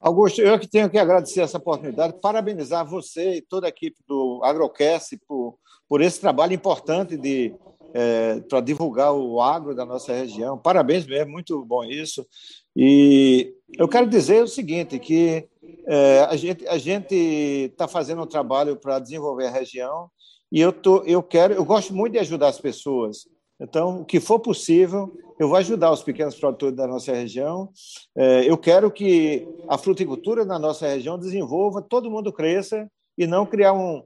Augusto, 0.00 0.40
eu 0.40 0.58
que 0.58 0.66
tenho 0.66 0.88
que 0.88 0.98
agradecer 0.98 1.42
essa 1.42 1.58
oportunidade, 1.58 2.18
parabenizar 2.22 2.86
você 2.86 3.34
e 3.34 3.42
toda 3.42 3.66
a 3.66 3.68
equipe 3.68 3.98
do 4.08 4.40
Agrocast 4.42 5.14
por, 5.28 5.58
por 5.86 6.00
esse 6.00 6.18
trabalho 6.18 6.54
importante 6.54 7.18
de 7.18 7.54
é, 7.92 8.40
para 8.48 8.60
divulgar 8.60 9.12
o 9.12 9.42
agro 9.42 9.74
da 9.74 9.84
nossa 9.84 10.12
região. 10.12 10.56
Parabéns 10.56 11.06
mesmo, 11.06 11.32
muito 11.32 11.62
bom 11.64 11.84
isso. 11.84 12.26
E 12.74 13.52
eu 13.76 13.88
quero 13.88 14.08
dizer 14.08 14.42
o 14.42 14.48
seguinte, 14.48 14.98
que 14.98 15.46
é, 15.86 16.20
a 16.20 16.36
gente 16.36 16.66
a 16.66 16.78
gente 16.78 17.14
está 17.14 17.86
fazendo 17.86 18.22
um 18.22 18.26
trabalho 18.26 18.76
para 18.76 18.98
desenvolver 18.98 19.46
a 19.46 19.50
região 19.50 20.08
e 20.50 20.60
eu 20.60 20.72
tô 20.72 21.02
eu 21.04 21.22
quero 21.22 21.54
eu 21.54 21.64
gosto 21.64 21.94
muito 21.94 22.12
de 22.12 22.18
ajudar 22.20 22.48
as 22.48 22.60
pessoas. 22.60 23.28
Então, 23.60 24.00
o 24.00 24.04
que 24.04 24.18
for 24.18 24.40
possível, 24.40 25.12
eu 25.38 25.48
vou 25.48 25.56
ajudar 25.56 25.92
os 25.92 26.02
pequenos 26.02 26.34
produtores 26.34 26.76
da 26.76 26.86
nossa 26.86 27.12
região. 27.12 27.68
É, 28.16 28.50
eu 28.50 28.56
quero 28.56 28.90
que 28.90 29.46
a 29.68 29.76
fruticultura 29.76 30.44
na 30.44 30.58
nossa 30.58 30.88
região 30.88 31.18
desenvolva, 31.18 31.82
todo 31.82 32.10
mundo 32.10 32.32
cresça 32.32 32.90
e 33.20 33.26
não 33.26 33.44
criar 33.44 33.74
um 33.74 34.02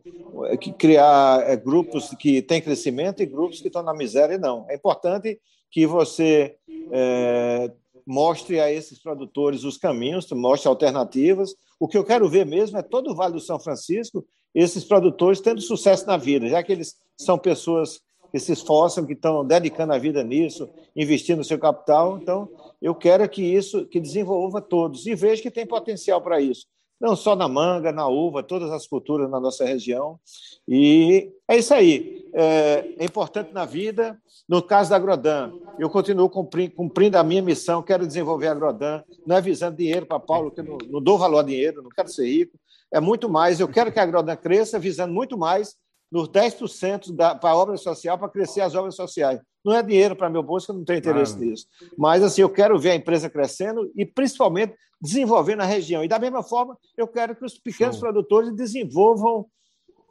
criar 0.76 1.48
é, 1.48 1.56
grupos 1.56 2.10
que 2.18 2.42
têm 2.42 2.60
crescimento 2.60 3.22
e 3.22 3.26
grupos 3.26 3.60
que 3.60 3.68
estão 3.68 3.82
na 3.82 3.94
miséria 3.94 4.38
não 4.38 4.66
é 4.68 4.74
importante 4.74 5.38
que 5.70 5.86
você 5.86 6.56
é, 6.90 7.70
mostre 8.04 8.58
a 8.58 8.72
esses 8.72 9.00
produtores 9.00 9.62
os 9.62 9.76
caminhos 9.76 10.28
mostre 10.32 10.68
alternativas 10.68 11.54
o 11.78 11.86
que 11.86 11.96
eu 11.96 12.04
quero 12.04 12.28
ver 12.28 12.44
mesmo 12.44 12.76
é 12.78 12.82
todo 12.82 13.10
o 13.10 13.14
Vale 13.14 13.34
do 13.34 13.40
São 13.40 13.60
Francisco 13.60 14.24
esses 14.54 14.84
produtores 14.84 15.40
tendo 15.40 15.60
sucesso 15.60 16.06
na 16.06 16.16
vida 16.16 16.48
já 16.48 16.62
que 16.62 16.72
eles 16.72 16.96
são 17.16 17.38
pessoas 17.38 18.00
que 18.34 18.40
se 18.40 18.50
esforçam 18.50 19.06
que 19.06 19.12
estão 19.12 19.46
dedicando 19.46 19.92
a 19.92 19.98
vida 19.98 20.24
nisso 20.24 20.68
investindo 20.96 21.44
seu 21.44 21.56
capital 21.56 22.18
então 22.20 22.48
eu 22.82 22.96
quero 22.96 23.28
que 23.28 23.42
isso 23.42 23.86
que 23.86 24.00
desenvolva 24.00 24.60
todos 24.60 25.06
e 25.06 25.14
vejo 25.14 25.40
que 25.40 25.52
tem 25.52 25.64
potencial 25.64 26.20
para 26.20 26.40
isso 26.40 26.66
não 27.00 27.14
só 27.14 27.36
na 27.36 27.46
manga, 27.46 27.92
na 27.92 28.08
uva, 28.08 28.42
todas 28.42 28.70
as 28.70 28.86
culturas 28.86 29.30
na 29.30 29.38
nossa 29.38 29.64
região. 29.64 30.18
E 30.66 31.30
é 31.46 31.58
isso 31.58 31.74
aí. 31.74 32.24
É, 32.32 32.94
é 32.98 33.04
importante 33.04 33.52
na 33.52 33.66
vida. 33.66 34.18
No 34.48 34.62
caso 34.62 34.88
da 34.88 34.96
Agrodan, 34.96 35.52
eu 35.78 35.90
continuo 35.90 36.30
cumprindo, 36.30 36.74
cumprindo, 36.74 37.18
a 37.18 37.22
minha 37.22 37.42
missão, 37.42 37.82
quero 37.82 38.06
desenvolver 38.06 38.46
a 38.46 38.52
Agrodan, 38.52 39.02
não 39.26 39.36
é 39.36 39.40
visando 39.40 39.76
dinheiro 39.76 40.06
para 40.06 40.18
Paulo, 40.18 40.50
que 40.50 40.60
eu 40.60 40.64
não, 40.64 40.78
não 40.88 41.02
dou 41.02 41.18
valor 41.18 41.40
a 41.40 41.42
dinheiro, 41.42 41.82
não 41.82 41.90
quero 41.90 42.08
ser 42.08 42.26
rico. 42.26 42.58
É 42.92 43.00
muito 43.00 43.28
mais, 43.28 43.60
eu 43.60 43.68
quero 43.68 43.92
que 43.92 43.98
a 43.98 44.02
Agrodan 44.02 44.36
cresça, 44.36 44.78
visando 44.78 45.12
muito 45.12 45.36
mais 45.36 45.76
nos 46.14 46.28
10% 46.28 47.12
para 47.40 47.50
a 47.50 47.56
obra 47.56 47.76
social, 47.76 48.16
para 48.16 48.28
crescer 48.28 48.60
as 48.60 48.76
obras 48.76 48.94
sociais. 48.94 49.40
Não 49.64 49.74
é 49.74 49.82
dinheiro 49.82 50.14
para 50.14 50.30
meu 50.30 50.44
bolso, 50.44 50.70
eu 50.70 50.76
não 50.76 50.84
tenho 50.84 51.00
interesse 51.00 51.32
claro. 51.32 51.50
nisso. 51.50 51.66
Mas, 51.98 52.22
assim, 52.22 52.40
eu 52.40 52.48
quero 52.48 52.78
ver 52.78 52.90
a 52.90 52.94
empresa 52.94 53.28
crescendo 53.28 53.90
e, 53.96 54.06
principalmente, 54.06 54.76
desenvolvendo 55.00 55.62
a 55.62 55.64
região. 55.64 56.04
E, 56.04 56.08
da 56.08 56.20
mesma 56.20 56.40
forma, 56.44 56.78
eu 56.96 57.08
quero 57.08 57.34
que 57.34 57.44
os 57.44 57.58
pequenos 57.58 57.98
produtores 57.98 58.54
desenvolvam, 58.54 59.46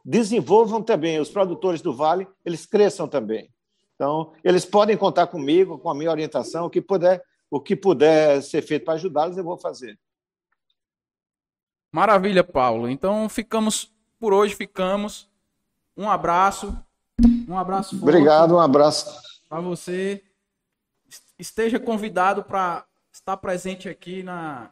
desenvolvam 0.04 0.82
também, 0.82 1.18
os 1.18 1.30
produtores 1.30 1.80
do 1.80 1.96
Vale, 1.96 2.28
eles 2.44 2.66
cresçam 2.66 3.08
também. 3.08 3.48
Então, 3.94 4.34
eles 4.44 4.66
podem 4.66 4.98
contar 4.98 5.28
comigo, 5.28 5.78
com 5.78 5.88
a 5.88 5.94
minha 5.94 6.10
orientação, 6.10 6.66
o 6.66 6.70
que 6.70 6.82
puder, 6.82 7.22
o 7.50 7.58
que 7.58 7.74
puder 7.74 8.42
ser 8.42 8.60
feito 8.60 8.84
para 8.84 8.92
ajudá-los, 8.92 9.38
eu 9.38 9.44
vou 9.44 9.56
fazer. 9.56 9.98
Maravilha, 11.90 12.44
Paulo. 12.44 12.90
Então, 12.90 13.26
ficamos, 13.26 13.90
por 14.20 14.34
hoje, 14.34 14.54
ficamos. 14.54 15.32
Um 15.96 16.10
abraço. 16.10 16.76
Um 17.48 17.56
abraço 17.56 17.90
forte. 17.90 18.02
Obrigado, 18.02 18.54
um 18.54 18.60
abraço 18.60 19.22
para 19.48 19.60
você. 19.60 20.22
Esteja 21.38 21.78
convidado 21.78 22.42
para 22.42 22.84
estar 23.12 23.36
presente 23.36 23.88
aqui 23.88 24.22
na 24.22 24.70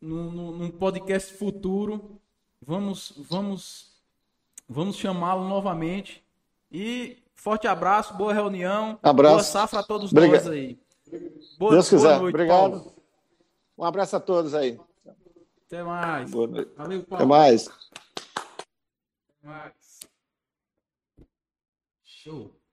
no, 0.00 0.72
podcast 0.72 1.32
futuro. 1.34 2.20
Vamos 2.62 3.12
vamos 3.16 3.92
vamos 4.68 4.96
chamá-lo 4.96 5.48
novamente. 5.48 6.24
E 6.70 7.18
forte 7.34 7.66
abraço, 7.66 8.14
boa 8.14 8.32
reunião, 8.32 8.98
abraço. 9.02 9.34
boa 9.34 9.44
safra 9.44 9.80
a 9.80 9.82
todos 9.82 10.12
Obrigado. 10.12 10.44
nós 10.44 10.52
aí. 10.52 10.78
Boa, 11.58 11.72
Deus 11.72 11.90
boa 11.90 12.00
quiser. 12.00 12.18
Noite, 12.18 12.34
Obrigado. 12.34 12.70
Paulo. 12.70 12.94
Um 13.78 13.84
abraço 13.84 14.16
a 14.16 14.20
todos 14.20 14.54
aí. 14.54 14.78
Até 15.66 15.82
mais. 15.82 16.30
Boa 16.30 16.46
noite. 16.46 16.70
Valeu, 16.76 17.02
Paulo. 17.02 17.24
Até 17.24 17.24
mais. 17.24 17.68
Até 19.42 19.48
mais. 19.48 19.75
Show. 22.26 22.65